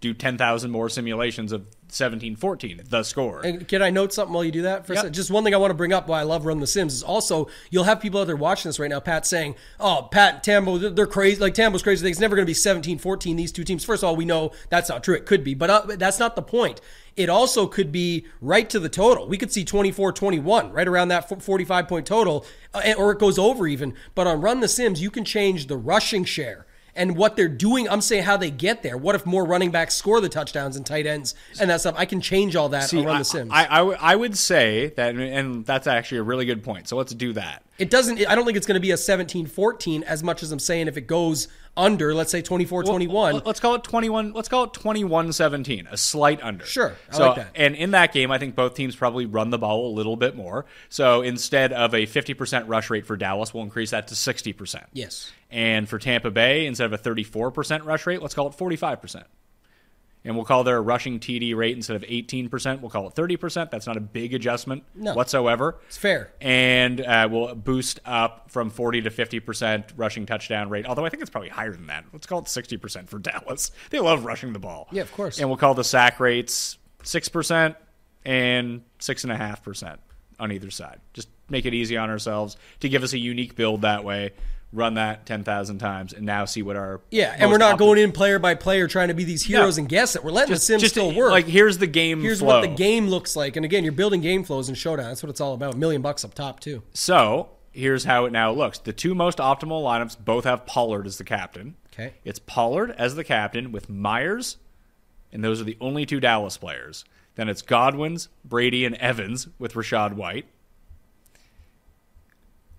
do 0.00 0.12
10,000 0.12 0.70
more 0.70 0.88
simulations 0.88 1.52
of 1.52 1.66
17-14, 1.88 2.88
the 2.88 3.02
score. 3.02 3.40
And 3.44 3.66
can 3.66 3.82
I 3.82 3.90
note 3.90 4.12
something 4.12 4.32
while 4.34 4.44
you 4.44 4.52
do 4.52 4.62
that? 4.62 4.86
For 4.86 4.94
Yep. 4.94 5.12
Just 5.12 5.30
one 5.30 5.44
thing 5.44 5.54
I 5.54 5.58
want 5.58 5.70
to 5.70 5.74
bring 5.74 5.92
up 5.92 6.08
why 6.08 6.20
I 6.20 6.24
love 6.24 6.46
Run 6.46 6.60
the 6.60 6.66
Sims 6.66 6.94
is 6.94 7.02
also 7.02 7.48
you'll 7.70 7.84
have 7.84 8.00
people 8.00 8.20
out 8.20 8.26
there 8.26 8.36
watching 8.36 8.68
this 8.68 8.78
right 8.78 8.90
now, 8.90 9.00
Pat, 9.00 9.26
saying, 9.26 9.54
oh, 9.80 10.08
Pat, 10.10 10.42
Tambo, 10.42 10.78
they're- 10.78 10.90
they're 10.90 11.06
crazy. 11.06 11.40
Like, 11.40 11.54
Tambo's 11.54 11.82
crazy. 11.82 12.08
It's 12.08 12.20
never 12.20 12.36
going 12.36 12.44
to 12.44 12.50
be 12.50 12.54
17 12.54 12.98
14, 12.98 13.36
these 13.36 13.52
two 13.52 13.64
teams. 13.64 13.84
First 13.84 14.02
of 14.02 14.08
all, 14.08 14.16
we 14.16 14.24
know 14.24 14.52
that's 14.70 14.88
not 14.88 15.02
true. 15.04 15.14
It 15.14 15.26
could 15.26 15.44
be, 15.44 15.54
but 15.54 15.70
uh, 15.70 15.82
that's 15.96 16.18
not 16.18 16.36
the 16.36 16.42
point. 16.42 16.80
It 17.16 17.28
also 17.28 17.66
could 17.66 17.90
be 17.90 18.26
right 18.40 18.70
to 18.70 18.78
the 18.78 18.88
total. 18.88 19.26
We 19.26 19.38
could 19.38 19.50
see 19.52 19.64
24 19.64 20.12
21, 20.12 20.70
right 20.72 20.86
around 20.86 21.08
that 21.08 21.28
45 21.42 21.88
point 21.88 22.06
total, 22.06 22.46
uh, 22.72 22.92
or 22.96 23.10
it 23.10 23.18
goes 23.18 23.38
over 23.40 23.66
even. 23.66 23.94
But 24.14 24.28
on 24.28 24.40
Run 24.40 24.60
the 24.60 24.68
Sims, 24.68 25.02
you 25.02 25.10
can 25.10 25.24
change 25.24 25.66
the 25.66 25.76
rushing 25.76 26.24
share 26.24 26.64
and 26.98 27.16
what 27.16 27.36
they're 27.36 27.48
doing. 27.48 27.88
I'm 27.88 28.02
saying 28.02 28.24
how 28.24 28.36
they 28.36 28.50
get 28.50 28.82
there. 28.82 28.98
What 28.98 29.14
if 29.14 29.24
more 29.24 29.44
running 29.44 29.70
backs 29.70 29.94
score 29.94 30.20
the 30.20 30.28
touchdowns 30.28 30.76
and 30.76 30.84
tight 30.84 31.06
ends 31.06 31.34
and 31.58 31.70
that 31.70 31.80
stuff? 31.80 31.94
I 31.96 32.04
can 32.04 32.20
change 32.20 32.56
all 32.56 32.68
that 32.70 32.90
See, 32.90 32.98
Run 32.98 33.16
I, 33.16 33.18
the 33.20 33.24
Sims. 33.24 33.50
I, 33.54 33.66
I 33.66 33.78
w- 33.78 33.98
I 34.00 34.16
would 34.16 34.36
say 34.36 34.88
that, 34.96 35.14
and 35.14 35.64
that's 35.64 35.86
actually 35.86 36.18
a 36.18 36.22
really 36.24 36.44
good 36.44 36.62
point. 36.62 36.88
So 36.88 36.96
let's 36.96 37.14
do 37.14 37.32
that. 37.34 37.62
it 37.78 37.88
doesn't, 37.88 38.26
I 38.28 38.34
don't 38.34 38.44
think 38.44 38.58
it's 38.58 38.66
going 38.66 38.74
to 38.74 38.80
be 38.80 38.90
a 38.90 38.96
17 38.96 39.46
14 39.46 40.02
as 40.02 40.22
much 40.22 40.42
as 40.42 40.52
I'm 40.52 40.58
saying 40.58 40.88
if 40.88 40.96
it 40.96 41.06
goes 41.06 41.48
under, 41.76 42.12
let's 42.12 42.32
say 42.32 42.42
24 42.42 42.82
21. 42.82 43.34
Well, 43.34 43.42
Let's 43.46 43.60
call 43.60 43.76
it 43.76 43.84
21. 43.84 44.32
Let's 44.32 44.48
call 44.48 44.64
it 44.64 44.72
21-17, 44.72 45.90
a 45.90 45.96
slight 45.96 46.42
under. 46.42 46.64
Sure, 46.64 46.96
I 47.10 47.16
so, 47.16 47.26
like 47.28 47.36
that. 47.36 47.50
And 47.54 47.76
in 47.76 47.92
that 47.92 48.12
game, 48.12 48.30
I 48.32 48.38
think 48.38 48.56
both 48.56 48.74
teams 48.74 48.96
probably 48.96 49.26
run 49.26 49.50
the 49.50 49.58
ball 49.58 49.86
a 49.86 49.94
little 49.94 50.16
bit 50.16 50.34
more. 50.36 50.66
So 50.88 51.22
instead 51.22 51.72
of 51.72 51.94
a 51.94 52.06
50% 52.06 52.64
rush 52.66 52.90
rate 52.90 53.06
for 53.06 53.16
Dallas, 53.16 53.54
we'll 53.54 53.62
increase 53.62 53.90
that 53.90 54.08
to 54.08 54.14
60%. 54.14 54.84
Yes. 54.92 55.30
And 55.50 55.88
for 55.88 55.98
Tampa 55.98 56.30
Bay, 56.30 56.66
instead 56.66 56.84
of 56.86 56.92
a 56.92 56.98
34% 56.98 57.84
rush 57.84 58.06
rate, 58.06 58.20
let's 58.22 58.34
call 58.34 58.48
it 58.48 58.52
45%. 58.56 59.24
And 60.24 60.34
we'll 60.36 60.44
call 60.44 60.64
their 60.64 60.82
rushing 60.82 61.20
TD 61.20 61.54
rate 61.56 61.74
instead 61.76 61.96
of 61.96 62.02
18%, 62.02 62.80
we'll 62.80 62.90
call 62.90 63.06
it 63.08 63.14
30%. 63.14 63.70
That's 63.70 63.86
not 63.86 63.96
a 63.96 64.00
big 64.00 64.34
adjustment 64.34 64.82
No. 64.94 65.14
whatsoever. 65.14 65.78
It's 65.86 65.96
fair. 65.96 66.32
And 66.40 67.00
uh, 67.00 67.28
we'll 67.30 67.54
boost 67.54 68.00
up 68.04 68.50
from 68.50 68.68
40 68.68 69.02
to 69.02 69.10
50% 69.10 69.92
rushing 69.96 70.26
touchdown 70.26 70.68
rate. 70.68 70.86
Although 70.86 71.06
I 71.06 71.08
think 71.08 71.22
it's 71.22 71.30
probably 71.30 71.48
higher 71.50 71.72
than 71.72 71.86
that. 71.86 72.04
Let's 72.12 72.26
call 72.26 72.40
it 72.40 72.46
60% 72.46 73.08
for 73.08 73.18
Dallas. 73.20 73.70
They 73.90 74.00
love 74.00 74.24
rushing 74.24 74.52
the 74.52 74.58
ball. 74.58 74.88
Yeah, 74.90 75.02
of 75.02 75.12
course. 75.12 75.38
And 75.38 75.48
we'll 75.48 75.56
call 75.56 75.74
the 75.74 75.84
sack 75.84 76.18
rates 76.20 76.76
6% 77.04 77.76
and 78.26 78.82
6.5% 78.98 79.96
on 80.40 80.52
either 80.52 80.70
side. 80.70 80.98
Just 81.14 81.28
make 81.48 81.64
it 81.64 81.72
easy 81.72 81.96
on 81.96 82.10
ourselves 82.10 82.56
to 82.80 82.88
give 82.88 83.02
us 83.02 83.12
a 83.14 83.18
unique 83.18 83.54
build 83.54 83.82
that 83.82 84.04
way. 84.04 84.32
Run 84.70 84.94
that 84.94 85.24
10,000 85.24 85.78
times 85.78 86.12
and 86.12 86.26
now 86.26 86.44
see 86.44 86.60
what 86.60 86.76
our. 86.76 87.00
Yeah, 87.10 87.34
and 87.38 87.50
we're 87.50 87.56
not 87.56 87.76
optimal- 87.76 87.78
going 87.78 87.98
in 88.00 88.12
player 88.12 88.38
by 88.38 88.54
player 88.54 88.86
trying 88.86 89.08
to 89.08 89.14
be 89.14 89.24
these 89.24 89.42
heroes 89.44 89.78
No. 89.78 89.82
and 89.82 89.88
guess 89.88 90.14
it. 90.14 90.22
We're 90.22 90.30
letting 90.30 90.52
Just, 90.54 90.66
the 90.68 90.72
Sims 90.74 90.82
just 90.82 90.94
still 90.94 91.14
work. 91.14 91.30
Like, 91.30 91.46
here's 91.46 91.78
the 91.78 91.86
game 91.86 92.20
Here's 92.20 92.40
flow. 92.40 92.60
what 92.60 92.60
the 92.68 92.74
game 92.76 93.08
looks 93.08 93.34
like. 93.34 93.56
And 93.56 93.64
again, 93.64 93.82
you're 93.82 93.94
building 93.94 94.20
game 94.20 94.44
flows 94.44 94.68
in 94.68 94.74
Showdown. 94.74 95.06
That's 95.06 95.22
what 95.22 95.30
it's 95.30 95.40
all 95.40 95.54
about. 95.54 95.72
A 95.74 95.76
million 95.78 96.02
bucks 96.02 96.22
up 96.22 96.34
top, 96.34 96.60
too. 96.60 96.82
So 96.92 97.48
here's 97.72 98.04
how 98.04 98.26
it 98.26 98.32
now 98.32 98.50
looks. 98.52 98.78
The 98.78 98.92
two 98.92 99.14
most 99.14 99.38
optimal 99.38 99.82
lineups 99.82 100.18
both 100.22 100.44
have 100.44 100.66
Pollard 100.66 101.06
as 101.06 101.16
the 101.16 101.24
captain. 101.24 101.74
Okay. 101.94 102.12
It's 102.24 102.38
Pollard 102.38 102.90
as 102.98 103.14
the 103.14 103.24
captain 103.24 103.72
with 103.72 103.88
Myers, 103.88 104.58
and 105.32 105.42
those 105.42 105.62
are 105.62 105.64
the 105.64 105.78
only 105.80 106.04
two 106.04 106.20
Dallas 106.20 106.58
players. 106.58 107.06
Then 107.36 107.48
it's 107.48 107.62
Godwin's, 107.62 108.28
Brady, 108.44 108.84
and 108.84 108.96
Evans 108.96 109.48
with 109.58 109.72
Rachaad 109.72 110.12
White. 110.12 110.44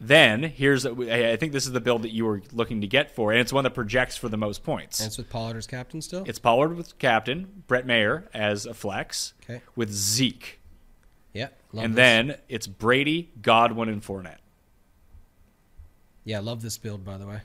Then 0.02 0.44
here's 0.44 0.86
I 0.86 1.36
think 1.36 1.52
this 1.52 1.66
is 1.66 1.74
the 1.74 1.82
build 1.82 2.04
that 2.04 2.12
you 2.14 2.24
were 2.26 2.42
looking 2.54 2.80
to 2.82 2.88
get 2.88 3.14
for, 3.14 3.32
and 3.32 3.42
it's 3.42 3.52
one 3.52 3.66
that 3.66 3.72
projects 3.74 4.16
for 4.16 4.30
the 4.30 4.38
most 4.38 4.64
points. 4.64 5.00
And 5.02 5.08
it's 5.08 5.18
with 5.18 5.30
Pollard 5.30 5.58
as 5.58 5.68
captain 5.68 6.02
still? 6.02 6.24
It's 6.26 6.40
Pollard 6.40 6.76
with 6.78 6.98
captain, 7.00 7.64
Brett 7.68 7.86
Maher 7.86 8.30
as 8.34 8.66
a 8.66 8.74
flex, 8.74 9.34
Okay. 9.44 9.62
with 9.76 9.92
Zeke, 9.92 10.62
yeah. 11.34 11.50
Love 11.74 11.84
and 11.86 11.94
this. 11.94 11.98
then 11.98 12.38
it's 12.48 12.66
Brady, 12.66 13.32
Godwin, 13.42 13.90
and 13.90 14.02
Fournette. 14.02 14.38
Yeah, 16.24 16.38
I 16.38 16.42
love 16.42 16.62
this 16.62 16.78
build, 16.78 17.04
by 17.04 17.18
the 17.18 17.28
way. 17.28 17.42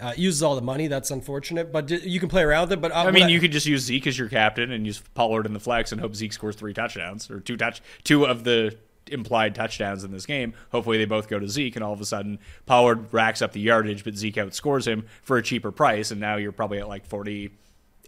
Uh, 0.00 0.08
it 0.16 0.18
uses 0.18 0.42
all 0.42 0.54
the 0.56 0.62
money. 0.62 0.86
That's 0.88 1.10
unfortunate, 1.10 1.70
but 1.72 1.86
d- 1.86 2.00
you 2.08 2.18
can 2.18 2.28
play 2.28 2.42
around 2.42 2.62
with 2.62 2.72
it. 2.72 2.80
But 2.80 2.92
uh, 2.92 3.04
I 3.06 3.10
mean, 3.10 3.28
you 3.28 3.38
could 3.38 3.52
just 3.52 3.66
use 3.66 3.82
Zeke 3.82 4.06
as 4.06 4.18
your 4.18 4.28
captain 4.28 4.72
and 4.72 4.86
use 4.86 5.00
Pollard 5.14 5.46
in 5.46 5.52
the 5.52 5.60
flex 5.60 5.92
and 5.92 6.00
hope 6.00 6.14
Zeke 6.14 6.32
scores 6.32 6.56
three 6.56 6.72
touchdowns 6.72 7.30
or 7.30 7.38
two 7.40 7.56
touch 7.56 7.82
two 8.02 8.24
of 8.24 8.42
the 8.44 8.76
implied 9.12 9.54
touchdowns 9.54 10.04
in 10.04 10.10
this 10.10 10.26
game. 10.26 10.54
Hopefully, 10.70 10.98
they 10.98 11.04
both 11.04 11.28
go 11.28 11.38
to 11.38 11.48
Zeke, 11.48 11.76
and 11.76 11.84
all 11.84 11.92
of 11.92 12.00
a 12.00 12.06
sudden, 12.06 12.38
Pollard 12.66 13.12
racks 13.12 13.42
up 13.42 13.52
the 13.52 13.60
yardage, 13.60 14.04
but 14.04 14.16
Zeke 14.16 14.36
outscores 14.36 14.86
him 14.86 15.06
for 15.22 15.36
a 15.36 15.42
cheaper 15.42 15.70
price, 15.70 16.10
and 16.10 16.20
now 16.20 16.36
you're 16.36 16.52
probably 16.52 16.78
at 16.78 16.88
like 16.88 17.06
forty 17.06 17.52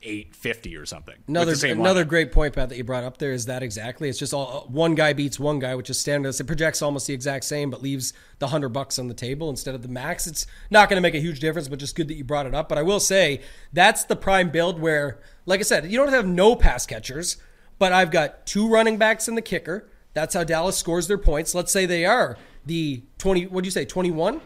eight 0.05 0.34
fifty 0.34 0.76
or 0.76 0.86
something. 0.86 1.14
Another 1.26 1.55
another 1.66 2.05
lineup. 2.05 2.09
great 2.09 2.32
point, 2.32 2.55
Pat, 2.55 2.68
that 2.68 2.76
you 2.76 2.84
brought 2.84 3.05
up 3.05 3.18
there 3.18 3.32
is 3.32 3.46
that 3.46 3.62
exactly. 3.62 4.09
It's 4.09 4.18
just 4.18 4.34
all 4.34 4.64
uh, 4.64 4.70
one 4.70 4.94
guy 4.94 5.12
beats 5.12 5.40
one 5.40 5.59
guy, 5.59 5.74
which 5.74 5.90
is 5.90 5.98
standard. 5.98 6.38
It 6.38 6.46
projects 6.46 6.82
almost 6.82 7.07
the 7.07 7.14
exact 7.14 7.44
same, 7.44 7.70
but 7.70 7.82
leaves 7.82 8.12
the 8.38 8.48
hundred 8.48 8.70
bucks 8.70 8.98
on 8.98 9.09
the 9.09 9.14
table 9.14 9.50
instead 9.50 9.74
of 9.74 9.82
the 9.82 9.88
max. 9.88 10.26
It's 10.26 10.46
not 10.70 10.88
going 10.88 10.96
to 10.96 11.02
make 11.02 11.14
a 11.14 11.20
huge 11.20 11.40
difference, 11.40 11.68
but 11.68 11.78
just 11.78 11.96
good 11.96 12.09
that 12.09 12.14
you 12.14 12.24
brought 12.24 12.46
it 12.46 12.55
up. 12.55 12.68
But 12.68 12.78
I 12.78 12.82
will 12.82 13.00
say 13.00 13.40
that's 13.72 14.05
the 14.05 14.16
prime 14.16 14.50
build 14.50 14.80
where, 14.80 15.20
like 15.46 15.61
I 15.61 15.64
said, 15.64 15.90
you 15.90 15.98
don't 15.98 16.11
have 16.11 16.26
no 16.26 16.55
pass 16.55 16.86
catchers, 16.86 17.38
but 17.78 17.92
I've 17.92 18.11
got 18.11 18.46
two 18.46 18.68
running 18.68 18.98
backs 18.98 19.26
and 19.28 19.36
the 19.36 19.42
kicker. 19.42 19.88
That's 20.14 20.34
how 20.34 20.44
Dallas 20.44 20.76
scores 20.76 21.06
their 21.06 21.18
points. 21.18 21.54
Let's 21.54 21.72
say 21.72 21.86
they 21.86 22.06
are 22.06 22.38
the 22.64 23.02
twenty. 23.18 23.46
What 23.46 23.62
do 23.62 23.66
you 23.66 23.72
say? 23.72 23.84
Twenty 23.84 24.10
one. 24.10 24.40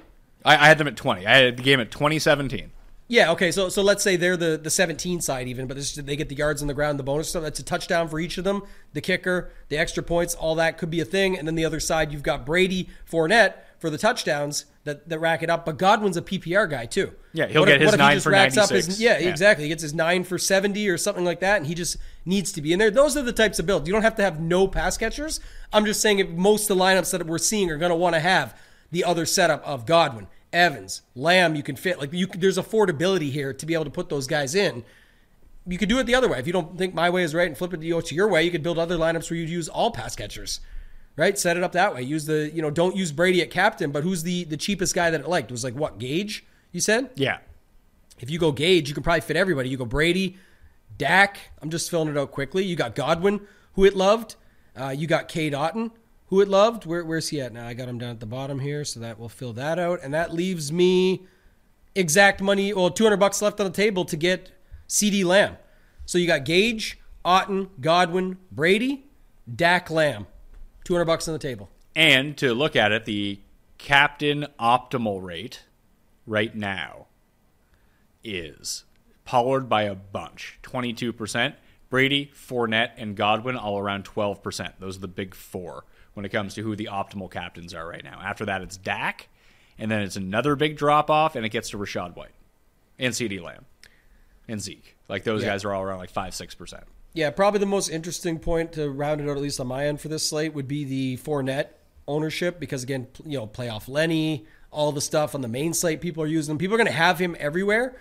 I, 0.45 0.57
I 0.57 0.67
had 0.67 0.79
them 0.79 0.89
at 0.89 0.97
twenty. 0.97 1.27
I 1.27 1.37
had 1.37 1.57
the 1.57 1.63
game 1.63 1.79
at 1.79 1.91
twenty 1.91 2.19
seventeen. 2.19 2.73
Yeah, 3.11 3.33
okay. 3.33 3.51
So 3.51 3.69
so 3.69 3.83
let's 3.83 4.03
say 4.03 4.17
they're 4.17 4.37
the 4.37 4.59
the 4.63 4.71
17 4.71 5.23
side 5.23 5.49
even, 5.49 5.67
but 5.67 5.77
this, 5.79 5.95
they 5.95 6.15
get 6.15 6.29
the 6.29 6.35
yards 6.35 6.61
on 6.61 6.69
the 6.69 6.75
ground, 6.75 6.99
the 6.99 7.05
bonus 7.05 7.31
stuff. 7.31 7.43
That's 7.43 7.59
a 7.59 7.65
touchdown 7.65 8.09
for 8.09 8.21
each 8.21 8.37
of 8.37 8.45
them. 8.45 8.63
The 8.93 9.01
kicker, 9.01 9.51
the 9.69 9.79
extra 9.79 10.03
points, 10.03 10.35
all 10.35 10.55
that 10.57 10.77
could 10.77 10.91
be 10.91 11.01
a 11.01 11.07
thing. 11.07 11.39
And 11.39 11.49
then 11.49 11.55
the 11.55 11.65
other 11.65 11.81
side, 11.81 12.13
you've 12.13 12.23
got 12.23 12.45
Brady, 12.45 12.91
Fournette 13.11 13.55
for 13.79 13.89
the 13.89 13.97
touchdowns 13.97 14.67
that, 14.89 15.09
that 15.09 15.19
rack 15.21 15.43
it 15.43 15.49
up. 15.51 15.65
But 15.65 15.79
Godwin's 15.79 16.17
a 16.17 16.23
PPR 16.23 16.69
guy 16.69 16.87
too. 16.87 17.13
Yeah, 17.33 17.47
he'll 17.47 17.63
What 17.63 17.67
get 17.67 17.77
if- 17.77 17.81
his 17.83 17.87
what 17.89 17.95
if 17.95 18.01
he 18.01 18.05
nine 18.07 18.17
just 18.17 18.25
for 18.25 18.31
racks 18.31 18.57
up 18.57 18.71
96. 18.71 18.99
yeah, 19.01 19.19
Yeah. 19.19 19.29
exactly. 19.29 19.65
He 19.65 19.69
gets 19.69 19.83
his 19.83 19.95
nine 19.95 20.25
for 20.25 20.39
70 20.39 20.89
or 20.89 20.99
something 20.99 21.25
like 21.25 21.41
that, 21.41 21.59
and 21.59 21.67
he 21.67 21.75
just 21.75 21.97
needs 22.25 22.51
to 22.53 22.61
be 22.63 22.73
in 22.73 22.79
there. 22.79 22.91
Those 22.91 23.17
are 23.17 23.23
the 23.23 23.33
types 23.33 23.59
of 23.59 23.67
builds. 23.67 23.87
You 23.87 23.93
don't 23.93 24.03
have 24.03 24.17
to 24.17 24.23
have 24.23 24.41
no 24.41 24.67
pass 24.67 24.97
catchers. 24.99 25.39
I'm 25.73 25.85
just 25.85 26.01
saying 26.01 26.19
if 26.19 26.29
most 26.31 26.69
of 26.69 26.77
the 26.77 26.83
lineups 26.85 27.13
that 27.13 27.27
we're 27.27 27.39
seeing 27.39 27.71
are 27.71 27.79
going 27.79 27.91
to 27.91 27.97
want 27.97 28.15
to 28.17 28.21
have 28.21 28.59
the 28.91 29.05
other 29.05 29.27
setup 29.27 29.63
of 29.67 29.87
Godwin, 29.87 30.27
Evans, 30.53 31.03
Lamb. 31.15 31.55
You 31.55 31.63
can 31.63 31.77
fit 31.77 31.99
like 31.99 32.13
you. 32.13 32.27
There's 32.27 32.57
affordability 32.59 33.31
here 33.31 33.53
to 33.53 33.67
be 33.67 33.75
able 33.75 33.85
to 33.85 33.91
put 33.91 34.09
those 34.09 34.27
guys 34.27 34.55
in. 34.55 34.83
You 35.67 35.77
could 35.77 35.91
do 35.91 35.99
it 35.99 36.05
the 36.05 36.15
other 36.15 36.29
way. 36.29 36.39
If 36.39 36.47
you 36.47 36.53
don't 36.55 36.79
think 36.79 36.95
my 36.95 37.11
way 37.11 37.23
is 37.23 37.35
right 37.35 37.47
and 37.47 37.57
flip 37.57 37.75
it 37.75 37.83
to 37.83 38.01
to 38.03 38.15
your 38.15 38.29
way, 38.29 38.43
you 38.43 38.51
could 38.51 38.63
build 38.63 38.79
other 38.79 38.97
lineups 38.97 39.31
where 39.31 39.39
you'd 39.39 39.51
use 39.51 39.69
all 39.69 39.91
pass 39.91 40.17
catchers. 40.17 40.61
Right? 41.19 41.37
Set 41.37 41.57
it 41.57 41.65
up 41.65 41.73
that 41.73 41.95
way. 41.95 42.03
Use 42.03 42.27
the, 42.27 42.49
you 42.55 42.63
know, 42.63 42.71
don't 42.71 42.95
use 42.95 43.11
Brady 43.11 43.43
at 43.43 43.51
captain, 43.51 43.91
but 43.91 44.05
who's 44.05 44.23
the 44.23 44.45
the 44.45 44.57
cheapest 44.57 44.95
guy 44.95 45.11
that 45.11 45.21
it 45.21 45.29
liked? 45.29 45.51
It 45.51 45.53
was 45.53 45.65
like 45.65 45.75
what, 45.75 45.99
Gage? 45.99 46.47
You 46.71 46.81
said? 46.81 47.11
Yeah. 47.17 47.39
If 48.21 48.31
you 48.31 48.39
go 48.39 48.53
Gage, 48.53 48.89
you 48.89 48.95
can 48.95 49.03
probably 49.03 49.23
fit 49.23 49.37
everybody. 49.37 49.69
You 49.69 49.77
go 49.77 49.85
Brady, 49.85 50.37
Dak. 50.97 51.39
I'm 51.61 51.71
just 51.71 51.91
filling 51.91 52.09
it 52.09 52.17
out 52.17 52.31
quickly. 52.31 52.65
You 52.65 52.77
got 52.77 52.95
Godwin, 52.95 53.41
who 53.75 53.85
it 53.85 53.97
loved. 53.97 54.37
Uh, 54.79 54.91
you 54.91 55.09
got 55.09 55.27
Cade 55.27 55.55
Otton, 55.55 55.91
who 56.27 56.41
it 56.41 56.47
loved. 56.47 56.87
Where, 56.87 57.05
where's 57.05 57.31
he 57.31 57.41
at 57.41 57.53
now? 57.53 57.67
I 57.67 57.75
got 57.75 57.89
him 57.89 57.99
down 57.99 58.11
at 58.11 58.21
the 58.21 58.27
bottom 58.27 58.61
here, 58.61 58.85
so 58.85 59.01
that 59.01 59.19
will 59.19 59.29
fill 59.29 59.53
that 59.55 59.79
out. 59.79 59.99
And 60.03 60.15
that 60.15 60.33
leaves 60.33 60.73
me 60.73 61.27
exact 61.97 62.41
money, 62.41 62.73
well, 62.73 62.91
200 62.91 63.17
bucks 63.17 63.43
left 63.43 63.59
on 63.59 63.67
the 63.67 63.73
table 63.73 64.05
to 64.05 64.17
get 64.17 64.53
CeeDee 64.89 65.25
Lamb. 65.25 65.57
So 66.07 66.17
you 66.17 66.29
got 66.29 66.45
Gage, 66.45 66.99
Otton, 67.25 67.71
Godwin, 67.81 68.39
Brady, 68.53 69.07
Dak 69.53 69.91
Lamb. 69.91 70.27
200 70.89 71.05
bucks 71.05 71.29
on 71.29 71.35
the 71.35 71.39
table. 71.39 71.69
And 71.95 72.35
to 72.39 72.55
look 72.55 72.75
at 72.75 72.93
it, 72.93 73.05
the 73.05 73.41
captain 73.77 74.47
optimal 74.59 75.23
rate 75.23 75.65
right 76.27 76.55
now 76.57 77.09
is 78.25 78.85
Pollard 79.27 79.69
by 79.69 79.83
a 79.83 79.95
bunch, 79.95 80.59
22%. 80.63 81.55
Brady, 81.91 82.33
Fournette, 82.35 82.93
and 82.97 83.15
Godwin 83.17 83.55
all 83.57 83.79
around 83.79 84.07
12%. 84.07 84.73
Those 84.79 84.97
are 84.97 85.01
the 85.01 85.09
big 85.09 85.35
four 85.35 85.85
when 86.15 86.25
it 86.25 86.31
comes 86.31 86.55
to 86.55 86.63
who 86.63 86.75
the 86.75 86.89
optimal 86.91 87.31
captains 87.31 87.75
are 87.75 87.87
right 87.87 88.03
now. 88.05 88.19
After 88.25 88.47
that, 88.47 88.63
it's 88.63 88.79
Dak, 88.79 89.29
and 89.79 89.91
then 89.91 90.01
it's 90.01 90.17
another 90.17 90.57
big 90.57 90.79
drop 90.79 91.11
off, 91.11 91.37
and 91.37 91.45
it 91.45 91.51
gets 91.51 91.69
to 91.71 91.77
Rachaad 91.79 92.17
White 92.17 92.33
and 92.99 93.13
CeeDee 93.13 93.43
Lamb 93.43 93.67
and 94.49 94.59
Zeke. 94.61 94.97
Like 95.07 95.25
those 95.25 95.43
Yeah. 95.43 95.51
guys 95.51 95.65
are 95.67 95.75
all 95.75 95.83
around 95.83 95.99
like 95.99 96.11
5 96.11 96.33
6%. 96.35 96.83
Yeah, 97.19 97.31
probably 97.31 97.59
the 97.59 97.67
most 97.67 97.89
interesting 97.89 98.39
point 98.39 98.75
to 98.75 98.89
round 98.89 99.21
it 99.21 99.29
out, 99.29 99.37
at 99.37 99.43
least 99.43 99.59
on 99.59 99.67
my 99.67 99.89
end 99.89 100.01
for 100.01 100.07
this 100.07 100.29
slate, 100.29 100.55
would 100.55 100.69
be 100.69 100.85
the 100.85 101.17
Fournette 101.17 101.71
ownership 102.07 102.61
because 102.61 102.85
again, 102.85 103.09
you 103.27 103.37
know, 103.37 103.45
playoff 103.49 103.89
Lenny, 103.89 104.47
all 104.71 104.93
the 104.93 105.01
stuff 105.01 105.35
on 105.35 105.41
the 105.41 105.49
main 105.49 105.75
slate, 105.75 106.01
people 106.01 106.23
are 106.23 106.29
using. 106.29 106.59
People 106.59 106.77
are 106.77 106.79
going 106.79 106.87
to 106.87 106.93
have 106.93 107.19
him 107.19 107.35
everywhere. 107.41 108.01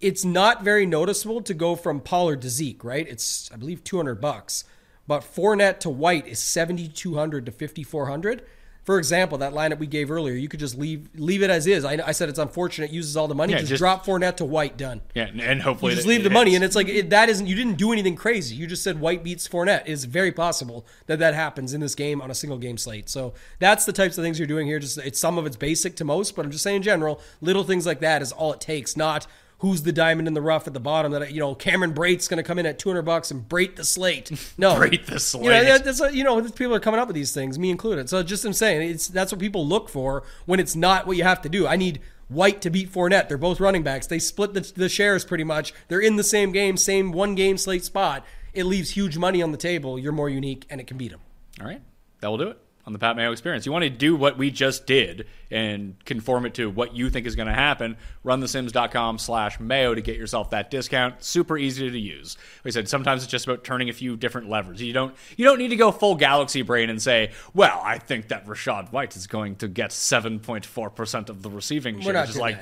It's 0.00 0.24
not 0.24 0.64
very 0.64 0.86
noticeable 0.86 1.42
to 1.42 1.52
go 1.52 1.76
from 1.76 2.00
Pollard 2.00 2.40
to 2.40 2.48
Zeke, 2.48 2.82
right? 2.82 3.06
It's 3.06 3.52
I 3.52 3.56
believe 3.56 3.84
two 3.84 3.98
hundred 3.98 4.22
bucks, 4.22 4.64
but 5.06 5.20
Fournette 5.24 5.80
to 5.80 5.90
White 5.90 6.26
is 6.26 6.38
seventy 6.38 6.88
two 6.88 7.16
hundred 7.16 7.44
to 7.44 7.52
fifty 7.52 7.82
four 7.82 8.06
hundred. 8.06 8.46
For 8.84 8.98
example, 8.98 9.38
that 9.38 9.54
lineup 9.54 9.78
we 9.78 9.86
gave 9.86 10.10
earlier, 10.10 10.34
you 10.34 10.48
could 10.48 10.60
just 10.60 10.76
leave 10.78 11.08
leave 11.14 11.42
it 11.42 11.48
as 11.50 11.66
is. 11.66 11.84
I, 11.84 11.92
I 12.06 12.12
said 12.12 12.28
it's 12.28 12.38
unfortunate, 12.38 12.90
it 12.90 12.94
uses 12.94 13.16
all 13.16 13.26
the 13.26 13.34
money. 13.34 13.52
Yeah, 13.52 13.60
just, 13.60 13.70
just- 13.70 13.80
drop 13.80 14.04
Fournette 14.04 14.36
to 14.36 14.44
White, 14.44 14.76
done. 14.76 15.00
Yeah, 15.14 15.24
and, 15.24 15.62
hopefully 15.62 15.92
You 15.92 15.96
just 15.96 16.06
leave 16.06 16.22
the 16.22 16.30
money, 16.30 16.54
and 16.54 16.62
it's 16.62 16.76
like 16.76 16.88
it, 16.88 17.10
that 17.10 17.28
isn't. 17.30 17.46
You 17.46 17.56
didn't 17.56 17.78
do 17.78 17.92
anything 17.92 18.14
crazy. 18.14 18.54
You 18.54 18.66
just 18.66 18.82
said 18.82 19.00
White 19.00 19.24
beats 19.24 19.48
Fournette. 19.48 19.84
It's 19.86 20.04
very 20.04 20.32
possible 20.32 20.86
that 21.06 21.18
that 21.18 21.34
happens 21.34 21.72
in 21.72 21.80
this 21.80 21.94
game 21.94 22.20
on 22.20 22.30
a 22.30 22.34
single 22.34 22.58
game 22.58 22.76
slate. 22.76 23.08
So 23.08 23.32
that's 23.58 23.86
the 23.86 23.92
types 23.92 24.18
of 24.18 24.24
things 24.24 24.38
you're 24.38 24.46
doing 24.46 24.66
here. 24.66 24.78
Just 24.78 24.98
it's 24.98 25.18
some 25.18 25.38
of 25.38 25.46
it's 25.46 25.56
basic 25.56 25.96
to 25.96 26.04
most, 26.04 26.36
but 26.36 26.44
I'm 26.44 26.50
just 26.50 26.62
saying 26.62 26.76
in 26.76 26.82
general, 26.82 27.20
little 27.40 27.64
things 27.64 27.86
like 27.86 28.00
that 28.00 28.20
is 28.20 28.32
all 28.32 28.52
it 28.52 28.60
takes. 28.60 28.96
Not 28.96 29.26
who's 29.64 29.82
the 29.82 29.92
diamond 29.92 30.28
in 30.28 30.34
the 30.34 30.42
rough 30.42 30.66
at 30.66 30.74
the 30.74 30.80
bottom 30.80 31.12
that 31.12 31.32
you 31.32 31.40
know 31.40 31.54
Cameron 31.54 31.92
Brate's 31.92 32.28
going 32.28 32.36
to 32.36 32.42
come 32.42 32.58
in 32.58 32.66
at 32.66 32.78
200 32.78 33.02
bucks 33.02 33.30
and 33.30 33.48
break 33.48 33.76
the 33.76 33.84
slate. 33.84 34.30
No, 34.58 34.76
Break 34.78 35.06
the 35.06 35.12
You 35.12 35.14
know, 35.14 35.18
slate. 35.18 35.84
that's 35.84 36.00
what- 36.00 36.14
you 36.14 36.22
know 36.24 36.40
people 36.42 36.74
are 36.74 36.80
coming 36.80 37.00
up 37.00 37.08
with 37.08 37.14
these 37.14 37.32
things, 37.32 37.58
me 37.58 37.70
included. 37.70 38.08
So 38.10 38.22
just 38.22 38.44
I'm 38.44 38.52
saying 38.52 38.88
it's 38.90 39.08
that's 39.08 39.32
what 39.32 39.40
people 39.40 39.66
look 39.66 39.88
for 39.88 40.22
when 40.46 40.60
it's 40.60 40.76
not 40.76 41.06
what 41.06 41.16
you 41.16 41.24
have 41.24 41.40
to 41.42 41.48
do. 41.48 41.66
I 41.66 41.76
need. 41.76 42.00
White 42.28 42.62
to 42.62 42.70
beat 42.70 42.90
Fournette. 42.90 43.28
They're 43.28 43.36
both 43.36 43.60
running 43.60 43.82
backs. 43.82 44.06
They 44.06 44.18
split 44.18 44.54
the, 44.54 44.60
the 44.74 44.88
shares 44.88 45.26
pretty 45.26 45.44
much. 45.44 45.74
They're 45.88 46.00
in 46.00 46.16
the 46.16 46.24
same 46.24 46.52
game, 46.52 46.78
same 46.78 47.12
one 47.12 47.34
game 47.34 47.58
slate 47.58 47.84
spot. 47.84 48.24
It 48.54 48.64
leaves 48.64 48.90
huge 48.90 49.18
money 49.18 49.42
on 49.42 49.52
the 49.52 49.58
table. 49.58 49.98
You're 49.98 50.10
more 50.10 50.30
unique, 50.30 50.64
and 50.70 50.80
it 50.80 50.86
can 50.86 50.96
beat 50.96 51.10
them. 51.10 51.20
All 51.60 51.66
right, 51.66 51.82
that 52.20 52.28
will 52.28 52.38
do 52.38 52.48
it 52.48 52.58
on 52.86 52.92
the 52.92 52.98
Pat 52.98 53.16
Mayo 53.16 53.32
experience. 53.32 53.64
You 53.64 53.72
want 53.72 53.84
to 53.84 53.90
do 53.90 54.14
what 54.14 54.36
we 54.36 54.50
just 54.50 54.86
did 54.86 55.26
and 55.50 55.96
conform 56.04 56.44
it 56.44 56.54
to 56.54 56.68
what 56.68 56.94
you 56.94 57.08
think 57.08 57.26
is 57.26 57.34
going 57.34 57.48
to 57.48 57.54
happen, 57.54 57.96
runthesims.com 58.24 59.18
slash 59.18 59.58
mayo 59.58 59.94
to 59.94 60.00
get 60.02 60.16
yourself 60.16 60.50
that 60.50 60.70
discount. 60.70 61.22
Super 61.24 61.56
easy 61.56 61.90
to 61.90 61.98
use. 61.98 62.36
Like 62.64 62.72
I 62.72 62.74
said, 62.74 62.88
sometimes 62.88 63.22
it's 63.22 63.30
just 63.30 63.46
about 63.46 63.64
turning 63.64 63.88
a 63.88 63.92
few 63.92 64.16
different 64.16 64.48
levers. 64.50 64.82
You 64.82 64.92
don't 64.92 65.14
you 65.36 65.44
don't 65.44 65.58
need 65.58 65.68
to 65.68 65.76
go 65.76 65.92
full 65.92 66.14
galaxy 66.14 66.62
brain 66.62 66.90
and 66.90 67.00
say, 67.00 67.32
well, 67.54 67.80
I 67.82 67.98
think 67.98 68.28
that 68.28 68.46
Rachaad 68.46 68.92
White 68.92 69.16
is 69.16 69.26
going 69.26 69.56
to 69.56 69.68
get 69.68 69.90
7.4% 69.90 71.28
of 71.28 71.42
the 71.42 71.50
receiving 71.50 72.00
share. 72.00 72.12
not 72.12 72.20
It's 72.24 72.30
just 72.32 72.40
like, 72.40 72.58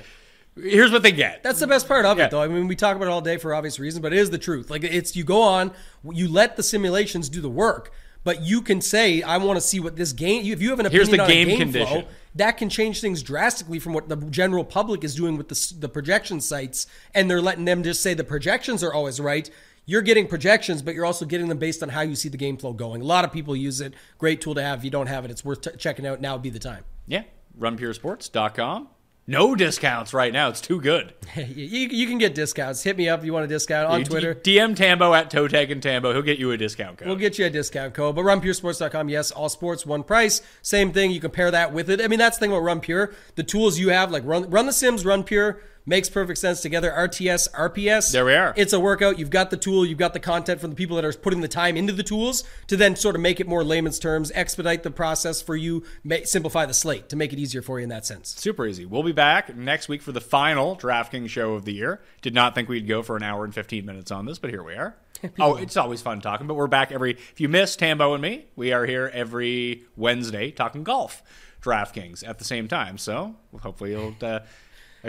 here's 0.57 0.93
what 0.93 1.03
they 1.03 1.13
get. 1.13 1.43
That's 1.43 1.61
the 1.61 1.67
best 1.67 1.89
part 1.89 2.05
of 2.05 2.19
Yeah. 2.19 2.27
it, 2.27 2.31
though. 2.31 2.43
I 2.43 2.49
mean, 2.49 2.69
we 2.69 2.77
talk 2.77 2.97
about 2.97 3.07
it 3.07 3.11
all 3.11 3.21
day 3.21 3.37
for 3.39 3.55
obvious 3.55 3.79
reasons, 3.79 4.03
but 4.03 4.13
it 4.13 4.19
is 4.19 4.31
the 4.31 4.39
truth. 4.39 4.71
Like, 4.71 4.85
it's 4.85 5.17
you 5.17 5.25
go 5.25 5.43
on, 5.43 5.73
you 6.11 6.29
let 6.29 6.57
the 6.57 6.63
simulations 6.63 7.29
do 7.29 7.41
the 7.41 7.51
work, 7.51 7.93
but 8.25 8.43
you 8.43 8.63
can 8.63 8.81
say, 8.81 9.23
I 9.23 9.37
want 9.39 9.57
to 9.57 9.61
see 9.61 9.81
what 9.81 9.97
this 9.97 10.13
game. 10.13 10.45
If 10.45 10.63
you 10.63 10.71
have 10.71 10.81
an 10.81 10.87
opinion 10.87 11.07
Here's 11.07 11.17
the 11.17 11.23
on 11.23 11.29
game 11.29 11.49
game 11.49 11.59
condition. 11.59 12.03
flow, 12.03 12.09
that 12.35 12.53
can 12.57 12.69
change 12.69 13.01
things 13.01 13.23
drastically 13.23 13.79
from 13.79 13.93
what 13.93 14.09
the 14.09 14.17
general 14.17 14.65
public 14.65 15.05
is 15.05 15.15
doing 15.15 15.37
with 15.37 15.49
the, 15.49 15.75
the 15.81 15.89
projection 15.89 16.41
sites, 16.41 16.87
and 17.15 17.31
they're 17.31 17.43
letting 17.43 17.65
them 17.65 17.83
just 17.83 18.03
say 18.03 18.15
the 18.15 18.25
projections 18.25 18.83
are 18.83 18.93
always 18.93 19.21
right. 19.21 19.51
You're 19.85 20.03
getting 20.03 20.29
projections, 20.29 20.81
but 20.81 20.95
you're 20.95 21.05
also 21.05 21.25
getting 21.25 21.49
them 21.49 21.59
based 21.59 21.83
on 21.83 21.89
how 21.89 22.03
you 22.03 22.15
see 22.15 22.29
the 22.29 22.37
game 22.37 22.57
flow 22.57 22.73
going. 22.73 23.03
A 23.03 23.05
lot 23.05 23.25
of 23.25 23.33
people 23.33 23.57
use 23.57 23.81
it. 23.81 23.95
Great 24.17 24.41
tool 24.41 24.55
to 24.55 24.63
have. 24.63 24.79
If 24.79 24.85
you 24.85 24.91
don't 24.91 25.09
have 25.09 25.25
it, 25.25 25.31
it's 25.33 25.45
worth 25.45 25.63
t- 25.63 25.71
checking 25.77 26.07
out. 26.07 26.21
Now 26.21 26.35
would 26.35 26.43
be 26.43 26.51
the 26.51 26.61
time. 26.61 26.85
yeah, 27.09 27.25
runpuresports.com. 27.59 28.89
No 29.25 29.55
discounts 29.55 30.13
right 30.13 30.33
now. 30.33 30.49
It's 30.49 30.61
too 30.61 30.81
good. 30.81 31.15
you, 31.37 31.45
you 31.89 32.07
can 32.09 32.19
get 32.19 32.35
discounts. 32.35 32.83
Hit 32.83 32.97
me 32.97 33.09
up 33.09 33.21
if 33.21 33.25
you 33.27 33.33
want 33.33 33.45
a 33.45 33.49
discount 33.49 33.89
on 33.89 34.01
You- 34.01 34.05
Twitter. 34.05 34.35
DM 34.35 34.75
Tambo 34.75 35.15
at 35.15 35.31
Totag 35.31 35.71
and 35.71 35.81
Tambo. 35.81 36.13
He'll 36.13 36.23
get 36.23 36.41
you 36.41 36.51
a 36.51 36.57
discount 36.57 36.99
code. 36.99 37.07
We'll 37.07 37.17
get 37.17 37.39
you 37.39 37.47
a 37.47 37.51
discount 37.51 37.95
code. 37.95 38.17
But 38.17 38.23
runpuresports.com, 38.23 39.09
yes, 39.09 39.31
all 39.31 39.49
sports, 39.49 39.87
one 39.87 40.03
price. 40.03 40.43
Same 40.63 40.93
thing. 40.93 41.13
You 41.13 41.21
compare 41.21 41.53
that 41.53 41.73
with 41.73 41.89
it. 41.89 42.01
I 42.03 42.09
mean, 42.09 42.19
that's 42.19 42.37
the 42.37 42.41
thing 42.41 42.51
about 42.51 42.65
Run 42.65 42.81
Pure. 42.81 43.13
The 43.37 43.45
tools 43.45 43.79
you 43.79 43.91
have, 43.91 44.11
like 44.11 44.25
Run, 44.27 44.51
Run 44.51 44.67
the 44.67 44.73
Sims, 44.73 45.05
Run 45.05 45.23
Pure, 45.23 45.61
makes 45.87 46.09
perfect 46.09 46.39
sense 46.39 46.61
together. 46.61 46.91
RTS, 46.91 47.53
RPS. 47.53 48.13
There 48.13 48.25
we 48.25 48.35
are. 48.35 48.55
It's 48.57 48.73
a 48.73 48.81
workout. 48.81 49.19
You've 49.19 49.31
got 49.31 49.51
the 49.51 49.57
tool. 49.57 49.85
You've 49.85 49.99
got 49.99 50.13
the 50.13 50.21
content 50.21 50.61
from 50.61 50.71
the 50.71 50.77
people 50.77 50.97
that 50.97 51.05
are 51.05 51.13
putting 51.13 51.41
the 51.41 51.49
time 51.49 51.77
into 51.77 51.93
the 51.93 52.03
tools 52.03 52.45
to 52.69 52.77
then 52.77 52.97
sort 52.97 53.15
of 53.15 53.21
make 53.21 53.41
it 53.41 53.49
more 53.49 53.65
layman's 53.65 53.99
terms, 53.99 54.31
expedite 54.35 54.83
the 54.83 54.91
process 54.91 55.43
for 55.43 55.57
you, 55.57 55.85
simplify 56.25 56.67
the 56.67 56.75
slate 56.75 57.09
to 57.09 57.17
make 57.17 57.33
it 57.33 57.39
easier 57.39 57.63
for 57.63 57.79
you 57.79 57.85
in 57.85 57.89
that 57.89 58.07
sense. 58.07 58.35
Super 58.39 58.67
easy. 58.67 58.85
We'll 58.87 59.03
be 59.03 59.13
back 59.13 59.55
next 59.57 59.89
week 59.89 60.03
for 60.03 60.13
the 60.13 60.21
final 60.21 60.77
DraftKings 60.77 61.29
show 61.29 61.55
of 61.55 61.65
the 61.65 61.73
year. 61.73 62.01
Did 62.21 62.35
not 62.35 62.55
think 62.55 62.69
we'd 62.69 62.89
go 62.89 63.03
for 63.03 63.17
an 63.17 63.23
hour 63.23 63.45
and 63.45 63.55
15 63.55 63.85
minutes 63.85 64.11
on 64.11 64.27
this, 64.27 64.39
but 64.39 64.51
here 64.51 64.63
we 64.63 64.75
are. 64.75 64.97
oh, 65.39 65.57
it's 65.57 65.77
always 65.77 66.03
fun 66.03 66.21
talking, 66.21 66.47
but 66.47 66.55
we're 66.55 66.67
back 66.67 66.91
every. 66.91 67.13
If 67.13 67.41
you 67.41 67.49
miss 67.49 67.77
Tambo 67.77 68.13
and 68.13 68.23
me, 68.23 68.47
we 68.57 68.73
are 68.73 68.87
here 68.87 69.11
every 69.13 69.85
Wednesday 69.97 70.51
talking 70.51 70.83
golf 70.83 71.23
DraftKings 71.63 72.27
at 72.27 72.39
the 72.39 72.45
same 72.45 72.67
time. 72.69 72.99
So 72.99 73.37
hopefully 73.61 73.93
you'll. 73.93 74.17
Uh, 74.21 74.41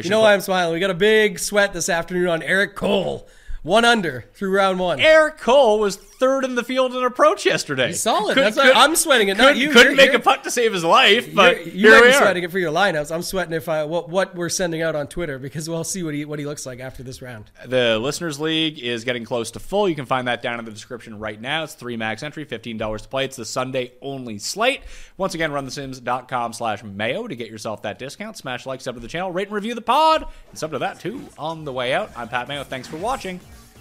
You 0.01 0.09
know 0.09 0.21
why 0.21 0.33
I'm 0.33 0.41
smiling? 0.41 0.73
We 0.73 0.79
got 0.79 0.89
a 0.89 0.95
big 0.95 1.37
sweat 1.37 1.73
this 1.73 1.87
afternoon 1.87 2.27
on 2.27 2.41
Eric 2.41 2.75
Cole. 2.75 3.27
One 3.64 3.86
under 3.86 4.26
through 4.34 4.51
round 4.53 4.78
one. 4.78 4.99
Eric 4.99 5.38
Cole 5.38 5.80
was 5.80 5.95
third 5.95 6.43
in 6.43 6.55
the 6.55 6.66
field 6.66 6.93
in 6.93 7.01
approach 7.03 7.45
yesterday. 7.45 7.88
He's 7.88 8.01
solid. 8.01 8.36
That's 8.38 8.57
couldn't- 8.57 8.76
I'm 8.76 8.93
sweating 8.97 9.30
it, 9.30 9.38
not 9.38 9.55
you. 9.55 9.70
Couldn't 9.70 9.84
You're- 9.93 9.95
make 9.95 10.05
you're- 10.07 10.18
a 10.18 10.20
putt 10.20 10.43
to 10.43 10.51
save 10.51 10.74
his 10.74 10.84
life, 10.84 11.34
but 11.34 11.68
You're- 11.74 11.95
might 12.01 12.07
be 12.09 12.14
are. 12.14 12.20
sweating 12.20 12.43
it 12.43 12.51
for 12.51 12.59
your 12.59 12.74
lineups. 12.74 13.09
I'm 13.14 13.22
sweating 13.22 13.53
if 13.53 13.70
I 13.70 13.86
what 13.86 14.09
what 14.09 14.36
we're 14.36 14.49
sending 14.49 14.82
out 14.82 14.95
on 14.95 15.07
Twitter 15.07 15.39
because 15.39 15.70
we'll 15.70 15.86
see 15.86 16.03
what 16.03 16.14
he 16.14 16.26
what 16.26 16.39
he 16.39 16.45
looks 16.45 16.66
like 16.66 16.82
after 16.82 17.03
this 17.03 17.22
round. 17.22 17.51
The 17.66 17.97
Listeners 17.99 18.38
League 18.38 18.80
is 18.80 19.05
getting 19.05 19.24
close 19.24 19.49
to 19.51 19.59
full. 19.59 19.88
You 19.88 19.95
can 19.95 20.05
find 20.05 20.28
that 20.28 20.41
down 20.41 20.59
in 20.59 20.66
the 20.66 20.72
description 20.72 21.18
right 21.18 21.39
now. 21.39 21.64
It's 21.64 21.74
three 21.74 21.95
max 21.95 22.22
entry, 22.22 22.45
$15 22.45 23.03
to 23.03 23.07
play. 23.07 23.24
It's 23.24 23.38
the 23.38 23.45
Sunday 23.45 23.93
only 24.01 24.39
slate. 24.39 24.82
Once 25.16 25.36
again, 25.36 25.51
runthesims.com 25.51 26.51
slash 26.51 26.84
mayo 26.84 27.28
to 27.28 27.36
get 27.36 27.47
yourself 27.49 27.82
that 27.84 27.97
discount. 27.97 28.36
Smash 28.36 28.66
like, 28.66 28.82
sub 28.82 28.95
to 28.95 28.99
the 29.01 29.07
channel, 29.07 29.32
rate 29.32 29.47
and 29.47 29.55
review 29.55 29.74
the 29.74 29.82
pod, 29.82 30.26
and 30.49 30.59
sub 30.59 30.72
to 30.72 30.80
that 30.80 30.99
too 30.99 31.22
on 31.38 31.64
the 31.64 31.72
way 31.72 31.93
out. 31.93 32.11
I'm 32.18 32.28
Pat 32.28 32.49
Mayo. 32.49 32.66
Thanks 32.66 32.89
for 32.89 32.97
watching. 32.97 33.39